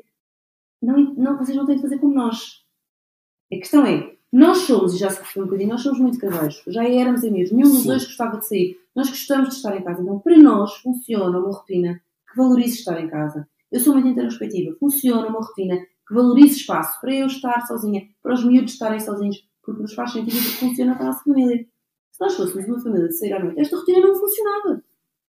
não, 0.82 1.14
não, 1.14 1.38
vocês 1.38 1.56
não 1.56 1.66
têm 1.66 1.76
de 1.76 1.82
fazer 1.82 2.00
como 2.00 2.16
nós. 2.16 2.64
A 3.52 3.56
questão 3.56 3.86
é, 3.86 4.13
nós 4.34 4.58
somos, 4.60 4.96
e 4.96 4.98
já 4.98 5.12
se 5.12 5.18
percebeu 5.18 5.44
um 5.44 5.46
bocadinho, 5.46 5.70
nós 5.70 5.82
somos 5.82 6.00
muito 6.00 6.18
caseiros. 6.18 6.64
Já 6.66 6.84
éramos 6.84 7.24
amigos. 7.24 7.52
Nenhum 7.52 7.70
dos 7.70 7.82
Sim. 7.82 7.88
dois 7.88 8.06
gostava 8.06 8.40
de 8.40 8.48
sair. 8.48 8.80
Nós 8.96 9.08
gostamos 9.08 9.50
de 9.50 9.56
estar 9.58 9.78
em 9.78 9.84
casa. 9.84 10.02
Então, 10.02 10.18
para 10.18 10.38
nós, 10.40 10.74
funciona 10.78 11.38
uma 11.38 11.52
rotina 11.52 12.02
que 12.28 12.36
valorize 12.36 12.80
estar 12.80 13.00
em 13.00 13.08
casa. 13.08 13.48
Eu 13.72 13.80
sou 13.80 13.94
muito 13.94 14.08
introspectiva. 14.08 14.76
Funciona 14.80 15.28
uma 15.28 15.40
rotina 15.40 15.78
que 15.78 16.14
valorize 16.16 16.58
espaço 16.58 17.00
para 17.00 17.14
eu 17.14 17.28
estar 17.28 17.62
sozinha, 17.68 18.08
para 18.24 18.34
os 18.34 18.44
miúdos 18.44 18.74
estarem 18.74 19.00
sozinhos, 19.00 19.48
porque 19.64 19.84
nos 19.84 19.94
faz 19.94 20.12
sentido 20.12 20.36
que 20.36 20.58
funciona 20.58 20.96
para 20.96 21.04
a 21.04 21.08
nossa 21.10 21.24
família. 21.24 21.68
Se 22.12 22.20
nós 22.20 22.34
fôssemos 22.36 22.68
uma 22.68 22.82
família 22.82 23.10
de 23.10 23.16
sair 23.16 23.34
à 23.34 23.40
noite, 23.40 23.60
esta 23.60 23.78
rotina 23.78 24.00
não 24.00 24.16
funcionava. 24.16 24.84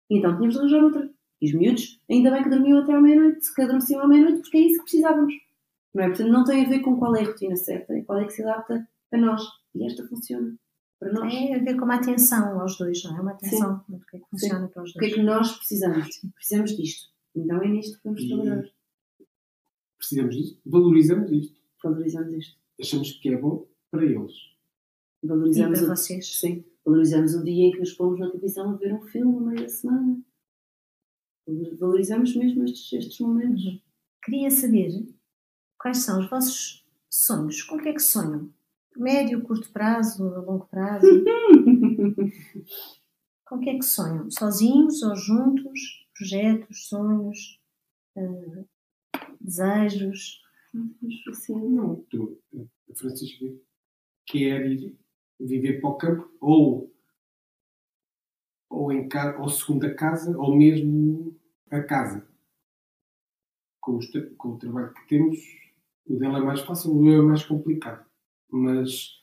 Então 0.08 0.36
tínhamos 0.36 0.54
de 0.54 0.60
arranjar 0.60 0.84
outra. 0.84 1.10
E 1.42 1.48
os 1.48 1.54
miúdos, 1.54 2.00
ainda 2.08 2.30
bem 2.30 2.44
que 2.44 2.50
dormiam 2.50 2.78
até 2.78 2.94
à 2.94 3.02
meia-noite, 3.02 3.54
que 3.56 3.62
adormeciam 3.64 4.02
à 4.02 4.08
meia-noite, 4.08 4.42
porque 4.42 4.58
é 4.58 4.62
isso 4.62 4.78
que 4.78 4.84
precisávamos. 4.84 5.34
Não 5.94 6.04
é? 6.04 6.08
Portanto, 6.10 6.32
não 6.32 6.44
tem 6.44 6.66
a 6.66 6.70
ver 6.70 6.80
com 6.80 6.98
qual 6.98 7.16
é 7.16 7.22
a 7.22 7.26
rotina 7.26 7.56
certa, 7.56 7.94
é 7.94 8.02
qual 8.02 8.20
é 8.20 8.26
que 8.26 8.34
se 8.34 8.42
adapta 8.44 8.88
a 9.12 9.18
nós. 9.18 9.42
E 9.76 9.86
esta 9.86 10.08
funciona 10.08 10.58
para 11.00 11.12
nós. 11.14 11.34
É 11.34 11.56
a 11.56 11.60
ver 11.60 11.76
com 11.78 11.86
uma 11.86 11.96
atenção 11.96 12.60
aos 12.60 12.78
dois, 12.78 13.04
não 13.04 13.18
é? 13.18 13.22
Uma 13.22 13.32
atenção 13.32 13.84
do 13.88 14.00
que 14.00 14.18
é 14.18 14.20
que 14.20 14.26
funciona 14.30 14.68
para 14.68 14.84
os 14.84 14.90
O 14.92 14.94
que 14.94 15.06
é 15.06 15.10
dois. 15.10 15.14
que 15.16 15.22
nós 15.24 15.58
precisamos? 15.58 16.20
Precisamos 16.36 16.78
disto. 16.78 17.10
Então 17.36 17.62
é 17.62 17.68
nisto 17.68 17.98
que 17.98 18.04
vamos 18.06 18.22
E- 18.22 18.28
trabalhar. 18.28 18.64
Precisamos 19.98 20.36
disto, 20.36 20.62
valorizamos 20.66 21.32
isto. 21.32 21.62
Valorizamos 21.84 22.34
isto. 22.34 22.58
Achamos 22.80 23.12
que 23.14 23.30
é 23.30 23.38
bom 23.38 23.66
para 23.92 24.04
eles. 24.06 24.34
E 25.24 25.28
Valorizamos 25.28 25.80
para 25.80 25.86
o 25.88 25.96
vocês. 25.96 26.40
Sim. 26.40 26.66
Valorizamos 26.86 27.34
o 27.36 27.44
dia 27.44 27.68
em 27.68 27.72
que 27.72 27.80
nos 27.80 27.94
pomos 27.94 28.20
na 28.20 28.28
televisão 28.30 28.72
a 28.72 28.76
ver 28.76 28.94
um 28.94 29.02
filme 29.02 29.32
no 29.34 29.42
meio 29.46 29.62
da 29.62 29.70
semana. 29.70 30.22
Valorizamos 31.80 32.36
mesmo 32.36 32.64
estes, 32.66 32.92
estes 32.94 33.20
momentos. 33.20 33.64
Queria 34.24 34.50
saber 34.50 35.06
quais 35.84 35.98
são 35.98 36.22
os 36.22 36.30
vossos 36.30 36.88
sonhos. 37.10 37.62
Com 37.62 37.76
o 37.76 37.82
que 37.82 37.90
é 37.90 37.94
que 37.94 38.02
sonham 38.02 38.50
Médio, 38.96 39.44
curto 39.44 39.70
prazo, 39.72 40.24
longo 40.24 40.66
prazo? 40.68 41.06
Com 43.46 43.58
o 43.58 43.60
que 43.60 43.72
é 43.72 43.78
que 43.78 43.84
sonham? 43.84 44.32
Sozinhos 44.32 45.04
ou 45.04 45.14
juntos? 45.16 46.08
Projetos, 46.16 46.88
sonhos, 46.88 47.60
eh, 48.16 48.64
desejos? 49.42 50.42
Assim, 51.30 51.60
Não, 51.70 52.06
a 52.90 52.96
Francisca 52.96 53.46
quer 54.26 54.66
ir 54.66 54.96
viver 55.40 55.82
para 55.82 55.90
o 55.90 55.98
campo 55.98 56.32
ou, 56.40 56.96
ou, 58.70 58.92
em 58.92 59.10
ca, 59.10 59.38
ou 59.40 59.50
segunda 59.50 59.94
casa 59.94 60.38
ou 60.38 60.56
mesmo 60.56 61.36
a 61.70 61.82
casa. 61.82 62.26
Com, 63.82 63.98
os 63.98 64.10
com 64.38 64.50
o 64.50 64.58
trabalho 64.58 64.94
que 64.94 65.08
temos, 65.08 65.63
o 66.08 66.18
dela 66.18 66.40
é 66.40 66.42
mais 66.42 66.62
fácil, 66.62 66.92
o 66.92 67.02
meu 67.02 67.22
é 67.22 67.26
mais 67.26 67.44
complicado. 67.44 68.06
Mas 68.52 69.22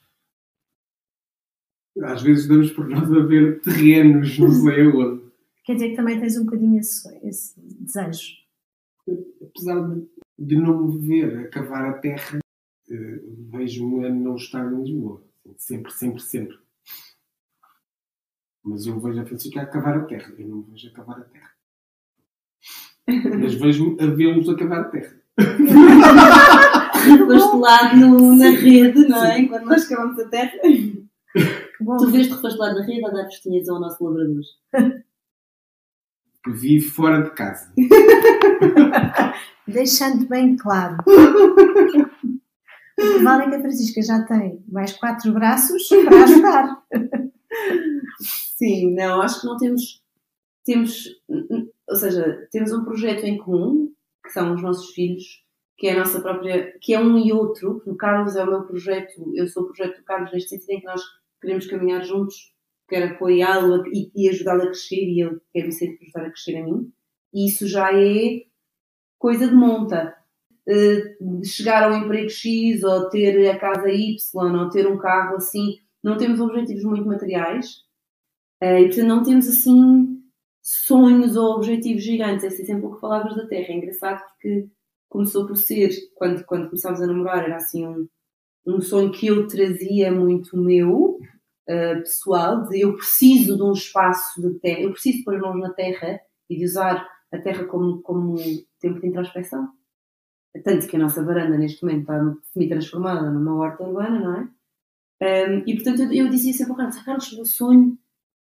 às 2.02 2.22
vezes 2.22 2.48
damos 2.48 2.70
por 2.72 2.88
nós 2.88 3.10
a 3.12 3.20
ver 3.20 3.60
terrenos, 3.60 4.38
não 4.38 4.50
sei 4.50 4.82
aonde. 4.82 5.30
Quer 5.64 5.74
dizer 5.74 5.90
que 5.90 5.96
também 5.96 6.18
tens 6.20 6.36
um 6.38 6.44
bocadinho 6.44 6.78
esse, 6.78 7.08
esse 7.26 7.60
desejo. 7.60 8.36
apesar 9.42 9.88
de, 9.88 10.08
de 10.38 10.56
não 10.56 10.86
me 10.86 10.98
ver 10.98 11.38
a 11.38 11.48
cavar 11.48 11.84
a 11.90 11.98
terra, 11.98 12.40
eh, 12.90 13.20
vejo-me 13.50 14.06
a 14.06 14.10
não 14.10 14.36
estar 14.36 14.72
em 14.72 14.82
Lisboa. 14.82 15.22
Sempre, 15.56 15.92
sempre, 15.92 16.22
sempre. 16.22 16.58
Mas 18.64 18.86
eu 18.86 18.98
vejo 19.00 19.20
a 19.20 19.26
Francisca 19.26 19.62
a 19.62 19.66
cavar 19.66 19.98
a 19.98 20.04
terra. 20.04 20.32
Eu 20.38 20.48
não 20.48 20.56
me 20.58 20.70
vejo 20.72 20.88
a 20.88 20.92
cavar 20.92 21.20
a 21.20 21.24
terra. 21.24 21.50
Mas 23.40 23.54
vejo-me 23.54 24.00
a 24.02 24.06
vê-los 24.06 24.48
a 24.48 24.56
cavar 24.56 24.80
a 24.80 24.84
terra. 24.84 25.20
refastelado 27.18 27.96
no- 27.96 28.36
na 28.36 28.50
rede, 28.50 29.08
não 29.08 29.24
é? 29.24 29.44
Quando 29.46 29.64
nós 29.66 29.86
cavamos 29.86 30.18
a 30.18 30.28
terra. 30.28 30.52
Bom, 31.80 31.96
Tu 31.96 32.10
vês-te 32.10 32.34
refastelado 32.34 32.78
na 32.80 32.84
rede 32.84 33.04
a 33.06 33.10
dar 33.10 33.24
festinhas 33.24 33.68
ao 33.68 33.80
nosso 33.80 34.04
labrador. 34.04 34.42
Vive 36.46 36.86
fora 36.88 37.22
de 37.22 37.30
casa. 37.30 37.72
deixando 39.68 40.26
bem 40.26 40.56
claro. 40.56 40.96
O 42.98 43.02
que 43.02 43.18
vale 43.22 43.44
é 43.44 43.48
que 43.50 43.56
a 43.56 43.60
Francisca 43.60 44.02
já 44.02 44.22
tem 44.24 44.62
mais 44.68 44.92
quatro 44.94 45.32
braços 45.32 45.86
para 45.88 46.24
ajudar. 46.24 46.82
Sim, 48.20 48.94
não, 48.94 49.20
acho 49.22 49.40
que 49.40 49.46
não 49.46 49.56
temos. 49.56 50.02
Temos. 50.64 51.04
Ou 51.88 51.96
seja, 51.96 52.46
temos 52.50 52.72
um 52.72 52.84
projeto 52.84 53.24
em 53.24 53.38
comum, 53.38 53.90
que 54.24 54.30
são 54.32 54.54
os 54.54 54.62
nossos 54.62 54.90
filhos, 54.92 55.42
que 55.80 55.86
é 55.86 55.92
a 55.94 55.98
nossa 55.98 56.20
própria. 56.20 56.76
que 56.78 56.92
é 56.92 57.00
um 57.00 57.16
e 57.16 57.32
outro. 57.32 57.82
O 57.86 57.96
Carlos 57.96 58.36
é 58.36 58.44
o 58.44 58.46
meu 58.46 58.64
projeto, 58.64 59.32
eu 59.34 59.48
sou 59.48 59.62
o 59.62 59.66
projeto 59.66 59.96
do 59.96 60.04
Carlos, 60.04 60.30
neste 60.30 60.50
sentido 60.50 60.72
em 60.72 60.80
que 60.80 60.86
nós 60.86 61.00
queremos 61.40 61.66
caminhar 61.66 62.04
juntos, 62.04 62.52
quero 62.86 63.14
apoiá-lo 63.14 63.82
e, 63.86 64.10
e 64.14 64.28
ajudá-lo 64.28 64.60
a 64.60 64.66
crescer, 64.66 64.96
e 64.96 65.22
ele 65.22 65.40
quer 65.50 65.64
me 65.64 65.72
sempre 65.72 65.98
ajudar 66.02 66.26
a 66.26 66.30
crescer 66.30 66.58
a 66.58 66.64
mim. 66.64 66.92
E 67.32 67.46
isso 67.48 67.66
já 67.66 67.94
é 67.94 68.42
coisa 69.18 69.48
de 69.48 69.54
monta. 69.54 70.14
De 70.66 71.16
chegar 71.48 71.84
ao 71.84 71.94
emprego 71.94 72.28
X, 72.28 72.84
ou 72.84 73.08
ter 73.08 73.48
a 73.48 73.58
casa 73.58 73.88
Y, 73.90 74.60
ou 74.60 74.68
ter 74.68 74.86
um 74.86 74.98
carro 74.98 75.36
assim. 75.36 75.78
Não 76.04 76.18
temos 76.18 76.40
objetivos 76.40 76.84
muito 76.84 77.06
materiais. 77.06 77.84
Eh, 78.60 78.82
e 78.82 78.86
portanto 78.88 79.06
não 79.06 79.22
temos 79.22 79.48
assim 79.48 80.22
sonhos 80.60 81.36
ou 81.36 81.56
objetivos 81.56 82.02
gigantes. 82.04 82.44
É 82.44 82.48
assim, 82.48 82.66
sempre 82.66 82.84
o 82.86 82.94
que 82.94 83.00
falavas 83.00 83.34
da 83.34 83.46
Terra. 83.46 83.68
É 83.70 83.76
engraçado 83.76 84.22
porque 84.28 84.68
começou 85.10 85.46
por 85.46 85.56
ser, 85.56 85.90
quando, 86.14 86.42
quando 86.46 86.68
começámos 86.68 87.02
a 87.02 87.06
namorar, 87.06 87.44
era 87.44 87.56
assim 87.56 87.86
um, 87.86 88.08
um 88.66 88.80
sonho 88.80 89.12
que 89.12 89.26
eu 89.26 89.46
trazia 89.46 90.10
muito 90.10 90.56
meu, 90.56 91.18
eh, 91.68 91.96
pessoal, 91.96 92.66
de 92.68 92.80
eu 92.80 92.96
preciso 92.96 93.56
de 93.56 93.62
um 93.62 93.72
espaço 93.72 94.40
de 94.40 94.58
terra, 94.60 94.80
eu 94.80 94.92
preciso 94.92 95.18
de 95.18 95.24
pôr 95.24 95.36
as 95.36 95.42
mãos 95.42 95.60
na 95.60 95.72
terra 95.72 96.20
e 96.48 96.56
de 96.56 96.64
usar 96.64 97.06
a 97.32 97.38
terra 97.38 97.64
como, 97.66 98.00
como 98.02 98.36
tempo 98.80 99.00
de 99.00 99.08
introspecção. 99.08 99.68
Tanto 100.64 100.88
que 100.88 100.96
a 100.96 100.98
nossa 100.98 101.24
varanda 101.24 101.56
neste 101.56 101.84
momento 101.84 102.00
está 102.02 102.36
semi-transformada 102.52 103.30
numa 103.30 103.54
horta 103.56 103.84
urbana, 103.84 104.18
não 104.18 104.36
é? 104.36 104.48
Um, 105.22 105.62
e 105.66 105.74
portanto 105.74 106.02
eu, 106.02 106.12
eu 106.12 106.28
dizia 106.28 106.52
sempre 106.52 106.74
Carlos, 106.74 106.96
"Ah, 106.96 107.04
Carlos, 107.04 107.32
o 107.32 107.36
meu 107.36 107.44
sonho 107.44 107.98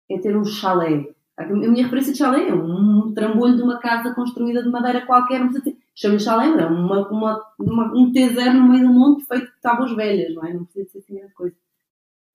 é 0.10 0.20
ter 0.20 0.38
um 0.38 0.46
chalé. 0.46 1.14
A 1.38 1.46
minha 1.46 1.84
referência 1.84 2.12
de 2.12 2.18
chalé 2.18 2.50
é 2.50 2.54
um 2.54 3.14
trambolho 3.14 3.56
de 3.56 3.62
uma 3.62 3.78
casa 3.80 4.14
construída 4.16 4.64
de 4.64 4.70
madeira 4.70 5.06
qualquer, 5.06 5.40
não 5.40 5.48
precisa 5.50 5.66
ter. 5.66 5.78
Chama-lhe 5.96 6.20
chalé, 6.20 6.48
é 6.48 6.66
uma, 6.66 7.08
uma, 7.10 7.44
uma- 7.60 7.94
um 7.96 8.12
T0 8.12 8.54
no 8.54 8.70
meio 8.70 8.88
do 8.88 8.94
monte 8.94 9.24
feito 9.26 9.46
de 9.46 9.62
tábuas 9.62 9.96
velhas, 9.96 10.34
não 10.34 10.46
é? 10.46 10.54
Não 10.54 10.64
precisa 10.66 10.90
ser 10.90 10.98
assim 11.00 11.16
grande 11.16 11.34
coisa. 11.34 11.56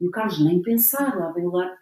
E 0.00 0.06
o 0.06 0.10
Carlos 0.10 0.44
nem 0.44 0.62
pensar, 0.62 1.16
lá 1.18 1.30
vem 1.32 1.46
o 1.46 1.50
lado 1.50 1.72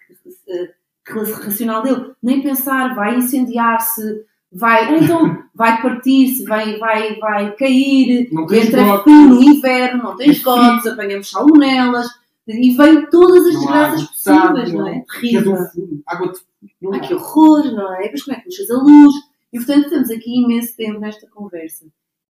racional 1.44 1.82
dele, 1.82 2.12
nem 2.22 2.42
pensar, 2.42 2.94
vai 2.94 3.16
incendiar-se, 3.16 4.24
vai, 4.52 4.98
então, 4.98 5.42
vai 5.54 5.80
partir-se, 5.82 6.44
vai, 6.44 6.78
vai, 6.78 7.16
vai 7.18 7.54
cair, 7.56 8.28
entra 8.68 8.82
frio 9.02 9.14
no 9.28 9.42
inverno, 9.42 10.02
não 10.04 10.16
tens 10.16 10.42
gotos, 10.42 10.86
apanhamos 10.86 11.30
salmonelas, 11.30 12.08
e 12.52 12.76
vem 12.76 13.08
todas 13.10 13.46
as 13.46 13.54
desgraças 13.54 14.04
possíveis, 14.04 14.72
não 14.72 14.88
é? 14.88 15.04
Queres 15.20 15.44
Terrível. 15.44 16.02
Água 16.06 16.32
de 16.32 16.96
há. 16.96 17.00
que 17.00 17.14
horror, 17.14 17.64
não 17.72 17.94
é? 17.94 18.10
Mas 18.10 18.22
como 18.22 18.36
é 18.36 18.40
que 18.40 18.46
puxas 18.46 18.70
a 18.70 18.78
luz? 18.78 19.14
E 19.52 19.58
portanto 19.58 19.84
estamos 19.84 20.10
aqui 20.10 20.42
imenso 20.42 20.76
tempo 20.76 21.00
nesta 21.00 21.26
conversa. 21.28 21.86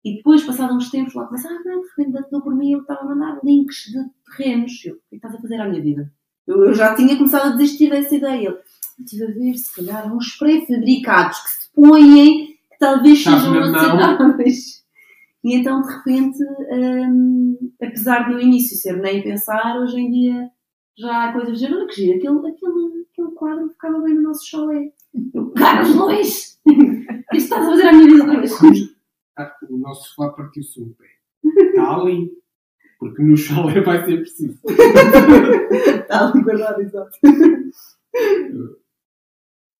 E 0.04 0.18
depois, 0.18 0.44
passados 0.44 0.76
uns 0.76 0.92
tempos, 0.92 1.16
lá 1.16 1.26
começa, 1.26 1.48
ah, 1.50 1.62
não, 1.66 1.82
de 1.82 1.88
repente 1.98 2.30
dou 2.30 2.42
por 2.42 2.56
mim, 2.56 2.74
eu 2.74 2.82
estava 2.82 3.02
a 3.02 3.06
mandar 3.06 3.40
links 3.44 3.86
de 3.86 4.06
terrenos. 4.30 4.86
Eu, 4.86 4.96
o 4.96 5.00
que 5.10 5.16
estás 5.16 5.34
a 5.34 5.42
fazer 5.42 5.60
à 5.60 5.68
minha 5.68 5.82
vida? 5.82 6.12
Eu, 6.46 6.64
eu 6.66 6.74
já 6.76 6.94
tinha 6.94 7.18
começado 7.18 7.48
a 7.48 7.56
desistir 7.56 7.90
dessa 7.90 8.14
ideia. 8.14 8.50
Ele, 8.50 8.58
estive 9.00 9.24
a 9.24 9.34
ver, 9.34 9.54
se 9.56 9.76
calhar, 9.76 10.16
uns 10.16 10.38
pré-fabricados 10.38 11.40
que 11.40 11.50
se 11.50 11.70
põem, 11.74 12.48
que 12.70 12.78
talvez 12.80 13.24
sejam 13.24 13.60
aceitáveis. 13.60 14.85
E 15.46 15.54
então, 15.54 15.80
de 15.82 15.94
repente, 15.94 16.40
hum, 16.72 17.72
apesar 17.80 18.28
de 18.28 18.34
no 18.34 18.42
início 18.42 18.76
ser 18.76 18.98
nem 19.00 19.22
pensar, 19.22 19.78
hoje 19.80 20.00
em 20.00 20.10
dia 20.12 20.50
já 20.98 21.30
há 21.30 21.34
coisas 21.34 21.60
de 21.60 21.66
olha 21.66 21.86
que 21.88 21.94
giro, 21.96 22.18
aquele, 22.18 22.38
aquele, 22.52 23.06
aquele 23.12 23.32
quadro 23.36 23.70
ficava 23.70 24.00
bem 24.02 24.16
no 24.16 24.24
nosso 24.24 24.48
chalé. 24.50 24.92
Carlos 25.56 25.96
Luís! 25.96 26.60
O 26.66 26.74
que 27.32 27.38
estás 27.38 27.64
a 27.64 27.70
fazer 27.70 27.88
à 27.88 27.94
minha 27.94 28.08
vida 28.08 28.24
outra 28.24 28.40
vez? 28.40 28.52
O 29.70 29.78
nosso 29.78 30.10
sofá 30.10 30.30
partiu-se 30.32 30.82
um 30.82 30.94
pé. 30.94 31.06
Está 31.68 31.96
ali. 31.96 32.32
Porque 32.98 33.22
no 33.22 33.38
chalé 33.38 33.82
vai 33.82 34.04
ser 34.04 34.18
preciso. 34.18 34.58
Está 36.02 36.30
ali 36.32 36.42
guardado, 36.44 36.82
exato. 36.82 37.12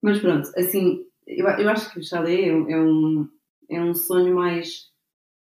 Mas 0.02 0.20
pronto, 0.20 0.50
assim, 0.58 1.06
eu, 1.26 1.48
eu 1.48 1.70
acho 1.70 1.92
que 1.92 2.00
o 2.00 2.04
chalé 2.04 2.50
é, 2.50 2.54
um- 2.56 2.70
é 2.70 2.80
um, 2.80 3.28
é 3.70 3.82
um 3.82 3.94
sonho 3.96 4.36
mais 4.36 4.92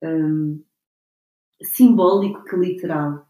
hum, 0.05 0.63
simbólico 1.63 2.45
que 2.45 2.57
literal. 2.57 3.27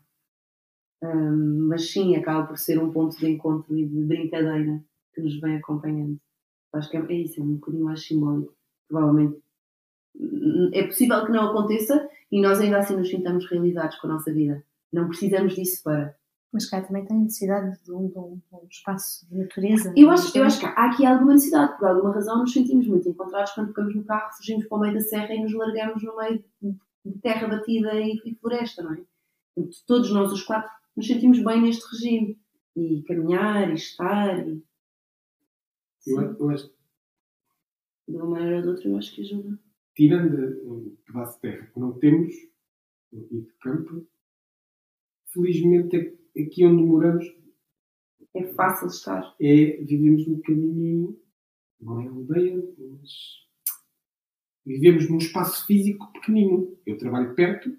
Hum, 1.03 1.69
mas 1.69 1.91
sim, 1.91 2.17
acaba 2.17 2.47
por 2.47 2.59
ser 2.59 2.79
um 2.79 2.93
ponto 2.93 3.17
de 3.19 3.31
encontro 3.31 3.77
e 3.77 3.87
de 3.87 4.05
brincadeira 4.05 4.83
que 5.13 5.21
nos 5.21 5.39
vem 5.41 5.57
acompanhando. 5.57 6.19
Acho 6.73 6.91
que 6.91 6.97
é, 6.97 7.01
é 7.01 7.15
isso, 7.15 7.41
é 7.41 7.45
um 7.45 7.55
bocadinho 7.55 7.85
mais 7.85 8.05
simbólico. 8.05 8.55
Provavelmente 8.89 9.41
hum, 10.17 10.71
é 10.73 10.85
possível 10.87 11.25
que 11.25 11.33
não 11.33 11.51
aconteça 11.51 12.09
e 12.31 12.41
nós 12.41 12.61
ainda 12.61 12.79
assim 12.79 12.97
nos 12.97 13.09
sintamos 13.11 13.49
realizados 13.49 13.97
com 13.97 14.07
a 14.09 14.11
nossa 14.15 14.33
vida. 14.33 14.65
Não 14.93 15.09
precisamos 15.09 15.55
disso 15.55 15.83
para. 15.83 16.17
Mas 16.55 16.67
cá 16.71 16.81
também 16.81 17.05
tem 17.05 17.19
necessidade 17.19 17.83
de 17.83 17.91
um, 17.93 18.07
de 18.09 18.17
um- 18.19 18.37
de 18.37 18.55
um 18.57 18.67
espaço 18.71 19.29
de 19.29 19.37
natureza. 19.37 19.93
Eu 19.97 20.09
acho, 20.11 20.39
eu 20.39 20.45
acho 20.45 20.61
que 20.61 20.67
há 20.67 20.91
aqui 20.91 21.05
alguma 21.05 21.33
necessidade, 21.35 21.77
por 21.79 21.89
alguma 21.89 22.15
razão 22.15 22.39
nos 22.39 22.53
sentimos 22.53 22.87
muito 22.87 23.09
encontrados 23.09 23.51
quando 23.53 23.69
ficamos 23.69 23.95
no 23.97 24.05
carro, 24.05 24.33
fugimos 24.37 24.65
para 24.67 24.79
o 24.79 24.81
meio 24.81 24.95
da 24.95 25.01
serra 25.01 25.35
e 25.35 25.43
nos 25.43 25.53
largamos 25.53 26.03
no 26.03 26.17
meio 26.17 26.45
de 27.05 27.19
terra 27.21 27.49
batida 27.49 27.93
e, 28.01 28.23
e 28.25 28.35
floresta, 28.37 28.83
não 28.85 28.95
é? 28.95 29.03
Portanto, 29.55 29.77
Todos 29.87 30.11
nós, 30.13 30.33
os 30.33 30.43
quatro, 30.45 30.71
nos 30.97 31.07
sentimos 31.07 31.43
bem 31.45 31.61
neste 31.61 31.85
regime. 31.93 32.39
E 32.77 33.03
caminhar, 33.03 33.71
e 33.71 33.75
estar, 33.75 34.49
e 34.49 34.63
Eu, 36.07 36.21
eu 36.39 36.51
acho 36.51 36.69
que, 36.69 36.75
de 38.09 38.17
uma 38.17 38.27
maneira 38.27 38.57
ou 38.57 38.63
de 38.63 38.69
outra, 38.69 38.89
eu 38.89 38.97
acho 38.97 39.15
que 39.15 39.23
ajuda. 39.23 39.59
tirando 39.95 40.73
um 40.73 40.97
pedaço 41.07 41.35
de 41.37 41.41
terra 41.41 41.67
que 41.73 41.81
não 41.81 41.93
temos, 41.99 42.35
e 43.13 43.17
de 43.41 43.53
campo, 43.61 44.05
felizmente 45.33 45.97
é- 45.97 46.15
aqui 46.37 46.65
onde 46.67 46.83
moramos 46.83 47.25
É 48.35 48.45
fácil 48.55 48.89
estar. 48.89 49.35
é, 49.41 49.79
vivemos 49.83 50.27
um 50.27 50.35
bocadinho, 50.37 51.19
não 51.81 52.01
é 52.03 52.09
aldeia, 52.09 52.63
mas 52.79 53.11
vivemos 54.67 55.09
num 55.09 55.19
espaço 55.19 55.67
físico 55.67 56.11
pequenino. 56.13 56.77
Eu 56.87 56.97
trabalho 56.99 57.35
perto, 57.35 57.71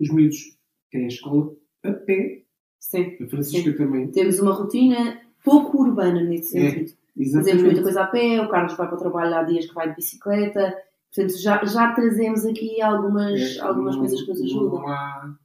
os 0.00 0.10
miúdos 0.10 0.56
têm 0.90 1.04
a 1.04 1.08
escola 1.08 1.54
a 1.82 1.92
pé, 1.92 2.44
Sim. 2.78 3.16
a 3.20 3.26
Francisca 3.26 3.72
também. 3.76 4.10
Temos 4.10 4.38
uma 4.38 4.52
rotina 4.52 5.20
pouco 5.42 5.82
urbana 5.82 6.22
nesse 6.22 6.56
É, 6.58 6.70
sentido. 6.70 6.96
Fazemos 7.16 7.34
Exatamente. 7.36 7.64
muita 7.64 7.82
coisa 7.82 8.02
a 8.02 8.06
pé, 8.08 8.40
o 8.40 8.48
Carlos 8.48 8.76
vai 8.76 8.86
para 8.88 8.96
o 8.96 8.98
trabalho 9.00 9.34
há 9.36 9.42
dias 9.44 9.66
que 9.66 9.74
vai 9.74 9.88
de 9.88 9.96
bicicleta. 9.96 10.76
Portanto, 11.14 11.38
já, 11.40 11.64
já 11.64 11.92
trazemos 11.94 12.44
aqui 12.44 12.80
algumas, 12.82 13.40
É, 13.56 13.60
algumas 13.60 13.94
não- 13.94 14.00
coisas 14.00 14.20
que 14.22 14.28
nos 14.30 14.42
ajudam. 14.42 14.80
Não 14.80 14.88
há, 14.88 15.38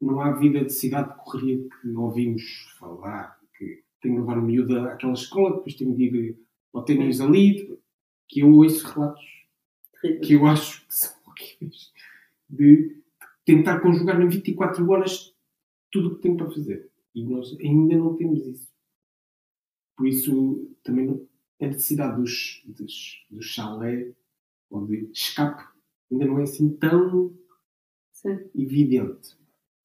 não 0.00 0.20
há 0.20 0.32
vida 0.32 0.64
de 0.64 0.72
cidade 0.72 1.10
de 1.10 1.24
correria 1.24 1.58
que 1.80 1.88
ouvimos 1.90 2.42
falar, 2.78 3.38
que 3.56 3.82
tenho 4.00 4.14
de 4.14 4.20
levar 4.20 4.38
o 4.38 4.42
miúdo 4.42 4.78
àquela 4.80 5.12
escola, 5.12 5.56
depois 5.56 5.74
tenho 5.74 5.94
de 5.94 6.04
ir 6.04 6.38
ao 6.72 6.84
ténis 6.84 7.20
ali, 7.20 7.78
que 8.28 8.40
eu 8.40 8.52
ouço 8.52 8.86
relatos 8.86 9.34
que 10.22 10.34
eu 10.34 10.46
acho 10.46 10.86
que 10.86 10.94
são 10.94 11.12
horríveis, 11.26 11.92
de 12.48 13.02
tentar 13.44 13.80
conjugar 13.80 14.20
em 14.20 14.28
24 14.28 14.88
horas 14.90 15.34
tudo 15.90 16.08
o 16.08 16.14
que 16.16 16.22
tenho 16.22 16.36
para 16.36 16.50
fazer. 16.50 16.90
E 17.14 17.24
nós 17.24 17.56
ainda 17.60 17.96
não 17.96 18.16
temos 18.16 18.46
isso. 18.46 18.68
Por 19.96 20.08
isso, 20.08 20.70
também 20.82 21.26
a 21.60 21.66
necessidade 21.66 22.20
dos, 22.20 22.62
dos, 22.66 23.24
do 23.30 23.40
chalé 23.40 24.12
ou 24.68 24.86
de 24.86 25.08
escape 25.12 25.64
ainda 26.10 26.26
não 26.26 26.40
é 26.40 26.42
assim 26.42 26.68
tão 26.76 27.32
Sim. 28.12 28.50
evidente. 28.54 29.36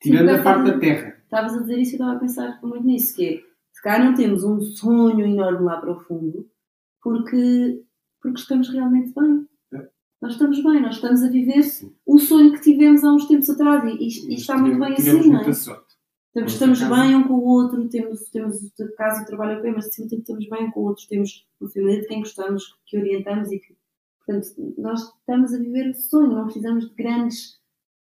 Tirando 0.02 0.30
a 0.30 0.42
parte 0.42 0.72
da 0.72 0.80
terra. 0.80 1.16
Estavas 1.24 1.54
a 1.56 1.62
dizer 1.62 1.80
isso 1.80 1.92
e 1.92 1.94
estava 1.96 2.14
a 2.14 2.20
pensar 2.20 2.60
muito 2.64 2.86
nisso, 2.86 3.16
que 3.16 3.26
é, 3.26 3.38
se 3.74 3.82
calhar 3.84 4.06
não 4.06 4.16
temos 4.16 4.44
um 4.44 4.60
sonho 4.62 5.20
enorme 5.26 5.64
lá 5.66 5.78
para 5.78 5.92
o 5.92 6.00
fundo, 6.00 6.50
porque, 7.02 7.84
porque 8.22 8.40
estamos 8.40 8.70
realmente 8.70 9.14
bem. 9.14 9.48
É. 9.74 9.88
Nós 10.22 10.34
estamos 10.34 10.62
bem, 10.64 10.82
nós 10.82 10.96
estamos 10.96 11.22
a 11.24 11.30
viver 11.30 11.64
Sim. 11.64 11.94
o 12.06 12.18
sonho 12.20 12.54
que 12.54 12.62
tivemos 12.62 13.04
há 13.04 13.14
uns 13.14 13.28
tempos 13.28 13.50
atrás 13.50 13.84
e, 13.86 13.98
e- 13.98 14.32
e 14.32 14.36
está 14.36 14.58
muito 14.58 14.80
bem 14.80 14.94
assim, 14.94 15.30
não 15.32 15.42
é? 15.42 15.54
sorte. 15.54 15.90
Estamos, 16.36 16.82
bem 16.82 17.16
um 17.16 17.28
com 17.28 17.34
o 17.34 17.44
outro, 17.44 17.90
temos, 17.90 18.30
temos 18.30 18.60
casa 18.96 19.24
e 19.24 19.26
trabalho 19.26 19.62
bem, 19.62 19.74
mas 19.74 19.88
acima 19.88 20.08
de 20.08 20.12
tudo 20.18 20.22
estamos 20.40 20.48
bem 20.50 20.68
um 20.68 20.72
com 20.72 20.82
o 20.82 20.84
outro, 20.84 21.06
temos 21.10 21.46
uma 21.60 21.70
família 21.70 22.02
de 22.02 22.08
quem 22.08 22.20
gostamos, 22.20 22.64
que 22.86 22.98
orientamos 22.98 23.52
e 23.52 23.60
que, 23.60 23.76
portanto, 24.26 24.74
nós 24.78 25.02
estamos 25.02 25.54
a 25.54 25.58
viver 25.58 25.90
o 25.90 25.94
sonho, 25.96 26.32
não 26.34 26.46
precisamos 26.46 26.88
de 26.88 26.96
grandes 26.96 27.59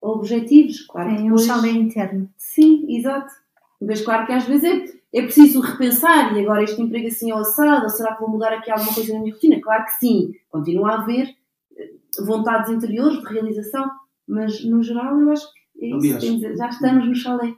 objetivos, 0.01 0.83
claro. 0.87 1.11
que 1.17 1.17
É 1.29 1.33
um 1.33 1.39
chalé 1.39 1.71
interno. 1.71 2.31
Sim, 2.37 2.87
exato. 2.89 3.33
Mas 3.81 4.01
claro 4.03 4.27
que 4.27 4.33
às 4.33 4.45
vezes 4.45 4.65
é, 5.13 5.19
é 5.19 5.23
preciso 5.23 5.61
repensar 5.61 6.37
e 6.37 6.41
agora 6.41 6.63
este 6.63 6.81
emprego 6.81 7.07
assim 7.09 7.31
ao 7.31 7.39
assado, 7.41 7.85
ou 7.85 7.89
será 7.91 8.15
que 8.15 8.21
vou 8.21 8.31
mudar 8.31 8.53
aqui 8.53 8.71
alguma 8.71 8.93
coisa 8.95 9.13
na 9.15 9.21
minha 9.21 9.33
rotina? 9.35 9.61
Claro 9.61 9.85
que 9.87 9.93
sim, 9.93 10.35
continua 10.51 10.91
a 10.93 11.03
haver 11.03 11.35
eh, 11.77 11.91
vontades 12.27 12.71
interiores 12.71 13.19
de 13.21 13.27
realização, 13.27 13.91
mas 14.29 14.63
no 14.65 14.83
geral 14.83 15.19
eu 15.21 15.31
acho 15.31 15.47
que 15.53 15.61
é 15.85 15.89
isso, 15.97 16.17
Aliás, 16.17 16.59
já 16.59 16.69
estamos 16.69 17.07
no 17.09 17.15
chalé. 17.15 17.55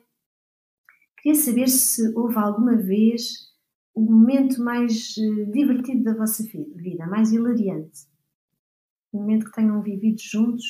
Queria 1.20 1.38
saber 1.40 1.68
se 1.68 2.12
houve 2.16 2.36
alguma 2.36 2.76
vez 2.76 3.50
o 3.94 4.00
momento 4.00 4.62
mais 4.62 5.14
eh, 5.18 5.44
divertido 5.50 6.04
da 6.04 6.14
vossa 6.14 6.42
vi- 6.44 6.72
vida, 6.76 7.06
mais 7.06 7.32
hilariante. 7.32 8.06
Um 9.12 9.20
momento 9.20 9.46
que 9.46 9.52
tenham 9.52 9.82
vivido 9.82 10.20
juntos. 10.20 10.64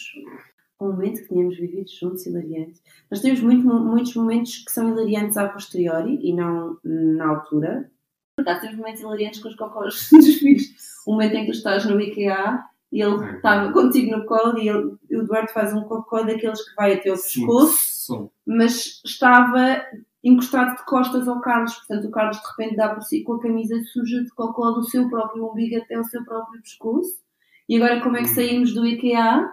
Um 0.83 0.93
momento 0.93 1.23
que 1.23 1.29
tínhamos 1.29 1.57
vivido 1.57 1.89
juntos, 1.91 2.27
hilariante. 2.27 2.81
Nós 3.11 3.21
temos 3.21 3.41
muito- 3.41 3.67
muitos 3.67 4.15
momentos 4.17 4.59
que 4.65 4.73
são 4.73 4.89
hilariantes 4.91 5.37
a 5.37 5.49
posteriori 5.49 6.19
e 6.23 6.33
não 6.35 6.77
na 6.85 7.29
altura. 7.29 7.91
Por 8.37 8.43
acaso 8.43 8.63
temos 8.63 8.77
momentos 8.79 9.01
hilariantes 9.01 9.41
com 9.41 9.49
os 9.49 9.55
cocós 9.57 10.09
dos 10.13 10.35
filhos. 10.39 10.65
O 11.07 11.13
momento 11.13 11.35
em 11.35 11.41
que 11.47 11.53
tu 11.53 11.57
estás 11.57 11.85
no 11.85 12.01
IKEA 12.01 12.63
e 12.91 13.01
ele 13.03 13.37
estava 13.37 13.73
contigo 13.73 14.17
no 14.17 14.27
colo 14.27 14.59
e 14.59 14.69
ele- 14.69 14.97
o 15.11 15.23
Eduardo 15.23 15.51
faz 15.53 15.73
um 15.73 15.83
cocó 15.83 16.23
daqueles 16.23 16.61
que 16.69 16.75
vai 16.75 16.95
até 16.95 17.15
Sim, 17.17 17.41
pescoço, 17.47 18.31
mas 18.47 19.01
estava 19.05 19.83
encostado 20.25 20.77
de 20.77 20.85
costas 20.85 21.27
ao 21.29 21.41
Carlos. 21.41 21.75
Portanto, 21.75 22.07
o 22.07 22.11
Carlos 22.11 22.37
de 22.39 22.47
repente 22.49 22.77
dá 22.77 22.89
por 22.95 23.03
si 23.03 23.23
com 23.23 23.35
a 23.35 23.41
camisa 23.41 23.81
suja 23.93 24.23
de 24.23 24.31
cocó 24.31 24.71
do 24.73 24.83
seu 24.85 25.09
próprio 25.09 25.49
umbigo 25.51 25.77
até 25.77 25.95
ao 25.95 26.05
seu 26.05 26.25
próprio 26.25 26.61
pescoço. 26.63 27.21
E 27.69 27.77
agora 27.77 28.01
como 28.03 28.17
é 28.17 28.23
que 28.23 28.29
saímos 28.29 28.75
do 28.75 28.85
IKEA? 28.87 29.49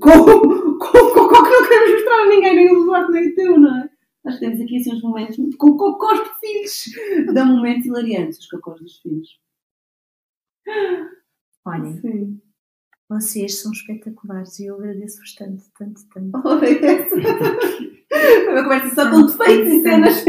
Com, 0.00 0.78
com, 0.78 0.78
com 0.78 1.28
que 1.28 1.50
não 1.50 1.68
queremos 1.68 1.92
mostrar 1.92 2.22
a 2.22 2.26
ninguém, 2.28 2.54
nem 2.56 2.70
o 2.76 2.82
Eduardo 2.82 3.12
nem 3.12 3.28
o 3.28 3.34
teu, 3.34 3.58
não 3.60 3.76
é? 3.82 3.90
Nós 4.24 4.38
temos 4.38 4.60
aqui 4.60 4.76
assim 4.76 4.94
uns 4.94 5.02
momentos 5.02 5.36
com 5.56 5.76
cocós 5.76 6.18
de 6.22 6.38
filhos. 6.38 6.84
Dá 7.34 7.44
momentos 7.44 7.86
hilariantes 7.86 8.38
os 8.38 8.48
cocós 8.48 8.80
dos 8.80 8.98
filhos. 9.00 9.28
Olhem, 11.64 12.00
Sim. 12.00 12.40
vocês 13.08 13.60
são 13.60 13.72
espetaculares 13.72 14.58
e 14.60 14.66
eu 14.66 14.76
agradeço-vos 14.76 15.34
tanto, 15.34 15.62
tanto, 15.76 16.00
tanto. 16.12 16.30
Olha, 16.46 17.08
Foi 17.08 18.48
uma 18.52 18.62
conversa 18.62 18.94
só 18.94 19.10
com 19.10 19.26
defeitos 19.26 19.72
e 19.72 19.82
cenas. 19.82 20.24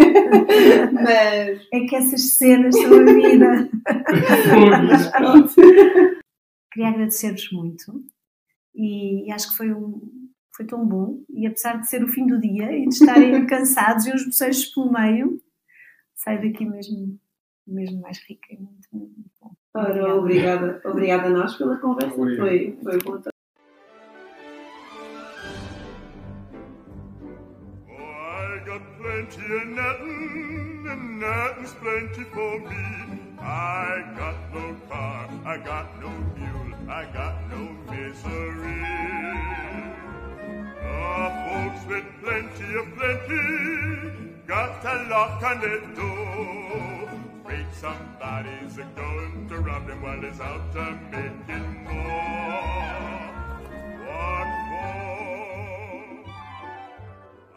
Mas 0.94 1.68
É 1.72 1.80
que 1.88 1.96
essas 1.96 2.22
cenas 2.30 2.76
são 2.76 2.94
a 3.00 3.04
vida. 3.14 3.70
pronto. 5.12 5.56
Queria 6.72 6.90
agradecer-vos 6.90 7.52
muito 7.52 8.04
e 8.76 9.32
acho 9.32 9.52
que 9.52 9.58
foi, 9.58 9.74
um, 9.74 10.02
foi 10.56 10.66
tão 10.66 10.86
bom. 10.86 11.24
E 11.30 11.46
apesar 11.46 11.80
de 11.80 11.88
ser 11.88 12.04
o 12.04 12.08
fim 12.08 12.26
do 12.26 12.40
dia 12.40 12.72
e 12.72 12.88
de 12.88 12.94
estarem 12.94 13.46
cansados 13.48 14.06
e 14.06 14.14
os 14.14 14.26
bocejos 14.26 14.66
pelo 14.66 14.92
meio, 14.92 15.42
saio 16.16 16.42
daqui 16.42 16.66
mesmo, 16.66 17.20
mesmo 17.68 18.02
mais 18.02 18.18
rica 18.28 18.48
e 18.52 18.58
muito, 18.58 18.88
muito, 18.92 19.14
bom. 19.42 19.52
Ora, 19.76 20.16
obrigada, 20.16 20.82
obrigada 20.86 21.28
a 21.28 21.30
nós 21.30 21.56
pela 21.56 21.78
conversa. 21.78 22.16
Obrigado. 22.16 22.48
Foi, 22.48 22.78
foi 22.84 23.00
bom. 23.00 23.22
Oh, 27.90 27.94
I 27.94 28.60
got 28.66 28.82
plenty 28.98 29.42
of 29.54 29.66
nothing, 29.68 30.88
and 30.88 31.20
nothing's 31.20 31.74
plenty 31.76 32.24
for 32.26 32.60
me. 32.60 33.24
I 33.40 34.04
got 34.16 34.36
no 34.54 34.76
car, 34.88 35.28
I 35.46 35.58
got 35.58 36.00
no 36.00 36.10
mule, 36.38 36.73
I 36.90 37.06
got 37.14 37.50
no 37.50 37.64
misery. 37.92 38.84
Oh, 40.86 41.30
folks 41.48 41.86
with 41.88 42.06
plenty 42.22 42.76
of 42.76 42.96
plenty 42.96 44.34
got 44.48 44.84
a 44.86 45.10
lock 45.10 45.42
on 45.44 45.62
the 45.62 45.80
door. 45.96 47.10
Afraid 47.42 47.68
somebody's 47.74 48.78
a 48.78 48.84
going 48.96 49.48
to 49.50 49.60
rob 49.60 49.88
them 49.88 50.02
while 50.02 50.22
he's 50.22 50.40
out 50.40 50.76
a 50.76 51.00
making 51.12 51.84
more. 51.86 53.33